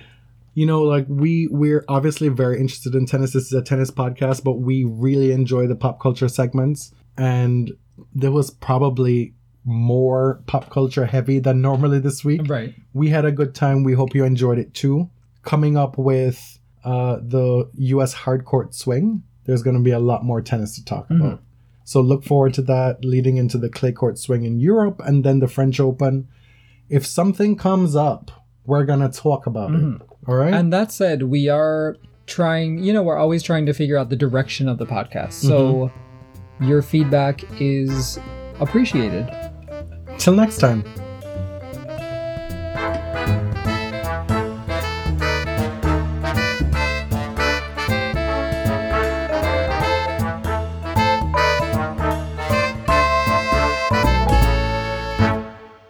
you 0.55 0.67
know, 0.67 0.83
like 0.83 1.07
we 1.09 1.49
we're 1.51 1.85
obviously 1.89 2.29
very 2.29 2.61
interested 2.61 2.95
in 2.95 3.07
tennis. 3.07 3.33
This 3.33 3.47
is 3.47 3.53
a 3.53 3.63
tennis 3.63 3.91
podcast, 3.91 4.45
but 4.45 4.61
we 4.61 4.85
really 4.85 5.33
enjoy 5.33 5.67
the 5.67 5.77
pop 5.77 6.01
culture 6.01 6.29
segments. 6.29 6.93
And 7.17 7.73
there 8.15 8.33
was 8.33 8.51
probably 8.51 9.35
more 9.65 10.43
pop 10.47 10.71
culture 10.71 11.07
heavy 11.07 11.39
than 11.39 11.61
normally 11.61 11.99
this 11.99 12.25
week. 12.25 12.43
Right. 12.47 12.75
We 12.93 13.09
had 13.11 13.25
a 13.25 13.33
good 13.33 13.55
time. 13.55 13.85
We 13.85 13.95
hope 13.95 14.15
you 14.15 14.25
enjoyed 14.25 14.59
it 14.59 14.75
too. 14.75 15.11
Coming 15.43 15.77
up 15.77 15.99
with 15.99 16.59
uh, 16.85 17.17
the 17.17 17.71
U.S. 17.75 18.15
hardcourt 18.15 18.75
swing, 18.75 19.23
there's 19.45 19.63
going 19.63 19.77
to 19.77 19.83
be 19.83 19.91
a 19.91 19.99
lot 19.99 20.25
more 20.25 20.41
tennis 20.41 20.75
to 20.77 20.85
talk 20.85 21.09
mm-hmm. 21.09 21.21
about. 21.21 21.43
So 21.85 22.01
look 22.01 22.25
forward 22.25 22.55
to 22.55 22.63
that 22.63 23.05
leading 23.05 23.37
into 23.37 23.59
the 23.59 23.69
clay 23.69 23.93
court 23.93 24.19
swing 24.19 24.45
in 24.45 24.61
Europe 24.61 25.01
and 25.05 25.25
then 25.25 25.41
the 25.41 25.49
French 25.49 25.81
Open. 25.81 26.29
If 26.89 27.05
something 27.05 27.57
comes 27.57 27.97
up, 27.97 28.31
we're 28.65 28.85
going 28.85 29.01
to 29.01 29.09
talk 29.09 29.47
about 29.47 29.71
it. 29.71 29.81
Mm-hmm. 29.81 30.31
All 30.31 30.37
right? 30.37 30.55
And 30.55 30.73
that 30.73 30.93
said, 30.93 31.25
we 31.25 31.49
are 31.49 31.97
trying, 32.27 32.79
you 32.79 32.93
know, 32.93 33.03
we're 33.03 33.17
always 33.17 33.43
trying 33.43 33.67
to 33.67 33.73
figure 33.73 33.99
out 33.99 34.09
the 34.09 34.17
direction 34.17 34.69
of 34.69 34.79
the 34.79 34.87
podcast. 34.87 35.33
So 35.33 35.91
mm-hmm. 36.59 36.69
your 36.69 36.83
feedback 36.83 37.43
is 37.61 38.19
appreciated. 38.61 39.50
Till 40.21 40.35
next 40.35 40.59
time. 40.59 40.85